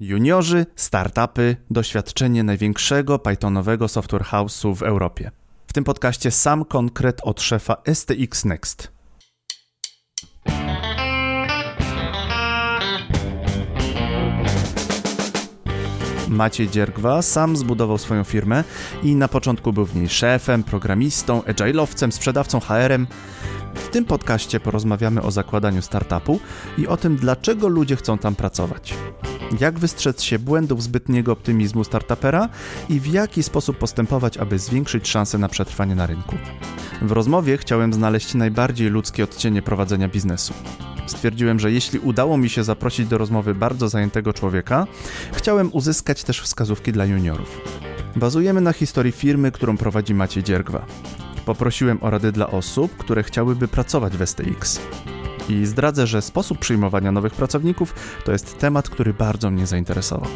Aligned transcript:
Juniorzy, 0.00 0.66
startupy, 0.76 1.56
doświadczenie 1.70 2.44
największego 2.44 3.18
Pythonowego 3.18 3.88
software 3.88 4.22
house'u 4.22 4.76
w 4.76 4.82
Europie. 4.82 5.30
W 5.66 5.72
tym 5.72 5.84
podcaście 5.84 6.30
sam 6.30 6.64
konkret 6.64 7.20
od 7.22 7.42
szefa 7.42 7.76
STX 7.94 8.44
Next. 8.44 8.92
Maciej 16.28 16.68
Dziergwa 16.68 17.22
sam 17.22 17.56
zbudował 17.56 17.98
swoją 17.98 18.24
firmę 18.24 18.64
i 19.02 19.16
na 19.16 19.28
początku 19.28 19.72
był 19.72 19.86
w 19.86 19.96
niej 19.96 20.08
szefem, 20.08 20.62
programistą, 20.62 21.40
agile'owcem, 21.40 22.10
sprzedawcą 22.10 22.60
HR-em. 22.60 23.06
W 23.74 23.88
tym 23.88 24.04
podcaście 24.04 24.60
porozmawiamy 24.60 25.22
o 25.22 25.30
zakładaniu 25.30 25.82
startupu 25.82 26.40
i 26.78 26.86
o 26.86 26.96
tym, 26.96 27.16
dlaczego 27.16 27.68
ludzie 27.68 27.96
chcą 27.96 28.18
tam 28.18 28.34
pracować. 28.34 28.94
Jak 29.60 29.78
wystrzec 29.78 30.22
się 30.22 30.38
błędów 30.38 30.82
zbytniego 30.82 31.32
optymizmu 31.32 31.84
startupera 31.84 32.48
i 32.88 33.00
w 33.00 33.06
jaki 33.06 33.42
sposób 33.42 33.78
postępować, 33.78 34.38
aby 34.38 34.58
zwiększyć 34.58 35.08
szanse 35.08 35.38
na 35.38 35.48
przetrwanie 35.48 35.94
na 35.94 36.06
rynku. 36.06 36.36
W 37.02 37.12
rozmowie 37.12 37.58
chciałem 37.58 37.92
znaleźć 37.92 38.34
najbardziej 38.34 38.88
ludzkie 38.88 39.24
odcienie 39.24 39.62
prowadzenia 39.62 40.08
biznesu. 40.08 40.54
Stwierdziłem, 41.06 41.60
że 41.60 41.72
jeśli 41.72 41.98
udało 41.98 42.38
mi 42.38 42.48
się 42.48 42.64
zaprosić 42.64 43.08
do 43.08 43.18
rozmowy 43.18 43.54
bardzo 43.54 43.88
zajętego 43.88 44.32
człowieka, 44.32 44.86
chciałem 45.32 45.70
uzyskać 45.72 46.24
też 46.24 46.40
wskazówki 46.40 46.92
dla 46.92 47.04
juniorów. 47.04 47.60
Bazujemy 48.16 48.60
na 48.60 48.72
historii 48.72 49.12
firmy, 49.12 49.52
którą 49.52 49.76
prowadzi 49.76 50.14
Maciej 50.14 50.42
Dziergwa. 50.42 50.86
Poprosiłem 51.46 51.98
o 52.02 52.10
rady 52.10 52.32
dla 52.32 52.50
osób, 52.50 52.96
które 52.96 53.22
chciałyby 53.22 53.68
pracować 53.68 54.16
w 54.16 54.26
STX. 54.26 54.80
I 55.48 55.66
zdradzę, 55.66 56.06
że 56.06 56.22
sposób 56.22 56.58
przyjmowania 56.58 57.12
nowych 57.12 57.34
pracowników 57.34 57.94
to 58.24 58.32
jest 58.32 58.58
temat, 58.58 58.88
który 58.88 59.14
bardzo 59.14 59.50
mnie 59.50 59.66
zainteresował. 59.66 60.30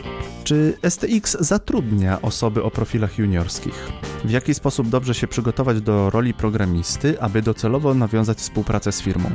Czy 0.44 0.78
STX 0.88 1.36
zatrudnia 1.40 2.22
osoby 2.22 2.62
o 2.62 2.70
profilach 2.70 3.18
juniorskich? 3.18 3.92
W 4.24 4.30
jaki 4.30 4.54
sposób 4.54 4.88
dobrze 4.88 5.14
się 5.14 5.28
przygotować 5.28 5.80
do 5.80 6.10
roli 6.10 6.34
programisty, 6.34 7.20
aby 7.20 7.42
docelowo 7.42 7.94
nawiązać 7.94 8.38
współpracę 8.38 8.92
z 8.92 9.02
firmą? 9.02 9.30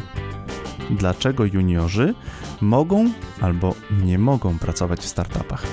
Dlaczego 0.90 1.46
juniorzy 1.46 2.14
mogą 2.62 3.12
albo 3.42 3.76
nie 4.04 4.20
mogą 4.20 4.60
pracować 4.60 5.00
w 5.00 5.08
startupach? 5.08 5.64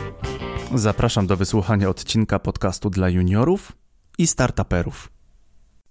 Zapraszam 0.75 1.27
do 1.27 1.37
wysłuchania 1.37 1.89
odcinka 1.89 2.39
podcastu 2.39 2.91
dla 2.91 3.09
juniorów 3.09 3.73
i 4.19 4.27
startuperów. 4.27 5.14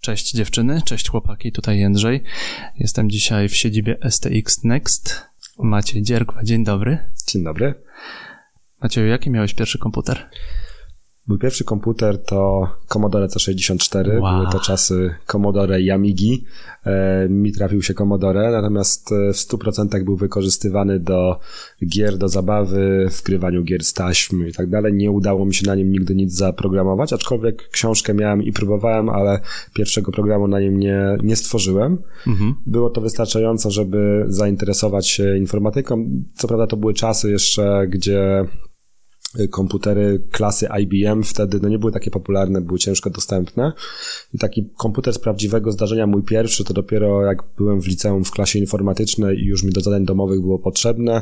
Cześć 0.04 0.32
dziewczyny, 0.32 0.82
cześć 0.86 1.10
chłopaki, 1.10 1.52
tutaj 1.52 1.80
Jędrzej. 1.80 2.24
Jestem 2.80 3.10
dzisiaj 3.10 3.50
w 3.50 3.56
siedzibie 3.56 3.98
STX 4.10 4.64
Next. 4.64 5.22
Maciej 5.60 6.02
Dziergła, 6.02 6.44
dzień 6.44 6.64
dobry. 6.64 6.98
Dzień 7.28 7.44
dobry. 7.44 7.74
Macieju, 8.82 9.08
jaki 9.08 9.30
miałeś 9.30 9.54
pierwszy 9.54 9.80
komputer? 9.80 10.30
Mój 11.28 11.38
pierwszy 11.38 11.64
komputer 11.64 12.24
to 12.24 12.68
Commodore 12.88 13.28
C64. 13.28 14.20
Wow. 14.20 14.40
Były 14.40 14.52
to 14.52 14.60
czasy 14.60 15.16
Commodore 15.26 15.82
i 15.82 15.92
Amigi. 15.92 16.46
E, 16.86 17.28
mi 17.30 17.52
trafił 17.52 17.82
się 17.82 17.94
Commodore, 17.94 18.52
natomiast 18.52 19.12
e, 19.12 19.34
w 19.34 19.36
100% 19.36 20.04
był 20.04 20.16
wykorzystywany 20.16 21.00
do 21.00 21.40
gier, 21.86 22.18
do 22.18 22.30
zabawy, 22.30 23.10
wgrywaniu 23.20 23.64
gier 23.64 23.84
z 23.84 23.94
taśm 23.94 24.48
i 24.48 24.54
tak 24.54 24.70
dalej. 24.70 24.94
Nie 24.94 25.12
udało 25.12 25.46
mi 25.46 25.54
się 25.54 25.68
na 25.68 25.76
nim 25.76 25.92
nigdy 25.92 26.16
nic 26.16 26.34
zaprogramować, 26.34 27.14
aczkolwiek 27.14 27.70
książkę 27.70 28.14
miałem 28.14 28.44
i 28.44 28.52
próbowałem, 28.52 29.10
ale 29.10 29.40
pierwszego 29.74 30.12
programu 30.12 30.48
na 30.48 30.60
nim 30.60 30.80
nie, 30.80 31.18
nie 31.24 31.36
stworzyłem. 31.36 31.98
Mhm. 32.28 32.56
Było 32.66 32.90
to 32.90 33.02
wystarczająco, 33.02 33.72
żeby 33.72 34.26
zainteresować 34.28 35.08
się 35.08 35.38
informatyką. 35.38 36.10
Co 36.34 36.48
prawda 36.48 36.68
to 36.68 36.78
były 36.78 36.94
czasy 36.94 37.32
jeszcze, 37.32 37.88
gdzie 37.90 38.46
komputery 39.50 40.22
klasy 40.32 40.68
IBM 40.82 41.24
wtedy 41.24 41.60
no 41.62 41.70
nie 41.70 41.80
były 41.80 41.92
takie 41.92 42.12
popularne, 42.12 42.62
były 42.62 42.80
ciężko 42.80 43.10
dostępne. 43.10 43.74
I 44.34 44.38
taki 44.38 44.70
komputer 44.78 45.14
z 45.14 45.20
prawdziwego 45.20 45.72
zdarzenia, 45.72 46.08
mój 46.08 46.24
pierwszy, 46.24 46.64
to 46.64 46.74
dopiero 46.74 47.26
jak 47.26 47.44
byłem 47.58 47.82
w 47.82 47.88
liceum 47.88 48.24
w 48.24 48.32
klasie 48.32 48.60
informatycznej 48.60 49.40
i 49.40 49.46
już 49.46 49.64
mi 49.64 49.72
do 49.72 49.82
zadań 49.82 50.06
domowych 50.06 50.42
było 50.42 50.60
potrzebne, 50.60 51.22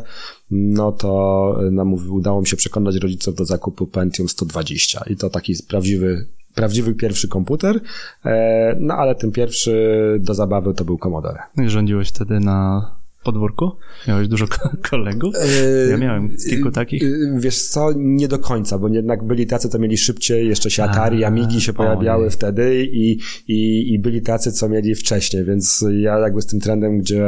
no 0.51 0.91
to 0.91 1.59
no, 1.71 1.83
udało 2.09 2.41
mi 2.41 2.47
się 2.47 2.57
przekonać 2.57 2.95
rodziców 2.95 3.35
do 3.35 3.45
zakupu 3.45 3.87
Pentium 3.87 4.29
120. 4.29 5.03
I 5.09 5.15
to 5.15 5.29
taki 5.29 5.53
prawdziwy 5.67 6.27
prawdziwy 6.55 6.93
pierwszy 6.93 7.27
komputer, 7.27 7.79
e, 8.25 8.75
no 8.79 8.93
ale 8.93 9.15
ten 9.15 9.31
pierwszy 9.31 10.17
do 10.19 10.33
zabawy 10.33 10.73
to 10.73 10.85
był 10.85 10.97
Commodore. 10.97 11.39
I 11.57 11.69
rządziłeś 11.69 12.09
wtedy 12.09 12.39
na 12.39 13.00
podwórku? 13.23 13.71
Miałeś 14.07 14.27
dużo 14.27 14.45
kolegów? 14.89 15.35
Ja 15.89 15.97
miałem 15.97 16.37
kilku 16.49 16.69
e, 16.69 16.71
takich. 16.71 17.03
E, 17.03 17.07
wiesz 17.39 17.61
co, 17.61 17.89
nie 17.95 18.27
do 18.27 18.39
końca, 18.39 18.77
bo 18.77 18.87
jednak 18.87 19.23
byli 19.23 19.47
tacy, 19.47 19.69
co 19.69 19.79
mieli 19.79 19.97
szybciej, 19.97 20.47
jeszcze 20.47 20.71
się 20.71 20.83
Atari, 20.83 21.23
A, 21.23 21.27
Amigi 21.27 21.61
się 21.61 21.73
pojawiały 21.73 22.21
ojej. 22.21 22.31
wtedy 22.31 22.85
i, 22.85 23.19
i, 23.47 23.93
i 23.93 23.99
byli 23.99 24.21
tacy, 24.21 24.51
co 24.51 24.69
mieli 24.69 24.95
wcześniej, 24.95 25.45
więc 25.45 25.85
ja 25.99 26.19
jakby 26.19 26.41
z 26.41 26.45
tym 26.45 26.59
trendem, 26.59 26.99
gdzie 26.99 27.25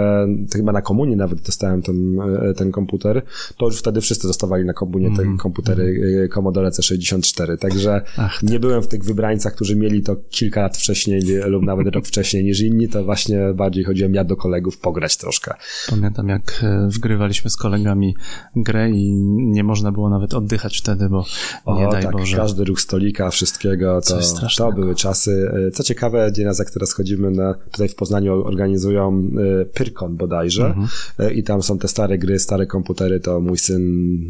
chyba 0.53 0.71
na 0.71 0.81
komunie 0.81 1.15
nawet 1.15 1.41
dostałem 1.41 1.81
ten, 1.81 2.19
e, 2.21 2.53
ten 2.53 2.71
komputer, 2.71 3.21
to 3.57 3.65
już 3.65 3.79
wtedy 3.79 4.01
wszyscy 4.01 4.27
dostawali 4.27 4.65
na 4.65 4.73
komunie 4.73 5.07
te 5.07 5.21
mhm. 5.21 5.37
komputery 5.37 5.83
mm. 5.83 6.29
Commodore 6.29 6.69
C64, 6.69 7.57
także 7.57 8.01
Ach, 8.17 8.43
nie 8.43 8.59
byłem 8.59 8.83
w 8.83 8.87
tych 8.87 9.03
wybrańcach, 9.03 9.55
którzy 9.55 9.75
mieli 9.75 10.01
to 10.01 10.15
kilka 10.29 10.61
lat 10.61 10.77
wcześniej 10.77 11.21
lub 11.45 11.63
nawet 11.63 11.95
rok 11.95 12.07
wcześniej 12.07 12.43
niż 12.43 12.61
inni, 12.61 12.89
to 12.89 13.03
właśnie 13.03 13.39
bardziej 13.55 13.83
chodziłem 13.83 14.13
ja 14.13 14.23
do 14.23 14.35
kolegów 14.35 14.77
pograć 14.77 15.17
troszkę. 15.17 15.53
Pamiętam, 15.89 16.29
jak 16.29 16.63
e, 16.63 16.87
wgrywaliśmy 16.87 17.49
z 17.49 17.57
kolegami 17.57 18.15
grę 18.55 18.91
i 18.91 19.13
nie 19.37 19.63
można 19.63 19.91
było 19.91 20.09
nawet 20.09 20.33
oddychać 20.33 20.77
wtedy, 20.77 21.09
bo 21.09 21.25
nie 21.67 21.87
o, 21.87 21.91
daj 21.91 22.03
tak, 22.03 22.11
Boże. 22.11 22.37
Każdy 22.37 22.63
ruch 22.63 22.81
stolika, 22.81 23.29
wszystkiego, 23.29 24.01
to, 24.01 24.19
to 24.57 24.71
były 24.71 24.95
czasy. 24.95 25.51
E, 25.67 25.71
co 25.71 25.83
ciekawe, 25.83 26.31
dzień 26.33 26.45
raz 26.45 26.59
jak 26.59 26.71
teraz 26.71 26.93
chodzimy 26.93 27.31
na, 27.31 27.53
tutaj 27.53 27.89
w 27.89 27.95
Poznaniu 27.95 28.43
organizują 28.43 29.27
e, 29.61 29.65
Pyrkon 29.65 30.17
bodajże 30.17 30.65
mhm. 30.65 30.87
i 31.33 31.43
tam 31.43 31.63
są 31.63 31.77
te 31.77 31.87
stare 31.87 32.17
gry, 32.17 32.39
stare 32.39 32.65
komputery, 32.65 33.19
to 33.19 33.39
mój 33.39 33.57
syn 33.57 33.83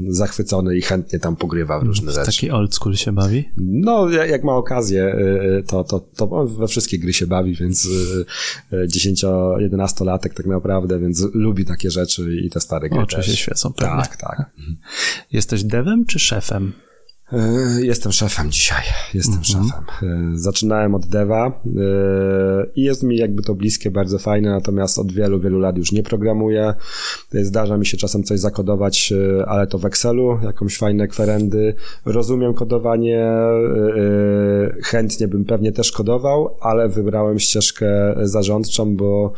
zachwycony 0.10 0.78
i 0.78 0.82
chętnie 0.82 1.20
tam 1.20 1.36
pogrywa 1.36 1.80
w 1.80 1.84
różne 1.84 2.12
rzeczy. 2.12 2.26
Taki 2.26 2.52
old 2.52 2.76
school 2.76 2.96
się 2.96 3.12
bawi? 3.12 3.50
No, 3.58 4.10
jak 4.10 4.44
ma 4.44 4.56
okazję, 4.56 5.16
to, 5.68 5.84
to, 5.84 6.00
to 6.16 6.28
we 6.46 6.68
wszystkie 6.68 7.00
gry 7.00 7.14
się 7.14 7.28
bawi, 7.28 7.56
więc 7.56 7.88
10-11-latek 8.72 10.34
tak 10.34 10.46
naprawdę, 10.46 11.00
więc 11.00 11.28
lubi 11.44 11.66
takie 11.66 11.92
rzeczy 11.92 12.36
i 12.44 12.50
te 12.50 12.60
stare 12.60 12.90
gry 12.90 13.00
Oczy 13.00 13.16
też. 13.16 13.26
się 13.26 13.36
świecą 13.36 13.74
pewnie. 13.74 14.04
Tak, 14.04 14.18
tak. 14.18 14.52
Jesteś 15.32 15.64
devem 15.64 16.06
czy 16.06 16.20
szefem? 16.20 16.74
E, 17.34 17.82
jestem 17.82 18.12
szefem 18.12 18.52
dzisiaj. 18.52 18.84
Jestem 19.14 19.40
-hmm. 19.40 19.46
szefem. 19.46 19.84
E, 20.04 20.38
zaczynałem 20.38 20.96
od 20.96 21.06
deva 21.06 21.48
e, 21.48 21.72
i 22.76 22.82
jest 22.82 23.04
mi 23.04 23.18
jakby 23.18 23.44
to 23.44 23.56
bliskie, 23.56 23.92
bardzo 23.92 24.20
fajne, 24.20 24.50
natomiast 24.50 25.00
od 25.00 25.12
wielu, 25.12 25.40
wielu 25.40 25.60
lat 25.60 25.78
już 25.78 25.92
nie 25.92 26.04
programuję. 26.04 26.74
Zdarza 27.32 27.78
mi 27.78 27.86
się 27.86 27.98
czasem 27.98 28.24
coś 28.24 28.40
zakodować, 28.40 29.14
ale 29.48 29.68
to 29.68 29.78
w 29.78 29.86
Excelu, 29.86 30.40
jakąś 30.44 30.78
fajne 30.78 31.08
kwerendy. 31.08 31.76
Rozumiem 32.06 32.54
kodowanie, 32.54 33.28
chętnie 34.84 35.28
bym 35.28 35.46
pewnie 35.46 35.72
też 35.72 35.92
kodował, 35.92 36.58
ale 36.62 36.90
wybrałem 36.90 37.40
ścieżkę 37.40 38.16
zarządczą, 38.22 38.96
bo 38.96 39.34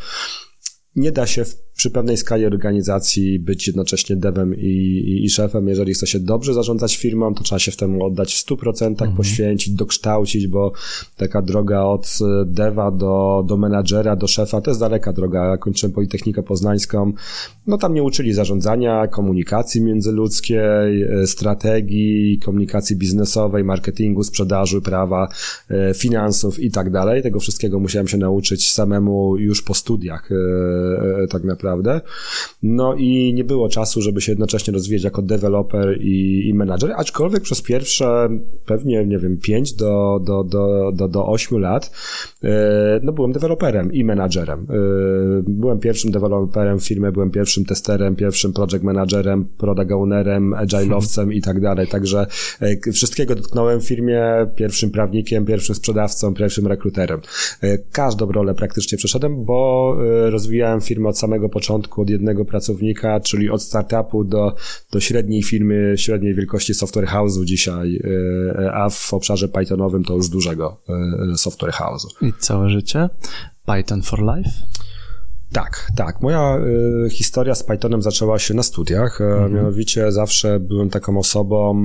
nie 0.95 1.11
da 1.11 1.27
się 1.27 1.45
w 1.45 1.64
przy 1.75 1.91
pewnej 1.91 2.17
skali 2.17 2.45
organizacji 2.45 3.39
być 3.39 3.67
jednocześnie 3.67 4.15
devem 4.15 4.55
i, 4.55 4.67
i, 5.07 5.25
i, 5.25 5.29
szefem. 5.29 5.67
Jeżeli 5.67 5.93
chce 5.93 6.07
się 6.07 6.19
dobrze 6.19 6.53
zarządzać 6.53 6.97
firmą, 6.97 7.33
to 7.33 7.43
trzeba 7.43 7.59
się 7.59 7.71
w 7.71 7.77
temu 7.77 8.05
oddać 8.05 8.35
w 8.35 8.45
100%, 8.45 8.87
mhm. 8.87 9.13
poświęcić, 9.13 9.73
dokształcić, 9.73 10.47
bo 10.47 10.71
taka 11.17 11.41
droga 11.41 11.81
od 11.81 12.17
deva 12.45 12.91
do, 12.91 13.43
do 13.47 13.57
menadżera, 13.57 14.15
do 14.15 14.27
szefa, 14.27 14.61
to 14.61 14.71
jest 14.71 14.79
daleka 14.79 15.13
droga. 15.13 15.45
Ja 15.45 15.57
kończyłem 15.57 15.93
Politechnikę 15.93 16.43
Poznańską. 16.43 17.13
No 17.67 17.77
tam 17.77 17.93
nie 17.93 18.03
uczyli 18.03 18.33
zarządzania, 18.33 19.07
komunikacji 19.07 19.81
międzyludzkiej, 19.81 21.03
e, 21.03 21.27
strategii, 21.27 22.39
komunikacji 22.45 22.95
biznesowej, 22.95 23.63
marketingu, 23.63 24.23
sprzedaży, 24.23 24.81
prawa, 24.81 25.27
e, 25.69 25.93
finansów 25.93 26.59
i 26.59 26.71
tak 26.71 26.91
dalej. 26.91 27.23
Tego 27.23 27.39
wszystkiego 27.39 27.79
musiałem 27.79 28.07
się 28.07 28.17
nauczyć 28.17 28.71
samemu 28.71 29.37
już 29.37 29.61
po 29.61 29.73
studiach, 29.73 30.29
e, 30.31 31.27
tak 31.27 31.43
naprawdę 31.43 31.64
naprawdę. 31.65 32.01
No 32.63 32.95
i 32.95 33.33
nie 33.33 33.43
było 33.43 33.69
czasu, 33.69 34.01
żeby 34.01 34.21
się 34.21 34.31
jednocześnie 34.31 34.73
rozwijać 34.73 35.03
jako 35.03 35.21
deweloper 35.21 36.01
i, 36.01 36.47
i 36.49 36.53
menadżer, 36.53 36.93
aczkolwiek 36.95 37.43
przez 37.43 37.61
pierwsze 37.61 38.29
pewnie, 38.65 39.05
nie 39.05 39.17
wiem, 39.17 39.37
5 39.37 39.73
do, 39.73 40.19
do, 40.23 40.43
do, 40.43 40.91
do, 40.93 41.07
do 41.07 41.27
8 41.27 41.59
lat 41.59 41.91
e, 42.43 42.99
no 43.03 43.11
byłem 43.11 43.31
deweloperem 43.31 43.93
i 43.93 44.03
menadżerem. 44.03 44.67
E, 44.69 44.75
byłem 45.47 45.79
pierwszym 45.79 46.11
deweloperem 46.11 46.79
w 46.79 46.87
firmie, 46.87 47.11
byłem 47.11 47.31
pierwszym 47.31 47.65
testerem, 47.65 48.15
pierwszym 48.15 48.53
project 48.53 48.83
managerem, 48.83 49.45
product 49.57 49.91
ownerem, 49.91 50.51
agile'owcem 50.51 51.33
i 51.33 51.41
tak 51.41 51.61
dalej, 51.61 51.87
także 51.87 52.27
e, 52.61 52.91
wszystkiego 52.91 53.35
dotknąłem 53.35 53.81
w 53.81 53.87
firmie, 53.87 54.23
pierwszym 54.55 54.91
prawnikiem, 54.91 55.45
pierwszym 55.45 55.75
sprzedawcą, 55.75 56.33
pierwszym 56.33 56.67
rekruterem. 56.67 57.21
Każdą 57.91 58.31
rolę 58.31 58.53
praktycznie 58.53 58.97
przeszedłem, 58.97 59.45
bo 59.45 59.95
rozwijałem 60.29 60.81
firmę 60.81 61.09
od 61.09 61.17
samego 61.17 61.49
początku 61.55 62.01
od 62.01 62.09
jednego 62.09 62.45
pracownika, 62.45 63.19
czyli 63.19 63.49
od 63.49 63.63
startupu 63.63 64.23
do, 64.23 64.55
do 64.91 64.99
średniej 64.99 65.43
firmy, 65.43 65.93
średniej 65.97 66.35
wielkości 66.35 66.73
software 66.73 67.07
house'u 67.07 67.45
dzisiaj, 67.45 67.99
a 68.73 68.89
w 68.89 69.13
obszarze 69.13 69.47
Pythonowym 69.47 70.03
to 70.03 70.13
już 70.13 70.29
dużego 70.29 70.81
software 71.35 71.73
house'u. 71.73 72.07
I 72.21 72.33
całe 72.39 72.69
życie? 72.69 73.09
Python 73.65 74.01
for 74.01 74.19
Life? 74.19 74.49
Tak, 75.55 75.91
tak. 75.95 76.21
Moja 76.21 76.59
y, 77.05 77.09
historia 77.09 77.55
z 77.55 77.63
Pythonem 77.63 78.01
zaczęła 78.01 78.39
się 78.39 78.53
na 78.53 78.63
studiach. 78.63 79.21
E, 79.21 79.23
mhm. 79.23 79.53
Mianowicie 79.53 80.11
zawsze 80.11 80.59
byłem 80.59 80.89
taką 80.89 81.17
osobą 81.17 81.83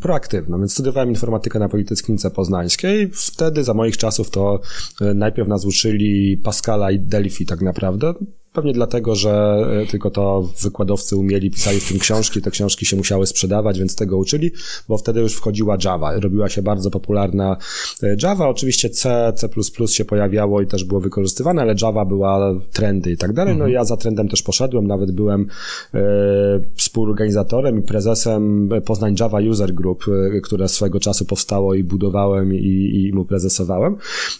proaktywną, 0.00 0.58
więc 0.58 0.72
studiowałem 0.72 1.08
informatykę 1.08 1.58
na 1.58 1.68
Politechnice 1.68 2.30
Poznańskiej. 2.30 3.10
Wtedy 3.12 3.64
za 3.64 3.74
moich 3.74 3.96
czasów 3.96 4.30
to 4.30 4.60
y, 5.02 5.14
najpierw 5.14 5.48
nas 5.48 5.64
uczyli 5.64 6.36
Pascala 6.36 6.90
i 6.90 6.98
Delphi 6.98 7.46
tak 7.46 7.60
naprawdę. 7.60 8.14
Pewnie 8.54 8.72
dlatego, 8.72 9.14
że 9.14 9.64
e, 9.82 9.86
tylko 9.86 10.10
to 10.10 10.48
wykładowcy 10.62 11.16
umieli, 11.16 11.50
pisali 11.50 11.80
w 11.80 11.88
tym 11.88 11.98
książki, 11.98 12.42
te 12.42 12.50
książki 12.50 12.86
się 12.86 12.96
musiały 12.96 13.26
sprzedawać, 13.26 13.78
więc 13.78 13.96
tego 13.96 14.16
uczyli, 14.16 14.50
bo 14.88 14.98
wtedy 14.98 15.20
już 15.20 15.34
wchodziła 15.34 15.76
Java. 15.84 16.20
Robiła 16.20 16.48
się 16.48 16.62
bardzo 16.62 16.90
popularna 16.90 17.56
e, 18.02 18.16
Java. 18.22 18.48
Oczywiście 18.48 18.90
C, 18.90 19.32
C++ 19.36 19.48
się 19.86 20.04
pojawiało 20.04 20.60
i 20.60 20.66
też 20.66 20.84
było 20.84 21.00
wykorzystywane, 21.00 21.62
ale 21.62 21.74
Java 21.82 22.04
była 22.04 22.54
trendy 22.72 23.12
i 23.12 23.16
tak 23.16 23.32
dalej. 23.32 23.56
No 23.56 23.66
i 23.66 23.72
ja 23.72 23.84
za 23.84 23.96
trendem 23.96 24.28
też 24.28 24.42
poszedłem, 24.42 24.86
nawet 24.86 25.12
byłem 25.12 25.46
e, 25.94 26.00
współorganizatorem 26.74 27.78
i 27.78 27.82
prezesem 27.82 28.68
Poznań 28.84 29.14
Java 29.20 29.40
User 29.40 29.74
Group, 29.74 30.04
które 30.42 30.68
swego 30.68 31.00
czasu 31.00 31.24
powstało 31.24 31.74
i 31.74 31.84
budowałem 31.84 32.54
i, 32.54 32.90
i 32.94 33.12
mu 33.12 33.24
prezesowałem. 33.24 33.96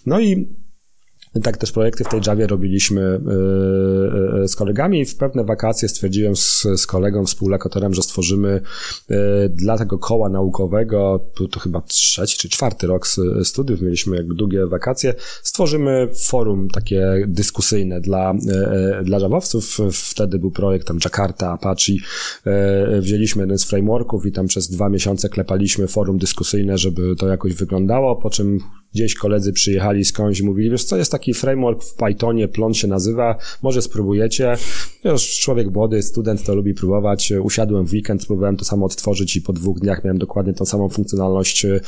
No 0.07 0.21
i 0.21 0.47
tak 1.43 1.57
też 1.57 1.73
projekty 1.73 2.05
w 2.05 2.09
tej 2.09 2.21
Javie 2.27 2.47
robiliśmy 2.47 3.01
e, 3.01 4.43
e, 4.43 4.49
z 4.49 4.57
kolegami 4.57 5.01
i 5.01 5.05
w 5.05 5.17
pewne 5.17 5.45
wakacje 5.45 5.89
stwierdziłem 5.89 6.37
z, 6.37 6.67
z 6.77 6.87
kolegą, 6.87 7.25
współlokatorem, 7.25 7.95
że 7.95 8.03
stworzymy 8.03 8.61
e, 9.11 9.49
dla 9.49 9.79
tego 9.79 9.99
koła 9.99 10.29
naukowego, 10.29 11.31
to 11.51 11.61
chyba 11.61 11.81
trzeci 11.81 12.39
czy 12.39 12.49
czwarty 12.49 12.87
rok 12.87 13.07
studiów, 13.43 13.83
mieliśmy 13.83 14.17
jakby 14.17 14.35
długie 14.35 14.67
wakacje, 14.67 15.15
stworzymy 15.43 16.09
forum 16.15 16.69
takie 16.71 17.25
dyskusyjne 17.29 18.01
dla, 18.01 18.35
dla 19.05 19.19
Javowców. 19.19 19.79
Wtedy 19.93 20.39
był 20.39 20.51
projekt 20.51 20.87
tam 20.87 20.99
Jakarta, 21.05 21.51
Apache. 21.51 21.93
Wzięliśmy 23.01 23.43
jeden 23.43 23.59
z 23.59 23.65
frameworków 23.65 24.27
i 24.27 24.33
tam 24.33 24.47
przez 24.47 24.71
dwa 24.71 24.89
miesiące 24.89 25.29
klepaliśmy 25.29 25.87
forum 25.87 26.19
dyskusyjne, 26.19 26.79
żeby 26.79 27.17
to 27.17 27.29
jakoś 27.29 27.55
wyglądało, 27.55 28.17
po 28.17 28.31
czym 28.31 28.59
gdzieś 28.95 29.15
koledzy 29.15 29.53
przyjechali 29.53 30.05
skądś 30.05 30.41
i 30.41 30.45
mówili, 30.45 30.71
wiesz 30.71 30.85
co, 30.85 30.97
jest 30.97 31.13
taki 31.13 31.24
framework 31.33 31.83
w 31.83 31.95
Pythonie, 31.95 32.49
Plon 32.49 32.75
się 32.75 32.89
nazywa, 32.89 33.37
może 33.63 33.83
spróbujecie. 33.83 34.57
Już 35.05 35.41
człowiek 35.41 35.71
młody, 35.71 36.03
student 36.03 36.45
to 36.45 36.55
lubi 36.55 36.75
próbować. 36.75 37.33
Usiadłem 37.43 37.87
w 37.87 37.93
weekend, 37.93 38.23
spróbowałem 38.23 38.57
to 38.57 38.65
samo 38.65 38.87
odtworzyć 38.87 39.37
i 39.37 39.43
po 39.43 39.53
dwóch 39.53 39.81
dniach 39.81 40.05
miałem 40.05 40.19
dokładnie 40.19 40.55
tą 40.55 40.65
samą 40.65 40.89
funkcjonalność 40.89 41.65
e, 41.65 41.81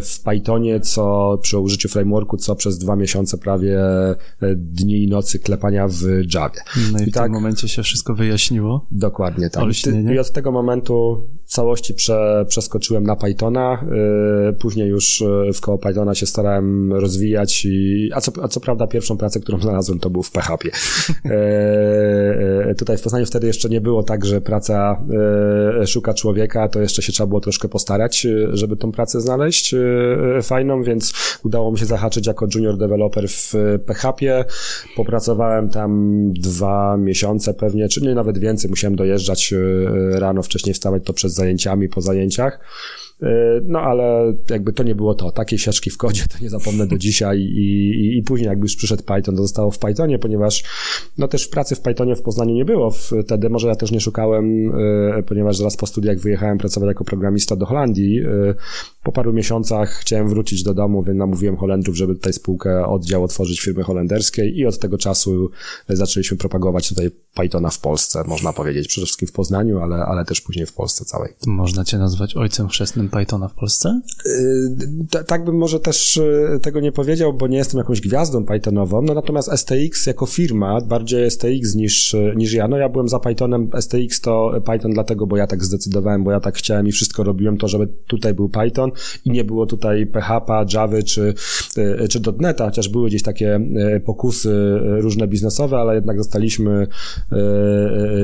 w 0.00 0.20
Pythonie, 0.20 0.80
co 0.80 1.38
przy 1.42 1.58
użyciu 1.58 1.88
frameworku, 1.88 2.36
co 2.36 2.56
przez 2.56 2.78
dwa 2.78 2.96
miesiące 2.96 3.38
prawie 3.38 3.80
e, 3.80 4.16
dni 4.56 5.02
i 5.02 5.08
nocy 5.08 5.38
klepania 5.38 5.88
w 5.88 6.02
Javie. 6.34 6.60
No 6.92 6.98
i, 6.98 7.02
I 7.02 7.10
w 7.10 7.14
tak, 7.14 7.24
tym 7.24 7.32
momencie 7.32 7.68
się 7.68 7.82
wszystko 7.82 8.14
wyjaśniło? 8.14 8.86
Dokładnie 8.90 9.50
tak. 9.50 9.64
I 10.14 10.18
od 10.18 10.32
tego 10.32 10.52
momentu 10.52 11.26
w 11.44 11.52
całości 11.52 11.94
prze, 11.94 12.44
przeskoczyłem 12.48 13.04
na 13.04 13.16
Pythona. 13.16 13.84
E, 14.48 14.52
później 14.52 14.88
już 14.88 15.24
w 15.54 15.60
koło 15.60 15.78
Pythona 15.78 16.14
się 16.14 16.26
starałem 16.26 16.48
starałem 16.48 16.92
rozwijać 16.92 17.64
i, 17.64 18.10
a 18.14 18.20
co, 18.20 18.32
a 18.42 18.48
co 18.48 18.60
prawda 18.60 18.77
pierwszą 18.86 19.16
pracę, 19.16 19.40
którą 19.40 19.60
znalazłem 19.60 19.98
to 19.98 20.10
był 20.10 20.22
w 20.22 20.30
PHP. 20.30 20.68
E, 21.24 21.30
e, 22.70 22.74
tutaj 22.74 22.98
w 22.98 23.02
Poznaniu 23.02 23.26
wtedy 23.26 23.46
jeszcze 23.46 23.68
nie 23.68 23.80
było 23.80 24.02
tak, 24.02 24.24
że 24.24 24.40
praca 24.40 25.02
e, 25.82 25.86
szuka 25.86 26.14
człowieka, 26.14 26.68
to 26.68 26.80
jeszcze 26.80 27.02
się 27.02 27.12
trzeba 27.12 27.26
było 27.26 27.40
troszkę 27.40 27.68
postarać, 27.68 28.26
e, 28.26 28.56
żeby 28.56 28.76
tą 28.76 28.92
pracę 28.92 29.20
znaleźć 29.20 29.74
e, 29.74 29.78
e, 30.36 30.42
fajną, 30.42 30.82
więc 30.82 31.12
udało 31.44 31.72
mi 31.72 31.78
się 31.78 31.86
zahaczyć 31.86 32.26
jako 32.26 32.46
junior 32.54 32.76
developer 32.76 33.28
w 33.28 33.54
PHP. 33.86 34.44
Popracowałem 34.96 35.68
tam 35.68 36.32
dwa 36.32 36.96
miesiące 36.96 37.54
pewnie, 37.54 37.88
czy 37.88 38.00
nie 38.00 38.14
nawet 38.14 38.38
więcej, 38.38 38.70
musiałem 38.70 38.96
dojeżdżać 38.96 39.54
rano, 40.12 40.42
wcześniej 40.42 40.74
wstawać 40.74 41.02
to 41.04 41.12
przed 41.12 41.32
zajęciami, 41.32 41.88
po 41.88 42.00
zajęciach. 42.00 42.60
E, 43.22 43.60
no 43.64 43.80
ale 43.80 44.34
jakby 44.50 44.72
to 44.72 44.82
nie 44.82 44.94
było 44.94 45.14
to. 45.14 45.32
Takiej 45.32 45.58
siaczki 45.58 45.90
w 45.90 45.96
kodzie 45.96 46.24
to 46.32 46.44
nie 46.44 46.50
zapomnę 46.50 46.86
do 46.86 46.98
dzisiaj 46.98 47.40
i, 47.40 47.58
i, 47.58 48.18
i 48.18 48.22
później 48.22 48.48
jakby 48.48 48.64
już 48.64 48.76
przyszedł 48.76 49.02
Python, 49.02 49.36
to 49.36 49.42
zostało 49.42 49.70
w 49.70 49.78
Pythonie, 49.78 50.18
ponieważ 50.18 50.64
no 51.18 51.28
też 51.28 51.48
pracy 51.48 51.74
w 51.74 51.80
Pythonie 51.80 52.16
w 52.16 52.22
Poznaniu 52.22 52.54
nie 52.54 52.64
było 52.64 52.90
wtedy. 53.24 53.50
Może 53.50 53.68
ja 53.68 53.76
też 53.76 53.90
nie 53.90 54.00
szukałem, 54.00 54.72
e, 55.18 55.22
ponieważ 55.22 55.56
zaraz 55.56 55.76
po 55.76 55.86
studiach 55.86 56.18
wyjechałem 56.18 56.58
pracować 56.58 56.88
jako 56.88 57.04
programista 57.04 57.56
do 57.56 57.66
Holandii. 57.66 58.20
E, 58.20 58.54
po 59.02 59.12
paru 59.12 59.32
miesiącach 59.32 59.90
chciałem 59.90 60.28
wrócić 60.28 60.62
do 60.62 60.74
domu, 60.74 61.02
więc 61.02 61.18
namówiłem 61.18 61.56
Holendrów, 61.56 61.96
żeby 61.96 62.14
tutaj 62.14 62.32
spółkę, 62.32 62.86
oddział 62.86 63.24
otworzyć 63.24 63.60
firmy 63.60 63.82
holenderskiej 63.82 64.58
i 64.58 64.66
od 64.66 64.78
tego 64.78 64.98
czasu 64.98 65.50
zaczęliśmy 65.88 66.36
propagować 66.36 66.88
tutaj 66.88 67.10
Pythona 67.34 67.70
w 67.70 67.80
Polsce, 67.80 68.22
można 68.26 68.52
powiedzieć. 68.52 68.88
Przede 68.88 69.04
wszystkim 69.04 69.28
w 69.28 69.32
Poznaniu, 69.32 69.78
ale, 69.78 69.96
ale 69.96 70.24
też 70.24 70.40
później 70.40 70.66
w 70.66 70.72
Polsce 70.72 71.04
całej. 71.04 71.32
Można 71.46 71.84
cię 71.84 71.98
nazwać 71.98 72.36
ojcem 72.36 72.68
chrzestnym 72.68 73.07
Pythona 73.08 73.48
w 73.48 73.54
Polsce? 73.54 74.00
Yy, 74.26 75.24
tak 75.26 75.44
bym 75.44 75.56
może 75.56 75.80
też 75.80 76.16
yy, 76.52 76.60
tego 76.60 76.80
nie 76.80 76.92
powiedział, 76.92 77.34
bo 77.34 77.46
nie 77.46 77.56
jestem 77.56 77.78
jakąś 77.78 78.00
gwiazdą 78.00 78.44
Pythonową, 78.44 79.02
no 79.02 79.14
natomiast 79.14 79.50
STX 79.56 80.06
jako 80.06 80.26
firma, 80.26 80.80
bardziej 80.80 81.30
STX 81.30 81.74
niż, 81.74 82.16
niż 82.36 82.52
ja, 82.52 82.68
no 82.68 82.76
ja 82.76 82.88
byłem 82.88 83.08
za 83.08 83.18
Pythonem, 83.18 83.70
STX 83.80 84.20
to 84.20 84.52
Python 84.72 84.92
dlatego, 84.92 85.26
bo 85.26 85.36
ja 85.36 85.46
tak 85.46 85.64
zdecydowałem, 85.64 86.24
bo 86.24 86.30
ja 86.30 86.40
tak 86.40 86.56
chciałem 86.56 86.88
i 86.88 86.92
wszystko 86.92 87.22
robiłem 87.22 87.58
to, 87.58 87.68
żeby 87.68 87.88
tutaj 88.06 88.34
był 88.34 88.48
Python 88.48 88.90
i 89.24 89.30
nie 89.30 89.44
było 89.44 89.66
tutaj 89.66 90.06
PHP, 90.06 90.64
Java 90.74 91.02
czy, 91.02 91.34
yy, 91.76 92.08
czy 92.08 92.20
.NETA, 92.38 92.64
chociaż 92.64 92.88
były 92.88 93.08
gdzieś 93.08 93.22
takie 93.22 93.60
pokusy 94.04 94.78
różne 94.80 95.28
biznesowe, 95.28 95.76
ale 95.76 95.94
jednak 95.94 96.18
zostaliśmy 96.18 96.86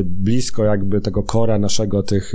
blisko 0.05 0.65
jakby 0.65 1.01
tego 1.01 1.23
kora 1.23 1.59
naszego 1.59 2.03
tych 2.03 2.33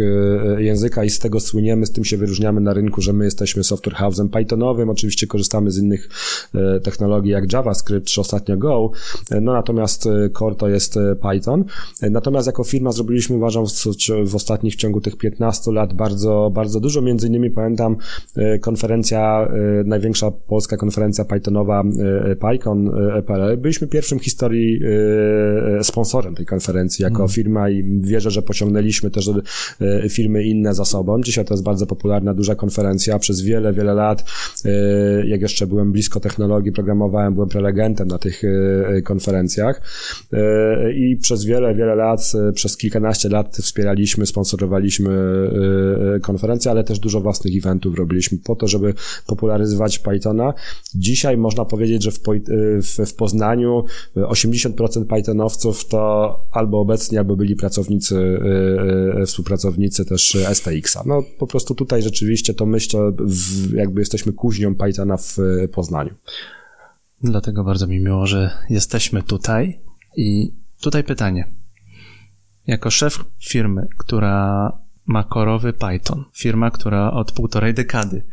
języka 0.57 1.03
i 1.03 1.09
z 1.09 1.19
tego 1.19 1.39
słyniemy, 1.39 1.85
z 1.85 1.91
tym 1.91 2.05
się 2.05 2.17
wyróżniamy 2.17 2.38
wyróżniamy 2.39 2.61
na 2.61 2.73
rynku, 2.73 3.01
że 3.01 3.13
my 3.13 3.25
jesteśmy 3.25 3.63
software 3.63 3.95
house'em 3.95 4.29
Pythonowym, 4.29 4.89
oczywiście 4.89 5.27
korzystamy 5.27 5.71
z 5.71 5.77
innych 5.77 6.09
e, 6.55 6.79
technologii 6.79 7.31
jak 7.31 7.53
JavaScript 7.53 8.07
czy 8.07 8.21
ostatnio 8.21 8.57
Go, 8.57 8.91
e, 9.31 9.41
no 9.41 9.53
natomiast 9.53 10.07
e, 10.07 10.29
core 10.29 10.55
to 10.55 10.69
jest 10.69 10.99
Python. 11.31 11.65
Natomiast 12.01 12.47
jako 12.47 12.63
firma 12.63 12.91
zrobiliśmy, 12.91 13.35
uważam, 13.35 13.65
w, 14.25 14.35
ostatnich, 14.35 14.73
w 14.73 14.77
ciągu 14.77 15.01
tych 15.01 15.17
15 15.17 15.71
lat 15.71 15.93
bardzo, 15.93 16.51
bardzo 16.53 16.79
dużo, 16.79 17.01
między 17.01 17.27
innymi 17.27 17.51
pamiętam 17.51 17.95
konferencja, 18.61 19.49
największa 19.85 20.31
polska 20.31 20.77
konferencja 20.77 21.25
Pythonowa 21.25 21.83
PyCon 22.39 22.91
PL. 23.25 23.57
Byliśmy 23.57 23.87
pierwszym 23.87 24.19
w 24.19 24.23
historii 24.23 24.79
sponsorem 25.81 26.35
tej 26.35 26.45
konferencji 26.45 27.03
jako 27.03 27.17
mm. 27.17 27.29
firma 27.29 27.69
i 27.69 27.99
wierzę, 28.01 28.31
że 28.31 28.41
pociągnęliśmy 28.41 29.11
też 29.11 29.29
firmy 30.09 30.43
inne 30.43 30.73
za 30.73 30.85
sobą. 30.85 31.21
Dzisiaj 31.21 31.45
to 31.45 31.53
jest 31.53 31.63
bardzo 31.63 31.85
popularna 31.85 32.28
duża 32.33 32.55
konferencja. 32.55 33.19
Przez 33.19 33.41
wiele, 33.41 33.73
wiele 33.73 33.93
lat, 33.93 34.23
e, 34.65 34.69
jak 35.27 35.41
jeszcze 35.41 35.67
byłem 35.67 35.91
blisko 35.91 36.19
technologii, 36.19 36.71
programowałem, 36.71 37.33
byłem 37.33 37.49
prelegentem 37.49 38.07
na 38.07 38.17
tych 38.17 38.41
e, 38.43 39.01
konferencjach 39.01 39.81
e, 40.33 40.93
i 40.93 41.17
przez 41.17 41.45
wiele, 41.45 41.75
wiele 41.75 41.95
lat, 41.95 42.31
przez 42.53 42.77
kilkanaście 42.77 43.29
lat 43.29 43.57
wspieraliśmy, 43.57 44.25
sponsorowaliśmy 44.25 45.09
konferencje, 46.21 46.71
ale 46.71 46.83
też 46.83 46.99
dużo 46.99 47.21
własnych 47.21 47.57
eventów 47.57 47.97
robiliśmy 47.97 48.37
po 48.43 48.55
to, 48.55 48.67
żeby 48.67 48.93
popularyzować 49.27 49.99
Pythona. 49.99 50.53
Dzisiaj 50.95 51.37
można 51.37 51.65
powiedzieć, 51.65 52.03
że 52.03 52.11
w 53.05 53.13
Poznaniu 53.17 53.85
80% 54.15 55.05
Pythonowców 55.05 55.87
to 55.87 56.35
albo 56.51 56.79
obecni, 56.79 57.17
albo 57.17 57.35
byli 57.35 57.55
pracownicy, 57.55 58.39
współpracownicy 59.25 60.05
też 60.05 60.37
STX-a. 60.53 61.03
No 61.05 61.23
po 61.39 61.47
prostu 61.47 61.75
tutaj 61.75 62.01
rzeczywiście 62.01 62.18
rzeczywiście 62.19 62.53
to 62.53 62.65
myślę, 62.65 63.11
jakby 63.75 64.01
jesteśmy 64.01 64.33
kuźnią 64.33 64.75
Pythona 64.75 65.17
w 65.17 65.39
e, 65.39 65.67
Poznaniu. 65.67 66.15
Dlatego 67.23 67.63
bardzo 67.63 67.87
mi 67.87 67.99
miło, 67.99 68.27
że 68.27 68.51
jesteśmy 68.69 69.23
tutaj 69.23 69.79
i 70.15 70.53
tutaj 70.81 71.03
pytanie. 71.03 71.51
Jako 72.67 72.89
szef 72.89 73.25
firmy, 73.49 73.87
która 73.97 74.71
ma 75.05 75.23
korowy 75.23 75.73
Python, 75.73 76.25
firma, 76.35 76.71
która 76.71 77.11
od 77.11 77.31
półtorej 77.31 77.73
dekady 77.73 78.25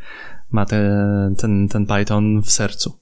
ma 0.50 0.66
te, 0.66 1.00
ten, 1.38 1.68
ten 1.68 1.86
Python 1.86 2.42
w 2.42 2.50
sercu. 2.50 2.98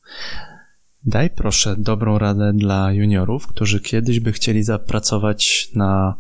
Daj 1.05 1.31
proszę 1.31 1.76
dobrą 1.79 2.19
radę 2.19 2.53
dla 2.55 2.93
juniorów, 2.93 3.47
którzy 3.47 3.81
kiedyś 3.81 4.21
by 4.21 4.33
chcieli 4.33 4.62
zapracować 4.62 5.71
na 5.75 6.14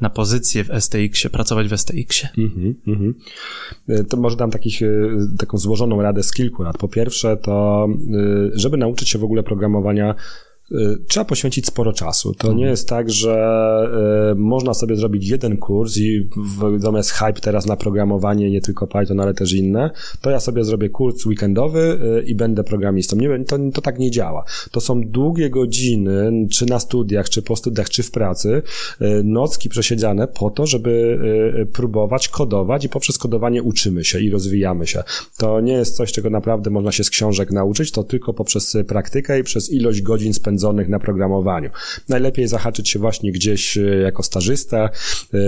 na 0.00 0.10
pozycję 0.10 0.64
w 0.64 0.68
STX-ie, 0.80 1.30
pracować 1.30 1.68
w 1.68 1.76
STX-ie? 1.76 2.28
Mm-hmm, 2.38 2.74
mm-hmm. 2.86 4.04
To 4.08 4.16
może 4.16 4.36
dam 4.36 4.50
takich, 4.50 4.82
e, 4.82 4.86
taką 5.38 5.58
złożoną 5.58 6.02
radę 6.02 6.22
z 6.22 6.32
kilku 6.32 6.62
lat. 6.62 6.78
Po 6.78 6.88
pierwsze, 6.88 7.36
to 7.36 7.86
e, 7.88 8.50
żeby 8.52 8.76
nauczyć 8.76 9.08
się 9.08 9.18
w 9.18 9.24
ogóle 9.24 9.42
programowania 9.42 10.14
trzeba 11.08 11.24
poświęcić 11.24 11.66
sporo 11.66 11.92
czasu. 11.92 12.34
To 12.34 12.52
nie 12.52 12.64
jest 12.64 12.88
tak, 12.88 13.10
że 13.10 14.34
można 14.36 14.74
sobie 14.74 14.96
zrobić 14.96 15.28
jeden 15.28 15.56
kurs 15.56 15.96
i 15.96 16.28
zamiast 16.78 17.10
hype 17.10 17.40
teraz 17.40 17.66
na 17.66 17.76
programowanie, 17.76 18.50
nie 18.50 18.60
tylko 18.60 18.86
Python, 18.86 19.20
ale 19.20 19.34
też 19.34 19.52
inne, 19.52 19.90
to 20.20 20.30
ja 20.30 20.40
sobie 20.40 20.64
zrobię 20.64 20.88
kurs 20.88 21.26
weekendowy 21.26 21.98
i 22.26 22.34
będę 22.34 22.64
programistą. 22.64 23.16
Nie, 23.16 23.44
to, 23.44 23.58
to 23.74 23.80
tak 23.80 23.98
nie 23.98 24.10
działa. 24.10 24.44
To 24.70 24.80
są 24.80 25.00
długie 25.00 25.50
godziny, 25.50 26.46
czy 26.52 26.66
na 26.66 26.78
studiach, 26.78 27.28
czy 27.28 27.42
po 27.42 27.56
studiach, 27.56 27.90
czy 27.90 28.02
w 28.02 28.10
pracy, 28.10 28.62
nocki 29.24 29.68
przesiedziane 29.68 30.28
po 30.28 30.50
to, 30.50 30.66
żeby 30.66 31.18
próbować 31.72 32.28
kodować 32.28 32.84
i 32.84 32.88
poprzez 32.88 33.18
kodowanie 33.18 33.62
uczymy 33.62 34.04
się 34.04 34.20
i 34.20 34.30
rozwijamy 34.30 34.86
się. 34.86 35.02
To 35.38 35.60
nie 35.60 35.72
jest 35.72 35.96
coś, 35.96 36.12
czego 36.12 36.30
naprawdę 36.30 36.70
można 36.70 36.92
się 36.92 37.04
z 37.04 37.10
książek 37.10 37.52
nauczyć, 37.52 37.92
to 37.92 38.04
tylko 38.04 38.34
poprzez 38.34 38.76
praktykę 38.88 39.40
i 39.40 39.42
przez 39.42 39.72
ilość 39.72 40.02
godzin 40.02 40.34
spędzonych 40.34 40.57
na 40.88 40.98
programowaniu. 40.98 41.70
Najlepiej 42.08 42.48
zahaczyć 42.48 42.88
się 42.88 42.98
właśnie 42.98 43.32
gdzieś 43.32 43.78
e, 43.78 43.80
jako 43.80 44.22
stażysta, 44.22 44.90
e, 45.34 45.38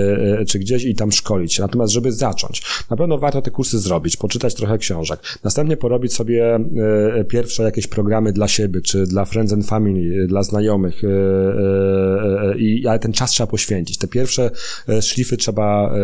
e, 0.40 0.44
czy 0.44 0.58
gdzieś 0.58 0.84
i 0.84 0.94
tam 0.94 1.12
szkolić 1.12 1.54
się. 1.54 1.62
Natomiast, 1.62 1.92
żeby 1.92 2.12
zacząć, 2.12 2.62
na 2.90 2.96
pewno 2.96 3.18
warto 3.18 3.42
te 3.42 3.50
kursy 3.50 3.78
zrobić, 3.78 4.16
poczytać 4.16 4.54
trochę 4.54 4.78
książek, 4.78 5.20
następnie 5.44 5.76
porobić 5.76 6.14
sobie 6.14 6.58
pierwsze 7.28 7.62
jakieś 7.62 7.86
programy 7.86 8.32
dla 8.32 8.48
siebie, 8.48 8.80
czy 8.80 9.06
dla 9.06 9.24
friends 9.24 9.52
and 9.52 9.66
family, 9.66 10.26
dla 10.26 10.42
znajomych, 10.42 11.02
i, 12.58 12.86
ale 12.86 12.98
ten 12.98 13.12
czas 13.12 13.30
trzeba 13.30 13.46
poświęcić. 13.46 13.98
Te 13.98 14.08
pierwsze 14.08 14.50
szlify 15.00 15.36
trzeba 15.36 15.94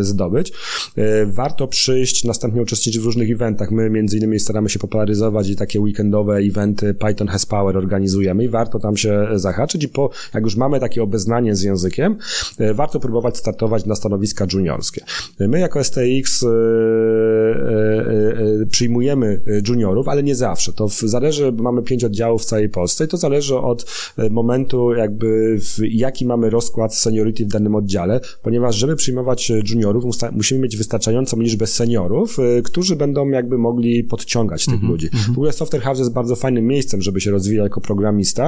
zdobyć. 0.00 0.52
Warto 1.26 1.68
przyjść, 1.68 2.24
następnie 2.24 2.62
uczestniczyć 2.62 3.02
w 3.02 3.04
różnych 3.04 3.30
eventach. 3.30 3.70
My 3.70 3.90
między 3.90 4.16
innymi 4.16 4.40
staramy 4.40 4.68
się 4.68 4.78
popularyzować 4.78 5.48
i 5.48 5.56
takie 5.56 5.80
weekendowe 5.80 6.36
eventy 6.36 6.94
Python 6.94 7.28
Has 7.28 7.46
Power 7.46 7.76
organizujemy 7.76 8.44
warto 8.52 8.78
tam 8.78 8.96
się 8.96 9.28
zahaczyć 9.34 9.84
i 9.84 9.88
po, 9.88 10.10
jak 10.34 10.44
już 10.44 10.56
mamy 10.56 10.80
takie 10.80 11.02
obeznanie 11.02 11.56
z 11.56 11.62
językiem, 11.62 12.16
e, 12.58 12.74
warto 12.74 13.00
próbować 13.00 13.36
startować 13.36 13.86
na 13.86 13.94
stanowiska 13.94 14.46
juniorskie. 14.52 15.04
My 15.40 15.60
jako 15.60 15.84
STX 15.84 16.42
e, 16.42 16.48
e, 16.48 16.52
przyjmujemy 18.70 19.40
juniorów, 19.68 20.08
ale 20.08 20.22
nie 20.22 20.34
zawsze. 20.34 20.72
To 20.72 20.88
zależy, 20.88 21.52
bo 21.52 21.62
mamy 21.62 21.82
pięć 21.82 22.04
oddziałów 22.04 22.42
w 22.42 22.44
całej 22.44 22.68
Polsce 22.68 23.04
i 23.04 23.08
to 23.08 23.16
zależy 23.16 23.56
od 23.56 23.86
momentu 24.30 24.94
jakby 24.94 25.58
jaki 25.90 26.26
mamy 26.26 26.50
rozkład 26.50 26.94
seniority 26.94 27.44
w 27.44 27.48
danym 27.48 27.74
oddziale, 27.74 28.20
ponieważ 28.42 28.76
żeby 28.76 28.96
przyjmować 28.96 29.52
juniorów 29.70 30.04
musimy 30.32 30.60
mieć 30.60 30.76
wystarczającą 30.76 31.40
liczbę 31.40 31.66
seniorów, 31.66 32.36
którzy 32.64 32.96
będą 32.96 33.28
jakby 33.28 33.58
mogli 33.58 34.04
podciągać 34.04 34.64
tych 34.64 34.74
mm 34.74 34.86
-hmm, 34.86 34.90
ludzi. 34.90 35.10
W 35.28 35.30
ogóle 35.30 35.52
Software 35.52 35.82
House 35.82 35.98
jest 35.98 36.12
bardzo 36.12 36.36
fajnym 36.36 36.66
miejscem, 36.66 37.02
żeby 37.02 37.20
się 37.20 37.30
rozwijać 37.30 37.64
jako 37.64 37.80
programista, 37.80 38.41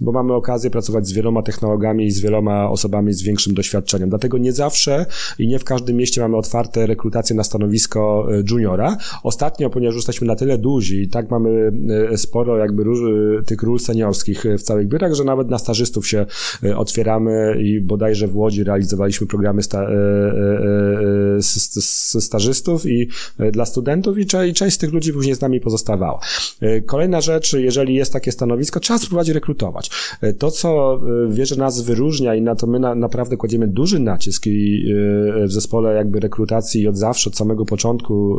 bo 0.00 0.12
mamy 0.12 0.34
okazję 0.34 0.70
pracować 0.70 1.06
z 1.06 1.12
wieloma 1.12 1.42
technologami 1.42 2.06
i 2.06 2.10
z 2.10 2.20
wieloma 2.20 2.70
osobami 2.70 3.12
z 3.12 3.22
większym 3.22 3.54
doświadczeniem. 3.54 4.08
Dlatego 4.08 4.38
nie 4.38 4.52
zawsze 4.52 5.06
i 5.38 5.48
nie 5.48 5.58
w 5.58 5.64
każdym 5.64 5.96
mieście 5.96 6.20
mamy 6.20 6.36
otwarte 6.36 6.86
rekrutacje 6.86 7.36
na 7.36 7.44
stanowisko 7.44 8.28
e, 8.32 8.42
juniora. 8.50 8.96
Ostatnio, 9.22 9.70
ponieważ 9.70 9.96
jesteśmy 9.96 10.26
na 10.26 10.36
tyle 10.36 10.58
duzi 10.58 11.02
i 11.02 11.08
tak 11.08 11.30
mamy 11.30 11.72
e, 12.10 12.16
sporo 12.18 12.58
jakby 12.58 12.82
e, 12.82 13.42
tych 13.42 13.62
ról 13.62 13.78
seniorskich 13.78 14.44
w 14.58 14.62
całych 14.62 14.88
biurach, 14.88 15.14
że 15.14 15.24
nawet 15.24 15.48
na 15.48 15.58
stażystów 15.58 16.08
się 16.08 16.26
otwieramy 16.76 17.56
i 17.62 17.80
bodajże 17.80 18.28
w 18.28 18.36
Łodzi 18.36 18.64
realizowaliśmy 18.64 19.26
programy 19.26 19.62
sta, 19.62 19.86
stażystów 22.20 22.86
i 22.86 23.08
dla 23.52 23.64
studentów 23.66 24.18
i, 24.18 24.26
i 24.48 24.54
część 24.54 24.76
z 24.76 24.78
tych 24.78 24.92
ludzi 24.92 25.12
później 25.12 25.34
z 25.34 25.40
nami 25.40 25.60
pozostawała. 25.60 26.20
Kolejna 26.86 27.20
rzecz, 27.20 27.52
jeżeli 27.52 27.94
jest 27.94 28.12
takie 28.12 28.32
stanowisko, 28.32 28.80
trzeba 28.80 28.98
spróbować 28.98 29.28
rekrutować. 29.38 29.90
To, 30.38 30.50
co 30.50 31.00
wierzę 31.28 31.56
nas 31.56 31.80
wyróżnia 31.80 32.34
i 32.34 32.42
na 32.42 32.54
to 32.54 32.66
my 32.66 32.78
na, 32.78 32.94
naprawdę 32.94 33.36
kładziemy 33.36 33.68
duży 33.68 34.00
nacisk 34.00 34.46
i 34.46 34.94
w 35.46 35.52
zespole 35.52 35.94
jakby 35.94 36.20
rekrutacji 36.20 36.82
i 36.82 36.88
od 36.88 36.96
zawsze, 36.96 37.30
od 37.30 37.36
samego 37.36 37.64
początku 37.64 38.38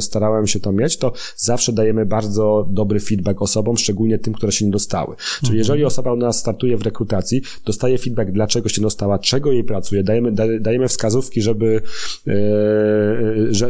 starałem 0.00 0.46
się 0.46 0.60
to 0.60 0.72
mieć, 0.72 0.96
to 0.96 1.12
zawsze 1.36 1.72
dajemy 1.72 2.06
bardzo 2.06 2.68
dobry 2.70 3.00
feedback 3.00 3.42
osobom, 3.42 3.76
szczególnie 3.76 4.18
tym, 4.18 4.34
które 4.34 4.52
się 4.52 4.64
nie 4.64 4.70
dostały. 4.70 5.16
Czyli 5.16 5.40
mhm. 5.40 5.58
jeżeli 5.58 5.84
osoba 5.84 6.12
u 6.12 6.16
nas 6.16 6.38
startuje 6.38 6.76
w 6.76 6.82
rekrutacji, 6.82 7.42
dostaje 7.66 7.98
feedback, 7.98 8.30
dlaczego 8.30 8.68
się 8.68 8.82
dostała, 8.82 9.18
czego 9.18 9.52
jej 9.52 9.64
pracuje, 9.64 10.02
dajemy, 10.02 10.32
dajemy 10.60 10.88
wskazówki, 10.88 11.42
żeby, 11.42 11.82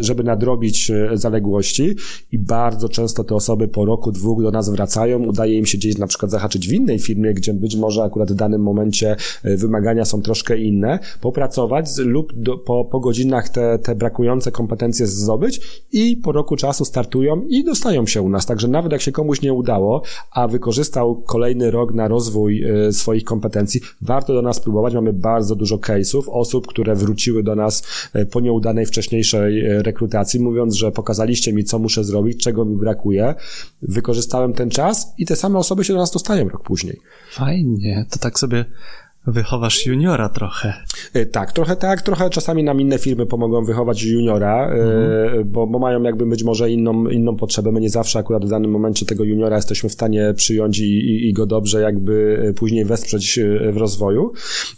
żeby 0.00 0.24
nadrobić 0.24 0.92
zaległości 1.14 1.96
i 2.32 2.38
bardzo 2.38 2.88
często 2.88 3.24
te 3.24 3.34
osoby 3.34 3.68
po 3.68 3.84
roku, 3.84 4.12
dwóch 4.12 4.42
do 4.42 4.50
nas 4.50 4.70
wracają, 4.70 5.24
udaje 5.24 5.58
im 5.58 5.66
się 5.66 5.78
gdzieś 5.78 5.98
na 5.98 6.06
przykład 6.06 6.30
zahaczyć 6.30 6.47
w 6.56 6.72
innej 6.72 6.98
firmie, 6.98 7.34
gdzie 7.34 7.54
być 7.54 7.76
może 7.76 8.02
akurat 8.02 8.32
w 8.32 8.34
danym 8.34 8.62
momencie 8.62 9.16
e, 9.44 9.56
wymagania 9.56 10.04
są 10.04 10.22
troszkę 10.22 10.58
inne, 10.58 10.98
popracować 11.20 11.86
lub 11.98 12.32
do, 12.34 12.58
po, 12.58 12.84
po 12.84 13.00
godzinach 13.00 13.48
te, 13.48 13.78
te 13.78 13.94
brakujące 13.94 14.52
kompetencje 14.52 15.06
zdobyć 15.06 15.60
i 15.92 16.16
po 16.16 16.32
roku 16.32 16.56
czasu 16.56 16.84
startują 16.84 17.42
i 17.48 17.64
dostają 17.64 18.06
się 18.06 18.22
u 18.22 18.28
nas. 18.28 18.46
Także 18.46 18.68
nawet 18.68 18.92
jak 18.92 19.00
się 19.00 19.12
komuś 19.12 19.42
nie 19.42 19.52
udało, 19.52 20.02
a 20.32 20.48
wykorzystał 20.48 21.22
kolejny 21.22 21.70
rok 21.70 21.94
na 21.94 22.08
rozwój 22.08 22.64
e, 22.64 22.92
swoich 22.92 23.24
kompetencji, 23.24 23.80
warto 24.02 24.34
do 24.34 24.42
nas 24.42 24.60
próbować. 24.60 24.94
Mamy 24.94 25.12
bardzo 25.12 25.54
dużo 25.56 25.76
case'ów, 25.76 26.22
osób, 26.28 26.66
które 26.66 26.94
wróciły 26.94 27.42
do 27.42 27.54
nas 27.54 27.82
e, 28.12 28.26
po 28.26 28.40
nieudanej 28.40 28.86
wcześniejszej 28.86 29.82
rekrutacji, 29.82 30.40
mówiąc, 30.40 30.74
że 30.74 30.92
pokazaliście 30.92 31.52
mi, 31.52 31.64
co 31.64 31.78
muszę 31.78 32.04
zrobić, 32.04 32.42
czego 32.44 32.64
mi 32.64 32.76
brakuje, 32.76 33.34
wykorzystałem 33.82 34.52
ten 34.52 34.70
czas 34.70 35.14
i 35.18 35.26
te 35.26 35.36
same 35.36 35.58
osoby 35.58 35.84
się 35.84 35.92
do 35.92 35.98
nas 35.98 36.10
dostają 36.10 36.37
rok 36.44 36.62
później. 36.62 37.00
Fajnie, 37.30 38.06
to 38.10 38.18
tak 38.18 38.38
sobie 38.38 38.64
Wychowasz 39.28 39.86
juniora 39.86 40.28
trochę. 40.28 40.74
E, 41.14 41.26
tak, 41.26 41.52
trochę 41.52 41.76
tak, 41.76 42.02
trochę 42.02 42.30
czasami 42.30 42.64
nam 42.64 42.80
inne 42.80 42.98
firmy 42.98 43.26
pomogą 43.26 43.64
wychować 43.64 44.02
juniora, 44.02 44.68
e, 44.68 44.72
mhm. 44.72 45.50
bo, 45.50 45.66
bo 45.66 45.78
mają 45.78 46.02
jakby 46.02 46.26
być 46.26 46.44
może 46.44 46.70
inną, 46.70 47.08
inną 47.08 47.36
potrzebę. 47.36 47.72
My 47.72 47.80
nie 47.80 47.90
zawsze 47.90 48.18
akurat 48.18 48.44
w 48.44 48.48
danym 48.48 48.70
momencie 48.70 49.06
tego 49.06 49.24
juniora 49.24 49.56
jesteśmy 49.56 49.88
w 49.88 49.92
stanie 49.92 50.34
przyjąć 50.36 50.78
i, 50.78 50.84
i, 50.84 51.28
i 51.28 51.32
go 51.32 51.46
dobrze 51.46 51.80
jakby 51.80 52.38
później 52.56 52.84
wesprzeć 52.84 53.40
w 53.72 53.76
rozwoju, 53.76 54.32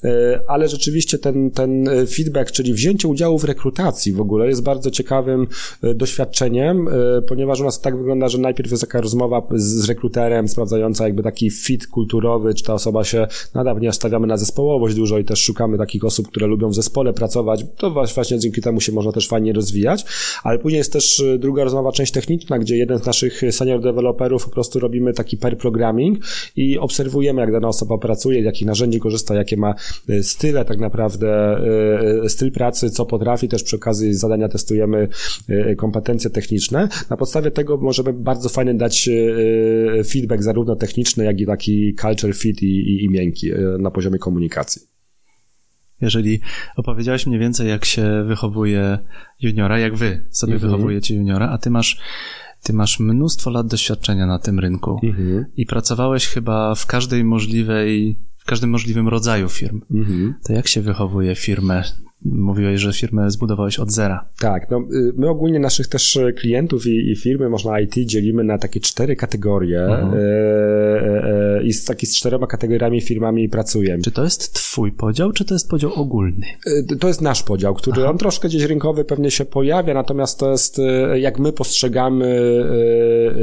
e, 0.04 0.40
ale 0.49 0.69
rzeczywiście 0.69 1.19
ten, 1.19 1.50
ten 1.50 1.90
feedback, 2.09 2.50
czyli 2.50 2.75
wzięcie 2.75 3.09
udziału 3.09 3.38
w 3.38 3.45
rekrutacji 3.45 4.12
w 4.12 4.21
ogóle 4.21 4.49
jest 4.49 4.62
bardzo 4.62 4.90
ciekawym 4.90 5.47
doświadczeniem, 5.95 6.88
ponieważ 7.28 7.61
u 7.61 7.64
nas 7.64 7.80
tak 7.80 7.97
wygląda, 7.97 8.28
że 8.28 8.38
najpierw 8.38 8.71
jest 8.71 8.83
taka 8.83 9.00
rozmowa 9.00 9.42
z, 9.54 9.62
z 9.62 9.88
rekruterem 9.88 10.49
sprawdzająca 10.49 11.04
jakby 11.04 11.23
taki 11.23 11.50
fit 11.50 11.87
kulturowy, 11.87 12.54
czy 12.54 12.64
ta 12.64 12.75
osoba 12.75 13.04
się 13.04 13.26
nadawnie 13.54 13.92
stawiamy 13.92 14.26
na 14.26 14.37
zespołowość 14.40 14.94
dużo 14.94 15.18
i 15.18 15.25
też 15.25 15.42
szukamy 15.42 15.78
takich 15.78 16.04
osób, 16.04 16.28
które 16.28 16.47
lubią 16.47 16.68
w 16.68 16.75
zespole 16.75 17.12
pracować. 17.12 17.64
To 17.76 17.90
właśnie 17.90 18.38
dzięki 18.38 18.61
temu 18.61 18.80
się 18.80 18.92
można 18.92 19.12
też 19.12 19.28
fajnie 19.28 19.52
rozwijać, 19.52 20.04
ale 20.42 20.59
później 20.59 20.78
jest 20.78 20.92
też 20.92 21.20
y, 21.20 21.38
druga 21.38 21.64
rozmowa, 21.64 21.92
część 21.92 22.12
techniczna, 22.12 22.59
gdzie 22.59 22.76
jeden 22.76 22.99
z 22.99 23.06
naszych 23.06 23.42
senior 23.50 23.80
deweloperów 23.80 24.44
po 24.44 24.50
prostu 24.50 24.80
robimy 24.80 25.12
taki 25.12 25.37
pair 25.37 25.59
programming 25.59 26.18
i 26.56 26.78
obserwujemy, 26.78 27.40
jak 27.40 27.52
dana 27.52 27.68
osoba 27.68 27.99
pracuje, 27.99 28.42
jakich 28.42 28.66
narzędzi 28.66 29.00
korzysta, 29.00 29.35
jakie 29.35 29.56
ma 29.56 29.75
y, 30.11 30.23
style 30.23 30.64
tak 30.64 30.78
naprawdę, 30.78 31.61
y, 32.25 32.28
styl 32.28 32.52
pracy, 32.52 32.90
co 32.90 33.06
potrafi, 33.06 33.49
też 33.49 33.62
przy 33.62 33.76
okazji 33.76 34.14
zadania 34.14 34.49
testujemy 34.49 35.09
kompetencje 35.76 36.30
techniczne. 36.30 36.88
Na 37.11 37.16
podstawie 37.16 37.50
tego 37.50 37.76
możemy 37.76 38.12
bardzo 38.12 38.49
fajnie 38.49 38.75
dać 38.75 39.11
feedback 40.09 40.42
zarówno 40.42 40.76
techniczny, 40.76 41.25
jak 41.25 41.40
i 41.40 41.47
taki 41.47 41.94
culture 41.94 42.35
fit 42.35 42.62
i, 42.62 42.66
i, 42.66 43.04
i 43.04 43.09
miękki 43.09 43.50
na 43.78 43.90
poziomie 43.90 44.18
komunikacji. 44.31 44.83
Jeżeli 46.01 46.41
opowiedziałeś 46.77 47.27
mniej 47.27 47.41
więcej, 47.41 47.69
jak 47.69 47.85
się 47.85 48.25
wychowuje 48.27 48.99
juniora, 49.41 49.79
jak 49.79 49.97
wy 49.97 50.27
sobie 50.31 50.55
mhm. 50.55 50.71
wychowujecie 50.71 51.15
juniora, 51.15 51.49
a 51.49 51.59
ty 51.59 51.71
masz, 51.71 52.01
ty 52.63 52.73
masz 52.73 53.01
mnóstwo 53.01 53.51
lat 53.51 53.67
doświadczenia 53.67 54.27
na 54.27 54.39
tym 54.39 54.59
rynku 54.59 55.01
mhm. 55.03 55.45
i 55.57 55.67
pracowałeś 55.67 56.27
chyba 56.27 56.75
w 56.75 56.87
każdej 56.87 57.25
możliwej, 57.25 58.19
w 58.37 58.45
każdym 58.45 58.71
możliwym 58.71 59.09
rodzaju 59.09 59.49
firm. 59.49 59.81
Mhm. 59.91 60.35
To 60.45 60.53
jak 60.53 60.69
się 60.69 60.83
wychowuje 60.83 61.35
firmę 61.37 61.85
Mówiłeś, 62.25 62.81
że 62.81 62.93
firmę 62.93 63.31
zbudowałeś 63.31 63.79
od 63.79 63.93
zera. 63.93 64.29
Tak, 64.39 64.71
no, 64.71 64.79
y, 64.79 65.12
my 65.17 65.29
ogólnie 65.29 65.59
naszych 65.59 65.87
też 65.87 66.19
klientów 66.37 66.87
i, 66.87 67.11
i 67.11 67.17
firmy, 67.17 67.49
można 67.49 67.81
IT, 67.81 67.95
dzielimy 67.95 68.45
na 68.45 68.59
takie 68.59 68.81
cztery 68.81 69.17
kategorie 69.17 69.81
mhm. 69.85 70.15
e, 70.15 70.17
e, 70.17 71.59
e, 71.59 71.62
i 71.62 71.73
z 71.73 71.85
taki 71.85 72.07
z 72.07 72.17
czterema 72.17 72.47
kategoriami 72.47 73.00
firmami 73.00 73.49
pracujemy. 73.49 74.03
Czy 74.03 74.11
to 74.11 74.25
jest 74.25 74.53
twój 74.53 74.93
podział, 74.93 75.33
czy 75.33 75.45
to 75.45 75.55
jest 75.55 75.71
podział 75.71 75.93
ogólny? 75.95 76.47
E, 76.67 76.97
to 76.97 77.09
jest 77.09 77.21
nasz 77.21 77.43
podział, 77.43 77.75
który 77.75 78.00
Aha. 78.03 78.11
on 78.11 78.19
troszkę 78.19 78.49
gdzieś 78.49 78.62
rynkowy 78.62 79.05
pewnie 79.05 79.31
się 79.31 79.45
pojawia, 79.45 79.95
natomiast 79.95 80.39
to 80.39 80.50
jest 80.50 80.81
jak 81.15 81.39
my 81.39 81.53
postrzegamy 81.53 82.41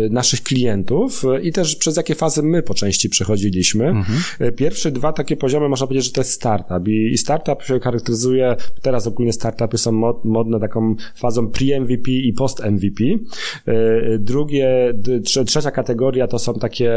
naszych 0.09 0.43
klientów 0.43 1.23
i 1.41 1.51
też 1.51 1.75
przez 1.75 1.97
jakie 1.97 2.15
fazy 2.15 2.43
my 2.43 2.63
po 2.63 2.73
części 2.73 3.09
przechodziliśmy. 3.09 3.87
Mhm. 3.87 4.53
Pierwsze 4.55 4.91
dwa 4.91 5.13
takie 5.13 5.37
poziomy 5.37 5.69
można 5.69 5.87
powiedzieć, 5.87 6.05
że 6.05 6.11
to 6.11 6.21
jest 6.21 6.31
startup 6.31 6.87
i, 6.87 7.11
i 7.13 7.17
startup 7.17 7.63
się 7.63 7.79
charakteryzuje 7.79 8.55
teraz 8.81 9.07
ogólnie 9.07 9.33
startupy 9.33 9.77
są 9.77 9.91
mod, 9.91 10.25
modne 10.25 10.59
taką 10.59 10.95
fazą 11.15 11.47
pre-MVP 11.47 12.11
i 12.11 12.33
post-MVP. 12.33 13.03
Drugie, 14.19 14.93
trzecia 15.45 15.71
kategoria 15.71 16.27
to 16.27 16.39
są 16.39 16.53
takie 16.53 16.91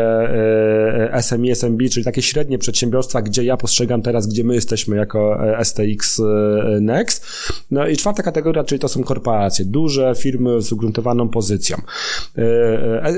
SME, 1.20 1.50
SMB, 1.54 1.82
czyli 1.90 2.04
takie 2.04 2.22
średnie 2.22 2.58
przedsiębiorstwa, 2.58 3.22
gdzie 3.22 3.44
ja 3.44 3.56
postrzegam 3.56 4.02
teraz, 4.02 4.26
gdzie 4.26 4.44
my 4.44 4.54
jesteśmy 4.54 4.96
jako 4.96 5.40
STX 5.62 6.22
Next. 6.80 7.26
No 7.70 7.88
i 7.88 7.96
czwarta 7.96 8.22
kategoria, 8.22 8.64
czyli 8.64 8.78
to 8.78 8.88
są 8.88 9.02
korporacje, 9.02 9.64
duże 9.64 10.14
firmy 10.16 10.62
z 10.62 10.72
ugruntowaną 10.72 11.28
pozycją. 11.28 11.76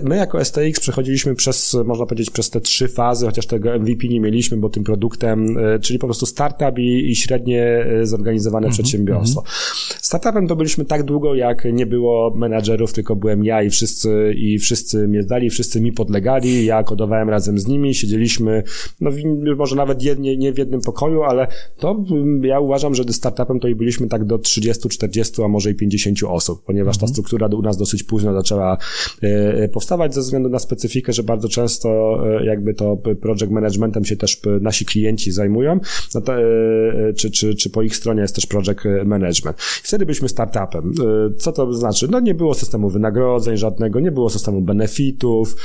My 0.02 0.16
jako 0.16 0.44
STX 0.44 0.80
przechodziliśmy 0.80 1.34
przez, 1.34 1.76
można 1.84 2.06
powiedzieć, 2.06 2.30
przez 2.30 2.50
te 2.50 2.60
trzy 2.60 2.88
fazy, 2.88 3.26
chociaż 3.26 3.46
tego 3.46 3.78
MVP 3.78 4.08
nie 4.08 4.20
mieliśmy, 4.20 4.56
bo 4.56 4.70
tym 4.70 4.84
produktem, 4.84 5.58
e, 5.58 5.78
czyli 5.78 5.98
po 5.98 6.06
prostu 6.06 6.26
startup 6.26 6.78
i, 6.78 7.10
i 7.10 7.16
średnie 7.16 7.62
e, 7.62 8.06
zorganizowane 8.42 8.66
mm 8.66 8.72
-hmm, 8.72 8.74
przedsiębiorstwo. 8.74 9.40
Mm 9.40 9.50
-hmm. 9.50 9.96
Startupem 10.00 10.48
to 10.48 10.56
byliśmy 10.56 10.84
tak 10.84 11.02
długo, 11.02 11.34
jak 11.34 11.64
nie 11.72 11.86
było 11.86 12.34
menadżerów, 12.36 12.92
tylko 12.92 13.16
byłem 13.16 13.44
ja 13.44 13.62
i 13.62 13.70
wszyscy, 13.70 14.34
i 14.36 14.58
wszyscy 14.58 15.08
mnie 15.08 15.22
zdali, 15.22 15.50
wszyscy 15.50 15.80
mi 15.80 15.92
podlegali, 15.92 16.64
ja 16.64 16.82
kodowałem 16.82 17.30
razem 17.30 17.58
z 17.58 17.66
nimi, 17.66 17.94
siedzieliśmy, 17.94 18.62
no 19.00 19.10
może 19.56 19.76
nawet 19.76 20.02
jednie, 20.02 20.36
nie 20.36 20.52
w 20.52 20.58
jednym 20.58 20.80
pokoju, 20.80 21.22
ale 21.22 21.46
to 21.78 22.04
ja 22.42 22.60
uważam, 22.60 22.94
że 22.94 23.04
startupem 23.04 23.60
to 23.60 23.68
i 23.68 23.74
byliśmy 23.74 24.08
tak 24.08 24.24
do 24.24 24.38
30, 24.38 24.88
40, 24.88 25.42
a 25.42 25.48
może 25.48 25.70
i 25.70 25.74
50 25.74 26.18
osób, 26.28 26.64
ponieważ 26.64 26.96
mm 26.96 26.98
-hmm. 26.98 27.00
ta 27.00 27.06
mhm. 27.06 27.12
struktura 27.12 27.48
u 27.58 27.62
nas 27.62 27.76
dosyć 27.76 28.02
późno 28.02 28.32
zaczęła 28.32 28.78
e, 29.22 29.68
powstawać 29.68 30.14
ze 30.14 30.20
względu 30.20 30.48
na 30.48 30.58
specyfikę, 30.58 31.12
że 31.12 31.22
bardzo 31.22 31.48
często 31.48 32.18
e, 32.40 32.44
jakby 32.44 32.74
to 32.74 32.96
project 33.20 33.50
managementem 33.50 34.04
się 34.04 34.16
też 34.16 34.40
nasi 34.60 34.84
klienci 34.84 35.32
zajmują, 35.32 35.80
no 36.14 36.20
to, 36.20 36.34
e, 36.34 37.12
czy, 37.16 37.30
czy, 37.30 37.54
czy 37.54 37.70
po 37.70 37.82
ich 37.82 37.96
stronie 37.96 38.28
jest 38.32 38.34
też 38.34 38.46
project 38.46 38.84
management. 39.04 39.56
I 39.84 39.86
wtedy 39.86 40.06
byliśmy 40.06 40.28
startupem. 40.28 40.92
E, 41.00 41.34
co 41.34 41.52
to 41.52 41.72
znaczy? 41.72 42.08
No 42.10 42.20
nie 42.20 42.34
było 42.34 42.54
systemu 42.54 42.90
wynagrodzeń 42.90 43.56
żadnego, 43.56 44.00
nie 44.00 44.12
było 44.12 44.30
systemu 44.30 44.60
benefitów, 44.60 45.56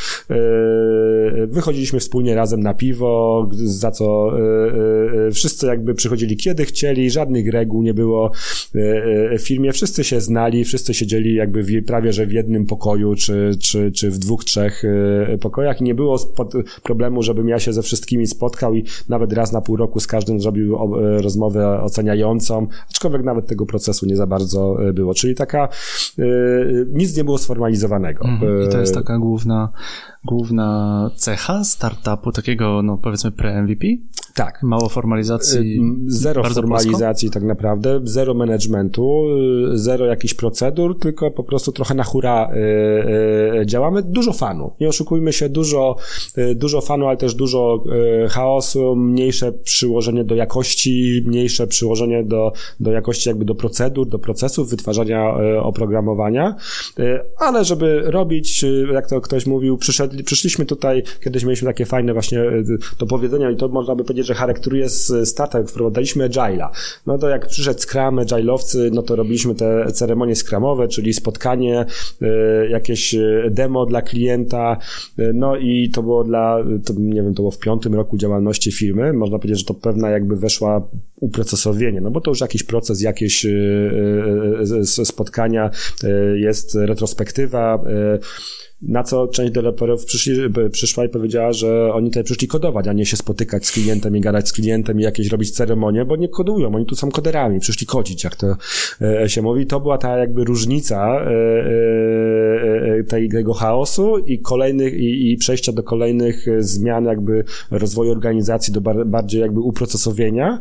wychodziliśmy 1.48 2.00
wspólnie 2.00 2.36
razem 2.36 2.60
na 2.60 2.74
piwo, 2.74 3.50
za 3.52 3.92
co 3.92 4.32
wszyscy 5.34 5.68
jakby 5.68 5.96
przychodzili 5.96 6.38
kiedy 6.38 6.66
chcieli, 6.66 7.12
żadnych 7.12 7.52
reguł 7.52 7.82
nie 7.82 7.94
było 7.94 8.32
w 8.74 9.42
firmie, 9.42 9.72
wszyscy 9.72 10.04
się 10.04 10.22
znali, 10.22 10.66
wszyscy 10.66 10.94
siedzieli 10.94 11.36
jakby 11.36 11.64
w, 11.64 11.86
prawie, 11.86 12.14
że 12.14 12.26
w 12.26 12.32
jednym 12.32 12.66
pokoju, 12.66 13.16
czy, 13.16 13.52
czy, 13.62 13.92
czy 13.92 14.12
w 14.12 14.18
dwóch, 14.18 14.46
trzech 14.46 14.84
pokojach 15.42 15.82
i 15.82 15.84
nie 15.84 15.96
było 15.96 16.18
problemu, 16.84 17.24
żebym 17.24 17.50
ja 17.50 17.60
się 17.60 17.74
ze 17.74 17.82
wszystkimi 17.82 18.28
spotkał 18.28 18.76
i 18.76 18.84
nawet 19.10 19.34
raz 19.34 19.52
na 19.52 19.62
pół 19.62 19.76
roku 19.76 20.00
z 20.00 20.08
każdym 20.08 20.40
zrobił 20.40 20.76
e, 20.76 21.22
rozmowę 21.22 21.82
oceniającą, 21.82 22.57
aczkolwiek 22.90 23.24
nawet 23.24 23.48
tego 23.48 23.66
procesu 23.66 24.06
nie 24.06 24.16
za 24.16 24.28
bardzo 24.28 24.90
e, 24.90 24.94
było. 24.94 25.14
Czyli 25.14 25.36
taka, 25.36 25.70
e, 26.20 26.24
nic 26.94 27.18
nie 27.18 27.24
było 27.24 27.38
sformalizowanego. 27.38 28.26
Mhm. 28.26 28.64
I 28.64 28.72
to 28.72 28.80
jest 28.80 28.94
taka 28.94 29.18
główna, 29.18 29.70
główna 30.26 31.10
cecha 31.16 31.64
startupu, 31.64 32.32
takiego, 32.32 32.82
no 32.84 32.98
powiedzmy 32.98 33.32
pre-MVP? 33.32 33.98
Tak. 34.38 34.64
Mało 34.64 34.90
formalizacji. 34.90 35.82
Zero 36.08 36.44
formalizacji 36.44 37.30
tak 37.30 37.44
naprawdę, 37.44 38.00
zero 38.04 38.34
managementu, 38.34 39.24
zero 39.74 40.06
jakichś 40.06 40.34
procedur, 40.34 41.00
tylko 41.00 41.32
po 41.32 41.44
prostu 41.44 41.72
trochę 41.72 41.96
na 41.96 42.04
hura 42.04 42.52
działamy. 43.66 44.04
Dużo 44.04 44.34
fanu. 44.34 44.72
Nie 44.80 44.88
oszukujmy 44.88 45.34
się, 45.34 45.50
dużo, 45.50 45.96
dużo 46.56 46.82
fanu, 46.82 47.08
ale 47.08 47.18
też 47.18 47.36
dużo 47.36 47.84
chaosu, 48.30 48.96
mniejsze 48.96 49.52
przyłożenie 49.52 50.24
do 50.24 50.36
jakości, 50.36 51.24
mniejsze 51.26 51.68
przyłożenie 51.68 52.24
do, 52.24 52.52
do 52.80 52.92
jakości 52.92 53.30
jakby 53.30 53.46
do 53.46 53.56
procedur, 53.56 54.08
do 54.08 54.20
procesów 54.20 54.70
wytwarzania 54.70 55.34
oprogramowania, 55.62 56.56
ale 57.38 57.66
żeby 57.66 58.02
robić, 58.06 58.66
jak 58.94 59.10
to 59.10 59.22
ktoś 59.22 59.46
mówił, 59.46 59.78
przyszedli, 59.78 60.24
przyszliśmy 60.24 60.66
tutaj, 60.66 61.04
kiedyś 61.24 61.44
mieliśmy 61.44 61.68
takie 61.68 61.86
fajne 61.86 62.14
właśnie 62.14 62.40
do 63.00 63.06
powiedzenia 63.06 63.52
i 63.52 63.56
to 63.56 63.68
można 63.68 63.96
by 63.96 64.04
powiedzieć, 64.04 64.27
że 64.28 64.34
charakteruje 64.34 64.90
startup, 65.24 65.70
wprowadzaliśmy 65.70 66.30
Agile'a. 66.30 66.70
No 67.06 67.18
to 67.18 67.30
jak 67.30 67.48
przyszedł 67.48 67.80
Scrum, 67.80 68.16
Agile'owcy, 68.16 68.92
no 68.92 69.02
to 69.02 69.16
robiliśmy 69.16 69.56
te 69.56 69.92
ceremonie 69.92 70.36
Scrumowe, 70.36 70.88
czyli 70.88 71.14
spotkanie, 71.14 71.86
y, 72.22 72.70
jakieś 72.70 73.14
y, 73.14 73.50
demo 73.52 73.86
dla 73.86 74.02
klienta, 74.02 74.78
y, 75.20 75.32
no 75.34 75.58
i 75.58 75.90
to 75.90 76.04
było 76.04 76.24
dla, 76.24 76.58
to, 76.86 76.94
nie 76.98 77.24
wiem, 77.24 77.34
to 77.34 77.42
było 77.42 77.52
w 77.52 77.60
piątym 77.60 77.96
roku 77.96 78.18
działalności 78.18 78.72
firmy, 78.72 79.14
można 79.14 79.40
powiedzieć, 79.40 79.60
że 79.60 79.66
to 79.66 79.74
pewna 79.74 80.10
jakby 80.10 80.36
weszła 80.36 80.88
uprocesowienie, 81.16 82.02
no 82.02 82.12
bo 82.12 82.22
to 82.22 82.32
już 82.32 82.42
jakiś 82.42 82.64
proces, 82.64 83.02
jakieś 83.02 83.46
spotkania, 85.04 85.70
jest 86.36 86.76
retrospektywa, 86.76 87.84
na 88.82 89.04
co 89.04 89.28
część 89.28 89.52
deweloperów 89.52 90.06
przyszli, 90.06 90.34
przyszła 90.72 91.06
i 91.06 91.10
powiedziała, 91.10 91.54
że 91.54 91.94
oni 91.94 92.10
tutaj 92.10 92.24
przyszli 92.24 92.48
kodować, 92.48 92.88
a 92.88 92.94
nie 92.94 93.06
się 93.06 93.18
spotykać 93.18 93.66
z 93.66 93.72
klientem 93.72 94.18
i 94.18 94.22
gadać 94.22 94.50
z 94.50 94.54
klientem 94.54 95.00
i 95.00 95.04
jakieś 95.04 95.28
robić 95.28 95.52
ceremonie, 95.52 96.06
bo 96.06 96.16
nie 96.16 96.30
kodują, 96.30 96.76
oni 96.76 96.86
tu 96.86 96.96
są 96.96 97.12
koderami, 97.12 97.60
przyszli 97.60 97.88
kodzić, 97.88 98.24
jak 98.24 98.36
to 98.36 98.56
e, 99.02 99.30
się 99.30 99.42
mówi. 99.42 99.66
To 99.66 99.80
była 99.80 99.98
ta 99.98 100.18
jakby 100.18 100.44
różnica 100.44 101.22
e, 101.22 101.30
e, 103.00 103.04
tego 103.04 103.54
chaosu 103.54 104.18
i 104.18 104.40
kolejnych, 104.40 104.94
i, 104.94 105.32
i 105.32 105.38
przejścia 105.38 105.72
do 105.72 105.84
kolejnych 105.84 106.46
zmian 106.60 107.06
jakby 107.06 107.44
rozwoju 107.72 108.12
organizacji, 108.12 108.74
do 108.74 108.82
bardziej 109.06 109.42
jakby 109.42 109.60
uprocesowienia 109.60 110.60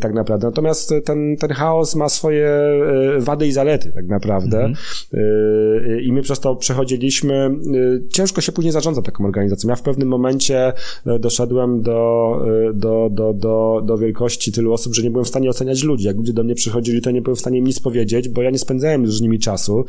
tak 0.00 0.14
naprawdę. 0.14 0.46
Natomiast 0.46 0.94
ten, 1.04 1.36
ten 1.36 1.50
chaos 1.50 1.94
ma 1.94 2.08
swoje 2.08 2.50
wady 3.18 3.46
i 3.46 3.52
zalety 3.52 3.92
tak 3.92 4.06
naprawdę 4.06 4.64
mhm. 4.64 4.76
i 6.00 6.12
my 6.12 6.22
przez 6.26 6.40
to 6.40 6.56
przechodziliśmy. 6.56 7.50
Y, 7.74 8.08
ciężko 8.08 8.40
się 8.40 8.52
później 8.52 8.72
zarządza 8.72 9.02
taką 9.02 9.24
organizacją. 9.24 9.70
Ja 9.70 9.76
w 9.76 9.82
pewnym 9.82 10.08
momencie 10.08 10.72
y, 11.06 11.18
doszedłem 11.18 11.82
do, 11.82 12.32
y, 12.70 12.74
do, 12.74 13.08
do, 13.10 13.32
do, 13.32 13.82
do 13.84 13.98
wielkości 13.98 14.52
tylu 14.52 14.72
osób, 14.72 14.94
że 14.94 15.02
nie 15.02 15.10
byłem 15.10 15.24
w 15.24 15.28
stanie 15.28 15.50
oceniać 15.50 15.82
ludzi. 15.82 16.06
Jak 16.06 16.16
ludzie 16.16 16.32
do 16.32 16.44
mnie 16.44 16.54
przychodzili, 16.54 17.00
to 17.00 17.10
nie 17.10 17.22
byłem 17.22 17.36
w 17.36 17.40
stanie 17.40 17.58
im 17.58 17.66
nic 17.66 17.80
powiedzieć, 17.80 18.28
bo 18.28 18.42
ja 18.42 18.50
nie 18.50 18.58
spędzałem 18.58 19.02
już 19.02 19.18
z 19.18 19.20
nimi 19.20 19.38
czasu 19.38 19.84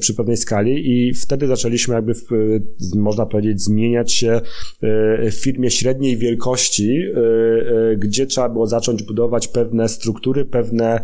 przy 0.00 0.14
pewnej 0.14 0.36
skali 0.36 0.90
i 0.92 1.14
wtedy 1.14 1.46
zaczęliśmy 1.46 1.94
jakby, 1.94 2.12
można 2.94 3.26
powiedzieć, 3.26 3.62
zmieniać 3.62 4.12
się 4.12 4.40
w 5.30 5.34
firmie 5.34 5.70
średniej 5.70 6.16
wielkości, 6.16 7.02
gdzie 7.98 8.26
trzeba 8.26 8.48
było 8.48 8.66
zacząć 8.66 9.02
budować 9.02 9.48
pewne 9.48 9.88
struktury, 9.88 10.44
pewne, 10.44 11.00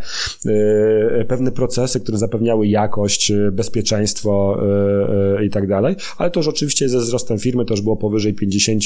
pewne 1.27 1.51
procesy, 1.51 1.99
które 1.99 2.17
zapewniały 2.17 2.67
jakość, 2.67 3.31
bezpieczeństwo, 3.51 4.62
i 5.45 5.49
tak 5.49 5.67
dalej, 5.67 5.95
ale 6.17 6.31
to 6.31 6.39
już 6.39 6.47
oczywiście 6.47 6.89
ze 6.89 6.97
wzrostem 6.97 7.39
firmy 7.39 7.65
to 7.65 7.73
już 7.73 7.81
było 7.81 7.97
powyżej 7.97 8.33
50 8.33 8.83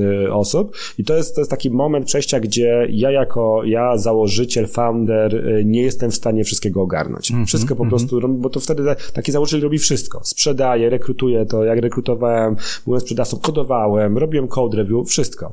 e, 0.00 0.32
osób 0.32 0.76
i 0.98 1.04
to 1.04 1.16
jest, 1.16 1.34
to 1.34 1.40
jest 1.40 1.50
taki 1.50 1.70
moment 1.70 2.06
przejścia, 2.06 2.40
gdzie 2.40 2.86
ja 2.90 3.10
jako, 3.10 3.64
ja 3.64 3.98
założyciel, 3.98 4.66
founder 4.66 5.44
nie 5.64 5.82
jestem 5.82 6.10
w 6.10 6.14
stanie 6.14 6.44
wszystkiego 6.44 6.82
ogarnąć. 6.82 7.30
Mm 7.30 7.44
-hmm, 7.44 7.46
wszystko 7.46 7.76
po 7.76 7.82
mm 7.82 7.88
-hmm. 7.94 8.08
prostu, 8.08 8.28
bo 8.28 8.50
to 8.50 8.60
wtedy 8.60 8.82
taki 9.12 9.32
założyciel 9.32 9.60
robi 9.60 9.78
wszystko. 9.78 10.20
Sprzedaje, 10.24 10.90
rekrutuje 10.90 11.46
to, 11.46 11.64
jak 11.64 11.78
rekrutowałem, 11.78 12.56
byłem 12.86 13.00
sprzedawcą, 13.00 13.36
kodowałem, 13.36 14.18
robiłem 14.18 14.48
code 14.48 14.76
review, 14.76 15.08
wszystko. 15.08 15.52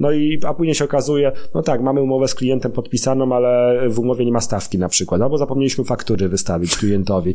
No 0.00 0.12
i, 0.12 0.40
a 0.46 0.54
później 0.54 0.74
się 0.74 0.84
okazuje, 0.84 1.32
no 1.54 1.62
tak, 1.62 1.82
mamy 1.82 2.02
umowę 2.02 2.28
z 2.28 2.34
klientem 2.34 2.72
podpisaną, 2.72 3.32
ale 3.32 3.80
w 3.88 3.98
umowie 3.98 4.24
nie 4.24 4.32
ma 4.32 4.40
stawki 4.40 4.78
na 4.78 4.88
przykład, 4.88 5.22
albo 5.22 5.38
zapomnieliśmy 5.38 5.84
faktury 5.84 6.28
wystawić 6.28 6.76
klientowi. 6.76 7.34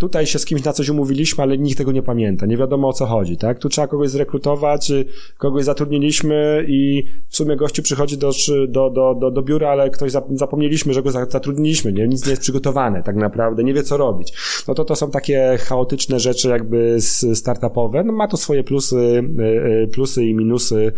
Tutaj 0.00 0.26
się 0.26 0.38
z 0.38 0.44
kimś 0.54 0.64
na 0.64 0.72
coś 0.72 0.88
umówiliśmy, 0.88 1.42
ale 1.42 1.58
nikt 1.58 1.78
tego 1.78 1.92
nie 1.92 2.02
pamięta, 2.02 2.46
nie 2.46 2.56
wiadomo 2.56 2.88
o 2.88 2.92
co 2.92 3.06
chodzi, 3.06 3.36
tak? 3.36 3.58
Tu 3.58 3.68
trzeba 3.68 3.86
kogoś 3.86 4.10
zrekrutować, 4.10 4.92
kogoś 5.38 5.64
zatrudniliśmy 5.64 6.64
i 6.68 7.04
w 7.28 7.36
sumie 7.36 7.56
gościu 7.56 7.82
przychodzi 7.82 8.18
do, 8.18 8.30
do, 8.68 8.90
do, 8.90 9.14
do, 9.14 9.30
do 9.30 9.42
biura, 9.42 9.70
ale 9.70 9.90
ktoś 9.90 10.12
zapomnieliśmy, 10.30 10.94
że 10.94 11.02
go 11.02 11.10
zatrudniliśmy, 11.10 11.92
nie? 11.92 12.08
Nic 12.08 12.24
nie 12.24 12.30
jest 12.30 12.42
przygotowane 12.42 13.02
tak 13.02 13.16
naprawdę, 13.16 13.64
nie 13.64 13.74
wie 13.74 13.82
co 13.82 13.96
robić. 13.96 14.32
No 14.68 14.74
to 14.74 14.84
to 14.84 14.96
są 14.96 15.10
takie 15.10 15.58
chaotyczne 15.60 16.20
rzeczy 16.20 16.48
jakby 16.48 16.96
startupowe, 17.34 18.04
no 18.04 18.12
ma 18.12 18.28
to 18.28 18.36
swoje 18.36 18.64
plusy, 18.64 19.22
e, 19.38 19.82
e, 19.82 19.86
plusy 19.86 20.24
i 20.24 20.34
minusy 20.34 20.92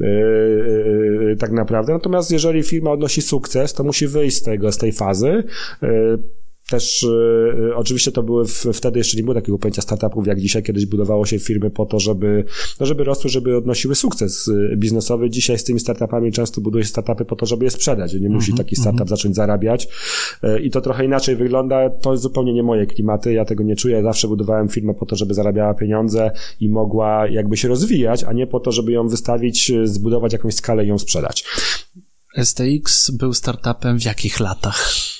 e, 0.00 1.36
tak 1.36 1.52
naprawdę. 1.52 1.92
Natomiast 1.92 2.30
jeżeli 2.30 2.62
firma 2.62 2.90
odnosi 2.90 3.22
sukces, 3.22 3.74
to 3.74 3.84
musi 3.84 4.06
wyjść 4.06 4.36
z 4.36 4.42
tego, 4.42 4.72
z 4.72 4.78
tej 4.78 4.92
fazy, 4.92 5.44
też 6.68 7.02
y, 7.02 7.76
oczywiście 7.76 8.12
to 8.12 8.22
były 8.22 8.46
w, 8.46 8.66
wtedy 8.72 8.98
jeszcze 8.98 9.16
nie 9.16 9.22
było 9.22 9.34
takiego 9.34 9.58
pojęcia 9.58 9.82
startupów 9.82 10.26
jak 10.26 10.40
dzisiaj, 10.40 10.62
kiedyś 10.62 10.86
budowało 10.86 11.26
się 11.26 11.38
firmy 11.38 11.70
po 11.70 11.86
to, 11.86 12.00
żeby, 12.00 12.44
no 12.80 12.86
żeby 12.86 13.04
rosły, 13.04 13.30
żeby 13.30 13.56
odnosiły 13.56 13.94
sukces 13.94 14.48
y, 14.48 14.76
biznesowy. 14.76 15.30
Dzisiaj 15.30 15.58
z 15.58 15.64
tymi 15.64 15.80
startupami 15.80 16.32
często 16.32 16.60
buduje 16.60 16.84
się 16.84 16.90
startupy 16.90 17.24
po 17.24 17.36
to, 17.36 17.46
żeby 17.46 17.64
je 17.64 17.70
sprzedać. 17.70 18.14
Nie 18.14 18.28
musi 18.28 18.50
mm 18.50 18.54
-hmm, 18.54 18.58
taki 18.58 18.76
startup 18.76 19.00
mm 19.00 19.06
-hmm. 19.06 19.10
zacząć 19.10 19.34
zarabiać 19.36 19.88
y, 20.44 20.60
i 20.60 20.70
to 20.70 20.80
trochę 20.80 21.04
inaczej 21.04 21.36
wygląda. 21.36 21.90
To 21.90 22.12
jest 22.12 22.22
zupełnie 22.22 22.52
nie 22.52 22.62
moje 22.62 22.86
klimaty, 22.86 23.32
ja 23.32 23.44
tego 23.44 23.64
nie 23.64 23.76
czuję. 23.76 24.02
Zawsze 24.02 24.28
budowałem 24.28 24.68
firmę 24.68 24.94
po 24.94 25.06
to, 25.06 25.16
żeby 25.16 25.34
zarabiała 25.34 25.74
pieniądze 25.74 26.30
i 26.60 26.68
mogła 26.68 27.28
jakby 27.28 27.56
się 27.56 27.68
rozwijać, 27.68 28.24
a 28.24 28.32
nie 28.32 28.46
po 28.46 28.60
to, 28.60 28.72
żeby 28.72 28.92
ją 28.92 29.08
wystawić, 29.08 29.72
zbudować 29.84 30.32
jakąś 30.32 30.54
skalę 30.54 30.84
i 30.84 30.88
ją 30.88 30.98
sprzedać. 30.98 31.44
STX 32.42 33.10
był 33.10 33.34
startupem 33.34 34.00
w 34.00 34.04
jakich 34.04 34.40
latach? 34.40 35.17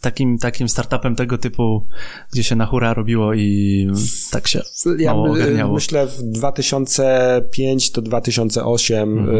Takim, 0.00 0.38
takim 0.38 0.68
startupem 0.68 1.16
tego 1.16 1.38
typu, 1.38 1.86
gdzie 2.32 2.42
się 2.42 2.56
na 2.56 2.66
hura 2.66 2.94
robiło 2.94 3.34
i 3.34 3.88
tak 4.30 4.48
się 4.48 4.62
ja 4.98 5.14
mało 5.14 5.30
ogarniało. 5.30 5.74
Myślę 5.74 6.06
w 6.06 6.22
2005 6.22 7.90
do 7.90 8.02
2008 8.02 9.18
mhm. 9.18 9.36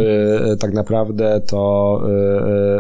y, 0.53 0.57
tak 0.57 0.73
naprawdę 0.73 1.41
to, 1.47 2.03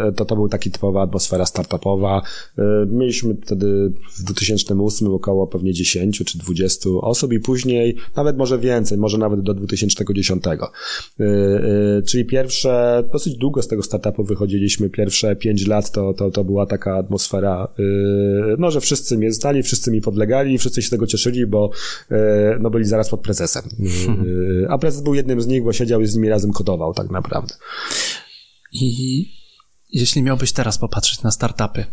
y, 0.08 0.12
to 0.12 0.24
to 0.24 0.34
był 0.34 0.48
taki 0.48 0.70
typowa 0.70 1.02
atmosfera 1.02 1.46
startupowa. 1.46 2.22
Y, 2.58 2.62
mieliśmy 2.86 3.36
wtedy 3.42 3.92
w 4.18 4.22
2008 4.22 5.14
około 5.14 5.46
pewnie 5.46 5.72
10 5.72 6.22
czy 6.26 6.38
20 6.38 6.90
osób 6.90 7.32
i 7.32 7.40
później 7.40 7.96
nawet 8.16 8.36
może 8.38 8.58
więcej, 8.58 8.98
może 8.98 9.18
nawet 9.18 9.40
do 9.40 9.54
2010. 9.54 10.44
Y, 10.46 11.24
y, 11.24 12.02
czyli 12.02 12.24
pierwsze, 12.24 13.04
dosyć 13.12 13.36
długo 13.36 13.62
z 13.62 13.68
tego 13.68 13.82
startupu 13.82 14.24
wychodziliśmy, 14.24 14.90
pierwsze 14.90 15.36
5 15.36 15.66
lat 15.66 15.90
to, 15.90 16.14
to, 16.14 16.30
to 16.30 16.44
była 16.44 16.66
taka 16.66 16.96
atmosfera 16.96 17.53
Y, 17.78 18.56
no, 18.58 18.70
że 18.70 18.80
wszyscy 18.80 19.18
mnie 19.18 19.32
znali, 19.32 19.62
wszyscy 19.62 19.90
mi 19.90 20.00
podlegali, 20.00 20.58
wszyscy 20.58 20.82
się 20.82 20.90
tego 20.90 21.06
cieszyli, 21.06 21.46
bo 21.46 21.70
y, 22.10 22.14
no, 22.60 22.70
byli 22.70 22.84
zaraz 22.84 23.10
pod 23.10 23.20
prezesem. 23.20 23.62
Y, 24.24 24.66
a 24.68 24.78
prezes 24.78 25.02
był 25.02 25.14
jednym 25.14 25.40
z 25.40 25.46
nich, 25.46 25.64
bo 25.64 25.72
siedział 25.72 26.00
i 26.00 26.06
z 26.06 26.14
nimi 26.14 26.28
razem 26.28 26.52
kodował 26.52 26.94
tak 26.94 27.10
naprawdę. 27.10 27.54
I 28.72 29.26
jeśli 29.92 30.22
miałbyś 30.22 30.52
teraz 30.52 30.78
popatrzeć 30.78 31.22
na 31.22 31.30
startupy, 31.30 31.84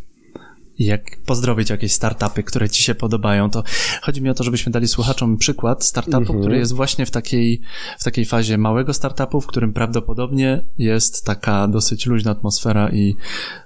jak 0.79 1.03
pozdrowić 1.25 1.69
jakieś 1.69 1.93
startupy, 1.93 2.43
które 2.43 2.69
ci 2.69 2.83
się 2.83 2.95
podobają, 2.95 3.49
to 3.49 3.63
chodzi 4.01 4.21
mi 4.21 4.29
o 4.29 4.33
to, 4.33 4.43
żebyśmy 4.43 4.71
dali 4.71 4.87
słuchaczom 4.87 5.37
przykład 5.37 5.83
startupu, 5.83 6.33
-hmm. 6.33 6.39
który 6.39 6.57
jest 6.57 6.73
właśnie 6.73 7.05
w 7.05 7.11
takiej, 7.11 7.61
w 7.99 8.03
takiej 8.03 8.25
fazie 8.25 8.57
małego 8.57 8.93
startupu, 8.93 9.41
w 9.41 9.47
którym 9.47 9.73
prawdopodobnie 9.73 10.65
jest 10.77 11.25
taka 11.25 11.67
dosyć 11.67 12.05
luźna 12.05 12.31
atmosfera 12.31 12.89
i 12.89 13.15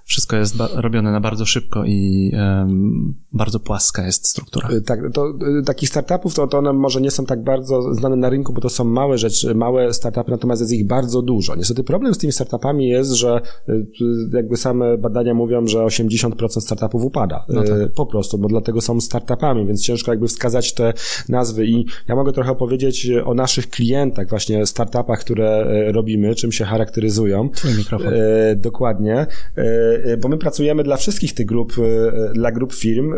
wszystko 0.06 0.36
jest 0.36 0.56
robione 0.74 1.12
na 1.12 1.20
bardzo 1.20 1.46
szybko 1.46 1.86
i 1.86 2.32
um, 2.34 3.16
bardzo 3.32 3.60
płaska 3.60 4.06
jest 4.06 4.28
struktura. 4.28 4.70
Y, 4.72 4.82
tak, 4.82 5.00
to 5.14 5.34
y, 5.60 5.64
takich 5.64 5.90
startupów 5.90 6.36
to, 6.36 6.48
to 6.48 6.58
one 6.58 6.74
może 6.74 7.02
nie 7.02 7.12
są 7.12 7.26
tak 7.26 7.44
bardzo 7.44 7.94
znane 7.94 8.16
na 8.16 8.30
rynku, 8.30 8.54
bo 8.54 8.62
to 8.62 8.70
są 8.70 8.84
małe 8.84 9.18
rzeczy, 9.18 9.56
małe 9.56 9.94
startupy, 9.94 10.32
natomiast 10.32 10.62
jest 10.62 10.74
ich 10.74 10.88
bardzo 10.88 11.22
dużo. 11.22 11.56
Niestety 11.56 11.84
problem 11.84 12.14
z 12.14 12.18
tymi 12.18 12.34
startupami 12.34 12.88
jest, 12.88 13.12
że 13.12 13.42
y, 13.70 13.86
jakby 14.34 14.58
same 14.58 14.98
badania 14.98 15.34
mówią, 15.34 15.68
że 15.68 15.80
80% 15.80 16.62
startupów 16.62 17.05
upada. 17.06 17.46
No 17.50 17.64
tak. 17.64 17.92
Po 17.96 18.06
prostu, 18.06 18.38
bo 18.38 18.48
dlatego 18.48 18.82
są 18.82 19.02
startupami, 19.02 19.66
więc 19.66 19.84
ciężko 19.84 20.12
jakby 20.12 20.28
wskazać 20.28 20.74
te 20.74 20.94
nazwy 21.30 21.66
i 21.66 21.86
ja 22.08 22.16
mogę 22.16 22.34
trochę 22.34 22.52
opowiedzieć 22.52 23.10
o 23.26 23.34
naszych 23.34 23.70
klientach, 23.70 24.30
właśnie 24.30 24.66
startupach, 24.66 25.20
które 25.20 25.66
robimy, 25.92 26.36
czym 26.36 26.52
się 26.52 26.66
charakteryzują. 26.66 27.50
Twój 27.50 27.74
mikrofon. 27.74 28.14
Dokładnie 28.56 29.28
E, 29.56 30.18
bo 30.18 30.30
my 30.30 30.38
pracujemy 30.38 30.84
dla 30.84 30.98
wszystkich 30.98 31.34
tych 31.34 31.46
grup, 31.46 31.74
e, 31.78 32.34
dla 32.34 32.52
grup 32.52 32.74
firm, 32.74 33.14
e, 33.14 33.18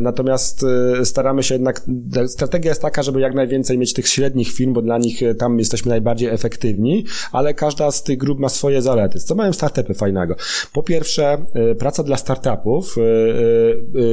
natomiast 0.00 0.64
staramy 1.04 1.42
się 1.42 1.54
jednak, 1.54 1.80
strategia 2.26 2.70
jest 2.70 2.82
taka, 2.82 3.02
żeby 3.02 3.20
jak 3.20 3.34
najwięcej 3.34 3.78
mieć 3.78 3.92
tych 3.92 4.08
średnich 4.08 4.52
firm, 4.52 4.72
bo 4.72 4.82
dla 4.82 4.98
nich 4.98 5.20
tam 5.38 5.58
jesteśmy 5.58 5.88
najbardziej 5.90 6.28
efektywni, 6.28 7.04
ale 7.32 7.54
każda 7.54 7.90
z 7.90 8.02
tych 8.02 8.18
grup 8.18 8.38
ma 8.38 8.48
swoje 8.48 8.82
zalety. 8.82 9.18
Co 9.18 9.34
mają 9.34 9.52
startupy 9.52 9.94
fajnego? 9.94 10.36
Po 10.72 10.82
pierwsze, 10.82 11.38
praca 11.78 12.02
dla 12.02 12.16
startupów 12.16 12.96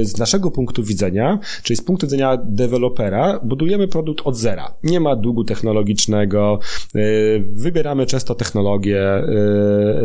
z 0.01 0.17
naszego 0.17 0.51
punktu 0.51 0.83
widzenia, 0.83 1.39
czyli 1.63 1.77
z 1.77 1.81
punktu 1.81 2.05
widzenia 2.05 2.37
dewelopera, 2.45 3.39
budujemy 3.43 3.87
produkt 3.87 4.21
od 4.27 4.37
zera. 4.37 4.73
Nie 4.83 4.99
ma 4.99 5.15
długu 5.15 5.43
technologicznego, 5.43 6.59
wybieramy 7.39 8.05
często 8.05 8.35
technologię, 8.35 9.23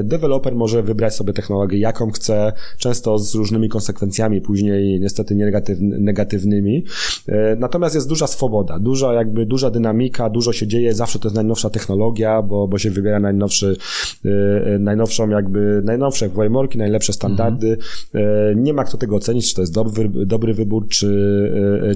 deweloper 0.02 0.54
może 0.54 0.82
wybrać 0.82 1.14
sobie 1.14 1.32
technologię, 1.32 1.78
jak 1.78 1.98
jaką 1.98 2.10
chce, 2.10 2.52
często 2.78 3.18
z 3.18 3.34
różnymi 3.34 3.68
konsekwencjami 3.68 4.40
później 4.40 5.00
niestety 5.00 5.34
negatywnymi. 5.80 6.84
E, 7.28 7.56
natomiast 7.56 7.94
jest 7.94 8.08
duża 8.08 8.26
swoboda, 8.26 8.78
duża 8.78 9.12
jakby 9.12 9.46
duża 9.46 9.70
dynamika, 9.70 10.30
dużo 10.30 10.52
się 10.52 10.66
dzieje, 10.66 10.94
zawsze 10.94 11.18
to 11.18 11.28
jest 11.28 11.36
najnowsza 11.36 11.70
technologia, 11.70 12.42
bo, 12.42 12.68
bo 12.68 12.78
się 12.78 12.90
wybiera 12.90 13.20
najnowszy, 13.20 13.76
e, 14.24 14.28
e, 14.74 14.78
najnowszą 14.78 15.28
jakby, 15.28 15.82
najnowsze 15.84 16.30
frameworki, 16.30 16.78
najlepsze 16.78 17.12
standardy. 17.12 17.78
Mhm. 18.14 18.62
Nie 18.64 18.72
ma 18.72 18.84
kto 18.88 18.98
tego 18.98 19.16
ocenić, 19.16 19.48
czy 19.48 19.54
to 19.54 19.62
jest 19.62 19.74
dobry, 19.74 20.08
dobry 20.08 20.54
wybór, 20.54 20.88
czy, 20.88 21.08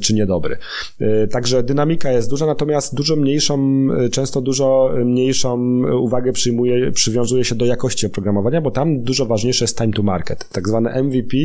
czy 0.02 0.14
niedobry. 0.14 0.56
Także 1.30 1.62
dynamika 1.62 2.12
jest 2.12 2.30
duża, 2.30 2.46
natomiast 2.46 2.94
dużo 2.94 3.16
mniejszą, 3.16 3.86
często 4.12 4.40
dużo 4.40 4.90
mniejszą 5.04 5.82
uwagę 6.00 6.32
przyjmuje, 6.32 6.92
przywiązuje 6.92 7.44
się 7.44 7.54
do 7.54 7.64
jakości 7.66 8.06
oprogramowania, 8.06 8.60
bo 8.60 8.70
tam 8.70 9.02
dużo 9.02 9.26
ważniejsze 9.26 9.64
jest 9.64 9.78
time 9.78 9.92
to 9.92 10.02
market, 10.02 10.48
tak 10.52 10.68
zwane 10.68 11.02
MVP 11.02 11.36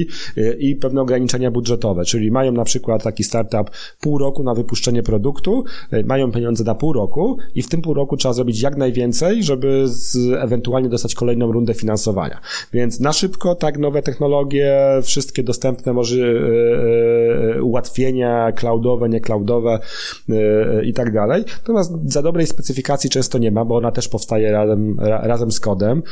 i 0.60 0.76
pewne 0.76 1.02
ograniczenia 1.02 1.52
budżetowe, 1.52 2.06
czyli 2.06 2.32
mają 2.32 2.52
na 2.52 2.64
przykład 2.64 3.04
taki 3.04 3.24
startup 3.24 3.72
pół 4.02 4.18
roku 4.18 4.44
na 4.44 4.54
wypuszczenie 4.54 5.04
produktu, 5.04 5.64
mają 6.06 6.32
pieniądze 6.32 6.64
na 6.64 6.76
pół 6.76 6.94
roku 6.94 7.38
i 7.56 7.62
w 7.62 7.70
tym 7.70 7.82
pół 7.82 7.94
roku 7.94 8.18
trzeba 8.18 8.34
zrobić 8.34 8.62
jak 8.62 8.78
najwięcej, 8.78 9.44
żeby 9.44 9.84
z, 9.86 10.18
ewentualnie 10.34 10.90
dostać 10.90 11.16
kolejną 11.16 11.52
rundę 11.52 11.74
finansowania. 11.74 12.40
Więc 12.74 13.00
na 13.00 13.14
szybko, 13.14 13.56
tak, 13.56 13.78
nowe 13.78 14.02
technologie, 14.02 14.78
wszystkie 15.04 15.37
dostępne 15.44 15.94
może 15.94 16.18
yy, 16.18 17.64
ułatwienia 17.64 18.52
cloudowe, 18.52 19.10
nie 19.10 19.22
cloudowe 19.22 19.80
yy, 20.28 20.38
i 20.86 20.94
tak 20.94 21.14
dalej. 21.14 21.44
Natomiast 21.62 21.94
za 22.06 22.22
dobrej 22.22 22.48
specyfikacji 22.48 23.10
często 23.10 23.38
nie 23.38 23.52
ma, 23.52 23.66
bo 23.66 23.76
ona 23.76 23.92
też 23.92 24.08
powstaje 24.08 24.52
razem, 24.52 25.00
ra, 25.00 25.22
razem 25.28 25.52
z 25.52 25.60
kodem 25.60 26.04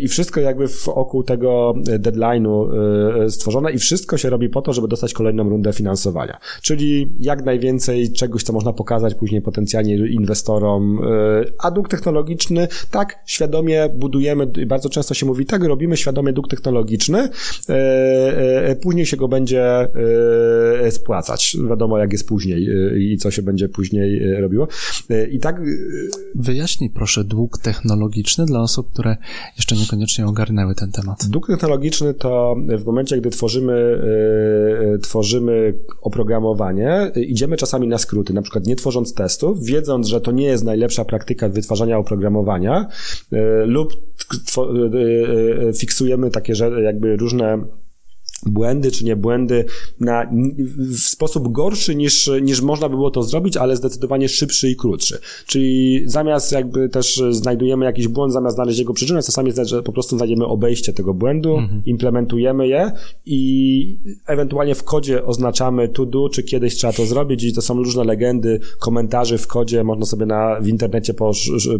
i 0.00 0.08
wszystko 0.08 0.40
jakby 0.40 0.66
wokół 0.86 1.22
tego 1.22 1.74
deadline'u 1.76 2.68
stworzone 3.30 3.72
i 3.72 3.78
wszystko 3.78 4.16
się 4.16 4.30
robi 4.30 4.48
po 4.48 4.62
to, 4.62 4.72
żeby 4.72 4.88
dostać 4.88 5.12
kolejną 5.12 5.48
rundę 5.48 5.72
finansowania. 5.72 6.38
Czyli 6.62 7.12
jak 7.18 7.44
najwięcej 7.44 8.12
czegoś, 8.12 8.42
co 8.42 8.52
można 8.52 8.72
pokazać 8.72 9.14
później 9.14 9.42
potencjalnie 9.42 9.94
inwestorom, 9.94 11.00
a 11.58 11.70
dług 11.70 11.88
technologiczny, 11.88 12.68
tak, 12.90 13.18
świadomie 13.26 13.88
budujemy, 13.94 14.46
bardzo 14.46 14.88
często 14.88 15.14
się 15.14 15.26
mówi, 15.26 15.46
tak, 15.46 15.64
robimy 15.64 15.96
świadomie 15.96 16.32
dług 16.32 16.48
technologiczny, 16.48 17.28
później 18.82 19.06
się 19.06 19.16
go 19.16 19.28
będzie 19.28 19.88
spłacać. 20.90 21.56
Wiadomo, 21.68 21.98
jak 21.98 22.12
jest 22.12 22.28
później 22.28 22.68
i 22.98 23.16
co 23.16 23.30
się 23.30 23.42
będzie 23.42 23.68
później 23.68 24.40
robiło. 24.40 24.68
I 25.30 25.38
tak... 25.38 25.60
Wyjaśnij 26.34 26.90
proszę 26.90 27.24
dług 27.24 27.58
technologiczny 27.58 28.44
dla 28.46 28.60
osób, 28.60 28.92
które 28.92 29.16
jeszcze 29.56 29.76
niekoniecznie 29.76 30.26
ogarnęły 30.26 30.74
ten 30.74 30.92
temat? 30.92 31.26
Dług 31.28 31.46
technologiczny 31.46 32.14
to 32.14 32.56
w 32.78 32.84
momencie, 32.84 33.20
gdy 33.20 33.30
tworzymy, 33.30 33.98
tworzymy 35.02 35.74
oprogramowanie, 36.02 37.10
idziemy 37.16 37.56
czasami 37.56 37.88
na 37.88 37.98
skróty, 37.98 38.32
na 38.32 38.42
przykład 38.42 38.66
nie 38.66 38.76
tworząc 38.76 39.14
testów, 39.14 39.64
wiedząc, 39.64 40.06
że 40.06 40.20
to 40.20 40.32
nie 40.32 40.44
jest 40.44 40.64
najlepsza 40.64 41.04
praktyka 41.04 41.48
wytwarzania 41.48 41.98
oprogramowania 41.98 42.86
lub 43.66 43.92
fiksujemy 45.78 46.30
takie, 46.30 46.52
jakby 46.84 47.16
różne 47.16 47.64
błędy 48.46 48.90
czy 48.90 49.04
nie 49.04 49.16
błędy 49.16 49.64
na, 50.00 50.30
w 50.76 50.98
sposób 50.98 51.52
gorszy 51.52 51.94
niż, 51.94 52.30
niż 52.42 52.62
można 52.62 52.88
by 52.88 52.96
było 52.96 53.10
to 53.10 53.22
zrobić, 53.22 53.56
ale 53.56 53.76
zdecydowanie 53.76 54.28
szybszy 54.28 54.70
i 54.70 54.76
krótszy. 54.76 55.18
Czyli 55.46 56.02
zamiast 56.06 56.52
jakby 56.52 56.88
też 56.88 57.22
znajdujemy 57.30 57.84
jakiś 57.84 58.08
błąd, 58.08 58.32
zamiast 58.32 58.56
znaleźć 58.56 58.78
jego 58.78 58.94
przyczynę, 58.94 59.22
czasami 59.22 59.48
jest, 59.48 59.70
że 59.70 59.82
po 59.82 59.92
prostu 59.92 60.16
znajdziemy 60.16 60.46
obejście 60.46 60.92
tego 60.92 61.14
błędu, 61.14 61.56
mhm. 61.56 61.82
implementujemy 61.86 62.68
je 62.68 62.92
i 63.26 63.98
ewentualnie 64.26 64.74
w 64.74 64.84
kodzie 64.84 65.24
oznaczamy 65.24 65.88
to 65.88 66.06
do, 66.06 66.28
czy 66.28 66.42
kiedyś 66.42 66.74
trzeba 66.74 66.92
to 66.92 67.06
zrobić 67.06 67.44
i 67.44 67.52
to 67.52 67.62
są 67.62 67.74
różne 67.74 68.04
legendy, 68.04 68.60
komentarzy 68.78 69.38
w 69.38 69.46
kodzie, 69.46 69.84
można 69.84 70.06
sobie 70.06 70.26
na, 70.26 70.60
w 70.60 70.68
internecie 70.68 71.14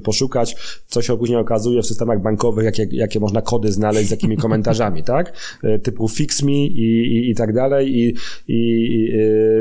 poszukać, 0.04 0.56
co 0.86 1.02
się 1.02 1.18
później 1.18 1.38
okazuje 1.38 1.82
w 1.82 1.86
systemach 1.86 2.22
bankowych, 2.22 2.64
jakie, 2.64 2.88
jakie 2.90 3.20
można 3.20 3.42
kody 3.42 3.72
znaleźć 3.72 4.08
z 4.08 4.10
jakimi 4.10 4.36
komentarzami, 4.36 5.04
tak? 5.04 5.32
E, 5.62 5.78
typu 5.78 6.08
fix 6.08 6.42
me 6.42 6.51
i, 6.52 7.16
i, 7.16 7.30
i 7.30 7.34
tak 7.34 7.52
dalej 7.52 7.98
i, 7.98 8.14
i 8.48 9.08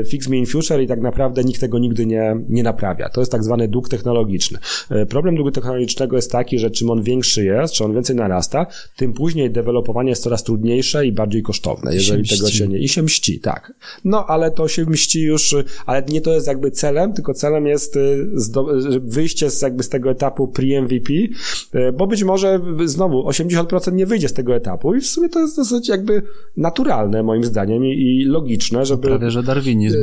y, 0.00 0.04
fix 0.08 0.28
me 0.28 0.36
in 0.36 0.46
future 0.46 0.82
i 0.82 0.86
tak 0.86 1.00
naprawdę 1.00 1.44
nikt 1.44 1.60
tego 1.60 1.78
nigdy 1.78 2.06
nie, 2.06 2.36
nie 2.48 2.62
naprawia. 2.62 3.08
To 3.08 3.20
jest 3.20 3.32
tak 3.32 3.44
zwany 3.44 3.68
dług 3.68 3.88
technologiczny. 3.88 4.58
Y, 5.02 5.06
problem 5.06 5.34
długu 5.34 5.50
technologicznego 5.50 6.16
jest 6.16 6.32
taki, 6.32 6.58
że 6.58 6.70
czym 6.70 6.90
on 6.90 7.02
większy 7.02 7.44
jest, 7.44 7.74
czy 7.74 7.84
on 7.84 7.94
więcej 7.94 8.16
narasta, 8.16 8.66
tym 8.96 9.12
później 9.12 9.50
dewelopowanie 9.50 10.10
jest 10.10 10.22
coraz 10.22 10.42
trudniejsze 10.42 11.06
i 11.06 11.12
bardziej 11.12 11.42
kosztowne, 11.42 11.94
jeżeli 11.94 12.26
się 12.26 12.36
tego 12.36 12.50
się 12.50 12.68
nie... 12.68 12.78
I 12.78 12.88
się 12.88 13.02
mści, 13.02 13.40
tak. 13.40 13.72
No, 14.04 14.26
ale 14.26 14.50
to 14.50 14.68
się 14.68 14.84
mści 14.84 15.22
już, 15.22 15.56
ale 15.86 16.02
nie 16.08 16.20
to 16.20 16.32
jest 16.32 16.46
jakby 16.46 16.70
celem, 16.70 17.12
tylko 17.12 17.34
celem 17.34 17.66
jest 17.66 17.96
y, 17.96 18.26
wyjście 19.00 19.50
z 19.50 19.62
jakby 19.62 19.82
z 19.82 19.88
tego 19.88 20.10
etapu 20.10 20.52
pre-MVP, 20.56 21.12
bo 21.92 22.06
być 22.06 22.24
może 22.24 22.60
znowu 22.84 23.28
80% 23.28 23.92
nie 23.92 24.06
wyjdzie 24.06 24.28
z 24.28 24.32
tego 24.32 24.54
etapu 24.54 24.94
i 24.94 25.00
w 25.00 25.06
sumie 25.06 25.28
to 25.28 25.40
jest 25.40 25.56
dosyć 25.56 25.88
jakby 25.88 26.22
naturalne 26.56 26.81
naturalne 26.82 27.22
moim 27.22 27.44
zdaniem 27.44 27.84
i, 27.84 27.88
i 27.88 28.24
logiczne, 28.24 28.86
żeby... 28.86 29.08
Prawie, 29.08 29.30
że 29.30 29.42
darwinizm. 29.42 29.98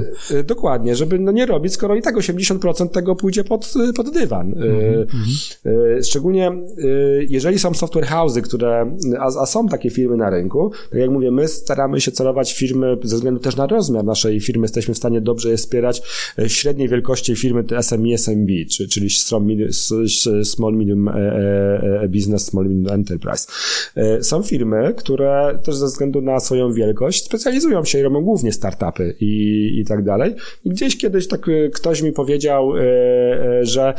Dokładnie, 0.45 0.95
żeby 0.95 1.19
no 1.19 1.31
nie 1.31 1.45
robić, 1.45 1.73
skoro 1.73 1.95
i 1.95 2.01
tak 2.01 2.15
80% 2.15 2.89
tego 2.89 3.15
pójdzie 3.15 3.43
pod, 3.43 3.73
pod 3.95 4.13
dywan. 4.13 4.53
Mm 4.57 5.05
-hmm. 5.05 6.03
Szczególnie 6.03 6.51
jeżeli 7.27 7.59
są 7.59 7.73
software 7.73 8.05
house'y, 8.05 8.41
które, 8.41 8.97
a, 9.19 9.41
a, 9.41 9.45
są 9.45 9.67
takie 9.67 9.89
firmy 9.89 10.17
na 10.17 10.29
rynku, 10.29 10.71
tak 10.91 10.99
jak 10.99 11.09
mówię, 11.09 11.31
my 11.31 11.47
staramy 11.47 12.01
się 12.01 12.11
celować 12.11 12.53
firmy 12.53 12.97
ze 13.03 13.15
względu 13.15 13.39
też 13.39 13.55
na 13.55 13.67
rozmiar 13.67 14.05
naszej 14.05 14.39
firmy, 14.39 14.63
jesteśmy 14.63 14.93
w 14.93 14.97
stanie 14.97 15.21
dobrze 15.21 15.49
je 15.49 15.57
wspierać 15.57 16.01
średniej 16.47 16.89
wielkości 16.89 17.35
firmy 17.35 17.63
SME, 17.81 18.13
SMB, 18.17 18.51
czyli 18.89 19.09
Small 20.43 20.73
Medium 20.73 21.09
Business, 22.09 22.45
Small 22.45 22.65
Medium 22.65 22.93
Enterprise. 22.93 23.47
Są 24.21 24.43
firmy, 24.43 24.93
które 24.97 25.59
też 25.63 25.75
ze 25.75 25.85
względu 25.85 26.21
na 26.21 26.39
swoją 26.39 26.68
wielkość 26.73 27.25
specjalizują 27.25 27.85
się 27.85 27.99
i 27.99 28.01
robią 28.01 28.21
głównie 28.21 28.51
startupy 28.51 29.15
i, 29.19 29.79
i 29.79 29.85
tak 29.85 30.03
dalej. 30.03 30.35
I 30.63 30.69
gdzieś 30.69 30.97
kiedyś 30.97 31.27
tak 31.27 31.41
ktoś 31.73 32.01
mi 32.01 32.11
powiedział, 32.11 32.73
że 33.61 33.93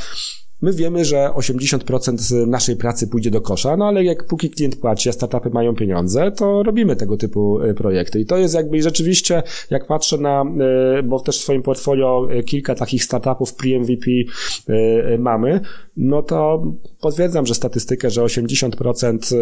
My 0.62 0.73
wiemy, 0.73 1.05
że 1.05 1.31
80% 1.35 2.46
naszej 2.46 2.77
pracy 2.77 3.09
pójdzie 3.09 3.31
do 3.31 3.40
kosza, 3.40 3.77
no 3.77 3.87
ale 3.87 4.05
jak 4.05 4.27
póki 4.27 4.51
klient 4.51 4.77
płaci, 4.77 5.09
a 5.09 5.12
startupy 5.12 5.51
mają 5.51 5.75
pieniądze, 5.75 6.33
to 6.33 6.62
robimy 6.62 6.96
tego 6.96 7.16
typu 7.16 7.61
e, 7.61 7.75
projekty. 7.75 8.20
I 8.20 8.27
to 8.27 8.37
jest 8.37 8.55
jakby 8.55 8.83
rzeczywiście, 8.83 9.42
jak 9.70 9.87
patrzę 9.87 10.18
na, 10.18 10.44
e, 10.99 11.03
bo 11.03 11.20
też 11.20 11.38
w 11.38 11.42
swoim 11.42 11.62
portfolio 11.62 12.29
e, 12.31 12.42
kilka 12.42 12.75
takich 12.75 13.05
startupów 13.05 13.55
pre-MVP 13.55 14.11
mamy, 15.18 15.61
no 15.96 16.23
to 16.23 16.62
potwierdzam, 17.01 17.46
że 17.46 17.55
statystykę, 17.55 18.11
że 18.11 18.23
80% 18.23 19.37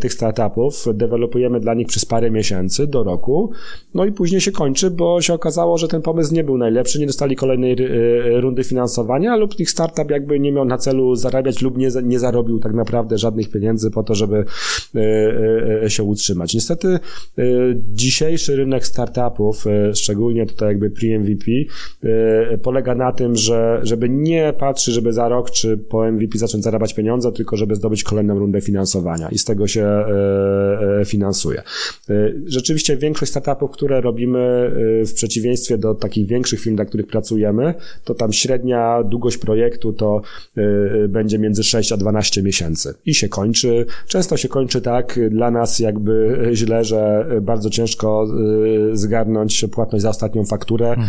tych 0.00 0.12
startupów 0.12 0.84
dewelopujemy 0.94 1.60
dla 1.60 1.74
nich 1.74 1.86
przez 1.86 2.04
parę 2.04 2.30
miesięcy 2.30 2.86
do 2.86 3.04
roku, 3.04 3.52
no 3.94 4.04
i 4.04 4.12
później 4.12 4.40
się 4.40 4.52
kończy, 4.52 4.90
bo 4.90 5.20
się 5.20 5.34
okazało, 5.34 5.78
że 5.78 5.88
ten 5.88 6.02
pomysł 6.02 6.34
nie 6.34 6.44
był 6.44 6.58
najlepszy, 6.58 7.00
nie 7.00 7.06
dostali 7.06 7.36
kolejnej 7.36 7.76
rundy 8.40 8.64
finansowania 8.64 9.36
lub 9.36 9.60
ich 9.60 9.70
startup 9.70 10.10
jakby 10.10 10.40
nie 10.40 10.52
miał 10.54 10.64
na 10.64 10.78
celu 10.78 11.16
zarabiać 11.16 11.62
lub 11.62 11.78
nie, 11.78 11.88
nie 12.02 12.18
zarobił 12.18 12.58
tak 12.58 12.74
naprawdę 12.74 13.18
żadnych 13.18 13.50
pieniędzy 13.50 13.90
po 13.90 14.02
to, 14.02 14.14
żeby 14.14 14.44
e, 14.94 15.82
e, 15.84 15.90
się 15.90 16.02
utrzymać. 16.02 16.54
Niestety 16.54 16.88
e, 16.88 16.98
dzisiejszy 17.76 18.56
rynek 18.56 18.86
startupów, 18.86 19.64
szczególnie 19.94 20.46
tutaj 20.46 20.68
jakby 20.68 20.90
pre-MVP, 20.90 21.50
polega 22.62 22.94
na 22.94 23.12
tym, 23.12 23.36
że 23.36 23.80
żeby 23.82 24.08
nie 24.08 24.52
patrzeć, 24.58 24.94
żeby 24.94 25.12
za 25.12 25.28
rok 25.28 25.50
czy 25.50 25.76
po 25.76 26.12
MVP 26.12 26.38
zacząć 26.38 26.64
zarabiać 26.64 26.94
pieniądze, 26.94 27.32
tylko 27.32 27.56
żeby 27.56 27.74
zdobyć 27.74 28.04
kolejną 28.04 28.38
rundę 28.38 28.60
finansowania 28.60 29.28
i 29.28 29.38
z 29.38 29.44
tego 29.44 29.66
się 29.66 30.04
finansuje. 31.06 31.62
Rzeczywiście 32.46 32.96
większość 32.96 33.30
startupów, 33.30 33.70
które 33.70 34.00
robimy 34.00 34.70
w 35.06 35.12
przeciwieństwie 35.14 35.78
do 35.78 35.94
takich 35.94 36.26
większych 36.26 36.60
firm, 36.60 36.76
dla 36.76 36.84
których 36.84 37.06
pracujemy, 37.06 37.74
to 38.04 38.14
tam 38.14 38.32
średnia 38.32 39.02
długość 39.02 39.38
projektu 39.38 39.92
to 39.92 40.22
będzie 41.08 41.38
między 41.38 41.64
6 41.64 41.92
a 41.92 41.96
12 41.96 42.42
miesięcy 42.42 42.94
i 43.06 43.14
się 43.14 43.28
kończy. 43.28 43.86
Często 44.08 44.36
się 44.36 44.48
kończy 44.48 44.80
tak 44.80 45.20
dla 45.30 45.50
nas 45.50 45.78
jakby 45.78 46.48
źle, 46.52 46.84
że 46.84 47.26
bardzo 47.42 47.70
ciężko 47.70 48.26
y, 48.92 48.96
zgarnąć 48.96 49.64
płatność 49.72 50.02
za 50.02 50.10
ostatnią 50.10 50.44
fakturę, 50.44 50.88
mhm. 50.88 51.08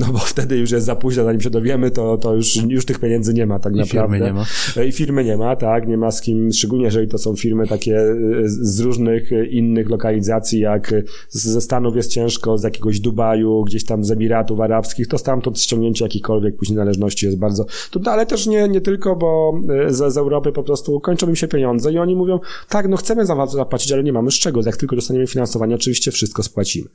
no 0.00 0.06
bo 0.12 0.18
wtedy 0.18 0.56
już 0.56 0.70
jest 0.70 0.86
za 0.86 0.96
późno, 0.96 1.24
zanim 1.24 1.40
się 1.40 1.50
dowiemy, 1.50 1.90
to, 1.90 2.18
to 2.18 2.34
już, 2.34 2.56
już 2.56 2.84
tych 2.84 2.98
pieniędzy 2.98 3.34
nie 3.34 3.46
ma 3.46 3.58
tak 3.58 3.74
I 3.74 3.76
naprawdę. 3.76 4.16
Firmy 4.16 4.26
nie 4.26 4.32
ma. 4.32 4.44
I 4.84 4.92
firmy 4.92 5.24
nie 5.24 5.36
ma, 5.36 5.56
tak, 5.56 5.88
nie 5.88 5.96
ma 5.96 6.10
z 6.10 6.20
kim, 6.20 6.52
szczególnie 6.52 6.84
jeżeli 6.84 7.08
to 7.08 7.18
są 7.18 7.36
firmy 7.36 7.66
takie 7.66 8.00
z 8.44 8.80
różnych 8.80 9.30
innych 9.50 9.90
lokalizacji, 9.90 10.60
jak 10.60 10.94
ze 11.28 11.60
Stanów 11.60 11.96
jest 11.96 12.10
ciężko, 12.10 12.58
z 12.58 12.62
jakiegoś 12.62 13.00
Dubaju, 13.00 13.64
gdzieś 13.64 13.84
tam 13.84 14.04
z 14.04 14.10
Emiratów 14.10 14.60
Arabskich, 14.60 15.08
to 15.08 15.18
stamtąd 15.18 15.60
ściągnięcie 15.60 16.04
jakichkolwiek 16.04 16.56
później 16.56 16.76
należności 16.76 17.26
jest 17.26 17.38
bardzo, 17.38 17.66
to, 17.90 18.12
ale 18.12 18.26
też 18.32 18.46
nie, 18.46 18.68
nie 18.68 18.80
tylko, 18.80 19.16
bo 19.16 19.60
e, 19.86 19.94
z, 19.94 20.12
z 20.12 20.16
Europy 20.16 20.52
po 20.52 20.62
prostu 20.62 21.00
kończą 21.00 21.28
im 21.28 21.36
się 21.36 21.48
pieniądze 21.48 21.92
i 21.92 21.98
oni 21.98 22.16
mówią, 22.16 22.40
tak, 22.68 22.88
no 22.88 22.96
chcemy 22.96 23.26
za 23.26 23.34
was 23.34 23.52
zapłacić, 23.52 23.92
ale 23.92 24.02
nie 24.02 24.12
mamy 24.12 24.30
z 24.30 24.34
czego. 24.34 24.60
Jak 24.66 24.76
tylko 24.76 24.96
dostaniemy 24.96 25.26
finansowanie, 25.26 25.74
oczywiście 25.74 26.10
wszystko 26.10 26.42
spłacimy. 26.42 26.88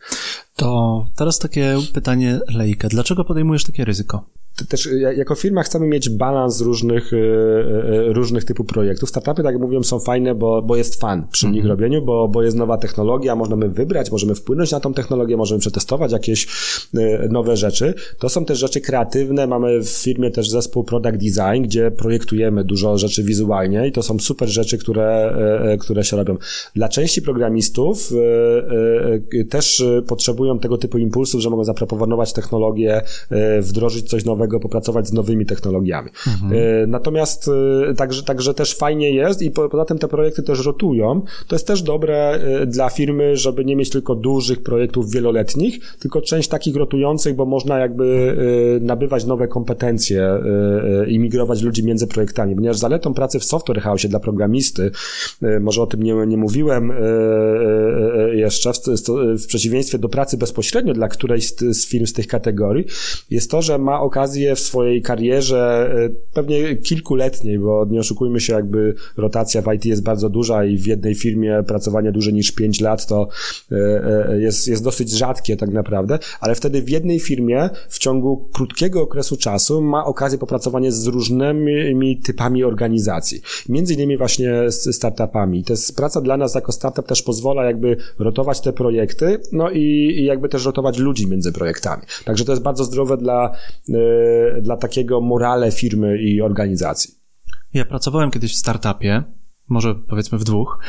To 0.55 1.05
teraz 1.15 1.39
takie 1.39 1.77
pytanie 1.93 2.39
lejka. 2.55 2.87
Dlaczego 2.87 3.25
podejmujesz 3.25 3.63
takie 3.63 3.85
ryzyko? 3.85 4.23
też 4.65 4.89
jako 5.15 5.35
firma 5.35 5.63
chcemy 5.63 5.87
mieć 5.87 6.09
balans 6.09 6.61
różnych, 6.61 7.13
e, 7.13 7.17
e, 7.17 8.13
różnych 8.13 8.45
typów 8.45 8.67
projektów. 8.67 9.09
Startupy, 9.09 9.43
tak 9.43 9.53
jak 9.53 9.61
mówiłem, 9.61 9.83
są 9.83 9.99
fajne, 9.99 10.35
bo, 10.35 10.61
bo 10.61 10.75
jest 10.75 11.01
fan 11.01 11.27
przy 11.31 11.45
nich 11.45 11.55
mm 11.55 11.65
-hmm. 11.65 11.69
robieniu, 11.69 12.01
bo, 12.01 12.27
bo 12.27 12.43
jest 12.43 12.57
nowa 12.57 12.77
technologia, 12.77 13.35
możemy 13.35 13.69
wybrać, 13.69 14.11
możemy 14.11 14.35
wpłynąć 14.35 14.71
na 14.71 14.79
tą 14.79 14.93
technologię, 14.93 15.37
możemy 15.37 15.59
przetestować 15.59 16.11
jakieś 16.11 16.47
e, 16.93 17.27
nowe 17.29 17.57
rzeczy. 17.57 17.93
To 18.19 18.29
są 18.29 18.45
też 18.45 18.59
rzeczy 18.59 18.81
kreatywne. 18.81 19.47
Mamy 19.47 19.79
w 19.79 19.89
firmie 19.89 20.31
też 20.31 20.49
zespół 20.49 20.83
Product 20.83 21.17
Design, 21.31 21.63
gdzie 21.63 21.91
projektujemy 21.91 22.63
dużo 22.63 22.97
rzeczy 22.97 23.23
wizualnie 23.23 23.87
i 23.87 23.91
to 23.91 24.03
są 24.03 24.19
super 24.19 24.49
rzeczy, 24.49 24.77
które, 24.77 25.37
które 25.79 26.03
się 26.03 26.17
robią. 26.17 26.37
Dla 26.75 26.89
części 26.89 27.21
programistów 27.21 28.11
też 29.49 29.83
potrzebują 30.07 30.59
tego 30.59 30.77
typu 30.77 30.97
impulsów, 30.97 31.41
że 31.41 31.49
mogą 31.49 31.63
zaproponować 31.63 32.33
technologię, 32.33 33.01
wdrożyć 33.61 34.09
coś 34.09 34.25
nowego, 34.25 34.59
popracować 34.59 35.07
z 35.07 35.13
nowymi 35.13 35.45
technologiami. 35.45 36.09
Mhm. 36.27 36.53
E, 36.53 36.87
natomiast 36.87 37.49
e, 37.89 37.93
także, 37.93 38.23
także 38.23 38.53
też 38.53 38.75
fajnie 38.75 39.11
jest 39.11 39.41
i 39.41 39.51
poza 39.51 39.85
tym 39.85 39.97
te 39.97 40.07
projekty 40.07 40.43
też 40.43 40.65
rotują. 40.65 41.21
To 41.47 41.55
jest 41.55 41.67
też 41.67 41.81
dobre 41.81 42.31
e, 42.31 42.65
dla 42.65 42.89
firmy, 42.89 43.37
żeby 43.37 43.65
nie 43.65 43.75
mieć 43.75 43.89
tylko 43.89 44.15
dużych 44.15 44.63
projektów 44.63 45.11
wieloletnich, 45.11 45.95
tylko 45.99 46.21
część 46.21 46.49
takich 46.49 46.75
rotujących, 46.75 47.35
bo 47.35 47.45
można 47.45 47.79
jakby 47.79 48.37
nabywać 48.81 49.25
nowe 49.25 49.47
kompetencje 49.47 50.39
i 51.09 51.19
migrować 51.19 51.61
ludzi 51.61 51.83
między 51.83 52.07
projektami, 52.07 52.55
ponieważ 52.55 52.77
zaletą 52.77 53.13
pracy 53.13 53.39
w 53.39 53.43
software 53.43 53.81
house 53.81 54.05
dla 54.05 54.19
programisty, 54.19 54.91
może 55.61 55.81
o 55.81 55.87
tym 55.87 56.03
nie, 56.03 56.13
nie 56.27 56.37
mówiłem 56.37 56.91
jeszcze, 58.33 58.71
w, 59.37 59.47
przeciwieństwie 59.47 59.97
do 59.97 60.09
pracy 60.09 60.37
bezpośrednio 60.37 60.93
dla 60.93 61.07
którejś 61.07 61.47
z, 61.47 61.59
z 61.77 61.87
firm 61.87 62.05
z 62.05 62.13
tych 62.13 62.27
kategorii, 62.27 62.85
jest 63.29 63.51
to, 63.51 63.61
że 63.61 63.77
ma 63.77 64.01
okazję 64.01 64.55
w 64.55 64.59
swojej 64.59 65.01
karierze, 65.01 65.91
e, 66.05 66.09
pewnie 66.33 66.75
kilkuletniej, 66.75 67.59
bo 67.59 67.85
nie 67.89 67.99
oszukujmy 67.99 68.39
się, 68.39 68.53
jakby 68.53 68.95
rotacja 69.17 69.61
w 69.61 69.73
IT 69.73 69.85
jest 69.85 70.03
bardzo 70.03 70.29
duża 70.29 70.65
i 70.65 70.77
w 70.77 70.85
jednej 70.85 71.15
firmie 71.15 71.63
pracowanie 71.67 72.11
dłużej 72.11 72.33
niż 72.33 72.51
5 72.51 72.81
lat 72.81 73.07
to 73.07 73.27
e, 73.71 73.75
e, 74.29 74.39
jest, 74.39 74.67
jest 74.67 74.83
dosyć 74.83 75.11
rzadkie 75.11 75.57
tak 75.57 75.69
naprawdę, 75.69 76.19
ale 76.39 76.55
wtedy 76.55 76.81
w 76.81 76.89
jednej 76.89 77.19
firmie 77.19 77.69
w 77.89 77.99
ciągu 77.99 78.49
krótkiego 78.53 79.01
okresu 79.01 79.37
czasu 79.37 79.81
ma 79.81 80.05
okazję 80.05 80.37
popracowania 80.37 80.91
z 80.97 81.07
różnymi 81.07 82.17
typami 82.21 82.63
organizacji. 82.63 83.41
Między 83.69 83.93
innymi 83.93 84.17
właśnie 84.17 84.71
z 84.71 84.95
startupami. 84.95 85.63
To 85.63 85.73
jest 85.73 85.95
praca 85.95 86.21
dla 86.21 86.37
nas 86.37 86.55
jako 86.55 86.71
startup 86.71 87.07
też 87.07 87.21
pozwala 87.21 87.65
jakby 87.65 87.97
rotować 88.19 88.61
te 88.61 88.73
projekty, 88.73 89.39
no 89.51 89.69
i, 89.69 90.15
jakby 90.25 90.49
też 90.49 90.65
rotować 90.65 90.97
ludzi 90.97 91.27
między 91.27 91.51
projektami. 91.51 92.03
Także 92.25 92.45
to 92.45 92.51
jest 92.51 92.63
bardzo 92.63 92.83
zdrowe 92.83 93.17
dla, 93.17 93.57
Y, 93.89 94.61
dla 94.61 94.77
takiego 94.77 95.21
morale 95.21 95.71
firmy 95.71 96.17
i 96.17 96.41
organizacji. 96.41 97.13
Ja 97.73 97.85
pracowałem 97.85 98.31
kiedyś 98.31 98.53
w 98.53 98.57
startupie, 98.57 99.23
może 99.69 99.95
powiedzmy 99.95 100.37
w 100.37 100.43
dwóch, 100.43 100.79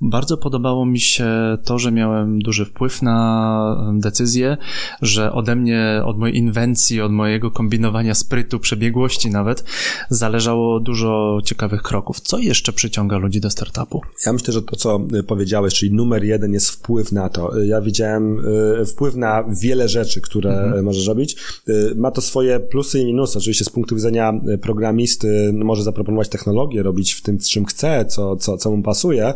bardzo 0.00 0.36
podobało 0.36 0.86
mi 0.86 1.00
się 1.00 1.26
to, 1.64 1.78
że 1.78 1.92
miałem 1.92 2.38
duży 2.38 2.64
wpływ 2.64 3.02
na 3.02 3.92
decyzję, 3.98 4.56
że 5.02 5.32
ode 5.32 5.56
mnie, 5.56 6.02
od 6.04 6.18
mojej 6.18 6.36
inwencji, 6.36 7.00
od 7.00 7.12
mojego 7.12 7.50
kombinowania 7.50 8.14
sprytu, 8.14 8.58
przebiegłości 8.58 9.30
nawet, 9.30 9.64
zależało 10.10 10.80
dużo 10.80 11.38
ciekawych 11.44 11.82
kroków. 11.82 12.20
Co 12.20 12.38
jeszcze 12.38 12.72
przyciąga 12.72 13.18
ludzi 13.18 13.40
do 13.40 13.50
startupu? 13.50 14.00
Ja 14.26 14.32
myślę, 14.32 14.54
że 14.54 14.62
to, 14.62 14.76
co 14.76 15.00
powiedziałeś, 15.26 15.74
czyli 15.74 15.92
numer 15.92 16.24
jeden 16.24 16.52
jest 16.52 16.70
wpływ 16.70 17.12
na 17.12 17.28
to. 17.28 17.58
Ja 17.64 17.80
widziałem 17.80 18.38
y, 18.82 18.86
wpływ 18.86 19.14
na 19.14 19.44
wiele 19.62 19.88
rzeczy, 19.88 20.20
które 20.20 20.64
mhm. 20.64 20.84
możesz 20.84 21.06
robić. 21.06 21.36
Y, 21.68 21.94
ma 21.96 22.10
to 22.10 22.20
swoje 22.20 22.60
plusy 22.60 23.00
i 23.00 23.06
minusy. 23.06 23.38
Oczywiście 23.38 23.64
z 23.64 23.70
punktu 23.70 23.94
widzenia 23.94 24.32
programisty 24.62 25.52
może 25.52 25.82
zaproponować 25.82 26.28
technologię, 26.28 26.82
robić 26.82 27.12
w 27.12 27.22
tym, 27.22 27.38
czym 27.38 27.64
chce, 27.64 28.06
co, 28.06 28.36
co, 28.36 28.56
co 28.56 28.70
mu 28.70 28.82
pasuje 28.82 29.34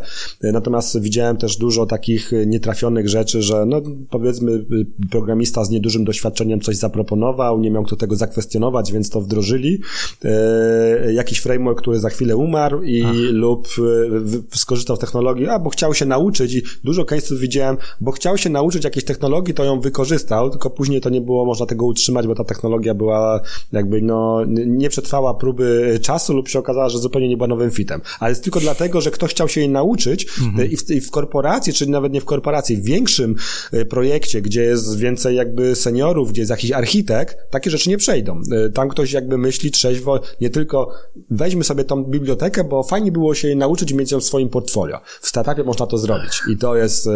Natomiast 0.53 1.01
widziałem 1.01 1.37
też 1.37 1.57
dużo 1.57 1.85
takich 1.85 2.31
nietrafionych 2.45 3.09
rzeczy, 3.09 3.41
że 3.41 3.65
no 3.65 3.81
powiedzmy 4.09 4.65
programista 5.11 5.65
z 5.65 5.69
niedużym 5.69 6.05
doświadczeniem 6.05 6.61
coś 6.61 6.75
zaproponował, 6.75 7.59
nie 7.59 7.71
miał 7.71 7.83
kto 7.83 7.95
tego 7.95 8.15
zakwestionować, 8.15 8.91
więc 8.91 9.09
to 9.09 9.21
wdrożyli. 9.21 9.81
E, 10.25 11.13
jakiś 11.13 11.39
framework, 11.39 11.81
który 11.81 11.99
za 11.99 12.09
chwilę 12.09 12.35
umarł 12.35 12.83
i 12.83 13.03
lub 13.31 13.67
skorzystał 14.55 14.95
z 14.95 14.99
technologii, 14.99 15.47
a 15.47 15.59
bo 15.59 15.69
chciał 15.69 15.93
się 15.93 16.05
nauczyć 16.05 16.53
i 16.53 16.61
dużo 16.83 17.03
case'ów 17.03 17.37
widziałem, 17.37 17.77
bo 18.01 18.11
chciał 18.11 18.37
się 18.37 18.49
nauczyć 18.49 18.83
jakiejś 18.83 19.05
technologii, 19.05 19.53
to 19.53 19.63
ją 19.63 19.79
wykorzystał, 19.79 20.49
tylko 20.49 20.69
później 20.69 21.01
to 21.01 21.09
nie 21.09 21.21
było 21.21 21.45
można 21.45 21.65
tego 21.65 21.85
utrzymać, 21.85 22.27
bo 22.27 22.35
ta 22.35 22.43
technologia 22.43 22.93
była 22.93 23.41
jakby 23.71 24.01
no 24.01 24.45
nie 24.65 24.89
przetrwała 24.89 25.33
próby 25.33 25.99
czasu 26.01 26.33
lub 26.33 26.49
się 26.49 26.59
okazała, 26.59 26.89
że 26.89 26.99
zupełnie 26.99 27.29
nie 27.29 27.37
była 27.37 27.47
nowym 27.47 27.71
fitem. 27.71 28.01
Ale 28.19 28.31
jest 28.31 28.43
tylko 28.43 28.59
dlatego, 28.59 29.01
że 29.01 29.11
ktoś 29.11 29.31
chciał 29.31 29.49
się 29.49 29.61
jej 29.61 29.69
nauczyć 29.69 30.27
Mhm. 30.41 30.71
I, 30.71 30.77
w, 30.77 30.89
I 30.89 31.01
w 31.01 31.11
korporacji, 31.11 31.73
czyli 31.73 31.91
nawet 31.91 32.13
nie 32.13 32.21
w 32.21 32.25
korporacji, 32.25 32.77
w 32.77 32.83
większym 32.83 33.35
projekcie, 33.89 34.41
gdzie 34.41 34.63
jest 34.63 34.97
więcej 34.97 35.35
jakby 35.35 35.75
seniorów, 35.75 36.31
gdzie 36.31 36.41
jest 36.41 36.49
jakiś 36.49 36.71
architekt, 36.71 37.37
takie 37.49 37.69
rzeczy 37.69 37.89
nie 37.89 37.97
przejdą. 37.97 38.41
Tam 38.73 38.89
ktoś 38.89 39.11
jakby 39.11 39.37
myśli 39.37 39.71
trzeźwo, 39.71 40.19
nie 40.41 40.49
tylko 40.49 40.91
weźmy 41.29 41.63
sobie 41.63 41.83
tą 41.83 42.03
bibliotekę, 42.03 42.63
bo 42.63 42.83
fajnie 42.83 43.11
było 43.11 43.35
się 43.35 43.47
jej 43.47 43.57
nauczyć 43.57 43.91
i 43.91 43.95
mieć 43.95 44.11
ją 44.11 44.19
w 44.19 44.23
swoim 44.23 44.49
portfolio. 44.49 44.99
W 45.21 45.27
startupie 45.27 45.63
można 45.63 45.87
to 45.87 45.97
zrobić 45.97 46.41
i 46.49 46.57
to 46.57 46.75
jest, 46.75 47.09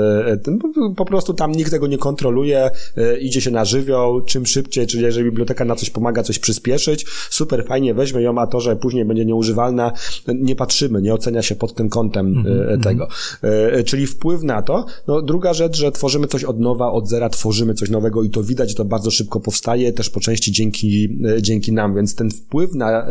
po 0.95 1.05
prostu 1.05 1.33
tam 1.33 1.51
nikt 1.51 1.71
tego 1.71 1.87
nie 1.87 1.97
kontroluje, 1.97 2.71
idzie 3.19 3.41
się 3.41 3.51
na 3.51 3.65
żywioł, 3.65 4.21
czym 4.21 4.45
szybciej, 4.45 4.87
czyli 4.87 5.03
jeżeli 5.03 5.25
biblioteka 5.25 5.65
na 5.65 5.75
coś 5.75 5.89
pomaga, 5.89 6.23
coś 6.23 6.39
przyspieszyć, 6.39 7.05
super 7.29 7.65
fajnie, 7.65 7.93
weźmy 7.93 8.21
ją, 8.21 8.39
a 8.39 8.47
to, 8.47 8.59
że 8.59 8.75
później 8.75 9.05
będzie 9.05 9.25
nieużywalna, 9.25 9.91
nie 10.27 10.55
patrzymy, 10.55 11.01
nie 11.01 11.13
ocenia 11.13 11.41
się 11.41 11.55
pod 11.55 11.75
tym 11.75 11.89
kątem 11.89 12.33
mm-hmm. 12.33 12.83
tego. 12.83 13.07
E, 13.41 13.83
czyli 13.83 14.07
wpływ 14.07 14.43
na 14.43 14.61
to. 14.61 14.85
No, 15.07 15.21
druga 15.21 15.53
rzecz, 15.53 15.77
że 15.77 15.91
tworzymy 15.91 16.27
coś 16.27 16.43
od 16.43 16.59
nowa, 16.59 16.91
od 16.91 17.09
zera 17.09 17.29
tworzymy 17.29 17.73
coś 17.73 17.89
nowego 17.89 18.23
i 18.23 18.29
to 18.29 18.43
widać, 18.43 18.75
to 18.75 18.85
bardzo 18.85 19.11
szybko 19.11 19.39
powstaje, 19.39 19.93
też 19.93 20.09
po 20.09 20.19
części 20.19 20.51
dzięki, 20.51 21.17
dzięki 21.41 21.71
nam, 21.71 21.95
więc 21.95 22.15
ten 22.15 22.31
wpływ 22.31 22.73
na, 22.73 23.07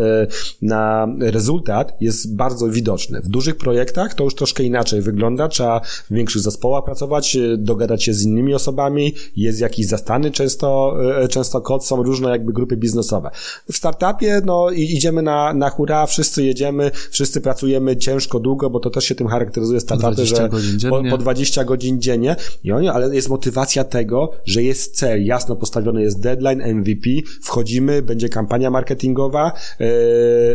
na 0.63 1.09
rezultat 1.21 1.97
jest 2.01 2.37
bardzo 2.37 2.69
widoczny. 2.69 3.21
W 3.21 3.29
dużych 3.29 3.57
projektach 3.57 4.15
to 4.15 4.25
już 4.25 4.35
troszkę 4.35 4.63
inaczej 4.63 5.03
wygląda, 5.03 5.49
trzeba 5.49 5.81
w 5.81 6.15
większych 6.15 6.43
zespołach 6.43 6.85
pracować, 6.85 7.37
dogadać 7.59 8.05
się 8.05 8.15
z 8.15 8.23
innymi 8.23 8.55
osobami, 8.55 9.15
jest 9.37 9.61
jakiś 9.61 9.87
zastany 9.87 10.31
często, 10.31 10.97
często 11.31 11.61
kod, 11.61 11.87
są 11.87 12.03
różne 12.03 12.31
jakby 12.31 12.53
grupy 12.53 12.77
biznesowe. 12.77 13.31
W 13.73 13.77
startupie, 13.77 14.43
no 14.45 14.71
idziemy 14.71 15.23
na, 15.23 15.55
na 15.55 15.71
hura, 15.71 16.07
wszyscy 16.07 16.45
jedziemy, 16.45 16.91
wszyscy 17.11 17.41
pracujemy 17.41 17.97
ciężko, 17.97 18.41
długo, 18.41 18.71
bo 18.71 18.81
to 18.81 18.91
też 18.91 19.05
się 19.05 19.15
tym 19.15 19.29
charakteryzuje 19.29 19.81
startupy, 19.97 20.27
że 20.27 20.49
po, 20.91 21.03
po 21.11 21.19
20 21.19 21.65
godzin 21.65 22.01
dziennie, 22.01 22.37
i 22.65 22.73
oni, 22.73 22.89
ale 22.89 23.15
jest 23.15 23.29
motywacja 23.29 23.85
tego, 23.85 24.31
że 24.47 24.63
jest 24.63 24.97
cel, 24.97 25.25
jasno 25.25 25.57
postawiony 25.57 26.03
jest 26.03 26.21
deadline, 26.21 26.63
MVP, 26.75 27.11
wchodzimy, 27.43 28.03
będzie 28.03 28.29
kampania 28.29 28.71
marketingowa, 28.71 29.53
yy, 29.81 29.87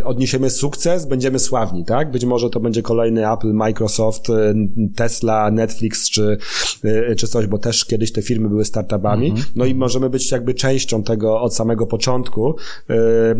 odniesiemy 0.03 0.49
sukces, 0.49 1.05
będziemy 1.05 1.39
sławni, 1.39 1.85
tak? 1.85 2.11
Być 2.11 2.25
może 2.25 2.49
to 2.49 2.59
będzie 2.59 2.81
kolejny 2.81 3.31
Apple, 3.31 3.53
Microsoft, 3.53 4.29
e, 4.29 4.53
Tesla, 4.95 5.51
Netflix, 5.51 6.09
czy, 6.09 6.37
yy, 6.83 7.15
czy 7.15 7.27
coś, 7.27 7.47
bo 7.47 7.57
też 7.57 7.85
kiedyś 7.85 8.11
te 8.11 8.21
firmy 8.21 8.49
były 8.49 8.65
startupami, 8.65 9.27
mm 9.27 9.41
-hmm. 9.41 9.45
no 9.55 9.65
i 9.65 9.75
możemy 9.75 10.09
być 10.09 10.31
jakby 10.31 10.53
częścią 10.53 11.03
tego 11.03 11.41
od 11.41 11.55
samego 11.55 11.87
początku, 11.87 12.55
yy, 12.89 12.95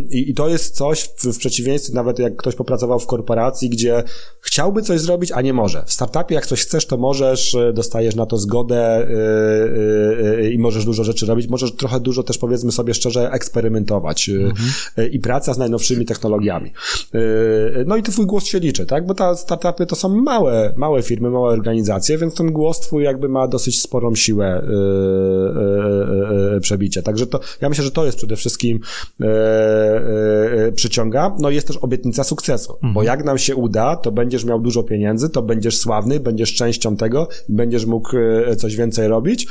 i, 0.09 0.33
to 0.33 0.49
jest 0.49 0.75
coś 0.75 1.01
w, 1.01 1.25
w 1.33 1.37
przeciwieństwie, 1.37 1.93
nawet 1.93 2.19
jak 2.19 2.35
ktoś 2.35 2.55
popracował 2.55 2.99
w 2.99 3.07
korporacji, 3.07 3.69
gdzie 3.69 4.03
chciałby 4.41 4.81
coś 4.81 4.99
zrobić, 4.99 5.31
a 5.31 5.41
nie 5.41 5.53
może. 5.53 5.83
W 5.89 5.93
startupie 5.93 6.35
jak 6.35 6.45
coś 6.45 6.61
chcesz, 6.61 6.85
to 6.85 6.97
możesz, 6.97 7.57
dostajesz 7.73 8.15
na 8.15 8.25
to 8.25 8.37
zgodę 8.37 9.07
i 10.51 10.59
możesz 10.59 10.85
dużo 10.85 11.03
rzeczy 11.03 11.25
robić, 11.25 11.49
możesz 11.49 11.75
trochę 11.75 11.99
dużo 11.99 12.23
też 12.23 12.37
powiedzmy 12.37 12.71
sobie 12.71 12.93
szczerze 12.93 13.31
eksperymentować 13.31 14.29
mhm. 14.29 15.11
i 15.11 15.19
praca 15.19 15.53
z 15.53 15.57
najnowszymi 15.57 16.05
technologiami. 16.05 16.73
No 17.85 17.97
i 17.97 18.03
twój 18.03 18.25
głos 18.25 18.45
się 18.45 18.59
liczy, 18.59 18.85
tak? 18.85 19.05
Bo 19.05 19.13
ta 19.13 19.35
startupy 19.35 19.85
to 19.85 19.95
są 19.95 20.09
małe, 20.09 20.73
małe 20.77 21.01
firmy, 21.01 21.29
małe 21.29 21.49
organizacje, 21.49 22.17
więc 22.17 22.35
ten 22.35 22.51
głos 22.51 22.79
twój 22.79 23.03
jakby 23.03 23.29
ma 23.29 23.47
dosyć 23.47 23.81
sporą 23.81 24.15
siłę 24.15 24.63
przebicia. 26.61 27.01
Także 27.01 27.27
to, 27.27 27.39
ja 27.61 27.69
myślę, 27.69 27.83
że 27.83 27.91
to 27.91 28.05
jest 28.05 28.17
przede 28.17 28.35
wszystkim 28.35 28.79
przyciąga. 30.75 31.35
No 31.39 31.49
i 31.49 31.55
jest 31.55 31.67
też 31.67 31.77
obietnica 31.77 32.23
sukcesu, 32.23 32.73
mhm. 32.73 32.93
bo 32.93 33.03
jak 33.03 33.25
nam 33.25 33.37
się 33.37 33.55
uda, 33.55 33.95
to 33.95 34.11
będziesz 34.11 34.45
miał 34.45 34.59
dużo 34.59 34.83
pieniędzy, 34.83 35.29
to 35.29 35.41
będziesz 35.41 35.78
sławny, 35.79 36.19
będziesz 36.19 36.53
częścią 36.53 36.97
tego 36.97 37.27
i 37.49 37.53
będziesz 37.53 37.85
mógł 37.85 38.09
coś 38.57 38.75
więcej 38.75 39.07
robić. 39.07 39.47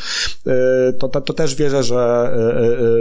To, 0.98 1.08
to, 1.08 1.20
to 1.20 1.32
też 1.32 1.54
wierzę, 1.54 1.82
że, 1.82 2.32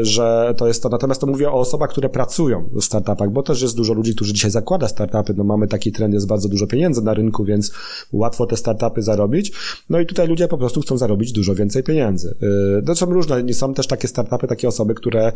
że 0.01 0.53
to 0.57 0.67
jest 0.67 0.83
to. 0.83 0.89
Natomiast 0.89 1.21
to 1.21 1.27
mówię 1.27 1.49
o 1.49 1.53
osobach, 1.53 1.89
które 1.89 2.09
pracują 2.09 2.69
w 2.73 2.83
startupach, 2.83 3.31
bo 3.31 3.43
też 3.43 3.61
jest 3.61 3.75
dużo 3.75 3.93
ludzi, 3.93 4.15
którzy 4.15 4.33
dzisiaj 4.33 4.51
zakłada 4.51 4.87
startupy. 4.87 5.33
No 5.37 5.43
mamy 5.43 5.67
taki 5.67 5.91
trend, 5.91 6.13
jest 6.13 6.27
bardzo 6.27 6.49
dużo 6.49 6.67
pieniędzy 6.67 7.01
na 7.01 7.13
rynku, 7.13 7.45
więc 7.45 7.71
łatwo 8.11 8.45
te 8.45 8.57
startupy 8.57 9.01
zarobić. 9.01 9.51
No 9.89 9.99
i 9.99 10.05
tutaj 10.05 10.27
ludzie 10.27 10.47
po 10.47 10.57
prostu 10.57 10.81
chcą 10.81 10.97
zarobić 10.97 11.31
dużo 11.31 11.55
więcej 11.55 11.83
pieniędzy. 11.83 12.35
To 12.85 12.95
są 12.95 13.05
różne, 13.05 13.53
są 13.53 13.73
też 13.73 13.87
takie 13.87 14.07
startupy, 14.07 14.47
takie 14.47 14.67
osoby, 14.67 14.93
które 14.93 15.31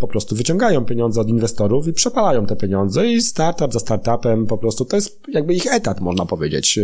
po 0.00 0.08
prostu 0.08 0.36
wyciągają 0.36 0.84
pieniądze 0.84 1.20
od 1.20 1.28
inwestorów 1.28 1.88
i 1.88 1.92
przepalają 1.92 2.46
te 2.46 2.56
pieniądze 2.56 3.06
i 3.06 3.20
startup 3.20 3.72
za 3.72 3.78
startupem 3.78 4.46
po 4.46 4.58
prostu 4.58 4.84
to 4.84 4.96
jest 4.96 5.20
jakby 5.28 5.54
ich 5.54 5.74
etat, 5.74 6.00
można 6.00 6.26
powiedzieć. 6.26 6.78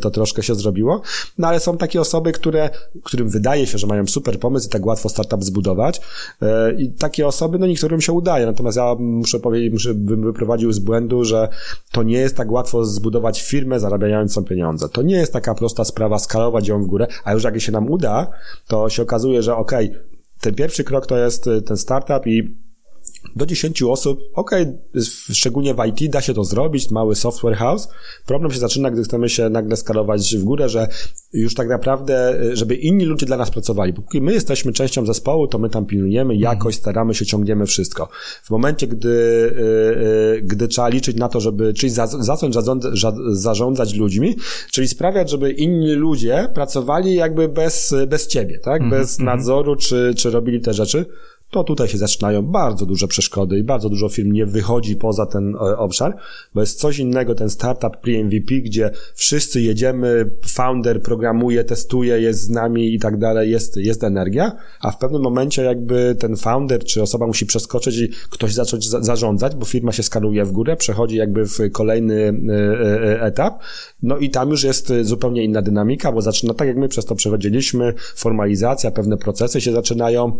To 0.00 0.10
troszkę 0.10 0.42
się 0.42 0.54
zrobiło. 0.54 1.02
No 1.38 1.48
ale 1.48 1.60
są 1.60 1.76
takie 1.76 2.00
osoby, 2.00 2.32
które, 2.32 2.70
którym 3.02 3.28
wydaje 3.28 3.66
się, 3.66 3.78
że 3.78 3.86
mają 3.86 4.06
super 4.06 4.38
pomysł 4.38 4.66
i 4.66 4.70
tak 4.70 4.86
łatwo 4.86 5.08
startup 5.08 5.44
zbudować. 5.44 6.00
E, 6.42 6.72
I 6.72 6.92
takie 6.92 7.26
osoby, 7.26 7.58
no 7.58 7.66
niektórym 7.66 8.00
się 8.00 8.12
udaje. 8.12 8.46
Natomiast 8.46 8.76
ja 8.76 8.94
muszę 8.98 9.40
powiedzieć, 9.40 9.72
muszę, 9.72 9.94
bym 9.94 10.22
wyprowadził 10.24 10.72
z 10.72 10.78
błędu, 10.78 11.24
że 11.24 11.48
to 11.92 12.02
nie 12.02 12.16
jest 12.16 12.36
tak 12.36 12.52
łatwo 12.52 12.84
zbudować 12.84 13.42
firmę 13.42 13.80
zarabiającą 13.80 14.44
pieniądze. 14.44 14.88
To 14.88 15.02
nie 15.02 15.16
jest 15.16 15.32
taka 15.32 15.54
prosta 15.54 15.84
sprawa 15.84 16.18
skalować 16.18 16.68
ją 16.68 16.82
w 16.82 16.86
górę, 16.86 17.06
a 17.24 17.32
już 17.32 17.44
jak 17.44 17.60
się 17.60 17.72
nam 17.72 17.90
uda, 17.90 18.30
to 18.68 18.88
się 18.88 19.02
okazuje, 19.02 19.42
że 19.42 19.56
okej, 19.56 19.90
okay, 19.90 20.00
ten 20.40 20.54
pierwszy 20.54 20.84
krok 20.84 21.06
to 21.06 21.16
jest 21.16 21.50
ten 21.66 21.76
startup 21.76 22.26
i 22.26 22.63
do 23.36 23.46
10 23.46 23.82
osób, 23.82 24.20
ok, 24.34 24.50
szczególnie 25.32 25.74
w 25.74 25.86
IT 25.86 26.10
da 26.10 26.20
się 26.20 26.34
to 26.34 26.44
zrobić, 26.44 26.90
mały 26.90 27.14
software 27.14 27.56
house. 27.56 27.88
Problem 28.26 28.52
się 28.52 28.58
zaczyna, 28.58 28.90
gdy 28.90 29.02
chcemy 29.02 29.28
się 29.28 29.48
nagle 29.48 29.76
skalować 29.76 30.36
w 30.36 30.44
górę, 30.44 30.68
że 30.68 30.88
już 31.32 31.54
tak 31.54 31.68
naprawdę, 31.68 32.40
żeby 32.52 32.74
inni 32.74 33.04
ludzie 33.04 33.26
dla 33.26 33.36
nas 33.36 33.50
pracowali. 33.50 33.92
Póki 33.92 34.22
my 34.22 34.32
jesteśmy 34.32 34.72
częścią 34.72 35.06
zespołu, 35.06 35.48
to 35.48 35.58
my 35.58 35.70
tam 35.70 35.86
pilnujemy 35.86 36.36
jakoś, 36.36 36.74
staramy 36.74 37.14
się, 37.14 37.26
ciągniemy 37.26 37.66
wszystko. 37.66 38.08
W 38.44 38.50
momencie, 38.50 38.86
gdy, 38.86 39.08
y, 39.08 40.36
y, 40.36 40.42
gdy 40.42 40.68
trzeba 40.68 40.88
liczyć 40.88 41.16
na 41.16 41.28
to, 41.28 41.40
żeby, 41.40 41.74
czyli 41.74 41.92
zacząć 42.18 42.54
zarządzać 43.32 43.94
ludźmi, 43.94 44.36
czyli 44.70 44.88
sprawiać, 44.88 45.30
żeby 45.30 45.50
inni 45.50 45.92
ludzie 45.92 46.48
pracowali 46.54 47.14
jakby 47.14 47.48
bez, 47.48 47.94
bez 48.08 48.26
ciebie, 48.26 48.58
tak? 48.58 48.82
Mhm, 48.82 49.00
bez 49.00 49.18
-hmm. 49.18 49.24
nadzoru, 49.24 49.76
czy, 49.76 50.14
czy 50.16 50.30
robili 50.30 50.60
te 50.60 50.74
rzeczy, 50.74 51.06
to 51.54 51.64
tutaj 51.64 51.88
się 51.88 51.98
zaczynają 51.98 52.42
bardzo 52.42 52.86
duże 52.86 53.08
przeszkody 53.08 53.58
i 53.58 53.62
bardzo 53.62 53.88
dużo 53.88 54.08
firm 54.08 54.32
nie 54.32 54.46
wychodzi 54.46 54.96
poza 54.96 55.26
ten 55.26 55.54
e, 55.54 55.58
obszar, 55.78 56.16
bo 56.54 56.60
jest 56.60 56.80
coś 56.80 56.98
innego 56.98 57.34
ten 57.34 57.50
startup 57.50 57.96
pre-MVP, 57.96 58.54
gdzie 58.62 58.90
wszyscy 59.14 59.60
jedziemy, 59.60 60.30
founder 60.46 61.02
programuje, 61.02 61.64
testuje, 61.64 62.20
jest 62.20 62.40
z 62.40 62.50
nami 62.50 62.94
i 62.94 62.98
tak 62.98 63.18
dalej, 63.18 63.50
jest, 63.50 63.76
jest 63.76 64.04
energia, 64.04 64.52
a 64.80 64.90
w 64.90 64.98
pewnym 64.98 65.22
momencie 65.22 65.62
jakby 65.62 66.16
ten 66.18 66.36
founder 66.36 66.84
czy 66.84 67.02
osoba 67.02 67.26
musi 67.26 67.46
przeskoczyć 67.46 67.96
i 67.98 68.08
ktoś 68.30 68.54
zacząć 68.54 68.88
za 68.88 69.02
zarządzać, 69.02 69.56
bo 69.56 69.64
firma 69.64 69.92
się 69.92 70.02
skaluje 70.02 70.44
w 70.44 70.52
górę, 70.52 70.76
przechodzi 70.76 71.16
jakby 71.16 71.46
w 71.46 71.58
kolejny 71.72 72.14
e, 72.14 72.52
e, 72.52 73.22
etap, 73.22 73.58
no 74.02 74.18
i 74.18 74.30
tam 74.30 74.50
już 74.50 74.64
jest 74.64 74.92
zupełnie 75.02 75.44
inna 75.44 75.62
dynamika, 75.62 76.12
bo 76.12 76.22
zaczyna 76.22 76.54
tak 76.54 76.68
jak 76.68 76.76
my 76.76 76.88
przez 76.88 77.04
to 77.04 77.14
przechodziliśmy, 77.14 77.94
formalizacja, 78.16 78.90
pewne 78.90 79.16
procesy 79.16 79.60
się 79.60 79.72
zaczynają 79.72 80.38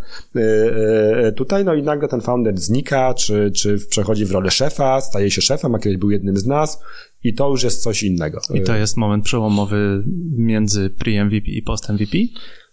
tutaj, 1.37 1.65
no 1.65 1.75
i 1.75 1.83
nagle 1.83 2.09
ten 2.09 2.21
founder 2.21 2.59
znika, 2.59 3.15
czy, 3.15 3.51
czy 3.57 3.79
przechodzi 3.89 4.27
w 4.27 4.31
rolę 4.31 4.51
szefa, 4.51 5.01
staje 5.01 5.31
się 5.31 5.43
szefem, 5.43 5.75
a 5.75 5.79
kiedyś 5.79 5.99
był 5.99 6.11
jednym 6.11 6.37
z 6.37 6.47
nas 6.47 6.81
i 7.25 7.35
to 7.35 7.51
już 7.51 7.63
jest 7.63 7.83
coś 7.83 8.03
innego. 8.03 8.41
I 8.55 8.63
to 8.63 8.77
jest 8.77 8.97
moment 8.97 9.25
przełomowy 9.25 10.05
między 10.37 10.91
pre-MVP 10.91 11.47
i 11.47 11.63
post-MVP? 11.63 12.19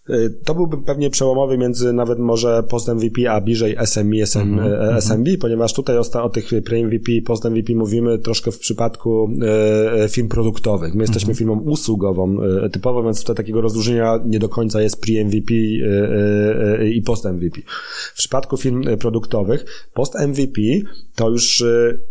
E, 0.08 0.30
to 0.44 0.54
byłby 0.54 0.78
pewnie 0.78 1.10
przełomowy 1.10 1.58
między 1.58 1.92
nawet 1.92 2.18
może 2.18 2.62
post-MVP, 2.62 3.30
a 3.30 3.40
bliżej 3.40 3.76
SME, 3.84 4.22
SM, 4.22 4.38
mm 4.38 4.58
-hmm. 4.58 4.96
SMB, 5.00 5.28
ponieważ 5.40 5.74
tutaj 5.74 5.98
o, 5.98 6.22
o 6.22 6.28
tych 6.28 6.50
pre-MVP 6.50 7.12
i 7.12 7.22
post-MVP 7.22 7.74
mówimy 7.74 8.18
troszkę 8.18 8.52
w 8.52 8.58
przypadku 8.58 9.30
e, 10.02 10.08
firm 10.08 10.28
produktowych. 10.28 10.94
My 10.94 11.02
jesteśmy 11.02 11.26
mm 11.26 11.34
-hmm. 11.34 11.38
firmą 11.38 11.60
usługową 11.60 12.36
e, 12.42 12.70
typowo, 12.70 13.02
więc 13.02 13.20
tutaj 13.20 13.36
takiego 13.36 13.60
rozróżnienia 13.60 14.20
nie 14.26 14.38
do 14.38 14.48
końca 14.48 14.82
jest 14.82 15.06
pre-MVP 15.06 15.54
e, 15.54 16.80
e, 16.80 16.90
i 16.90 17.02
post-MVP. 17.02 17.60
W 18.14 18.16
przypadku 18.16 18.56
firm 18.56 18.96
produktowych 18.98 19.64
post-MVP 19.94 20.60
to 21.14 21.30
już, 21.30 21.64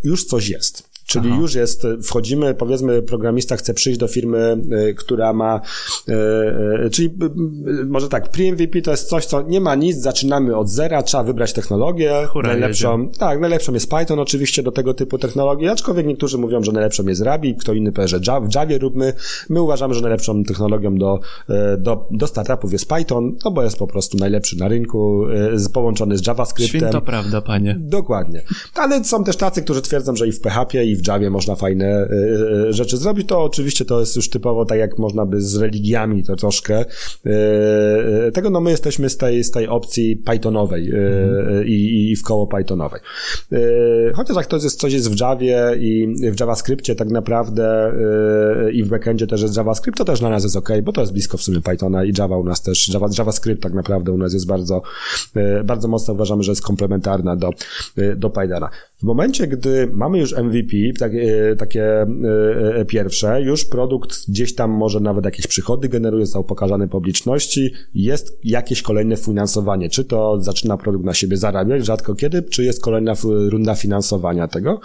już 0.03 0.25
coś 0.25 0.49
jest. 0.49 0.90
Czyli 1.11 1.29
Aha. 1.31 1.41
już 1.41 1.55
jest, 1.55 1.87
wchodzimy, 2.03 2.53
powiedzmy, 2.53 3.01
programista 3.01 3.55
chce 3.55 3.73
przyjść 3.73 3.99
do 3.99 4.07
firmy, 4.07 4.57
y, 4.89 4.93
która 4.93 5.33
ma, 5.33 5.61
y, 6.09 6.13
y, 6.85 6.89
czyli 6.89 7.13
może 7.85 8.09
tak, 8.09 8.31
pre-MVP 8.31 8.81
to 8.81 8.91
jest 8.91 9.09
coś, 9.09 9.25
co 9.25 9.41
nie 9.41 9.61
ma 9.61 9.75
nic, 9.75 9.97
zaczynamy 9.97 10.57
od 10.57 10.69
zera, 10.69 11.03
trzeba 11.03 11.23
wybrać 11.23 11.53
technologię, 11.53 12.27
Hura 12.29 12.49
najlepszą, 12.49 13.01
jedzie. 13.01 13.19
tak, 13.19 13.39
najlepszą 13.39 13.73
jest 13.73 13.89
Python 13.89 14.19
oczywiście 14.19 14.63
do 14.63 14.71
tego 14.71 14.93
typu 14.93 15.17
technologii, 15.17 15.67
aczkolwiek 15.67 16.05
niektórzy 16.05 16.37
mówią, 16.37 16.63
że 16.63 16.71
najlepszą 16.71 17.07
jest 17.07 17.21
Ruby, 17.21 17.53
kto 17.59 17.73
inny 17.73 17.91
powie, 17.91 18.07
że 18.07 18.19
w 18.19 18.55
Javie 18.55 18.77
róbmy, 18.77 19.13
my 19.49 19.61
uważamy, 19.61 19.93
że 19.93 20.01
najlepszą 20.01 20.43
technologią 20.43 20.95
do, 20.95 21.19
do, 21.77 22.07
do 22.11 22.27
startupów 22.27 22.73
jest 22.73 22.89
Python, 22.89 23.35
no 23.45 23.51
bo 23.51 23.63
jest 23.63 23.77
po 23.77 23.87
prostu 23.87 24.17
najlepszy 24.17 24.57
na 24.57 24.67
rynku, 24.67 25.25
połączony 25.73 26.17
z 26.17 26.27
JavaScriptem. 26.27 26.79
Święto 26.79 27.01
prawda, 27.01 27.41
panie. 27.41 27.77
Dokładnie. 27.79 28.41
Ale 28.75 29.03
są 29.03 29.23
też 29.23 29.37
tacy, 29.37 29.61
którzy 29.61 29.81
twierdzą, 29.81 30.15
że 30.15 30.27
i 30.27 30.31
w 30.31 30.41
PHP, 30.41 30.85
i 30.85 30.95
w 30.95 31.00
w 31.01 31.07
Javie 31.07 31.29
można 31.29 31.55
fajne 31.55 32.09
rzeczy 32.69 32.97
zrobić, 32.97 33.27
to 33.27 33.43
oczywiście 33.43 33.85
to 33.85 33.99
jest 33.99 34.15
już 34.15 34.29
typowo 34.29 34.65
tak 34.65 34.79
jak 34.79 34.99
można 34.99 35.25
by 35.25 35.41
z 35.41 35.57
religiami 35.57 36.23
to 36.23 36.35
troszkę. 36.35 36.85
Tego 38.33 38.49
no 38.49 38.61
my 38.61 38.71
jesteśmy 38.71 39.09
z 39.09 39.17
tej, 39.17 39.43
z 39.43 39.51
tej 39.51 39.67
opcji 39.67 40.17
Pythonowej 40.17 40.91
mhm. 40.91 41.67
i, 41.67 42.09
i 42.11 42.15
w 42.15 42.23
koło 42.23 42.47
Pythonowej. 42.47 43.01
Chociaż 44.13 44.37
jak 44.37 44.45
to 44.45 44.55
jest 44.55 44.79
coś 44.79 44.93
jest 44.93 45.15
w 45.15 45.19
Javie 45.19 45.75
i 45.79 46.15
w 46.31 46.39
JavaScriptie 46.39 46.95
tak 46.95 47.09
naprawdę 47.09 47.93
i 48.73 48.83
w 48.83 48.89
backendzie 48.89 49.27
też 49.27 49.41
jest 49.41 49.57
JavaScript, 49.57 49.97
to 49.97 50.05
też 50.05 50.19
dla 50.19 50.29
nas 50.29 50.43
jest 50.43 50.55
ok, 50.55 50.69
bo 50.83 50.91
to 50.91 51.01
jest 51.01 51.13
blisko 51.13 51.37
w 51.37 51.41
sumie 51.41 51.61
Pythona 51.61 52.03
i 52.03 52.13
Java 52.17 52.37
u 52.37 52.43
nas 52.43 52.61
też, 52.61 52.93
Java, 52.93 53.07
JavaScript 53.17 53.63
tak 53.63 53.73
naprawdę 53.73 54.11
u 54.11 54.17
nas 54.17 54.33
jest 54.33 54.47
bardzo, 54.47 54.81
bardzo 55.63 55.87
mocno 55.87 56.13
uważamy, 56.13 56.43
że 56.43 56.51
jest 56.51 56.61
komplementarna 56.61 57.35
do, 57.35 57.49
do 58.15 58.29
Pythona. 58.29 58.69
W 59.01 59.03
momencie, 59.03 59.47
gdy 59.47 59.89
mamy 59.93 60.19
już 60.19 60.37
MVP, 60.37 60.77
tak, 60.99 61.11
e, 61.15 61.55
takie 61.55 61.83
e, 61.83 62.05
e, 62.75 62.85
pierwsze, 62.85 63.41
już 63.41 63.65
produkt 63.65 64.29
gdzieś 64.29 64.55
tam 64.55 64.71
może 64.71 64.99
nawet 64.99 65.25
jakieś 65.25 65.47
przychody 65.47 65.89
generuje, 65.89 66.25
został 66.25 66.43
pokazany 66.43 66.87
publiczności, 66.87 67.73
jest 67.95 68.39
jakieś 68.43 68.81
kolejne 68.81 69.17
finansowanie. 69.17 69.89
Czy 69.89 70.05
to 70.05 70.41
zaczyna 70.41 70.77
produkt 70.77 71.05
na 71.05 71.13
siebie 71.13 71.37
zarabiać, 71.37 71.85
rzadko 71.85 72.15
kiedy, 72.15 72.43
czy 72.43 72.63
jest 72.63 72.81
kolejna 72.81 73.13
runda 73.49 73.75
finansowania 73.75 74.47
tego, 74.47 74.79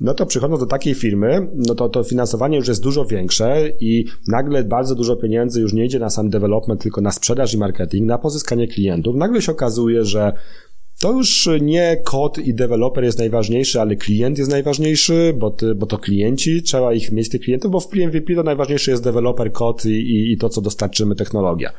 no 0.00 0.14
to 0.14 0.26
przychodząc 0.26 0.60
do 0.60 0.66
takiej 0.66 0.94
firmy, 0.94 1.48
no 1.54 1.74
to 1.74 1.88
to 1.88 2.04
finansowanie 2.04 2.56
już 2.56 2.68
jest 2.68 2.82
dużo 2.82 3.04
większe 3.04 3.72
i 3.80 4.04
nagle 4.28 4.64
bardzo 4.64 4.94
dużo 4.94 5.16
pieniędzy 5.16 5.60
już 5.60 5.72
nie 5.72 5.84
idzie 5.84 5.98
na 5.98 6.10
sam 6.10 6.30
development, 6.30 6.82
tylko 6.82 7.00
na 7.00 7.10
sprzedaż 7.10 7.54
i 7.54 7.58
marketing, 7.58 8.06
na 8.06 8.18
pozyskanie 8.18 8.68
klientów. 8.68 9.16
Nagle 9.16 9.42
się 9.42 9.52
okazuje, 9.52 10.04
że 10.04 10.32
to 11.00 11.12
już 11.12 11.48
nie 11.60 11.96
kod 12.04 12.38
i 12.38 12.54
deweloper 12.54 13.04
jest 13.04 13.18
najważniejszy, 13.18 13.80
ale 13.80 13.96
klient 13.96 14.38
jest 14.38 14.50
najważniejszy, 14.50 15.34
bo, 15.38 15.50
ty, 15.50 15.74
bo 15.74 15.86
to 15.86 15.98
klienci, 15.98 16.62
trzeba 16.62 16.94
ich 16.94 17.12
mieć 17.12 17.28
tych 17.28 17.40
klientów, 17.40 17.70
bo 17.70 17.80
w 17.80 17.94
MVP 17.94 18.34
to 18.34 18.42
najważniejszy 18.42 18.90
jest 18.90 19.04
deweloper, 19.04 19.52
kod 19.52 19.84
i, 19.84 19.88
i, 19.88 20.32
i, 20.32 20.36
to, 20.36 20.48
co 20.48 20.60
dostarczymy, 20.60 21.14
technologia. 21.14 21.72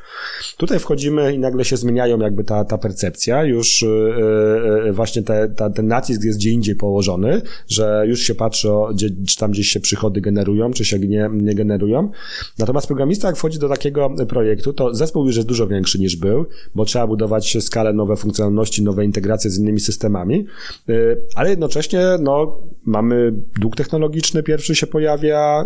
Tutaj 0.57 0.80
wchodzimy 0.80 1.34
i 1.34 1.39
nagle 1.39 1.65
się 1.65 1.78
zmieniają 1.78 2.19
jakby 2.19 2.43
ta, 2.43 2.65
ta 2.65 2.78
percepcja, 2.78 3.43
już 3.43 3.82
yy, 3.82 4.93
właśnie 4.93 5.24
te, 5.24 5.49
ta, 5.49 5.69
ten 5.69 5.88
nacisk 5.88 6.24
jest 6.24 6.38
gdzie 6.38 6.49
indziej 6.49 6.76
położony, 6.76 7.41
że 7.67 8.03
już 8.07 8.22
się 8.22 8.36
patrzy, 8.36 8.72
o, 8.72 8.89
gdzie, 8.93 9.09
czy 9.28 9.38
tam 9.38 9.51
gdzieś 9.51 9.67
się 9.67 9.80
przychody 9.80 10.22
generują, 10.22 10.72
czy 10.72 10.86
się 10.86 10.99
nie, 10.99 11.30
nie 11.34 11.55
generują. 11.55 12.11
Natomiast 12.59 12.88
programista, 12.88 13.28
jak 13.28 13.38
wchodzi 13.38 13.59
do 13.59 13.69
takiego 13.69 14.09
projektu, 14.30 14.74
to 14.74 14.95
zespół 14.95 15.26
już 15.26 15.36
jest 15.36 15.47
dużo 15.47 15.67
większy 15.67 15.99
niż 15.99 16.15
był, 16.15 16.45
bo 16.76 16.86
trzeba 16.86 17.07
budować 17.07 17.57
skalę, 17.59 17.93
nowe 17.93 18.15
funkcjonalności, 18.15 18.84
nowe 18.84 19.11
integrację 19.12 19.51
z 19.51 19.59
innymi 19.59 19.80
systemami, 19.80 20.45
y, 20.89 21.22
ale 21.36 21.49
jednocześnie 21.49 22.01
no, 22.20 22.57
mamy 22.86 23.34
dług 23.59 23.76
technologiczny, 23.76 24.43
pierwszy 24.43 24.76
się 24.76 24.88
pojawia, 24.88 25.66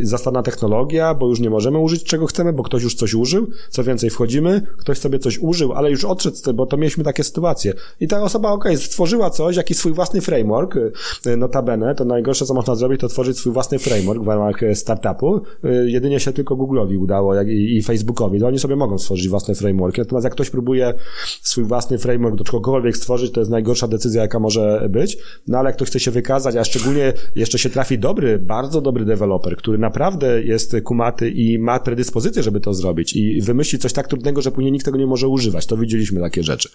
y, 0.00 0.06
zastana 0.06 0.42
technologia, 0.42 1.14
bo 1.14 1.28
już 1.28 1.40
nie 1.40 1.50
możemy 1.50 1.78
użyć 1.78 2.04
czego 2.04 2.26
chcemy, 2.26 2.52
bo 2.52 2.62
ktoś 2.62 2.82
już 2.82 2.94
coś 2.94 3.14
użył, 3.14 3.46
co 3.70 3.84
więcej 3.84 4.10
wchodzimy, 4.10 4.62
ktoś 4.78 4.98
sobie 4.98 5.18
coś 5.18 5.38
użył, 5.38 5.72
ale 5.72 5.90
już 5.90 6.04
odszedł, 6.04 6.36
bo 6.54 6.66
to 6.66 6.76
mieliśmy 6.76 7.04
takie 7.04 7.24
sytuacje. 7.24 7.72
I 8.00 8.08
ta 8.08 8.22
osoba, 8.22 8.52
ok, 8.52 8.64
stworzyła 8.76 9.30
coś, 9.30 9.56
jakiś 9.56 9.76
swój 9.76 9.92
własny 9.92 10.20
framework, 10.20 10.76
y, 11.26 11.36
notabene, 11.36 11.94
to 11.94 12.04
najgorsze, 12.04 12.44
co 12.46 12.54
można 12.54 12.74
zrobić, 12.74 13.00
to 13.00 13.08
tworzyć 13.08 13.38
swój 13.38 13.52
własny 13.52 13.78
framework 13.78 14.22
w 14.22 14.28
ramach 14.28 14.60
startupu. 14.74 15.40
Jedynie 15.86 16.20
się 16.20 16.32
tylko 16.32 16.56
Google'owi 16.56 17.02
udało 17.02 17.42
i, 17.42 17.82
Facebookowi, 17.82 18.40
to 18.40 18.46
oni 18.46 18.58
sobie 18.58 18.76
mogą 18.76 18.98
stworzyć 18.98 19.28
własne 19.28 19.54
frameworki. 19.54 20.00
Natomiast 20.00 20.24
jak 20.24 20.32
ktoś 20.32 20.50
próbuje 20.50 20.94
swój 21.42 21.64
własny 21.64 21.98
framework 21.98 22.36
do 22.36 22.44
cokolwiek 22.74 22.96
stworzyć, 22.96 23.32
to 23.32 23.40
jest 23.40 23.50
najgorsza 23.50 23.88
decyzja, 23.88 24.22
jaka 24.22 24.38
może 24.38 24.86
być. 24.90 25.18
No 25.48 25.58
ale 25.58 25.68
jak 25.68 25.76
ktoś 25.76 25.88
chce 25.88 26.00
się 26.00 26.10
wykazać, 26.10 26.56
a 26.56 26.64
szczególnie 26.64 27.12
jeszcze 27.36 27.58
się 27.58 27.70
trafi 27.70 27.98
dobry, 27.98 28.38
bardzo 28.38 28.80
dobry 28.80 29.04
deweloper, 29.04 29.56
który 29.56 29.78
naprawdę 29.78 30.42
jest 30.42 30.76
kumaty 30.84 31.30
i 31.30 31.58
ma 31.58 31.80
predyspozycję, 31.80 32.42
żeby 32.42 32.60
to 32.60 32.74
zrobić 32.74 33.16
i 33.16 33.42
wymyśli 33.42 33.78
coś 33.78 33.92
tak 33.92 34.08
trudnego, 34.08 34.42
że 34.42 34.50
później 34.50 34.72
nikt 34.72 34.84
tego 34.84 34.98
nie 34.98 35.06
może 35.06 35.28
używać. 35.28 35.66
To 35.66 35.76
widzieliśmy 35.76 36.20
takie 36.20 36.42
rzeczy. 36.42 36.68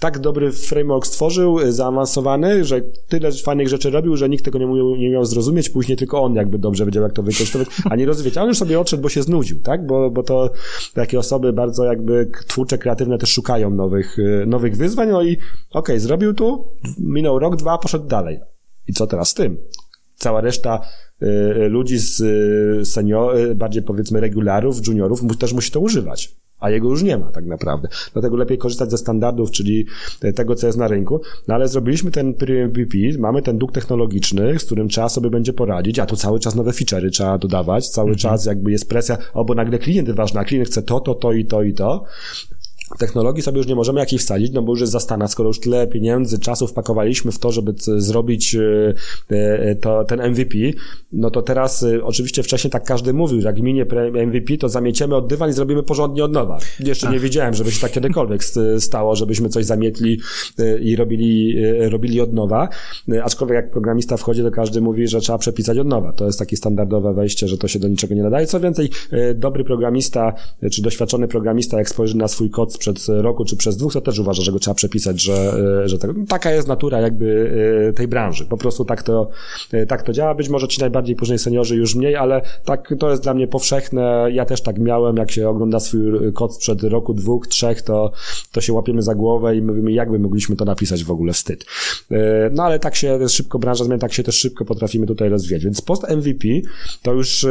Tak 0.00 0.18
dobry 0.18 0.52
framework 0.52 1.06
stworzył, 1.06 1.58
zaawansowany, 1.68 2.64
że 2.64 2.80
tyle 3.08 3.32
fajnych 3.32 3.68
rzeczy 3.68 3.90
robił, 3.90 4.16
że 4.16 4.28
nikt 4.28 4.44
tego 4.44 4.58
nie, 4.58 4.66
mógł, 4.66 4.96
nie 4.96 5.10
miał 5.10 5.24
zrozumieć, 5.24 5.70
później 5.70 5.96
tylko 5.96 6.22
on 6.22 6.34
jakby 6.34 6.58
dobrze 6.58 6.86
wiedział, 6.86 7.02
jak 7.02 7.12
to 7.12 7.22
wykorzystywać, 7.22 7.68
a 7.90 7.96
nie 7.96 8.06
rozwijać. 8.06 8.36
A 8.38 8.42
on 8.42 8.48
już 8.48 8.58
sobie 8.58 8.80
odszedł, 8.80 9.02
bo 9.02 9.08
się 9.08 9.22
znudził, 9.22 9.60
tak? 9.60 9.86
Bo, 9.86 10.10
bo 10.10 10.22
to 10.22 10.50
takie 10.94 11.18
osoby 11.18 11.52
bardzo 11.52 11.84
jakby 11.84 12.30
twórcze, 12.46 12.78
kreatywne 12.78 13.18
też 13.18 13.30
szukają 13.30 13.70
nowych, 13.70 14.16
nowych 14.46 14.76
wyzwań, 14.76 15.08
no 15.08 15.22
i 15.22 15.36
Okay, 15.70 16.00
zrobił 16.00 16.34
tu, 16.34 16.68
minął 16.98 17.38
rok, 17.38 17.56
dwa, 17.56 17.78
poszedł 17.78 18.06
dalej. 18.06 18.40
I 18.88 18.92
co 18.92 19.06
teraz 19.06 19.28
z 19.28 19.34
tym? 19.34 19.56
Cała 20.14 20.40
reszta 20.40 20.80
y, 21.22 21.26
y 21.26 21.68
ludzi 21.68 21.98
z 21.98 22.20
y, 22.20 22.84
senior, 22.84 23.36
y, 23.36 23.54
bardziej 23.54 23.82
powiedzmy 23.82 24.20
regularów, 24.20 24.86
juniorów 24.86 25.38
też 25.38 25.52
musi 25.52 25.70
to 25.70 25.80
używać 25.80 26.36
a 26.60 26.70
jego 26.70 26.88
już 26.88 27.02
nie 27.02 27.18
ma 27.18 27.32
tak 27.32 27.46
naprawdę. 27.46 27.88
Dlatego 28.12 28.36
lepiej 28.36 28.58
korzystać 28.58 28.90
ze 28.90 28.98
standardów, 28.98 29.50
czyli 29.50 29.86
tego, 30.34 30.54
co 30.54 30.66
jest 30.66 30.78
na 30.78 30.88
rynku. 30.88 31.20
No 31.48 31.54
ale 31.54 31.68
zrobiliśmy 31.68 32.10
ten 32.10 32.34
MVP, 32.68 32.98
mamy 33.18 33.42
ten 33.42 33.58
dług 33.58 33.72
technologiczny, 33.72 34.58
z 34.58 34.64
którym 34.64 34.88
trzeba 34.88 35.08
sobie 35.08 35.30
będzie 35.30 35.52
poradzić, 35.52 35.98
a 35.98 36.06
tu 36.06 36.16
cały 36.16 36.40
czas 36.40 36.54
nowe 36.54 36.70
feature'y 36.70 37.10
trzeba 37.10 37.38
dodawać, 37.38 37.88
cały 37.88 38.08
mhm. 38.08 38.18
czas 38.18 38.46
jakby 38.46 38.70
jest 38.70 38.88
presja, 38.88 39.18
o 39.34 39.44
bo 39.44 39.54
nagle 39.54 39.78
klient 39.78 40.10
ważny, 40.10 40.40
a 40.40 40.44
klient 40.44 40.68
chce 40.68 40.82
to, 40.82 41.00
to, 41.00 41.14
to 41.14 41.32
i 41.32 41.44
to 41.44 41.62
i 41.62 41.74
to 41.74 42.04
technologii 42.98 43.42
sobie 43.42 43.58
już 43.58 43.66
nie 43.66 43.74
możemy 43.74 44.00
jakiej 44.00 44.18
wsadzić, 44.18 44.52
no 44.52 44.62
bo 44.62 44.72
już 44.72 44.80
jest 44.80 44.92
zastana, 44.92 45.28
skoro 45.28 45.48
już 45.48 45.60
tyle 45.60 45.86
pieniędzy, 45.86 46.38
czasu 46.38 46.66
wpakowaliśmy 46.66 47.32
w 47.32 47.38
to, 47.38 47.52
żeby 47.52 47.74
zrobić 47.96 48.54
e, 48.54 48.94
e, 49.30 49.74
to, 49.76 50.04
ten 50.04 50.30
MVP, 50.30 50.58
no 51.12 51.30
to 51.30 51.42
teraz 51.42 51.86
oczywiście 52.02 52.42
wcześniej 52.42 52.70
tak 52.70 52.84
każdy 52.84 53.12
mówił, 53.12 53.40
że 53.40 53.48
jak 53.48 53.60
minie 53.60 53.86
MVP, 54.26 54.56
to 54.56 54.68
zamieciemy 54.68 55.16
od 55.16 55.26
dywan 55.26 55.50
i 55.50 55.52
zrobimy 55.52 55.82
porządnie 55.82 56.24
od 56.24 56.32
nowa. 56.32 56.58
Jeszcze 56.80 57.06
Ach. 57.06 57.12
nie 57.12 57.20
wiedziałem, 57.20 57.54
żeby 57.54 57.70
się 57.70 57.80
tak 57.80 57.92
kiedykolwiek 57.92 58.40
stało, 58.78 59.16
żebyśmy 59.16 59.48
coś 59.48 59.64
zamietli 59.64 60.20
i 60.80 60.96
robili, 60.96 61.56
robili 61.88 62.20
od 62.20 62.32
nowa, 62.32 62.68
aczkolwiek 63.22 63.54
jak 63.54 63.70
programista 63.70 64.16
wchodzi, 64.16 64.42
to 64.42 64.50
każdy 64.50 64.80
mówi, 64.80 65.08
że 65.08 65.20
trzeba 65.20 65.38
przepisać 65.38 65.78
od 65.78 65.86
nowa. 65.86 66.12
To 66.12 66.26
jest 66.26 66.38
takie 66.38 66.56
standardowe 66.56 67.14
wejście, 67.14 67.48
że 67.48 67.58
to 67.58 67.68
się 67.68 67.78
do 67.78 67.88
niczego 67.88 68.14
nie 68.14 68.22
nadaje. 68.22 68.46
Co 68.46 68.60
więcej, 68.60 68.90
dobry 69.34 69.64
programista, 69.64 70.32
czy 70.72 70.82
doświadczony 70.82 71.28
programista, 71.28 71.78
jak 71.78 71.88
spojrzy 71.88 72.16
na 72.16 72.28
swój 72.28 72.50
kod 72.50 72.75
sprzed 72.76 73.06
roku 73.08 73.44
czy 73.44 73.56
przez 73.56 73.76
dwóch, 73.76 73.92
to 73.92 74.00
też 74.00 74.18
uważa, 74.18 74.42
że 74.42 74.52
go 74.52 74.58
trzeba 74.58 74.74
przepisać, 74.74 75.22
że, 75.22 75.52
e, 75.84 75.88
że 75.88 75.98
tak, 75.98 76.10
taka 76.28 76.52
jest 76.52 76.68
natura 76.68 77.00
jakby 77.00 77.50
e, 77.88 77.92
tej 77.92 78.08
branży. 78.08 78.46
Po 78.46 78.56
prostu 78.56 78.84
tak 78.84 79.02
to, 79.02 79.28
e, 79.72 79.86
tak 79.86 80.02
to 80.02 80.12
działa. 80.12 80.34
Być 80.34 80.48
może 80.48 80.68
ci 80.68 80.80
najbardziej 80.80 81.16
później 81.16 81.38
seniorzy 81.38 81.76
już 81.76 81.94
mniej, 81.94 82.16
ale 82.16 82.42
tak 82.64 82.94
to 82.98 83.10
jest 83.10 83.22
dla 83.22 83.34
mnie 83.34 83.48
powszechne. 83.48 84.28
Ja 84.32 84.44
też 84.44 84.62
tak 84.62 84.78
miałem, 84.78 85.16
jak 85.16 85.30
się 85.30 85.48
ogląda 85.48 85.80
swój 85.80 86.32
kod 86.32 86.54
sprzed 86.54 86.82
roku, 86.82 87.14
dwóch, 87.14 87.46
trzech, 87.46 87.82
to, 87.82 88.12
to 88.52 88.60
się 88.60 88.72
łapiemy 88.72 89.02
za 89.02 89.14
głowę 89.14 89.56
i 89.56 89.62
mówimy, 89.62 89.92
jakby 89.92 90.18
mogliśmy 90.18 90.56
to 90.56 90.64
napisać 90.64 91.04
w 91.04 91.10
ogóle 91.10 91.32
wstyd. 91.32 91.64
No 92.52 92.62
ale 92.62 92.78
tak 92.78 92.96
się 92.96 93.28
szybko 93.28 93.58
branża 93.58 93.84
zmienia, 93.84 93.98
tak 93.98 94.12
się 94.12 94.22
też 94.22 94.34
szybko 94.34 94.64
potrafimy 94.64 95.06
tutaj 95.06 95.28
rozwijać. 95.28 95.64
Więc 95.64 95.80
post 95.80 96.02
MVP 96.10 96.48
to 97.02 97.12
już, 97.12 97.46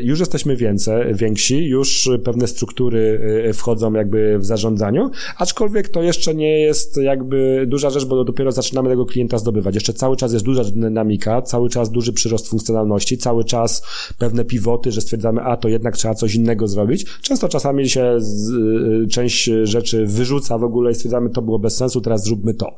już 0.00 0.20
jesteśmy 0.20 0.56
więcej, 0.56 1.14
więksi, 1.14 1.64
już 1.64 2.10
pewne 2.24 2.46
struktury 2.46 3.20
wchodzą 3.54 3.92
jakby 3.92 4.17
jakby 4.18 4.38
w 4.38 4.44
zarządzaniu, 4.44 5.10
aczkolwiek 5.38 5.88
to 5.88 6.02
jeszcze 6.02 6.34
nie 6.34 6.60
jest 6.60 6.96
jakby 6.96 7.64
duża 7.68 7.90
rzecz, 7.90 8.04
bo 8.04 8.24
dopiero 8.24 8.52
zaczynamy 8.52 8.88
tego 8.88 9.06
klienta 9.06 9.38
zdobywać. 9.38 9.74
Jeszcze 9.74 9.92
cały 9.92 10.16
czas 10.16 10.32
jest 10.32 10.44
duża 10.44 10.64
dynamika, 10.64 11.42
cały 11.42 11.68
czas 11.68 11.90
duży 11.90 12.12
przyrost 12.12 12.48
funkcjonalności, 12.48 13.18
cały 13.18 13.44
czas 13.44 13.82
pewne 14.18 14.44
pivoty, 14.44 14.92
że 14.92 15.00
stwierdzamy, 15.00 15.42
a 15.42 15.56
to 15.56 15.68
jednak 15.68 15.96
trzeba 15.96 16.14
coś 16.14 16.34
innego 16.34 16.68
zrobić. 16.68 17.06
Często 17.22 17.48
czasami 17.48 17.88
się 17.88 18.14
z, 18.18 18.50
y, 18.50 19.06
część 19.08 19.50
rzeczy 19.62 20.06
wyrzuca 20.06 20.58
w 20.58 20.64
ogóle 20.64 20.90
i 20.90 20.94
stwierdzamy, 20.94 21.30
to 21.30 21.42
było 21.42 21.58
bez 21.58 21.76
sensu, 21.76 22.00
teraz 22.00 22.24
zróbmy 22.24 22.54
to. 22.54 22.76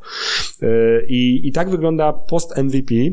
Y, 0.63 0.67
I, 1.07 1.47
i 1.47 1.51
tak 1.51 1.69
wygląda 1.69 2.13
post 2.13 2.57
MVP 2.57 2.95
y, 2.95 3.11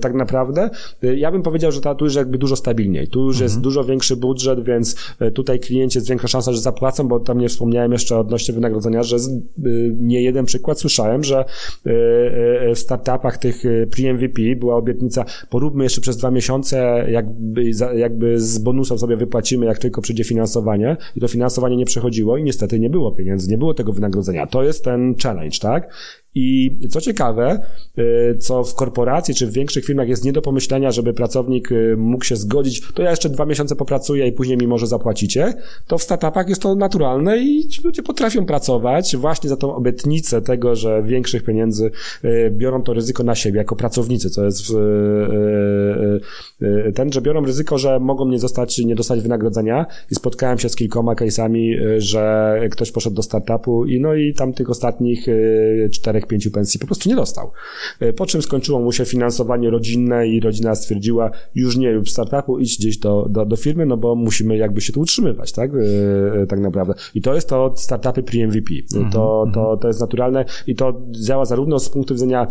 tak 0.00 0.14
naprawdę. 0.14 0.70
Ja 1.16 1.32
bym 1.32 1.42
powiedział, 1.42 1.72
że 1.72 1.80
ta, 1.80 1.94
tu 1.94 2.04
już 2.04 2.14
jakby 2.14 2.38
dużo 2.38 2.56
stabilniej. 2.56 3.08
Tu 3.08 3.24
już 3.24 3.36
mhm. 3.36 3.44
jest 3.44 3.60
dużo 3.60 3.84
większy 3.84 4.16
budżet, 4.16 4.64
więc 4.64 4.96
tutaj 5.34 5.60
klienci 5.60 5.85
jest 5.94 6.08
większa 6.08 6.28
szansa, 6.28 6.52
że 6.52 6.60
zapłacą, 6.60 7.08
bo 7.08 7.20
tam 7.20 7.38
nie 7.38 7.48
wspomniałem 7.48 7.92
jeszcze 7.92 8.18
odnośnie 8.18 8.54
wynagrodzenia, 8.54 9.02
że 9.02 9.16
y, 9.16 9.96
nie 9.98 10.22
jeden 10.22 10.44
przykład 10.44 10.80
słyszałem, 10.80 11.24
że 11.24 11.44
y, 11.86 11.90
y, 12.70 12.74
w 12.74 12.78
startupach 12.78 13.38
tych 13.38 13.62
pre-MVP 13.90 14.56
była 14.56 14.76
obietnica, 14.76 15.24
poróbmy 15.50 15.84
jeszcze 15.84 16.00
przez 16.00 16.16
dwa 16.16 16.30
miesiące, 16.30 17.06
jakby, 17.10 17.70
jakby 17.96 18.40
z 18.40 18.58
bonusem 18.58 18.98
sobie 18.98 19.16
wypłacimy, 19.16 19.66
jak 19.66 19.78
tylko 19.78 20.02
przyjdzie 20.02 20.24
finansowanie 20.24 20.96
i 21.16 21.20
to 21.20 21.28
finansowanie 21.28 21.76
nie 21.76 21.86
przechodziło 21.86 22.36
i 22.36 22.44
niestety 22.44 22.80
nie 22.80 22.90
było 22.90 23.12
pieniędzy, 23.12 23.50
nie 23.50 23.58
było 23.58 23.74
tego 23.74 23.92
wynagrodzenia. 23.92 24.46
To 24.46 24.62
jest 24.62 24.84
ten 24.84 25.14
challenge, 25.22 25.58
tak? 25.60 25.88
I 26.38 26.78
co 26.90 27.00
ciekawe, 27.00 27.60
y, 27.98 28.36
co 28.38 28.64
w 28.64 28.74
korporacji 28.74 29.34
czy 29.34 29.46
w 29.46 29.52
większych 29.52 29.84
firmach 29.84 30.08
jest 30.08 30.24
nie 30.24 30.32
do 30.32 30.42
pomyślenia, 30.42 30.90
żeby 30.90 31.14
pracownik 31.14 31.72
y, 31.72 31.94
mógł 31.98 32.24
się 32.24 32.36
zgodzić, 32.36 32.82
to 32.94 33.02
ja 33.02 33.10
jeszcze 33.10 33.28
dwa 33.28 33.46
miesiące 33.46 33.76
popracuję 33.76 34.26
i 34.26 34.32
później 34.32 34.58
mi 34.58 34.66
może 34.66 34.86
zapłacicie, 34.86 35.54
to 35.86 35.98
w 35.98 36.02
startupach 36.02 36.48
jest 36.48 36.62
to 36.62 36.74
naturalne 36.74 37.38
i 37.38 37.68
ci 37.68 37.82
ludzie 37.84 38.02
potrafią 38.02 38.46
pracować 38.46 39.16
właśnie 39.16 39.50
za 39.50 39.56
tą 39.56 39.74
obietnicę 39.74 40.42
tego, 40.42 40.76
że 40.76 41.02
większych 41.02 41.44
pieniędzy 41.44 41.90
y, 42.24 42.50
biorą 42.50 42.82
to 42.82 42.92
ryzyko 42.92 43.22
na 43.22 43.34
siebie 43.34 43.58
jako 43.58 43.76
pracownicy, 43.76 44.30
co 44.30 44.44
jest 44.44 44.72
ten, 46.94 47.12
że 47.12 47.20
biorą 47.22 47.44
ryzyko, 47.44 47.78
że 47.78 48.00
mogą 48.00 48.28
nie 48.28 48.38
zostać, 48.38 48.78
nie 48.78 48.94
dostać 48.94 49.20
wynagrodzenia 49.20 49.86
i 50.10 50.14
spotkałem 50.14 50.58
się 50.58 50.68
z 50.68 50.76
kilkoma 50.76 51.14
case'ami, 51.14 51.74
że 51.98 52.54
ktoś 52.70 52.92
poszedł 52.92 53.16
do 53.16 53.22
startupu 53.22 53.84
i 53.84 54.00
no 54.00 54.14
i 54.14 54.34
tam 54.34 54.52
tych 54.52 54.70
ostatnich 54.70 55.26
czterech 55.90 56.25
pięciu 56.26 56.50
pensji 56.50 56.80
po 56.80 56.86
prostu 56.86 57.08
nie 57.08 57.16
dostał. 57.16 57.50
E, 58.00 58.12
po 58.12 58.26
czym 58.26 58.42
skończyło 58.42 58.80
mu 58.80 58.92
się 58.92 59.04
finansowanie 59.04 59.70
rodzinne 59.70 60.28
i 60.28 60.40
rodzina 60.40 60.74
stwierdziła, 60.74 61.30
już 61.54 61.76
nie 61.76 61.92
rób 61.92 62.08
startupu, 62.08 62.58
idź 62.58 62.78
gdzieś 62.78 62.98
do, 62.98 63.26
do, 63.30 63.46
do 63.46 63.56
firmy, 63.56 63.86
no 63.86 63.96
bo 63.96 64.14
musimy 64.14 64.56
jakby 64.56 64.80
się 64.80 64.92
tu 64.92 65.00
utrzymywać, 65.00 65.52
tak? 65.52 65.70
E, 65.74 66.42
e, 66.42 66.46
tak 66.46 66.60
naprawdę. 66.60 66.94
I 67.14 67.22
to 67.22 67.34
jest 67.34 67.48
to 67.48 67.74
startupy 67.76 68.22
pre-MVP. 68.22 68.74
Mhm, 68.94 69.12
to, 69.12 69.46
to, 69.54 69.60
mhm. 69.60 69.78
to 69.78 69.88
jest 69.88 70.00
naturalne 70.00 70.44
i 70.66 70.74
to 70.74 71.02
działa 71.10 71.44
zarówno 71.44 71.78
z 71.78 71.88
punktu 71.90 72.14
widzenia 72.14 72.46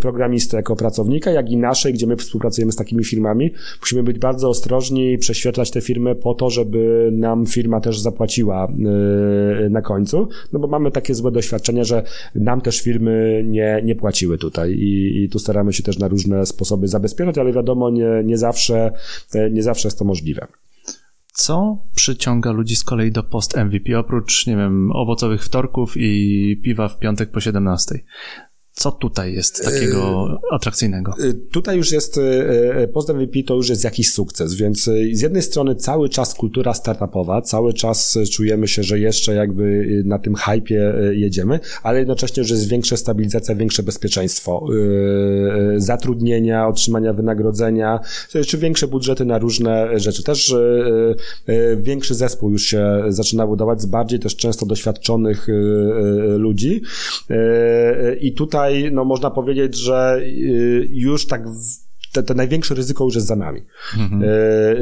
programisty 0.00 0.56
jako 0.56 0.76
pracownika, 0.76 1.30
jak 1.30 1.50
i 1.50 1.56
naszej, 1.56 1.92
gdzie 1.92 2.06
my 2.06 2.16
współpracujemy 2.16 2.72
z 2.72 2.76
takimi 2.76 3.04
firmami. 3.04 3.50
Musimy 3.80 4.02
być 4.02 4.18
bardzo 4.18 4.48
ostrożni 4.48 5.12
i 5.12 5.18
prześwietlać 5.18 5.70
te 5.70 5.80
firmy 5.80 6.14
po 6.14 6.34
to, 6.34 6.50
żeby 6.50 7.10
nam 7.12 7.46
firma 7.46 7.80
też 7.80 8.00
zapłaciła 8.00 8.68
na 9.70 9.82
końcu, 9.82 10.28
no 10.52 10.58
bo 10.58 10.68
mamy 10.68 10.90
takie 10.90 11.14
złe 11.14 11.30
doświadczenie, 11.30 11.84
że 11.84 12.02
nam 12.34 12.60
też 12.68 12.80
firmy 12.80 13.42
nie, 13.46 13.80
nie 13.84 13.94
płaciły 13.94 14.38
tutaj 14.38 14.72
i, 14.72 15.22
i 15.24 15.28
tu 15.28 15.38
staramy 15.38 15.72
się 15.72 15.82
też 15.82 15.98
na 15.98 16.08
różne 16.08 16.46
sposoby 16.46 16.88
zabezpieczać, 16.88 17.38
ale 17.38 17.52
wiadomo, 17.52 17.90
nie, 17.90 18.08
nie, 18.24 18.38
zawsze, 18.38 18.92
e, 19.34 19.50
nie 19.50 19.62
zawsze 19.62 19.88
jest 19.88 19.98
to 19.98 20.04
możliwe. 20.04 20.46
Co 21.32 21.78
przyciąga 21.94 22.52
ludzi 22.52 22.76
z 22.76 22.84
kolei 22.84 23.12
do 23.12 23.22
post 23.22 23.56
MVP, 23.56 23.98
oprócz, 23.98 24.46
nie 24.46 24.56
wiem, 24.56 24.92
owocowych 24.92 25.44
wtorków 25.44 25.94
i 25.96 26.60
piwa 26.64 26.88
w 26.88 26.98
piątek 26.98 27.30
po 27.30 27.40
17? 27.40 27.94
Co 28.78 28.92
tutaj 28.92 29.34
jest 29.34 29.64
takiego 29.64 30.28
e, 30.50 30.54
atrakcyjnego? 30.54 31.14
E, 31.20 31.32
tutaj 31.32 31.76
już 31.76 31.92
jest, 31.92 32.18
e, 32.18 32.88
post 32.88 33.08
MVP 33.08 33.42
to 33.46 33.54
już 33.54 33.68
jest 33.68 33.84
jakiś 33.84 34.12
sukces, 34.12 34.54
więc 34.54 34.84
z 35.12 35.20
jednej 35.20 35.42
strony 35.42 35.74
cały 35.74 36.08
czas 36.08 36.34
kultura 36.34 36.74
startupowa, 36.74 37.42
cały 37.42 37.74
czas 37.74 38.18
czujemy 38.32 38.68
się, 38.68 38.82
że 38.82 38.98
jeszcze 38.98 39.34
jakby 39.34 39.86
na 40.04 40.18
tym 40.18 40.34
hypie 40.34 40.94
jedziemy, 41.10 41.60
ale 41.82 41.98
jednocześnie 41.98 42.40
już 42.40 42.50
jest 42.50 42.68
większa 42.68 42.96
stabilizacja, 42.96 43.54
większe 43.54 43.82
bezpieczeństwo 43.82 44.66
zatrudnienia, 45.76 46.68
otrzymania 46.68 47.12
wynagrodzenia, 47.12 48.00
czy 48.46 48.58
większe 48.58 48.88
budżety 48.88 49.24
na 49.24 49.38
różne 49.38 50.00
rzeczy. 50.00 50.22
Też 50.22 50.54
większy 51.76 52.14
zespół 52.14 52.50
już 52.50 52.62
się 52.62 53.04
zaczyna 53.08 53.46
budować 53.46 53.82
z 53.82 53.86
bardziej 53.86 54.18
też 54.18 54.36
często 54.36 54.66
doświadczonych 54.66 55.46
ludzi 56.38 56.82
i 58.20 58.32
tutaj 58.32 58.67
tutaj 58.68 58.92
no, 58.92 59.04
można 59.04 59.30
powiedzieć, 59.30 59.76
że 59.76 60.20
y, 60.22 60.88
już 60.90 61.26
tak 61.26 61.42
te, 62.12 62.22
te 62.22 62.34
największe 62.34 62.74
ryzyko 62.74 63.04
już 63.04 63.14
jest 63.14 63.26
za 63.26 63.36
nami. 63.36 63.60
Mhm. 63.98 64.22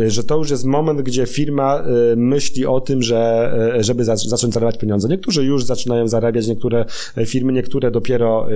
Y, 0.02 0.10
że 0.10 0.24
to 0.24 0.36
już 0.36 0.50
jest 0.50 0.64
moment, 0.64 1.02
gdzie 1.02 1.26
firma 1.26 1.82
y, 2.12 2.16
myśli 2.16 2.66
o 2.66 2.80
tym, 2.80 3.02
że 3.02 3.52
żeby 3.80 4.04
zacząć 4.04 4.54
zarabiać 4.54 4.78
pieniądze. 4.78 5.08
Niektórzy 5.08 5.44
już 5.44 5.64
zaczynają 5.64 6.08
zarabiać, 6.08 6.46
niektóre 6.46 6.84
firmy, 7.26 7.52
niektóre 7.52 7.90
dopiero 7.90 8.48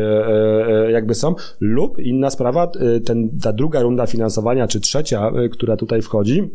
jakby 0.89 1.15
są. 1.15 1.35
Lub 1.61 1.99
inna 1.99 2.31
sprawa, 2.31 2.71
ten, 3.05 3.39
ta 3.43 3.53
druga 3.53 3.83
runda 3.83 4.07
finansowania, 4.07 4.69
czy 4.69 4.81
trzecia, 4.81 5.33
która 5.51 5.77
tutaj 5.77 6.03
wchodzi, 6.03 6.51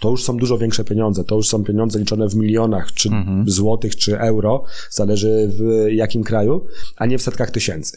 to 0.00 0.10
już 0.10 0.24
są 0.24 0.36
dużo 0.36 0.58
większe 0.58 0.84
pieniądze. 0.84 1.24
To 1.24 1.36
już 1.36 1.48
są 1.48 1.64
pieniądze 1.64 1.98
liczone 1.98 2.28
w 2.28 2.34
milionach, 2.34 2.92
czy 2.92 3.08
mhm. 3.08 3.44
złotych, 3.50 3.96
czy 3.96 4.18
euro, 4.18 4.64
zależy 4.90 5.50
w 5.52 5.86
jakim 5.90 6.24
kraju, 6.24 6.66
a 6.96 7.06
nie 7.06 7.18
w 7.18 7.22
setkach 7.22 7.50
tysięcy. 7.50 7.96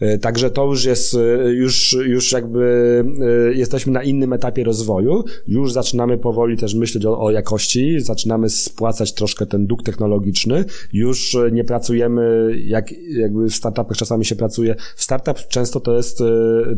E, 0.00 0.18
także 0.18 0.50
to 0.50 0.64
już 0.64 0.84
jest, 0.84 1.14
e, 1.14 1.18
już, 1.52 1.96
już 2.06 2.32
jakby 2.32 3.04
e, 3.50 3.54
jesteśmy 3.54 3.92
na 3.92 4.02
innym 4.02 4.32
etapie 4.32 4.64
rozwoju. 4.64 5.24
Już 5.48 5.72
zaczynamy 5.72 6.18
powoli 6.18 6.56
też 6.56 6.74
myśleć 6.74 7.06
o, 7.06 7.20
o 7.20 7.30
jakości, 7.30 8.00
zaczynamy 8.00 8.48
spłacać 8.48 9.12
troszkę 9.12 9.46
ten 9.46 9.66
dług 9.66 9.82
technologiczny. 9.82 10.64
Już 10.92 11.36
nie 11.52 11.64
pracujemy, 11.64 12.52
jak 12.64 12.92
jakby 13.08 13.48
w 13.48 13.54
startupach 13.54 13.96
czasami 13.96 14.24
się 14.24 14.36
pracuje. 14.36 14.76
W 14.96 15.02
startup 15.02 15.48
często 15.48 15.80
to 15.80 15.96
jest 15.96 16.18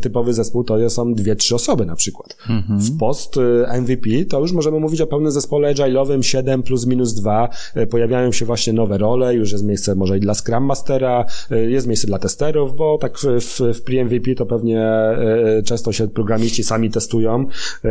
typowy 0.03 0.35
zespół, 0.35 0.65
to 0.65 0.91
są 0.91 1.15
dwie, 1.15 1.37
trzy 1.37 1.55
osoby 1.55 1.87
na 1.87 1.97
przykład. 1.97 2.37
Mhm. 2.49 2.81
W 2.81 2.99
post 2.99 3.37
MVP 3.81 4.25
to 4.29 4.41
już 4.41 4.50
możemy 4.53 4.81
mówić 4.81 5.01
o 5.01 5.07
pełnym 5.07 5.33
zespole 5.33 5.75
agile'owym 5.75 6.23
7 6.23 6.63
plus 6.63 6.87
minus 6.87 7.15
2. 7.15 7.49
E, 7.75 7.87
pojawiają 7.87 8.33
się 8.33 8.45
właśnie 8.45 8.73
nowe 8.73 8.99
role, 8.99 9.35
już 9.35 9.53
jest 9.53 9.65
miejsce 9.65 9.95
może 9.95 10.17
i 10.19 10.21
dla 10.21 10.35
Scrum 10.35 10.65
Mastera, 10.65 11.25
e, 11.51 11.71
jest 11.71 11.87
miejsce 11.87 12.07
dla 12.07 12.19
testerów, 12.19 12.77
bo 12.77 12.99
tak 12.99 13.19
w, 13.19 13.25
w, 13.25 13.61
w 13.61 13.85
pre-MVP 13.85 14.35
to 14.35 14.47
pewnie 14.47 14.81
e, 14.83 15.63
często 15.65 15.93
się 15.93 16.09
programiści 16.09 16.65
sami 16.65 16.91
testują, 16.91 17.47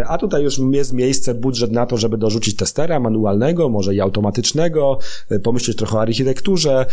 a 0.08 0.18
tutaj 0.18 0.44
już 0.44 0.60
jest 0.72 0.94
miejsce, 0.94 1.34
budżet 1.34 1.72
na 1.72 1.86
to, 1.86 1.98
żeby 1.98 2.18
dorzucić 2.18 2.56
testera 2.56 3.00
manualnego, 3.00 3.70
może 3.70 3.96
i 3.96 4.02
automatycznego, 4.02 5.00
pomyśleć 5.44 5.78
trochę 5.78 5.98
o 5.98 6.02
architekturze, 6.02 6.86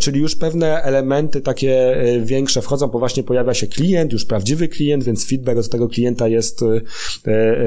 czyli 0.00 0.20
już 0.20 0.36
pewne 0.36 0.82
elementy 0.82 1.40
takie 1.40 1.96
większe 2.22 2.62
wchodzą, 2.62 2.88
bo 2.88 2.98
właśnie 2.98 3.22
pojawia 3.22 3.54
się 3.54 3.66
klient, 3.66 4.12
już 4.12 4.24
prawdziwy 4.24 4.68
klient, 4.68 5.04
więc 5.04 5.26
feedback 5.26 5.58
od 5.58 5.68
tego 5.68 5.88
klienta 5.88 6.28
jest, 6.28 6.60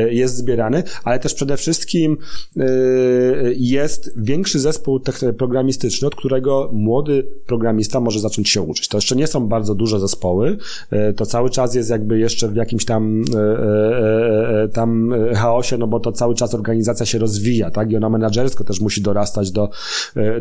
jest 0.09 0.35
zbierany, 0.35 0.83
ale 1.03 1.19
też 1.19 1.34
przede 1.35 1.57
wszystkim 1.57 2.17
y, 2.57 3.55
jest 3.57 4.13
większy 4.17 4.59
zespół 4.59 4.99
programistyczny, 5.37 6.07
od 6.07 6.15
którego 6.15 6.69
młody 6.73 7.27
programista 7.47 7.99
może 7.99 8.19
zacząć 8.19 8.49
się 8.49 8.61
uczyć. 8.61 8.87
To 8.87 8.97
jeszcze 8.97 9.15
nie 9.15 9.27
są 9.27 9.47
bardzo 9.47 9.75
duże 9.75 9.99
zespoły, 9.99 10.57
y, 11.09 11.13
to 11.13 11.25
cały 11.25 11.49
czas 11.49 11.75
jest 11.75 11.89
jakby 11.89 12.19
jeszcze 12.19 12.47
w 12.47 12.55
jakimś 12.55 12.85
tam, 12.85 13.21
y, 13.21 14.69
tam 14.69 15.13
chaosie, 15.35 15.77
no 15.77 15.87
bo 15.87 15.99
to 15.99 16.11
cały 16.11 16.35
czas 16.35 16.53
organizacja 16.53 17.05
się 17.05 17.17
rozwija, 17.19 17.71
tak? 17.71 17.91
I 17.91 17.97
ona 17.97 18.09
menadżersko 18.09 18.63
też 18.63 18.81
musi 18.81 19.01
dorastać 19.01 19.51
do, 19.51 19.69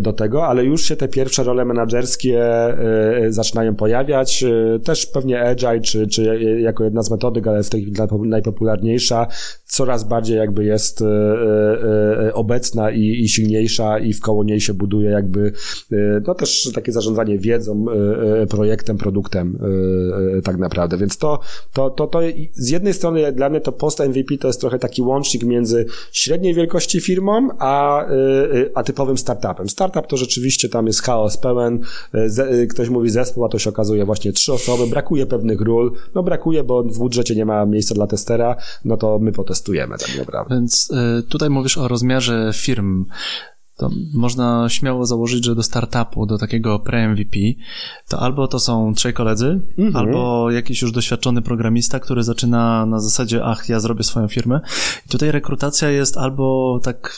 do 0.00 0.12
tego, 0.12 0.46
ale 0.46 0.64
już 0.64 0.82
się 0.82 0.96
te 0.96 1.08
pierwsze 1.08 1.44
role 1.44 1.64
menadżerskie 1.64 2.44
zaczynają 3.28 3.74
pojawiać. 3.74 4.44
Też 4.84 5.06
pewnie 5.06 5.40
Agile, 5.40 5.80
czy, 5.80 6.06
czy 6.06 6.40
jako 6.60 6.84
jedna 6.84 7.02
z 7.02 7.10
metodyk, 7.10 7.46
ale 7.46 7.62
w 7.62 7.70
tej 7.70 7.92
najpopularniejsza, 8.24 9.26
coraz 9.64 10.04
bardziej 10.04 10.36
jakby 10.36 10.64
jest 10.64 10.83
jest 10.84 11.02
e, 11.02 11.06
e, 11.06 12.26
e, 12.26 12.34
obecna 12.34 12.90
i, 12.90 13.28
silniejsza 13.28 13.98
i 13.98 14.12
w 14.12 14.20
koło 14.20 14.44
niej 14.44 14.60
się 14.60 14.74
buduje 14.74 15.10
jakby 15.10 15.52
no 16.26 16.34
też 16.34 16.70
takie 16.74 16.92
zarządzanie 16.92 17.38
wiedzą, 17.38 17.84
projektem, 18.48 18.98
produktem 18.98 19.58
tak 20.44 20.58
naprawdę. 20.58 20.96
Więc 20.96 21.18
to, 21.18 21.40
to, 21.72 21.90
to, 21.90 22.06
to 22.06 22.20
z 22.52 22.70
jednej 22.70 22.94
strony 22.94 23.32
dla 23.32 23.50
mnie 23.50 23.60
to 23.60 23.72
post 23.72 24.00
MVP 24.00 24.38
to 24.38 24.46
jest 24.46 24.60
trochę 24.60 24.78
taki 24.78 25.02
łącznik 25.02 25.44
między 25.44 25.86
średniej 26.12 26.54
wielkości 26.54 27.00
firmą, 27.00 27.48
a, 27.58 28.06
a 28.74 28.82
typowym 28.82 29.18
startupem. 29.18 29.68
Startup 29.68 30.06
to 30.06 30.16
rzeczywiście 30.16 30.68
tam 30.68 30.86
jest 30.86 31.02
chaos 31.02 31.36
pełen, 31.36 31.80
ktoś 32.70 32.88
mówi 32.88 33.10
zespół, 33.10 33.44
a 33.44 33.48
to 33.48 33.58
się 33.58 33.70
okazuje 33.70 34.04
właśnie 34.04 34.32
trzy 34.32 34.52
osoby, 34.52 34.86
brakuje 34.86 35.26
pewnych 35.26 35.60
ról, 35.60 35.92
no 36.14 36.22
brakuje, 36.22 36.64
bo 36.64 36.82
w 36.82 36.98
budżecie 36.98 37.34
nie 37.34 37.46
ma 37.46 37.66
miejsca 37.66 37.94
dla 37.94 38.06
testera, 38.06 38.56
no 38.84 38.96
to 38.96 39.18
my 39.18 39.32
potestujemy 39.32 39.98
tak 39.98 40.18
naprawdę. 40.18 40.66
Więc 40.74 40.90
e, 40.92 41.22
tutaj 41.22 41.50
mówisz 41.50 41.78
o 41.78 41.88
rozmiarze 41.88 42.50
firm. 42.54 43.04
To 43.76 43.90
można 44.14 44.68
śmiało 44.68 45.06
założyć, 45.06 45.44
że 45.44 45.54
do 45.54 45.62
startupu, 45.62 46.26
do 46.26 46.38
takiego 46.38 46.78
pre-MVP, 46.78 47.38
to 48.08 48.20
albo 48.20 48.48
to 48.48 48.58
są 48.58 48.94
trzej 48.94 49.12
koledzy, 49.12 49.60
mhm. 49.78 49.96
albo 49.96 50.50
jakiś 50.50 50.82
już 50.82 50.92
doświadczony 50.92 51.42
programista, 51.42 52.00
który 52.00 52.22
zaczyna 52.22 52.86
na 52.86 53.00
zasadzie, 53.00 53.44
ach, 53.44 53.68
ja 53.68 53.80
zrobię 53.80 54.04
swoją 54.04 54.28
firmę. 54.28 54.60
I 55.06 55.08
tutaj 55.08 55.32
rekrutacja 55.32 55.90
jest 55.90 56.16
albo 56.16 56.80
tak 56.82 57.16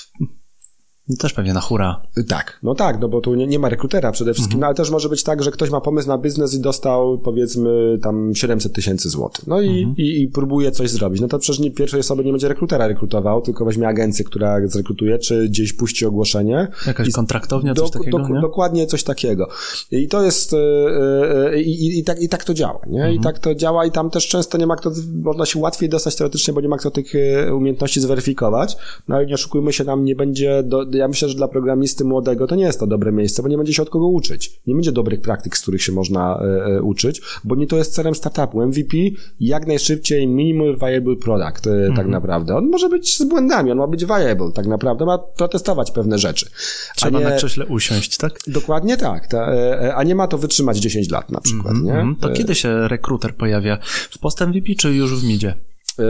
no 1.08 1.16
też 1.16 1.32
pewnie 1.32 1.52
na 1.52 1.60
hura. 1.60 2.02
Tak, 2.28 2.58
no 2.62 2.74
tak, 2.74 3.00
no 3.00 3.08
bo 3.08 3.20
tu 3.20 3.34
nie, 3.34 3.46
nie 3.46 3.58
ma 3.58 3.68
rekrutera 3.68 4.12
przede 4.12 4.34
wszystkim, 4.34 4.56
mhm. 4.56 4.60
no 4.60 4.66
ale 4.66 4.74
też 4.74 4.90
może 4.90 5.08
być 5.08 5.22
tak, 5.22 5.42
że 5.42 5.50
ktoś 5.50 5.70
ma 5.70 5.80
pomysł 5.80 6.08
na 6.08 6.18
biznes 6.18 6.54
i 6.54 6.60
dostał 6.60 7.18
powiedzmy 7.18 7.98
tam 8.02 8.34
700 8.34 8.72
tysięcy 8.72 9.08
złotych. 9.08 9.46
No 9.46 9.60
i, 9.60 9.68
mhm. 9.68 9.96
i, 9.96 10.22
i, 10.22 10.28
próbuje 10.28 10.70
coś 10.70 10.90
zrobić. 10.90 11.20
No 11.20 11.28
to 11.28 11.38
przecież 11.38 11.60
nie, 11.60 11.70
pierwszej 11.70 12.00
osoby 12.00 12.24
nie 12.24 12.30
będzie 12.30 12.48
rekrutera 12.48 12.86
rekrutował, 12.86 13.42
tylko 13.42 13.64
weźmie 13.64 13.88
agencję, 13.88 14.24
która 14.24 14.68
zrekrutuje, 14.68 15.18
czy 15.18 15.48
gdzieś 15.48 15.72
puści 15.72 16.06
ogłoszenie. 16.06 16.68
Jakaś 16.86 17.08
i, 17.08 17.12
kontraktownia, 17.12 17.74
coś 17.74 17.90
do, 17.90 17.98
takiego, 17.98 18.18
do, 18.18 18.40
Dokładnie 18.40 18.86
coś 18.86 19.04
takiego. 19.04 19.48
I 19.90 20.08
to 20.08 20.22
jest 20.22 20.52
yy, 20.52 21.62
i, 21.62 21.98
i, 21.98 22.04
tak, 22.04 22.22
i 22.22 22.28
tak 22.28 22.44
to 22.44 22.54
działa, 22.54 22.80
nie? 22.86 23.00
Mhm. 23.00 23.14
I 23.14 23.20
tak 23.20 23.38
to 23.38 23.54
działa 23.54 23.86
i 23.86 23.90
tam 23.90 24.10
też 24.10 24.28
często 24.28 24.58
nie 24.58 24.66
ma 24.66 24.76
kto, 24.76 24.90
można 25.22 25.46
się 25.46 25.58
łatwiej 25.58 25.88
dostać 25.88 26.16
teoretycznie, 26.16 26.54
bo 26.54 26.60
nie 26.60 26.68
ma 26.68 26.76
kto 26.76 26.90
tych 26.90 27.12
umiejętności 27.52 28.00
zweryfikować. 28.00 28.76
No 29.08 29.22
i 29.22 29.26
nie 29.26 29.34
oszukujmy 29.34 29.72
się, 29.72 29.84
nam 29.84 30.04
nie 30.04 30.16
będzie 30.16 30.62
do, 30.62 30.84
ja 30.96 31.08
myślę, 31.08 31.28
że 31.28 31.34
dla 31.34 31.48
programisty 31.48 32.04
młodego 32.04 32.46
to 32.46 32.54
nie 32.54 32.64
jest 32.64 32.80
to 32.80 32.86
dobre 32.86 33.12
miejsce, 33.12 33.42
bo 33.42 33.48
nie 33.48 33.56
będzie 33.56 33.72
się 33.72 33.82
od 33.82 33.90
kogo 33.90 34.06
uczyć. 34.06 34.60
Nie 34.66 34.74
będzie 34.74 34.92
dobrych 34.92 35.20
praktyk, 35.20 35.56
z 35.56 35.62
których 35.62 35.82
się 35.82 35.92
można 35.92 36.40
e, 36.40 36.82
uczyć, 36.82 37.22
bo 37.44 37.54
nie 37.54 37.66
to 37.66 37.76
jest 37.76 37.94
celem 37.94 38.14
startupu. 38.14 38.66
MVP 38.66 38.96
jak 39.40 39.66
najszybciej 39.66 40.26
minimal 40.26 40.76
viable 40.76 41.16
product 41.16 41.64
tak 41.64 41.72
mhm. 41.72 41.96
tak 41.96 42.06
naprawdę. 42.06 42.56
On 42.56 42.68
może 42.68 42.88
być 42.88 43.16
z 43.16 43.24
błędami, 43.24 43.70
on 43.70 43.78
ma 43.78 43.86
być 43.86 44.04
viable 44.04 44.52
tak 44.54 44.66
naprawdę, 44.66 45.04
ma 45.04 45.18
protestować 45.18 45.90
pewne 45.90 46.18
rzeczy. 46.18 46.50
Trzeba 46.96 47.18
nie... 47.18 47.24
na 47.24 47.36
krześle 47.36 47.66
usiąść, 47.66 48.16
tak? 48.16 48.38
Dokładnie 48.46 48.96
tak, 48.96 49.26
ta, 49.26 49.46
a 49.94 50.02
nie 50.02 50.14
ma 50.14 50.26
to 50.26 50.38
wytrzymać 50.38 50.78
10 50.78 51.10
lat 51.10 51.32
na 51.32 51.40
przykład, 51.40 51.74
-hmm. 51.74 51.84
nie? 51.84 52.14
To 52.20 52.32
kiedy 52.32 52.54
się 52.54 52.88
rekruter 52.88 53.34
pojawia? 53.36 53.78
W 54.10 54.18
post 54.18 54.40
MVP 54.40 54.74
czy 54.74 54.94
już 54.94 55.20
w 55.20 55.28
midzie? 55.28 55.54
E, 55.98 56.02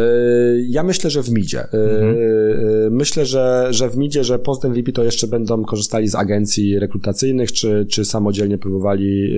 ja 0.68 0.82
myślę, 0.82 1.11
że 1.11 1.22
w 1.22 1.30
midzie. 1.30 1.61
E, 1.61 1.66
mhm. 1.72 2.16
E, 2.16 2.91
myślę, 2.91 3.26
że, 3.26 3.66
że 3.70 3.91
w 3.91 3.97
midzie, 3.97 4.24
że 4.24 4.39
post 4.39 4.64
MVP 4.64 4.93
to 4.93 5.05
jeszcze 5.05 5.26
będą 5.26 5.64
korzystali 5.64 6.09
z 6.09 6.14
agencji 6.14 6.78
rekrutacyjnych, 6.78 7.53
czy, 7.53 7.87
czy 7.91 8.05
samodzielnie 8.05 8.59
próbowali 8.59 9.37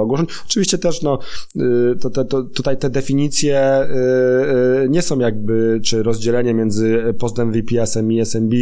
ogłoszeń. 0.00 0.26
Oczywiście 0.46 0.78
też, 0.78 1.02
no, 1.02 1.18
to, 2.00 2.10
to, 2.10 2.24
to, 2.24 2.42
tutaj 2.42 2.76
te 2.76 2.90
definicje 2.90 3.88
nie 4.88 5.02
są 5.02 5.18
jakby, 5.18 5.80
czy 5.84 6.02
rozdzielenie 6.02 6.54
między 6.54 7.14
post 7.18 7.38
MVP, 7.38 7.86
SMI, 7.86 8.20
SMB, 8.20 8.54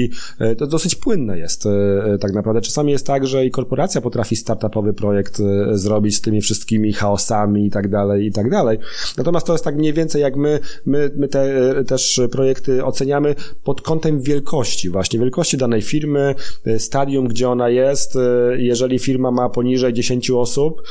to 0.59 0.67
dosyć 0.67 0.95
płynne 0.95 1.39
jest 1.39 1.65
tak 2.21 2.33
naprawdę. 2.33 2.61
Czasami 2.61 2.93
jest 2.93 3.07
tak, 3.07 3.27
że 3.27 3.47
i 3.47 3.51
korporacja 3.51 4.01
potrafi 4.01 4.37
startupowy 4.37 4.93
projekt 4.93 5.43
zrobić 5.73 6.17
z 6.17 6.21
tymi 6.21 6.41
wszystkimi 6.41 6.93
chaosami 6.93 7.67
i 7.67 7.71
tak 7.71 7.89
dalej, 7.89 8.27
i 8.27 8.33
tak 8.33 8.51
dalej. 8.51 8.79
Natomiast 9.19 9.47
to 9.47 9.53
jest 9.53 9.65
tak 9.65 9.77
mniej 9.77 9.93
więcej 9.93 10.23
jak 10.23 10.37
my, 10.37 10.61
my 10.87 11.06
my, 11.17 11.29
te 11.29 11.75
też 11.85 12.21
projekty 12.31 12.85
oceniamy 12.85 13.35
pod 13.65 13.83
kątem 13.83 14.21
wielkości, 14.21 14.91
właśnie 14.91 15.21
wielkości 15.21 15.57
danej 15.57 15.83
firmy, 15.83 16.35
stadium, 16.79 17.29
gdzie 17.29 17.49
ona 17.49 17.69
jest. 17.69 18.19
Jeżeli 18.57 18.99
firma 18.99 19.31
ma 19.31 19.49
poniżej 19.49 19.93
10 19.93 20.31
osób, 20.31 20.83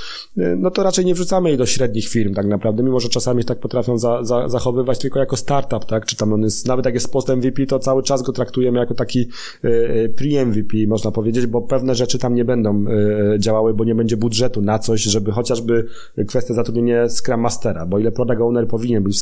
no 0.57 0.71
to 0.71 0.83
raczej 0.83 1.05
nie 1.05 1.13
wrzucamy 1.13 1.49
jej 1.49 1.57
do 1.57 1.65
średnich 1.65 2.07
firm 2.07 2.33
tak 2.33 2.45
naprawdę, 2.45 2.83
mimo 2.83 2.99
że 2.99 3.09
czasami 3.09 3.45
tak 3.45 3.59
potrafią 3.59 3.97
za, 3.97 4.23
za, 4.23 4.49
zachowywać 4.49 4.99
tylko 4.99 5.19
jako 5.19 5.37
startup, 5.37 5.85
tak? 5.85 6.05
Czy 6.05 6.15
tam 6.15 6.33
on 6.33 6.41
jest, 6.41 6.67
nawet 6.67 6.85
jak 6.85 6.93
jest 6.93 7.11
post 7.11 7.29
MVP, 7.29 7.65
to 7.65 7.79
cały 7.79 8.03
czas 8.03 8.21
go 8.21 8.31
traktujemy 8.31 8.79
jako 8.79 8.93
taki 8.93 9.19
e, 9.63 9.67
e, 9.67 10.09
pre-MVP, 10.09 10.87
można 10.87 11.11
powiedzieć, 11.11 11.45
bo 11.45 11.61
pewne 11.61 11.95
rzeczy 11.95 12.19
tam 12.19 12.35
nie 12.35 12.45
będą 12.45 12.85
e, 12.87 13.39
działały, 13.39 13.73
bo 13.73 13.83
nie 13.83 13.95
będzie 13.95 14.17
budżetu 14.17 14.61
na 14.61 14.79
coś, 14.79 15.01
żeby 15.01 15.31
chociażby 15.31 15.87
kwestia 16.27 16.53
zatrudnienia 16.53 17.09
Scrum 17.09 17.41
Mastera, 17.41 17.85
bo 17.85 17.99
ile 17.99 18.11
product 18.11 18.41
owner 18.41 18.67
powinien 18.67 19.03
być 19.03 19.21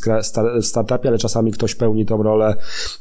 w 0.61 0.65
startupie, 0.83 1.09
ale 1.09 1.17
czasami 1.17 1.51
ktoś 1.51 1.75
pełni 1.75 2.05
tą 2.05 2.23
rolę 2.23 2.55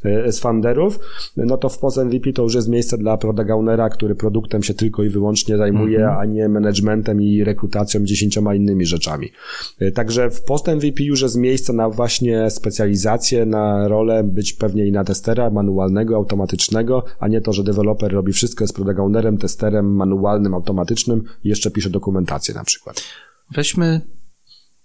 e, 0.04 0.32
z 0.32 0.40
funderów, 0.40 0.98
no 1.36 1.56
to 1.56 1.68
w 1.68 1.78
post 1.78 1.96
MVP 1.96 2.32
to 2.32 2.42
już 2.42 2.54
jest 2.54 2.68
miejsce 2.68 2.98
dla 2.98 3.16
product 3.16 3.50
ownera, 3.50 3.88
który 3.88 4.14
produktem 4.14 4.62
się 4.62 4.74
tylko 4.74 5.02
i 5.02 5.08
wyłącznie 5.08 5.56
zajmuje, 5.56 5.98
mm 5.98 6.10
-hmm. 6.10 6.20
a 6.20 6.24
nie 6.24 6.48
managementem 6.48 7.22
i 7.22 7.44
rekrutacją 7.44 8.04
dziesięcioma 8.04 8.54
innymi 8.54 8.86
rzeczami. 8.86 9.32
E, 9.80 9.92
także 9.92 10.30
w 10.30 10.42
post 10.42 10.68
MVP 10.68 11.02
już 11.04 11.22
jest 11.22 11.36
miejsce 11.36 11.72
na 11.72 11.90
właśnie 11.90 12.50
specjalizację, 12.50 13.46
na 13.46 13.88
rolę 13.88 14.24
być 14.24 14.52
pewnie 14.52 14.86
i 14.86 14.92
na 14.92 15.04
testera 15.04 15.50
manualnego, 15.50 16.16
automatycznego, 16.16 17.04
a 17.20 17.28
nie 17.28 17.40
to, 17.40 17.52
że 17.52 17.64
deweloper 17.64 18.12
robi 18.12 18.32
wszystko 18.32 18.66
z 18.66 18.72
product 18.72 18.98
ownerem, 18.98 19.38
testerem 19.38 19.96
manualnym, 19.96 20.54
automatycznym 20.54 21.22
i 21.44 21.48
jeszcze 21.48 21.70
pisze 21.70 21.90
dokumentację 21.90 22.54
na 22.54 22.64
przykład. 22.64 23.02
Weźmy 23.50 24.00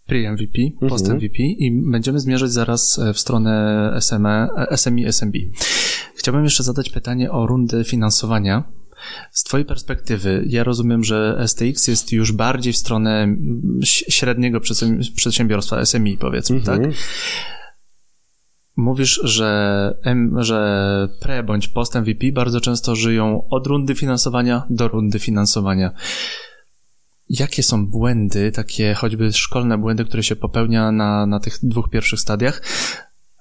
pre-MVP, 0.07 0.71
mhm. 0.73 0.89
post-MVP 0.89 1.43
i 1.43 1.81
będziemy 1.91 2.19
zmierzać 2.19 2.51
zaraz 2.51 2.99
e, 2.99 3.13
w 3.13 3.19
stronę 3.19 3.93
SME, 3.99 4.49
SMI, 4.75 5.05
SMB. 5.05 5.37
Chciałbym 6.15 6.43
jeszcze 6.43 6.63
zadać 6.63 6.89
pytanie 6.89 7.31
o 7.31 7.47
rundę 7.47 7.83
finansowania. 7.83 8.63
Z 9.31 9.43
Twojej 9.43 9.65
perspektywy, 9.65 10.45
ja 10.47 10.63
rozumiem, 10.63 11.03
że 11.03 11.43
STX 11.47 11.87
jest 11.87 12.11
już 12.11 12.31
bardziej 12.31 12.73
w 12.73 12.77
stronę 12.77 13.35
średniego 13.83 14.59
przedsiębiorstwa, 15.15 15.85
SMI 15.85 16.17
powiedzmy, 16.17 16.57
mhm. 16.57 16.81
tak? 16.83 16.91
Mówisz, 18.77 19.21
że, 19.23 19.93
że 20.37 21.09
pre 21.19 21.43
bądź 21.43 21.67
post 21.67 21.95
MVP 21.95 22.31
bardzo 22.31 22.61
często 22.61 22.95
żyją 22.95 23.47
od 23.49 23.67
rundy 23.67 23.95
finansowania 23.95 24.63
do 24.69 24.87
rundy 24.87 25.19
finansowania. 25.19 25.91
Jakie 27.29 27.63
są 27.63 27.87
błędy, 27.87 28.51
takie 28.51 28.93
choćby 28.93 29.33
szkolne 29.33 29.77
błędy, 29.77 30.05
które 30.05 30.23
się 30.23 30.35
popełnia 30.35 30.91
na, 30.91 31.25
na 31.25 31.39
tych 31.39 31.57
dwóch 31.63 31.89
pierwszych 31.89 32.19
stadiach, 32.19 32.61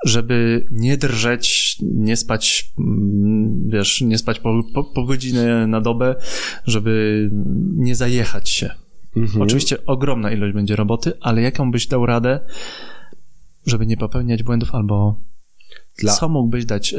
żeby 0.05 0.67
nie 0.71 0.97
drżeć, 0.97 1.77
nie 1.83 2.17
spać, 2.17 2.73
mm, 2.79 3.69
wiesz, 3.69 4.01
nie 4.01 4.19
spać 4.19 4.41
po, 4.41 4.63
po, 4.75 4.85
po 4.85 5.05
godzinę 5.05 5.67
na 5.67 5.81
dobę, 5.81 6.15
żeby 6.65 7.31
nie 7.75 7.97
zajechać 7.97 8.49
się. 8.49 8.71
Mhm. 9.17 9.43
Oczywiście 9.43 9.87
ogromna 9.87 10.33
ilość 10.33 10.55
będzie 10.55 10.77
roboty, 10.77 11.13
ale 11.21 11.43
jaką 11.43 11.71
byś 11.71 11.87
dał 11.87 12.07
radę, 12.07 12.41
żeby 13.67 13.87
nie 13.87 13.97
popełniać 13.97 14.43
błędów 14.43 14.75
albo 14.75 15.21
Dla 15.99 16.13
co 16.13 16.29
mógłbyś 16.29 16.65
dać? 16.65 16.93
Yy... 16.93 16.99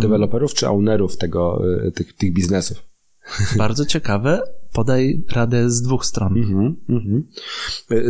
Deweloperów 0.00 0.54
czy 0.54 0.68
ownerów 0.68 1.16
tego, 1.16 1.62
yy, 1.84 1.92
tych, 1.92 2.12
tych 2.12 2.32
biznesów? 2.32 2.84
Bardzo 3.56 3.86
ciekawe. 3.86 4.42
Podaj 4.72 5.22
radę 5.32 5.70
z 5.70 5.82
dwóch 5.82 6.04
stron. 6.04 6.32
Mm 6.32 6.76
-hmm, 6.88 7.22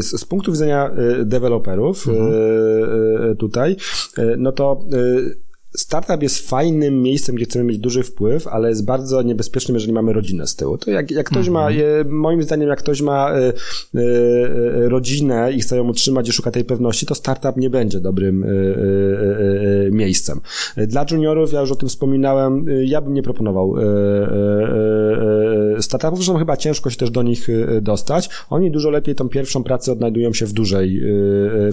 z, 0.03 0.21
z, 0.21 0.25
punktu 0.25 0.53
widzenia 0.53 0.91
e, 0.91 1.25
deweloperów 1.25 2.09
mm 2.09 2.19
-hmm. 2.21 3.37
tutaj, 3.37 3.77
no 4.39 4.53
to 4.53 4.85
startup 5.77 6.23
jest 6.23 6.49
fajnym 6.49 7.03
miejscem, 7.03 7.35
gdzie 7.35 7.45
chcemy 7.45 7.65
mieć 7.65 7.79
duży 7.79 8.03
wpływ, 8.03 8.49
ale 8.49 8.69
jest 8.69 8.85
bardzo 8.85 9.23
niebezpiecznym, 9.23 9.75
jeżeli 9.75 9.93
mamy 9.93 10.13
rodzinę 10.13 10.47
z 10.47 10.57
tyłu. 10.57 10.79
To 10.79 10.91
jak, 10.91 11.11
jak 11.11 11.31
ktoś 11.31 11.49
ma, 11.49 11.69
mhm. 11.69 12.11
moim 12.11 12.43
zdaniem, 12.43 12.69
jak 12.69 12.79
ktoś 12.79 13.03
ma 13.03 13.39
y, 13.39 13.53
y, 13.99 14.89
rodzinę 14.89 15.53
i 15.53 15.61
chce 15.61 15.77
ją 15.77 15.89
utrzymać 15.89 16.29
i 16.29 16.33
szuka 16.33 16.51
tej 16.51 16.65
pewności, 16.65 17.07
to 17.07 17.15
startup 17.15 17.57
nie 17.57 17.71
będzie 17.71 18.01
dobrym 18.01 18.45
y, 18.45 19.91
miejscem. 19.93 20.41
Dla 20.77 21.07
juniorów, 21.11 21.53
ja 21.53 21.61
już 21.61 21.73
o 21.73 21.77
tym 21.77 21.89
wspominałem, 21.89 22.67
ja 22.85 23.01
bym 23.01 23.15
nie 23.15 23.23
proponował 23.23 23.75
startupów, 25.81 26.19
zresztą 26.19 26.39
chyba 26.39 26.57
ciężko 26.57 26.91
się 26.91 26.97
też 26.97 27.11
do 27.11 27.23
nich 27.23 27.49
dostać. 27.83 28.31
Oni 28.51 28.71
dużo 28.71 28.91
lepiej 28.91 29.15
tą 29.15 29.29
pierwszą 29.29 29.63
pracę 29.63 29.93
odnajdują 29.93 30.33
się 30.33 30.47
w 30.47 30.53
dużej 30.53 31.03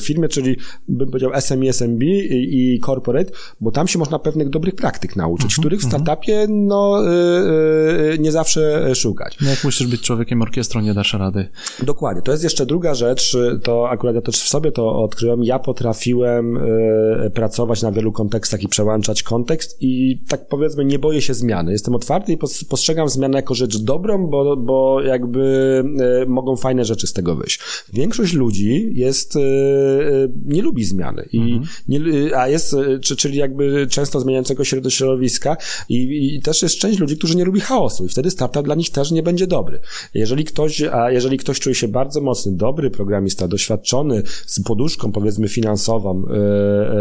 firmie, 0.02 0.28
czyli 0.28 0.56
bym 0.88 1.08
powiedział 1.08 1.32
SME, 1.40 1.70
SMB 1.70 2.04
i 2.32 2.82
corporate, 2.86 3.32
bo 3.62 3.72
tam 3.72 3.87
tam 3.88 3.92
się 3.92 4.00
można 4.00 4.20
pewnych 4.20 4.50
dobrych 4.50 4.76
praktyk 4.76 5.16
nauczyć, 5.16 5.56
mm-hmm, 5.56 5.60
których 5.60 5.82
w 5.82 5.86
mhm. 5.86 6.04
startupie 6.04 6.46
no, 6.50 7.04
yy, 7.04 8.18
nie 8.20 8.32
zawsze 8.32 8.96
szukać. 8.96 9.38
No 9.42 9.50
jak 9.50 9.64
musisz 9.64 9.88
być 9.88 10.02
człowiekiem 10.02 10.42
orkiestrą, 10.42 10.82
nie 10.82 10.94
dasz 10.94 11.14
rady. 11.14 11.48
Dokładnie. 11.84 12.22
To 12.22 12.32
jest 12.32 12.44
jeszcze 12.44 12.66
druga 12.66 12.96
rzecz, 12.96 13.38
to 13.64 13.90
akurat 13.90 14.16
ja 14.16 14.22
też 14.22 14.36
w 14.36 14.48
sobie 14.48 14.72
to 14.72 15.04
odkryłem. 15.04 15.44
Ja 15.44 15.60
potrafiłem 15.60 16.54
yy, 17.24 17.30
pracować 17.30 17.82
na 17.82 17.92
wielu 17.92 18.12
kontekstach 18.12 18.64
i 18.64 18.68
przełączać 18.68 19.24
kontekst 19.24 19.78
i 19.82 20.22
tak 20.30 20.48
powiedzmy 20.48 20.86
nie 20.86 21.00
boję 21.00 21.22
się 21.22 21.34
zmiany. 21.34 21.72
Jestem 21.72 21.96
otwarty 21.96 22.34
i 22.34 22.38
postrzegam 22.70 23.10
zmianę 23.10 23.38
jako 23.38 23.54
rzecz 23.54 23.78
dobrą, 23.78 24.28
bo, 24.28 24.58
bo 24.58 25.02
jakby 25.02 25.84
yy, 26.20 26.26
mogą 26.28 26.56
fajne 26.56 26.86
rzeczy 26.86 27.08
z 27.08 27.14
tego 27.14 27.36
wyjść. 27.36 27.60
Większość 27.94 28.34
ludzi 28.34 28.92
jest, 28.94 29.38
nie 30.46 30.62
lubi 30.62 30.86
zmiany 30.86 31.28
i 31.32 31.40
mm-hmm. 31.40 31.68
nie, 31.88 32.38
a 32.38 32.48
jest, 32.48 32.76
czyli 33.18 33.38
jakby 33.38 33.77
często 33.90 34.20
zmieniającego 34.20 34.64
się 34.64 34.82
do 34.82 34.90
środowiska 34.90 35.58
i, 35.90 36.36
i 36.36 36.42
też 36.42 36.62
jest 36.62 36.76
część 36.76 37.00
ludzi, 37.00 37.18
którzy 37.18 37.38
nie 37.38 37.46
lubi 37.46 37.60
chaosu 37.60 38.06
i 38.06 38.10
wtedy 38.10 38.32
startup 38.32 38.66
dla 38.66 38.76
nich 38.76 38.90
też 38.90 39.12
nie 39.12 39.24
będzie 39.24 39.48
dobry. 39.48 39.80
Jeżeli 40.14 40.44
ktoś, 40.44 40.82
a 40.82 41.12
jeżeli 41.12 41.38
ktoś 41.38 41.60
czuje 41.60 41.76
się 41.76 41.88
bardzo 41.88 42.22
mocny, 42.22 42.52
dobry 42.52 42.90
programista, 42.90 43.48
doświadczony, 43.48 44.24
z 44.46 44.64
poduszką 44.64 45.12
powiedzmy 45.12 45.48
finansową 45.48 46.24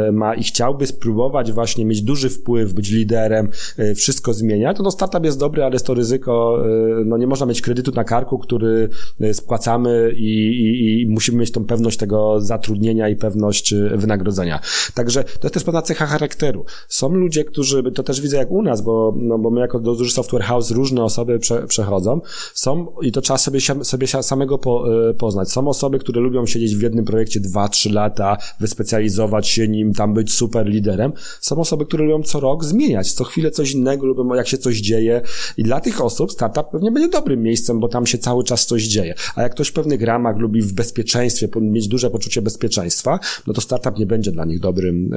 yy, 0.07 0.12
ma 0.12 0.35
i 0.35 0.43
chciałby 0.43 0.87
spróbować 0.87 1.53
właśnie 1.53 1.85
mieć 1.85 2.03
duży 2.03 2.31
wpływ, 2.31 2.72
być 2.72 2.91
liderem, 2.91 3.49
yy, 3.79 3.95
wszystko 3.95 4.35
zmienia, 4.35 4.74
to 4.74 4.83
no 4.83 4.91
startup 4.91 5.24
jest 5.24 5.39
dobry, 5.39 5.64
ale 5.64 5.72
jest 5.72 5.87
to 5.87 5.95
ryzyko, 5.95 6.64
yy, 6.99 7.05
no 7.05 7.16
nie 7.16 7.27
można 7.27 7.47
mieć 7.47 7.62
kredytu 7.62 7.93
na 7.93 8.05
karku, 8.05 8.39
który 8.39 8.89
spłacamy 9.33 10.12
i, 10.16 10.47
i, 10.47 11.03
i 11.03 11.07
musimy 11.09 11.39
mieć 11.39 11.53
tą 11.53 11.64
pewność 11.64 11.99
tego 11.99 12.41
zatrudnienia 12.41 13.09
i 13.09 13.16
pewność 13.16 13.74
wynagrodzenia. 13.95 14.61
Także 14.95 15.24
to 15.24 15.41
jest 15.43 15.55
też 15.55 15.64
pewna 15.64 15.83
cecha 15.83 16.07
charakteru. 16.07 16.64
Są 16.89 17.09
ludzie, 17.09 17.45
którzy, 17.45 17.83
to 17.95 18.03
też 18.03 18.21
widzę 18.21 18.37
jak 18.37 18.51
u 18.51 18.62
nas, 18.62 18.81
bo, 18.83 19.14
no, 19.19 19.39
bo 19.39 19.51
my 19.51 19.61
jako 19.61 19.79
duży 19.79 20.11
software 20.11 20.43
house 20.43 20.71
różne 20.71 21.05
osoby 21.05 21.39
prze, 21.39 21.67
przechodzą. 21.67 22.21
Są, 22.55 22.87
i 23.03 23.12
to 23.12 23.21
trzeba 23.21 23.39
sobie, 23.39 23.61
sobie 23.83 24.07
samego 24.07 24.59
po, 24.59 24.85
e, 25.09 25.14
poznać. 25.14 25.53
Są 25.53 25.69
osoby, 25.69 25.99
które 25.99 26.21
lubią 26.21 26.47
siedzieć 26.47 26.77
w 26.77 26.83
jednym 26.83 27.05
projekcie 27.05 27.41
2-3 27.41 27.93
lata, 27.93 28.37
wyspecjalizować 28.61 29.49
się 29.49 29.69
nim, 29.69 29.95
tam 29.95 30.14
być 30.14 30.33
super 30.33 30.67
liderem. 30.67 31.12
Są 31.41 31.59
osoby, 31.59 31.87
które 31.87 32.05
lubią 32.05 32.23
co 32.23 32.41
rok 32.41 32.64
zmieniać, 32.64 33.12
co 33.12 33.25
chwilę 33.25 33.51
coś 33.51 33.73
innego, 33.73 34.07
lubią 34.07 34.35
jak 34.35 34.49
się 34.49 34.59
coś 34.59 34.77
dzieje. 34.77 35.23
I 35.57 35.62
dla 35.62 35.81
tych 35.81 36.05
osób 36.05 36.33
startup 36.33 36.67
pewnie 36.73 36.91
będzie 36.91 37.09
dobrym 37.09 37.43
miejscem, 37.43 37.81
bo 37.81 37.89
tam 37.89 38.07
się 38.07 38.19
cały 38.19 38.45
czas 38.45 38.67
coś 38.67 38.83
dzieje. 38.83 39.14
A 39.37 39.43
jak 39.43 39.53
ktoś 39.53 39.69
w 39.69 39.73
pewnych 39.73 40.03
ramach 40.03 40.37
lubi 40.39 40.62
w 40.62 40.73
bezpieczeństwie, 40.73 41.49
mieć 41.61 41.89
duże 41.89 42.11
poczucie 42.11 42.43
bezpieczeństwa, 42.43 43.19
no 43.47 43.55
to 43.55 43.61
startup 43.61 43.99
nie 43.99 44.07
będzie 44.07 44.33
dla 44.33 44.45
nich 44.45 44.61
dobrym, 44.61 45.11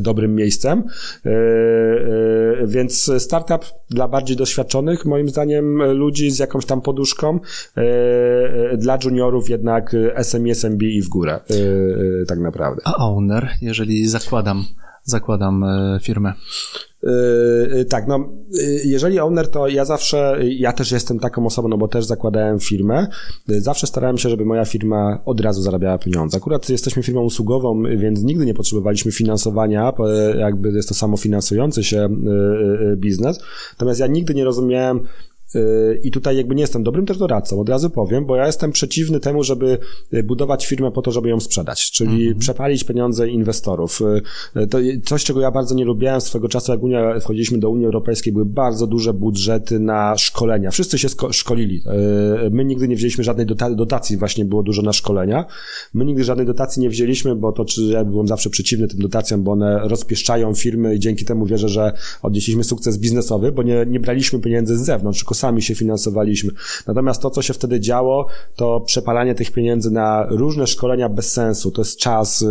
dobrym 0.00 0.34
miejscem. 0.34 0.59
Więc 2.66 3.10
startup 3.18 3.64
dla 3.90 4.08
bardziej 4.08 4.36
doświadczonych, 4.36 5.04
moim 5.04 5.28
zdaniem, 5.28 5.82
ludzi 5.82 6.30
z 6.30 6.38
jakąś 6.38 6.66
tam 6.66 6.80
poduszką, 6.80 7.40
dla 8.76 8.98
juniorów 9.04 9.50
jednak 9.50 9.96
SME, 10.22 10.50
SMB 10.50 10.82
i 10.82 11.02
w 11.02 11.08
górę, 11.08 11.40
tak 12.28 12.38
naprawdę. 12.38 12.82
A 12.84 12.96
owner, 12.96 13.48
jeżeli 13.60 14.08
zakładam 14.08 14.64
zakładam 15.04 15.64
e, 15.64 15.98
firmę. 16.02 16.32
Yy, 17.02 17.84
tak, 17.84 18.08
no 18.08 18.28
jeżeli 18.84 19.20
owner, 19.20 19.48
to 19.48 19.68
ja 19.68 19.84
zawsze, 19.84 20.38
ja 20.42 20.72
też 20.72 20.92
jestem 20.92 21.18
taką 21.18 21.46
osobą, 21.46 21.68
no 21.68 21.78
bo 21.78 21.88
też 21.88 22.04
zakładałem 22.04 22.60
firmę, 22.60 23.06
zawsze 23.46 23.86
starałem 23.86 24.18
się, 24.18 24.28
żeby 24.28 24.44
moja 24.44 24.64
firma 24.64 25.22
od 25.24 25.40
razu 25.40 25.62
zarabiała 25.62 25.98
pieniądze. 25.98 26.36
Akurat 26.36 26.68
jesteśmy 26.68 27.02
firmą 27.02 27.22
usługową, 27.22 27.82
więc 27.82 28.22
nigdy 28.22 28.46
nie 28.46 28.54
potrzebowaliśmy 28.54 29.12
finansowania, 29.12 29.92
jakby 30.38 30.70
jest 30.70 30.88
to 30.88 30.94
samofinansujący 30.94 31.84
się 31.84 32.08
biznes, 32.96 33.40
natomiast 33.72 34.00
ja 34.00 34.06
nigdy 34.06 34.34
nie 34.34 34.44
rozumiałem 34.44 35.00
i 36.02 36.10
tutaj 36.10 36.36
jakby 36.36 36.54
nie 36.54 36.60
jestem 36.60 36.82
dobrym 36.82 37.06
też 37.06 37.18
doradcą, 37.18 37.60
od 37.60 37.68
razu 37.68 37.90
powiem, 37.90 38.26
bo 38.26 38.36
ja 38.36 38.46
jestem 38.46 38.72
przeciwny 38.72 39.20
temu, 39.20 39.42
żeby 39.42 39.78
y, 40.14 40.22
budować 40.22 40.66
firmę 40.66 40.90
po 40.92 41.02
to, 41.02 41.12
żeby 41.12 41.28
ją 41.28 41.40
sprzedać, 41.40 41.90
czyli 41.90 42.22
mhm. 42.22 42.38
przepalić 42.38 42.84
pieniądze 42.84 43.28
inwestorów. 43.28 44.00
Y, 44.56 44.66
to 44.66 44.78
coś, 45.04 45.24
czego 45.24 45.40
ja 45.40 45.50
bardzo 45.50 45.74
nie 45.74 45.84
lubiłem 45.84 46.20
swego 46.20 46.48
czasu, 46.48 46.72
jak 46.72 46.82
Unia, 46.82 47.20
wchodziliśmy 47.20 47.58
do 47.58 47.70
Unii 47.70 47.86
Europejskiej, 47.86 48.32
były 48.32 48.44
bardzo 48.44 48.86
duże 48.86 49.14
budżety 49.14 49.80
na 49.80 50.16
szkolenia. 50.16 50.70
Wszyscy 50.70 50.98
się 50.98 51.08
szkolili. 51.30 51.82
My 52.50 52.64
nigdy 52.64 52.88
nie 52.88 52.96
wzięliśmy 52.96 53.24
żadnej 53.24 53.46
dotacji, 53.76 54.16
właśnie 54.16 54.44
było 54.44 54.62
dużo 54.62 54.82
na 54.82 54.92
szkolenia. 54.92 55.44
My 55.94 56.04
nigdy 56.04 56.24
żadnej 56.24 56.46
dotacji 56.46 56.82
nie 56.82 56.90
wzięliśmy, 56.90 57.36
bo 57.36 57.52
to, 57.52 57.64
czy 57.64 57.82
ja 57.82 58.04
byłem 58.04 58.28
zawsze 58.28 58.50
przeciwny 58.50 58.88
tym 58.88 59.00
dotacjom, 59.00 59.42
bo 59.42 59.52
one 59.52 59.88
rozpieszczają 59.88 60.54
firmy 60.54 60.94
i 60.94 60.98
dzięki 60.98 61.24
temu 61.24 61.46
wierzę, 61.46 61.68
że 61.68 61.92
odnieśliśmy 62.22 62.64
sukces 62.64 62.98
biznesowy, 62.98 63.52
bo 63.52 63.62
nie, 63.62 63.86
nie 63.86 64.00
braliśmy 64.00 64.38
pieniędzy 64.38 64.78
z 64.78 64.80
zewnątrz, 64.80 65.18
tylko 65.18 65.34
sami 65.40 65.62
się 65.62 65.74
finansowaliśmy. 65.74 66.50
Natomiast 66.86 67.22
to, 67.22 67.30
co 67.30 67.42
się 67.42 67.54
wtedy 67.54 67.80
działo, 67.80 68.26
to 68.56 68.80
przepalanie 68.80 69.34
tych 69.34 69.50
pieniędzy 69.50 69.90
na 69.90 70.26
różne 70.30 70.66
szkolenia 70.66 71.08
bez 71.08 71.32
sensu. 71.32 71.70
To 71.70 71.80
jest 71.80 71.98
czas 71.98 72.40
yy, 72.40 72.48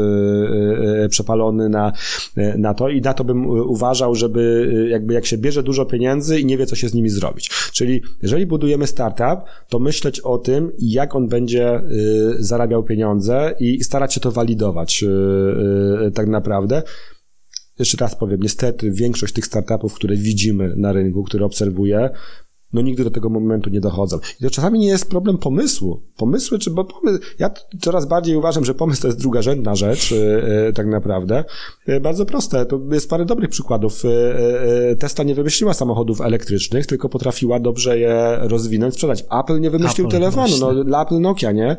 yy, 1.01 1.09
przepalony 1.09 1.69
na, 1.69 1.93
na 2.57 2.73
to 2.73 2.89
i 2.89 3.01
na 3.01 3.13
to 3.13 3.23
bym 3.23 3.49
uważał, 3.49 4.15
żeby 4.15 4.73
jakby 4.89 5.13
jak 5.13 5.25
się 5.25 5.37
bierze 5.37 5.63
dużo 5.63 5.85
pieniędzy 5.85 6.39
i 6.39 6.45
nie 6.45 6.57
wie, 6.57 6.65
co 6.65 6.75
się 6.75 6.89
z 6.89 6.93
nimi 6.93 7.09
zrobić. 7.09 7.49
Czyli 7.73 8.01
jeżeli 8.21 8.45
budujemy 8.45 8.87
startup, 8.87 9.45
to 9.69 9.79
myśleć 9.79 10.19
o 10.19 10.37
tym, 10.37 10.71
jak 10.79 11.15
on 11.15 11.27
będzie 11.27 11.81
zarabiał 12.39 12.83
pieniądze 12.83 13.55
i 13.59 13.83
starać 13.83 14.13
się 14.13 14.19
to 14.19 14.31
walidować 14.31 15.05
tak 16.13 16.27
naprawdę. 16.27 16.83
Jeszcze 17.79 17.97
raz 17.97 18.15
powiem, 18.15 18.39
niestety 18.41 18.91
większość 18.91 19.33
tych 19.33 19.45
startupów, 19.45 19.93
które 19.93 20.15
widzimy 20.15 20.73
na 20.75 20.93
rynku, 20.93 21.23
które 21.23 21.45
obserwuję, 21.45 22.09
no 22.73 22.81
nigdy 22.81 23.03
do 23.03 23.11
tego 23.11 23.29
momentu 23.29 23.69
nie 23.69 23.81
dochodzą. 23.81 24.19
I 24.41 24.43
to 24.43 24.49
czasami 24.49 24.79
nie 24.79 24.87
jest 24.87 25.09
problem 25.09 25.37
pomysłu. 25.37 26.01
Pomysły, 26.17 26.59
czy 26.59 26.71
bo 26.71 26.85
pomysł, 26.85 27.19
ja 27.39 27.51
coraz 27.81 28.05
bardziej 28.05 28.35
uważam, 28.35 28.65
że 28.65 28.73
pomysł 28.73 29.01
to 29.01 29.07
jest 29.07 29.19
drugorzędna 29.19 29.75
rzecz, 29.75 30.11
yy, 30.11 30.73
tak 30.75 30.87
naprawdę. 30.87 31.43
Yy, 31.87 31.99
bardzo 31.99 32.25
proste. 32.25 32.65
To 32.65 32.79
jest 32.91 33.09
parę 33.09 33.25
dobrych 33.25 33.49
przykładów. 33.49 34.03
Tesla 34.99 35.23
nie 35.23 35.35
wymyśliła 35.35 35.73
samochodów 35.73 36.21
elektrycznych, 36.21 36.85
tylko 36.85 37.09
potrafiła 37.09 37.59
dobrze 37.59 37.99
je 37.99 38.37
rozwinąć, 38.41 38.93
sprzedać. 38.93 39.25
Apple 39.39 39.59
nie 39.59 39.69
wymyślił 39.69 40.07
Apple, 40.07 40.17
telefonu, 40.17 40.47
no, 40.59 40.65
właśnie. 40.65 40.77
no 40.77 40.83
dla 40.83 41.03
Apple 41.03 41.19
Nokia, 41.19 41.51
nie? 41.51 41.77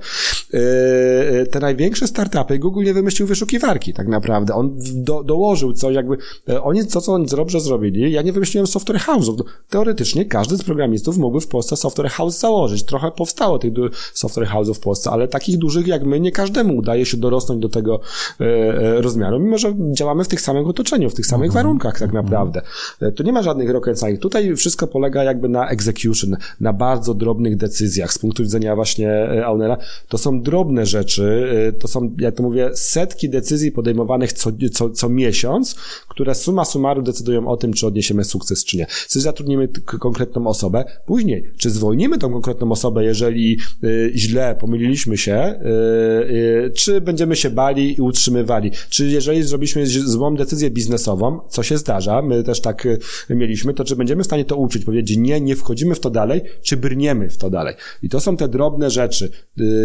Te 1.50 1.60
największe 1.60 2.06
startupy, 2.06 2.58
Google 2.58 2.84
nie 2.84 2.94
wymyślił 2.94 3.28
wyszukiwarki, 3.28 3.92
tak 3.92 4.08
naprawdę. 4.08 4.54
On 4.54 4.78
do, 4.94 5.22
dołożył 5.24 5.72
coś, 5.72 5.94
jakby, 5.94 6.16
oni, 6.62 6.86
co, 6.86 7.00
co 7.00 7.12
oni 7.12 7.26
dobrze 7.26 7.60
zrobili, 7.60 8.12
ja 8.12 8.22
nie 8.22 8.32
wymyśliłem 8.32 8.66
software 8.66 9.00
house'ów. 9.00 9.36
Teoretycznie 9.70 10.24
każdy 10.24 10.56
z 10.56 10.62
programów 10.64 10.79
programistów 10.80 11.18
mógłby 11.18 11.40
w 11.40 11.46
Polsce 11.46 11.76
software 11.76 12.10
house 12.10 12.38
założyć. 12.38 12.82
Trochę 12.82 13.10
powstało 13.10 13.58
tych 13.58 13.72
software 14.14 14.48
house'ów 14.48 14.74
w 14.74 14.80
Polsce, 14.80 15.10
ale 15.10 15.28
takich 15.28 15.58
dużych 15.58 15.86
jak 15.86 16.04
my 16.04 16.20
nie 16.20 16.32
każdemu 16.32 16.76
udaje 16.76 17.06
się 17.06 17.16
dorosnąć 17.16 17.62
do 17.62 17.68
tego 17.68 18.00
e, 18.40 18.44
e, 18.44 19.00
rozmiaru, 19.00 19.40
mimo 19.40 19.58
że 19.58 19.74
działamy 19.92 20.24
w 20.24 20.28
tych 20.28 20.40
samych 20.40 20.66
otoczeniu, 20.68 21.10
w 21.10 21.14
tych 21.14 21.26
samych 21.26 21.46
mhm. 21.46 21.64
warunkach 21.64 21.92
tak 21.92 22.08
mhm. 22.08 22.24
naprawdę. 22.24 22.62
E, 23.00 23.12
to 23.12 23.22
nie 23.22 23.32
ma 23.32 23.42
żadnych 23.42 23.70
rocket 23.70 23.98
science. 23.98 24.20
Tutaj 24.20 24.56
wszystko 24.56 24.86
polega 24.86 25.24
jakby 25.24 25.48
na 25.48 25.68
execution, 25.68 26.36
na 26.60 26.72
bardzo 26.72 27.14
drobnych 27.14 27.56
decyzjach 27.56 28.12
z 28.12 28.18
punktu 28.18 28.42
widzenia 28.42 28.76
właśnie 28.76 29.10
ownera. 29.46 29.76
To 30.08 30.18
są 30.18 30.42
drobne 30.42 30.86
rzeczy, 30.86 31.48
to 31.80 31.88
są, 31.88 32.10
jak 32.18 32.34
to 32.34 32.42
mówię, 32.42 32.70
setki 32.74 33.28
decyzji 33.28 33.72
podejmowanych 33.72 34.32
co, 34.32 34.50
co, 34.72 34.90
co 34.90 35.08
miesiąc, 35.08 35.74
które 36.08 36.34
suma 36.34 36.64
summarum 36.64 37.04
decydują 37.04 37.48
o 37.48 37.56
tym, 37.56 37.72
czy 37.72 37.86
odniesiemy 37.86 38.24
sukces, 38.24 38.64
czy 38.64 38.76
nie. 38.76 38.86
Czy 39.08 39.20
zatrudnimy 39.20 39.68
konkretną 39.84 40.46
osobę, 40.46 40.69
osobę. 40.70 40.84
Później, 41.06 41.50
czy 41.58 41.70
zwolnimy 41.70 42.18
tą 42.18 42.32
konkretną 42.32 42.72
osobę, 42.72 43.04
jeżeli 43.04 43.58
y, 43.84 44.12
źle 44.14 44.56
pomyliliśmy 44.60 45.16
się, 45.16 45.60
y, 45.62 46.34
y, 46.66 46.70
czy 46.74 47.00
będziemy 47.00 47.36
się 47.36 47.50
bali 47.50 47.98
i 47.98 48.00
utrzymywali. 48.00 48.70
Czy 48.90 49.06
jeżeli 49.06 49.42
zrobiliśmy 49.42 49.86
złą 49.86 50.34
decyzję 50.34 50.70
biznesową, 50.70 51.40
co 51.48 51.62
się 51.62 51.78
zdarza, 51.78 52.22
my 52.22 52.42
też 52.42 52.60
tak 52.60 52.88
mieliśmy, 53.30 53.74
to 53.74 53.84
czy 53.84 53.96
będziemy 53.96 54.22
w 54.22 54.26
stanie 54.26 54.44
to 54.44 54.56
uczyć, 54.56 54.84
powiedzieć, 54.84 55.18
nie, 55.18 55.40
nie 55.40 55.56
wchodzimy 55.56 55.94
w 55.94 56.00
to 56.00 56.10
dalej, 56.10 56.42
czy 56.62 56.76
brniemy 56.76 57.30
w 57.30 57.38
to 57.38 57.50
dalej. 57.50 57.74
I 58.02 58.08
to 58.08 58.20
są 58.20 58.36
te 58.36 58.48
drobne 58.48 58.90
rzeczy. 58.90 59.30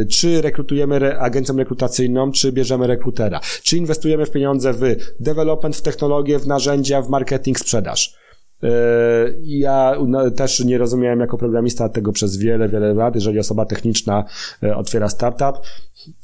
Czy 0.09 0.41
rekrutujemy 0.41 0.95
re 0.95 1.19
agencję 1.19 1.55
rekrutacyjną, 1.57 2.31
czy 2.31 2.51
bierzemy 2.51 2.87
rekrutera. 2.87 3.39
Czy 3.63 3.77
inwestujemy 3.77 4.25
w 4.25 4.31
pieniądze 4.31 4.73
w 4.73 4.81
development, 5.19 5.75
w 5.75 5.81
technologię, 5.81 6.39
w 6.39 6.47
narzędzia, 6.47 7.01
w 7.01 7.09
marketing, 7.09 7.59
sprzedaż. 7.59 8.24
E, 8.65 9.33
ja 9.43 9.95
też 10.35 10.59
nie 10.59 10.77
rozumiałem 10.77 11.19
jako 11.19 11.37
programista 11.37 11.89
tego 11.89 12.11
przez 12.11 12.37
wiele, 12.37 12.69
wiele 12.69 12.93
lat. 12.93 13.15
Jeżeli 13.15 13.39
osoba 13.39 13.65
techniczna 13.65 14.25
e, 14.63 14.75
otwiera 14.75 15.09
startup, 15.09 15.65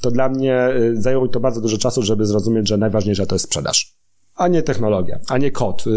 to 0.00 0.10
dla 0.10 0.28
mnie 0.28 0.54
e, 0.54 0.72
zajęło 0.94 1.24
mi 1.24 1.30
to 1.30 1.40
bardzo 1.40 1.60
dużo 1.60 1.78
czasu, 1.78 2.02
żeby 2.02 2.26
zrozumieć, 2.26 2.68
że 2.68 2.76
najważniejsza 2.76 3.26
to 3.26 3.34
jest 3.34 3.44
sprzedaż 3.44 4.02
a 4.36 4.48
nie 4.48 4.62
technologia, 4.62 5.18
a 5.28 5.38
nie 5.38 5.50
kod, 5.50 5.86
yy, 5.86 5.92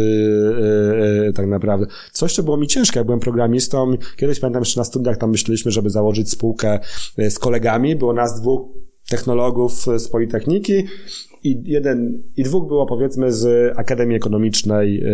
yy, 1.26 1.34
tak 1.34 1.48
naprawdę. 1.48 1.86
Coś, 2.12 2.36
co 2.36 2.44
było 2.44 2.58
mi 2.58 2.68
ciężkie, 2.68 3.00
jak 3.00 3.06
byłem 3.06 3.20
programistą. 3.20 3.98
Kiedyś 4.18 4.40
pamiętam 4.40 4.62
jeszcze 4.62 4.80
na 4.80 4.84
studiach 4.84 5.18
tam 5.18 5.32
myśleliśmy, 5.32 5.72
żeby 5.72 5.90
założyć 5.90 6.32
spółkę 6.32 6.80
z 7.30 7.40
kolegami. 7.40 7.96
Było 7.96 8.14
nas 8.14 8.42
dwóch 8.42 8.62
technologów 9.10 9.86
z 9.98 10.10
Politechniki 10.10 10.86
i 11.46 11.64
jeden, 11.66 12.24
i 12.38 12.44
dwóch 12.44 12.68
było 12.68 12.86
powiedzmy 12.86 13.32
z 13.32 13.74
Akademii 13.78 14.18
Ekonomicznej 14.18 14.94
yy, 14.94 15.10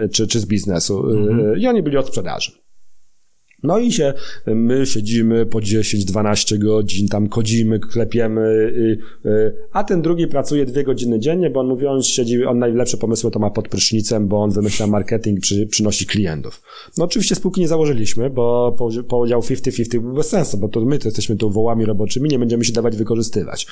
yy, 0.00 0.08
czy, 0.08 0.26
czy 0.26 0.40
z 0.40 0.46
biznesu. 0.46 1.06
Mhm. 1.06 1.58
I 1.58 1.66
oni 1.66 1.82
byli 1.82 1.96
od 1.96 2.06
sprzedaży. 2.06 2.52
No 3.62 3.78
i 3.78 3.92
się, 3.92 4.14
my 4.46 4.86
siedzimy 4.86 5.46
po 5.46 5.58
10-12 5.58 6.58
godzin, 6.58 7.08
tam 7.08 7.28
kodzimy, 7.28 7.78
klepiemy, 7.80 8.72
a 9.72 9.84
ten 9.84 10.02
drugi 10.02 10.26
pracuje 10.26 10.66
dwie 10.66 10.84
godziny 10.84 11.18
dziennie, 11.18 11.50
bo 11.50 11.60
on 11.60 11.68
mówi, 11.68 11.86
on 11.86 12.02
siedzi, 12.02 12.44
on 12.44 12.58
najlepsze 12.58 12.96
pomysły 12.96 13.30
to 13.30 13.38
ma 13.38 13.50
pod 13.50 13.68
prysznicem, 13.68 14.28
bo 14.28 14.42
on 14.42 14.50
wymyśla 14.50 14.86
marketing, 14.86 15.40
przy, 15.40 15.66
przynosi 15.66 16.06
klientów. 16.06 16.62
No 16.98 17.04
oczywiście 17.04 17.34
spółki 17.34 17.60
nie 17.60 17.68
założyliśmy, 17.68 18.30
bo 18.30 18.76
podział 19.08 19.40
50-50 19.40 19.98
był 19.98 20.14
bez 20.14 20.28
sensu, 20.28 20.58
bo 20.58 20.68
to 20.68 20.80
my 20.80 20.98
to 20.98 21.08
jesteśmy 21.08 21.36
tu 21.36 21.50
wołami 21.50 21.84
roboczymi, 21.84 22.30
nie 22.30 22.38
będziemy 22.38 22.64
się 22.64 22.72
dawać 22.72 22.96
wykorzystywać 22.96 23.66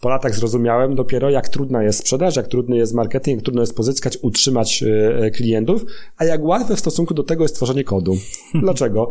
po 0.00 0.08
latach 0.08 0.34
zrozumiałem 0.34 0.94
dopiero, 0.94 1.30
jak 1.30 1.48
trudna 1.48 1.82
jest 1.82 1.98
sprzedaż, 1.98 2.36
jak 2.36 2.48
trudny 2.48 2.76
jest 2.76 2.94
marketing, 2.94 3.36
jak 3.36 3.44
trudno 3.44 3.62
jest 3.62 3.76
pozyskać, 3.76 4.18
utrzymać 4.22 4.82
e, 4.82 5.18
e, 5.18 5.30
klientów, 5.30 5.84
a 6.16 6.24
jak 6.24 6.44
łatwe 6.44 6.76
w 6.76 6.78
stosunku 6.78 7.14
do 7.14 7.22
tego 7.22 7.44
jest 7.44 7.54
tworzenie 7.54 7.84
kodu. 7.84 8.16
Dlaczego? 8.62 9.08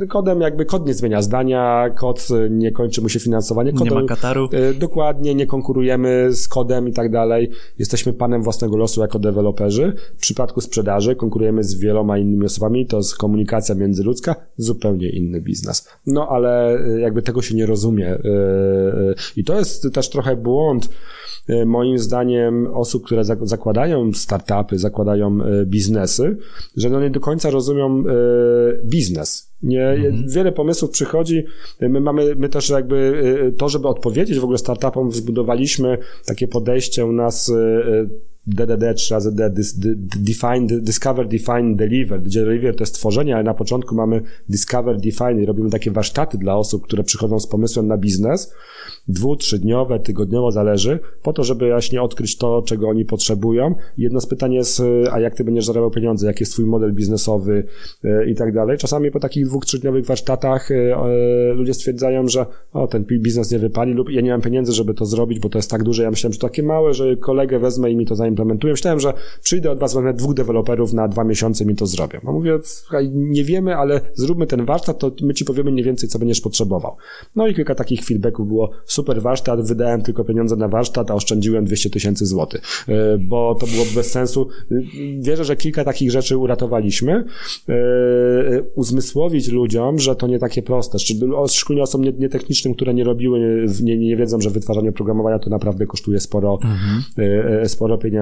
E, 0.00 0.06
kodem 0.06 0.40
jakby 0.40 0.64
kod 0.64 0.86
nie 0.86 0.94
zmienia 0.94 1.22
zdania, 1.22 1.90
kod 1.96 2.28
nie 2.50 2.72
kończy 2.72 3.02
mu 3.02 3.08
się 3.08 3.20
finansowanie. 3.20 3.72
Kodem, 3.72 3.94
nie 3.94 4.00
ma 4.00 4.06
kataru. 4.06 4.48
Dokładnie, 4.78 5.34
nie 5.34 5.46
konkurujemy 5.46 6.28
z 6.32 6.48
kodem 6.48 6.88
i 6.88 6.92
tak 6.92 7.10
dalej. 7.10 7.50
Jesteśmy 7.78 8.12
panem 8.12 8.42
własnego 8.42 8.76
losu 8.76 9.00
jako 9.00 9.18
deweloperzy. 9.18 9.92
W 10.16 10.20
przypadku 10.20 10.60
sprzedaży 10.60 11.16
konkurujemy 11.16 11.64
z 11.64 11.74
wieloma 11.74 12.18
innymi 12.18 12.46
osobami, 12.46 12.86
to 12.86 12.96
jest 12.96 13.16
komunikacja 13.16 13.74
międzyludzka, 13.74 14.36
zupełnie 14.56 15.10
inny 15.10 15.40
biznes. 15.40 15.88
No 16.06 16.28
ale 16.28 16.78
jakby 17.00 17.22
tego 17.22 17.42
się 17.42 17.54
nie 17.54 17.66
rozumie. 17.66 18.18
I 19.36 19.44
to 19.44 19.58
jest 19.58 19.91
też 19.92 20.10
trochę 20.10 20.36
błąd, 20.36 20.88
e, 21.48 21.64
moim 21.64 21.98
zdaniem, 21.98 22.66
osób, 22.74 23.04
które 23.04 23.24
zakładają 23.42 24.12
startupy, 24.12 24.78
zakładają 24.78 25.38
e, 25.42 25.66
biznesy, 25.66 26.36
że 26.76 26.90
no 26.90 27.00
nie 27.00 27.10
do 27.10 27.20
końca 27.20 27.50
rozumią 27.50 27.98
e, 27.98 28.12
biznes. 28.84 29.52
Nie, 29.62 29.88
mhm. 29.88 30.28
Wiele 30.28 30.52
pomysłów 30.52 30.90
przychodzi. 30.90 31.44
My 31.80 32.00
mamy, 32.00 32.34
my 32.34 32.48
też 32.48 32.70
jakby 32.70 33.22
to, 33.58 33.68
żeby 33.68 33.88
odpowiedzieć 33.88 34.38
w 34.38 34.44
ogóle 34.44 34.58
startupom, 34.58 35.12
zbudowaliśmy 35.12 35.98
takie 36.26 36.48
podejście 36.48 37.06
u 37.06 37.12
nas 37.12 37.52
DDD 38.46 38.94
3 38.94 39.14
razy 39.14 39.34
D, 39.34 39.54
define, 40.16 40.66
discover, 40.66 41.28
define, 41.28 41.76
deliver. 41.76 42.22
Gdzie 42.22 42.44
deliver 42.44 42.76
to 42.76 42.82
jest 42.82 42.94
tworzenie, 42.94 43.34
ale 43.34 43.44
na 43.44 43.54
początku 43.54 43.94
mamy 43.94 44.22
discover, 44.48 45.00
define 45.00 45.42
i 45.42 45.46
robimy 45.46 45.70
takie 45.70 45.90
warsztaty 45.90 46.38
dla 46.38 46.56
osób, 46.56 46.84
które 46.84 47.02
przychodzą 47.02 47.40
z 47.40 47.46
pomysłem 47.46 47.86
na 47.86 47.96
biznes, 47.96 48.54
dwu, 49.08 49.36
trzydniowe, 49.36 50.00
tygodniowo 50.00 50.50
zależy, 50.50 50.98
po 51.22 51.32
to, 51.32 51.44
żeby 51.44 51.68
właśnie 51.68 52.02
odkryć 52.02 52.36
to, 52.36 52.62
czego 52.66 52.88
oni 52.88 53.04
potrzebują. 53.04 53.74
Jedno 53.98 54.20
z 54.20 54.26
pytań 54.26 54.52
jest, 54.52 54.82
a 55.12 55.20
jak 55.20 55.34
ty 55.34 55.44
będziesz 55.44 55.66
zarabiał 55.66 55.90
pieniądze, 55.90 56.26
jaki 56.26 56.42
jest 56.42 56.52
twój 56.52 56.64
model 56.64 56.92
biznesowy 56.92 57.64
e, 58.04 58.30
i 58.30 58.34
tak 58.34 58.54
dalej. 58.54 58.78
Czasami 58.78 59.10
po 59.10 59.20
takich 59.20 59.46
dwóch, 59.46 59.64
trzydniowych 59.64 60.06
warsztatach 60.06 60.70
e, 60.70 60.94
ludzie 61.54 61.74
stwierdzają, 61.74 62.28
że 62.28 62.46
o, 62.72 62.86
ten 62.86 63.04
biznes 63.04 63.50
nie 63.50 63.58
wypali 63.58 63.92
lub 63.92 64.10
ja 64.10 64.20
nie 64.20 64.30
mam 64.30 64.40
pieniędzy, 64.40 64.72
żeby 64.72 64.94
to 64.94 65.06
zrobić, 65.06 65.38
bo 65.38 65.48
to 65.48 65.58
jest 65.58 65.70
tak 65.70 65.82
duże. 65.82 66.02
Ja 66.02 66.10
myślałem, 66.10 66.32
że 66.32 66.38
takie 66.38 66.62
małe, 66.62 66.94
że 66.94 67.16
kolegę 67.16 67.58
wezmę 67.58 67.90
i 67.90 67.96
mi 67.96 68.06
to 68.06 68.14
zaimplementuję. 68.32 68.72
Myślałem, 68.72 69.00
że 69.00 69.12
przyjdę 69.42 69.70
od 69.70 69.78
was, 69.78 69.94
wezmę 69.94 70.14
dwóch 70.14 70.34
deweloperów 70.34 70.92
na 70.92 71.08
dwa 71.08 71.24
miesiące 71.24 71.64
mi 71.64 71.76
to 71.76 71.86
zrobią. 71.86 72.20
A 72.26 72.32
mówię, 72.32 72.58
słuchaj, 72.62 73.10
nie 73.14 73.44
wiemy, 73.44 73.76
ale 73.76 74.00
zróbmy 74.14 74.46
ten 74.46 74.64
warsztat, 74.64 74.98
to 74.98 75.12
my 75.22 75.34
ci 75.34 75.44
powiemy 75.44 75.70
mniej 75.70 75.84
więcej, 75.84 76.08
co 76.08 76.18
będziesz 76.18 76.40
potrzebował. 76.40 76.96
No 77.36 77.46
i 77.46 77.54
kilka 77.54 77.74
takich 77.74 78.04
feedbacków 78.04 78.48
było, 78.48 78.70
super 78.84 79.22
warsztat, 79.22 79.68
wydałem 79.68 80.02
tylko 80.02 80.24
pieniądze 80.24 80.56
na 80.56 80.68
warsztat, 80.68 81.10
a 81.10 81.14
oszczędziłem 81.14 81.64
200 81.64 81.90
tysięcy 81.90 82.26
złotych, 82.26 82.62
bo 83.28 83.54
to 83.60 83.66
było 83.66 83.84
bez 83.94 84.10
sensu. 84.10 84.48
Wierzę, 85.20 85.44
że 85.44 85.56
kilka 85.56 85.84
takich 85.84 86.10
rzeczy 86.10 86.36
uratowaliśmy. 86.36 87.24
Uzmysłowić 88.74 89.48
ludziom, 89.48 89.98
że 89.98 90.16
to 90.16 90.26
nie 90.26 90.38
takie 90.38 90.62
proste, 90.62 90.98
szczególnie 90.98 91.82
osobom 91.82 92.06
nietechnicznym, 92.18 92.74
które 92.74 92.94
nie 92.94 93.04
robiły, 93.04 93.66
nie, 93.82 93.98
nie 93.98 94.16
wiedzą, 94.16 94.40
że 94.40 94.50
wytwarzanie 94.50 94.88
oprogramowania 94.88 95.38
to 95.38 95.50
naprawdę 95.50 95.86
kosztuje 95.86 96.20
sporo, 96.20 96.58
mhm. 96.62 97.02
E, 97.18 97.60
e, 97.60 97.68
sporo 97.68 97.98
pieniędzy. 97.98 98.21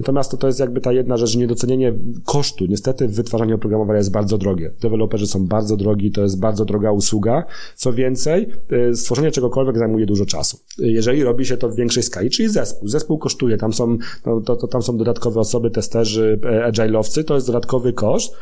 Natomiast 0.00 0.30
to, 0.30 0.36
to 0.36 0.46
jest 0.46 0.60
jakby 0.60 0.80
ta 0.80 0.92
jedna 0.92 1.16
rzecz, 1.16 1.36
niedocenienie 1.36 1.94
kosztu. 2.24 2.66
Niestety 2.66 3.08
wytwarzanie 3.08 3.54
oprogramowania 3.54 3.98
jest 3.98 4.10
bardzo 4.10 4.38
drogie. 4.38 4.72
Deweloperzy 4.80 5.26
są 5.26 5.46
bardzo 5.46 5.76
drogi, 5.76 6.10
to 6.10 6.22
jest 6.22 6.40
bardzo 6.40 6.64
droga 6.64 6.92
usługa. 6.92 7.44
Co 7.74 7.92
więcej, 7.92 8.48
e, 8.90 8.94
stworzenie 8.94 9.30
czegokolwiek 9.30 9.78
zajmuje 9.78 10.06
dużo 10.06 10.26
czasu. 10.26 10.58
Jeżeli 10.78 11.24
robi 11.24 11.46
się 11.46 11.56
to 11.56 11.68
w 11.68 11.76
większej 11.76 12.02
skali, 12.02 12.30
czyli 12.30 12.48
zespół. 12.48 12.88
Zespół 12.88 13.18
kosztuje, 13.18 13.56
tam 13.56 13.72
są, 13.72 13.98
no, 14.26 14.40
to, 14.40 14.56
to 14.56 14.68
tam 14.68 14.82
są 14.82 14.96
dodatkowe 14.96 15.40
osoby, 15.40 15.70
testerzy, 15.70 16.40
agile'owcy, 16.72 17.24
to 17.24 17.34
jest 17.34 17.46
dodatkowy 17.46 17.92
koszt 17.92 18.34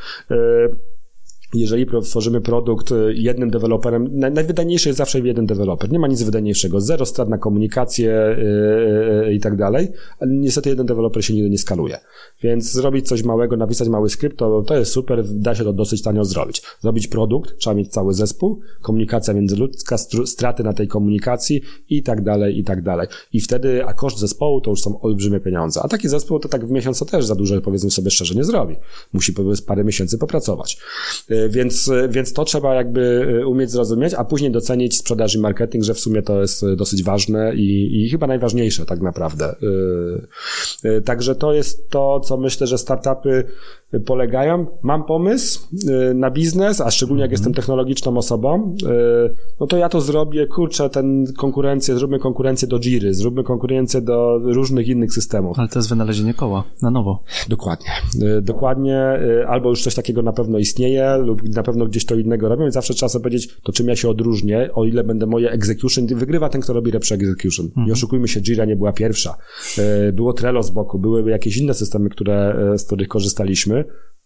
jeżeli 1.54 1.86
tworzymy 2.04 2.40
produkt 2.40 2.92
y, 2.92 3.14
jednym 3.16 3.50
deweloperem, 3.50 4.08
najwydajniejszy 4.12 4.88
jest 4.88 4.98
zawsze 4.98 5.20
jeden 5.20 5.46
deweloper. 5.46 5.92
Nie 5.92 5.98
ma 5.98 6.08
nic 6.08 6.22
wydajniejszego. 6.22 6.80
Zero 6.80 7.06
strat 7.06 7.28
na 7.28 7.38
komunikację 7.38 8.36
yy, 8.38 9.26
yy, 9.26 9.34
i 9.34 9.40
tak 9.40 9.56
dalej. 9.56 9.88
Ale 10.20 10.30
niestety 10.32 10.68
jeden 10.68 10.86
deweloper 10.86 11.24
się 11.24 11.34
nigdy 11.34 11.50
nie 11.50 11.58
skaluje. 11.58 11.98
Więc 12.42 12.72
zrobić 12.72 13.08
coś 13.08 13.22
małego, 13.22 13.56
napisać 13.56 13.88
mały 13.88 14.08
skrypt, 14.08 14.38
to, 14.38 14.62
to 14.62 14.78
jest 14.78 14.92
super, 14.92 15.24
da 15.24 15.54
się 15.54 15.64
to 15.64 15.72
dosyć 15.72 16.02
tanio 16.02 16.24
zrobić. 16.24 16.62
Zrobić 16.80 17.08
produkt, 17.08 17.58
trzeba 17.58 17.74
mieć 17.74 17.88
cały 17.88 18.14
zespół, 18.14 18.60
komunikacja 18.82 19.34
międzyludzka, 19.34 19.98
straty 20.24 20.64
na 20.64 20.72
tej 20.72 20.88
komunikacji 20.88 21.62
i 21.90 22.02
tak 22.02 22.22
dalej, 22.22 22.58
i 22.58 22.64
tak 22.64 22.82
dalej. 22.82 23.08
I 23.32 23.40
wtedy, 23.40 23.84
a 23.84 23.94
koszt 23.94 24.18
zespołu 24.18 24.60
to 24.60 24.70
już 24.70 24.82
są 24.82 25.00
olbrzymie 25.00 25.40
pieniądze. 25.40 25.80
A 25.82 25.88
taki 25.88 26.08
zespół 26.08 26.38
to 26.38 26.48
tak 26.48 26.66
w 26.66 26.70
miesiąc 26.70 26.98
to 26.98 27.04
też 27.04 27.26
za 27.26 27.34
dużo, 27.34 27.60
powiedzmy 27.60 27.90
sobie 27.90 28.10
szczerze, 28.10 28.34
nie 28.34 28.44
zrobi. 28.44 28.76
Musi 29.12 29.34
parę 29.66 29.84
miesięcy 29.84 30.18
popracować. 30.18 30.78
Yy, 31.36 31.48
więc, 31.48 31.90
więc 32.08 32.32
to 32.32 32.44
trzeba 32.44 32.74
jakby 32.74 33.26
umieć 33.46 33.70
zrozumieć, 33.70 34.14
a 34.14 34.24
później 34.24 34.50
docenić 34.50 34.96
sprzedaż 34.96 35.34
i 35.34 35.38
marketing, 35.38 35.84
że 35.84 35.94
w 35.94 36.00
sumie 36.00 36.22
to 36.22 36.40
jest 36.40 36.64
dosyć 36.76 37.04
ważne 37.04 37.54
i, 37.54 38.04
i 38.04 38.10
chyba 38.10 38.26
najważniejsze 38.26 38.86
tak 38.86 39.00
naprawdę. 39.00 39.54
Także 41.04 41.34
to 41.34 41.52
jest 41.52 41.90
to, 41.90 42.20
co 42.20 42.36
myślę, 42.36 42.66
że 42.66 42.78
startupy 42.78 43.44
polegają. 44.06 44.66
Mam 44.82 45.04
pomysł 45.04 45.68
y, 46.10 46.14
na 46.14 46.30
biznes, 46.30 46.80
a 46.80 46.90
szczególnie 46.90 47.20
jak 47.20 47.30
mhm. 47.30 47.38
jestem 47.38 47.54
technologiczną 47.54 48.16
osobą, 48.16 48.76
y, 48.82 49.34
no 49.60 49.66
to 49.66 49.76
ja 49.76 49.88
to 49.88 50.00
zrobię, 50.00 50.46
kurczę, 50.46 50.90
ten 50.90 51.24
konkurencję, 51.38 51.94
zróbmy 51.94 52.18
konkurencję 52.18 52.68
do 52.68 52.78
Jiry, 52.78 53.14
zróbmy 53.14 53.44
konkurencję 53.44 54.00
do 54.00 54.38
różnych 54.38 54.88
innych 54.88 55.12
systemów. 55.12 55.58
Ale 55.58 55.68
to 55.68 55.78
jest 55.78 55.88
wynalezienie 55.88 56.34
koła 56.34 56.64
na 56.82 56.90
nowo. 56.90 57.22
Dokładnie. 57.48 57.86
Y, 58.38 58.42
dokładnie, 58.42 59.20
albo 59.48 59.70
już 59.70 59.82
coś 59.82 59.94
takiego 59.94 60.22
na 60.22 60.32
pewno 60.32 60.58
istnieje, 60.58 61.16
lub 61.16 61.42
na 61.48 61.62
pewno 61.62 61.86
gdzieś 61.86 62.06
to 62.06 62.14
innego 62.14 62.48
robią, 62.48 62.62
więc 62.62 62.74
zawsze 62.74 62.94
trzeba 62.94 63.08
sobie 63.08 63.22
powiedzieć, 63.22 63.56
to 63.62 63.72
czym 63.72 63.88
ja 63.88 63.96
się 63.96 64.08
odróżnię, 64.08 64.70
o 64.74 64.84
ile 64.84 65.04
będę 65.04 65.26
moje 65.26 65.50
execution, 65.50 66.06
wygrywa 66.06 66.48
ten, 66.48 66.60
kto 66.60 66.72
robi 66.72 66.92
lepszy 66.92 67.14
execution. 67.14 67.66
Mhm. 67.66 67.86
Nie 67.86 67.92
oszukujmy 67.92 68.28
się, 68.28 68.40
Jira 68.40 68.64
nie 68.64 68.76
była 68.76 68.92
pierwsza. 68.92 69.36
Było 70.12 70.32
Trello 70.32 70.62
z 70.62 70.70
boku, 70.70 70.98
były 70.98 71.30
jakieś 71.30 71.56
inne 71.56 71.74
systemy, 71.74 72.08
które, 72.08 72.56
z 72.76 72.84
których 72.84 73.08
korzystaliśmy, 73.08 73.75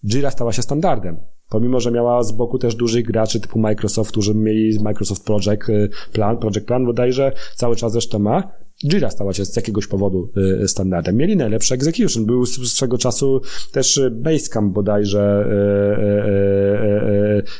Jira 0.05 0.31
stała 0.31 0.53
się 0.53 0.63
standardem. 0.63 1.17
Pomimo, 1.51 1.81
że 1.81 1.91
miała 1.91 2.23
z 2.23 2.33
boku 2.33 2.59
też 2.59 2.75
dużych 2.75 3.07
graczy 3.07 3.41
typu 3.41 3.59
Microsoftu, 3.59 4.23
że 4.23 4.35
mieli 4.35 4.81
Microsoft 4.83 5.25
Project 5.25 5.69
y, 5.69 5.91
Plan, 6.13 6.39
Project 6.39 6.67
Plan 6.67 6.87
bodajże, 6.87 7.33
cały 7.57 7.77
czas 7.77 7.93
zresztą 7.93 8.19
ma. 8.19 8.53
Jira 8.85 9.11
stała 9.11 9.33
się 9.33 9.45
z 9.45 9.57
jakiegoś 9.57 9.87
powodu 9.87 10.31
y, 10.63 10.69
standardem. 10.69 11.17
Mieli 11.17 11.37
najlepszy 11.37 11.75
execution. 11.75 12.27
Był 12.27 12.47
swego 12.47 12.99
czasu 12.99 13.41
też 13.73 14.01
Basecamp 14.11 14.73
bodajże 14.73 15.47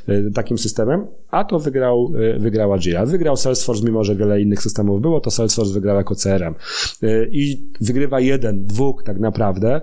y, 0.09 0.31
takim 0.35 0.59
systemem, 0.59 1.07
a 1.31 1.45
to 1.45 1.59
wygrał, 1.59 2.13
wygrała 2.39 2.79
Jira. 2.79 3.07
Wygrał 3.07 3.37
Salesforce, 3.37 3.85
mimo 3.85 4.05
że 4.05 4.17
wiele 4.17 4.41
innych 4.41 4.63
systemów 4.63 5.01
było, 5.01 5.21
to 5.21 5.31
Salesforce 5.31 5.73
wygrał 5.73 5.97
jako 5.97 6.15
CRM. 6.15 6.55
I 7.31 7.71
wygrywa 7.81 8.21
jeden, 8.21 8.65
dwóch 8.65 9.03
tak 9.03 9.21
naprawdę, 9.21 9.81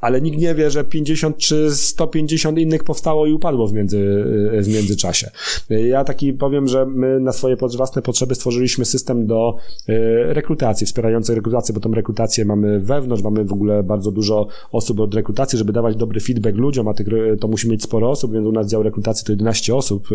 ale 0.00 0.20
nikt 0.20 0.38
nie 0.38 0.54
wie, 0.54 0.70
że 0.70 0.84
50 0.84 1.36
czy 1.36 1.70
150 1.70 2.58
innych 2.58 2.84
powstało 2.84 3.26
i 3.26 3.32
upadło 3.32 3.66
w, 3.66 3.72
między, 3.72 4.24
w 4.62 4.68
międzyczasie. 4.68 5.30
Ja 5.70 6.04
taki 6.04 6.32
powiem, 6.32 6.68
że 6.68 6.86
my 6.86 7.20
na 7.20 7.32
swoje 7.32 7.56
własne 7.56 8.02
potrzeby 8.02 8.34
stworzyliśmy 8.34 8.84
system 8.84 9.26
do 9.26 9.56
e, 9.88 10.34
rekrutacji, 10.34 10.86
wspierającej 10.86 11.36
rekrutację, 11.36 11.74
bo 11.74 11.80
tą 11.80 11.92
rekrutację 11.92 12.44
mamy 12.44 12.80
wewnątrz, 12.80 13.22
mamy 13.22 13.44
w 13.44 13.52
ogóle 13.52 13.82
bardzo 13.82 14.10
dużo 14.10 14.46
osób 14.72 15.00
od 15.00 15.14
rekrutacji, 15.14 15.58
żeby 15.58 15.72
dawać 15.72 15.96
dobry 15.96 16.20
feedback 16.20 16.56
ludziom, 16.56 16.88
a 16.88 16.94
tych, 16.94 17.06
to 17.40 17.48
musi 17.48 17.70
mieć 17.70 17.82
sporo 17.82 18.10
osób, 18.10 18.32
więc 18.32 18.46
u 18.46 18.52
nas 18.52 18.66
dział 18.66 18.82
rekrutacji 18.82 19.26
to 19.26 19.32
11 19.32 19.74
osób, 19.74 20.08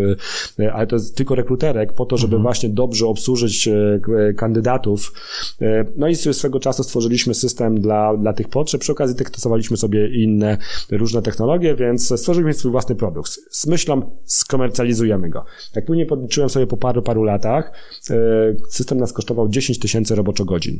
e, 0.59 0.73
ale 0.73 0.87
to 0.87 0.95
jest 0.95 1.17
tylko 1.17 1.35
rekruterek 1.35 1.93
po 1.93 2.05
to, 2.05 2.17
żeby 2.17 2.35
mhm. 2.35 2.43
właśnie 2.43 2.69
dobrze 2.69 3.07
obsłużyć 3.07 3.67
e, 3.67 3.99
kandydatów. 4.37 5.13
No 5.97 6.07
i 6.07 6.15
swego 6.15 6.59
czasu 6.59 6.83
stworzyliśmy 6.83 7.33
system 7.33 7.81
dla, 7.81 8.17
dla 8.17 8.33
tych 8.33 8.49
potrzeb. 8.49 8.81
Przy 8.81 8.91
okazji 8.91 9.15
tych 9.15 9.29
testowaliśmy 9.73 9.77
sobie 9.77 10.23
inne 10.23 10.57
różne 10.91 11.21
technologie, 11.21 11.75
więc 11.75 12.19
stworzyliśmy 12.19 12.53
swój 12.53 12.71
własny 12.71 12.95
produkt. 12.95 13.31
Z 13.51 13.67
myślą 13.67 14.17
skomercjalizujemy 14.25 15.29
go. 15.29 15.45
Jak 15.75 15.85
później 15.85 16.05
podliczyłem 16.05 16.49
sobie 16.49 16.67
po 16.67 16.77
paru, 16.77 17.01
paru 17.01 17.23
latach, 17.23 17.71
e, 18.09 18.15
system 18.69 18.97
nas 18.97 19.13
kosztował 19.13 19.49
10 19.49 19.79
tysięcy 19.79 20.15
roboczogodzin. 20.15 20.77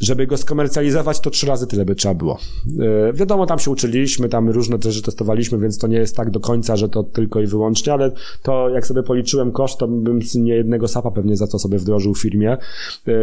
Żeby 0.00 0.26
go 0.26 0.36
skomercjalizować, 0.36 1.20
to 1.20 1.30
trzy 1.30 1.46
razy 1.46 1.66
tyle 1.66 1.84
by 1.84 1.94
trzeba 1.94 2.14
było. 2.14 2.38
Yy, 2.66 3.12
wiadomo, 3.12 3.46
tam 3.46 3.58
się 3.58 3.70
uczyliśmy, 3.70 4.28
tam 4.28 4.50
różne 4.50 4.76
rzeczy 4.80 5.02
testowaliśmy, 5.02 5.58
więc 5.58 5.78
to 5.78 5.86
nie 5.86 5.98
jest 5.98 6.16
tak 6.16 6.30
do 6.30 6.40
końca, 6.40 6.76
że 6.76 6.88
to 6.88 7.02
tylko 7.02 7.40
i 7.40 7.46
wyłącznie, 7.46 7.92
ale 7.92 8.12
to 8.42 8.68
jak 8.68 8.86
sobie 8.86 9.02
policzyłem 9.02 9.52
koszt, 9.52 9.78
to 9.78 9.88
bym 9.88 10.20
nie 10.34 10.54
jednego 10.54 10.88
sapa 10.88 11.10
pewnie 11.10 11.36
za 11.36 11.46
to 11.46 11.58
sobie 11.58 11.78
wdrożył 11.78 12.14
w 12.14 12.20
firmie. 12.20 12.56
Yy, 13.06 13.14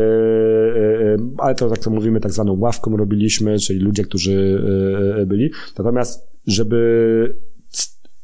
ale 1.37 1.55
to 1.55 1.69
tak 1.69 1.79
to 1.79 1.89
mówimy, 1.89 2.19
tak 2.19 2.31
zwaną 2.31 2.59
ławką 2.59 2.97
robiliśmy, 2.97 3.59
czyli 3.59 3.79
ludzie, 3.79 4.03
którzy 4.03 4.61
byli. 5.27 5.51
Natomiast, 5.77 6.27
żeby 6.47 7.35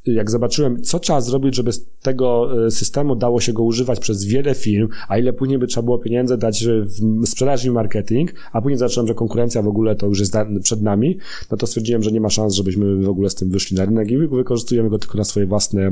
jak 0.05 0.31
zobaczyłem, 0.31 0.83
co 0.83 0.99
trzeba 0.99 1.21
zrobić, 1.21 1.55
żeby 1.55 1.71
z 1.71 1.85
tego 2.01 2.49
e, 2.65 2.71
systemu 2.71 3.15
dało 3.15 3.39
się 3.39 3.53
go 3.53 3.63
używać 3.63 3.99
przez 3.99 4.25
wiele 4.25 4.55
firm, 4.55 4.87
a 5.07 5.17
ile 5.17 5.33
później 5.33 5.59
by 5.59 5.67
trzeba 5.67 5.85
było 5.85 5.99
pieniędzy 5.99 6.37
dać 6.37 6.65
w 6.67 7.27
sprzedaż 7.27 7.65
i 7.65 7.71
marketing, 7.71 8.33
a 8.51 8.61
później 8.61 8.77
zacząłem, 8.77 9.07
że 9.07 9.13
konkurencja 9.13 9.61
w 9.61 9.67
ogóle 9.67 9.95
to 9.95 10.07
już 10.07 10.19
jest 10.19 10.33
przed 10.63 10.81
nami, 10.81 11.17
no 11.51 11.57
to 11.57 11.67
stwierdziłem, 11.67 12.03
że 12.03 12.11
nie 12.11 12.21
ma 12.21 12.29
szans, 12.29 12.53
żebyśmy 12.53 12.95
w 12.95 13.09
ogóle 13.09 13.29
z 13.29 13.35
tym 13.35 13.49
wyszli 13.49 13.77
na 13.77 13.85
rynek 13.85 14.11
i 14.11 14.17
wykorzystujemy 14.17 14.89
go 14.89 14.99
tylko 14.99 15.17
na 15.17 15.23
swoje 15.23 15.45
własne, 15.45 15.91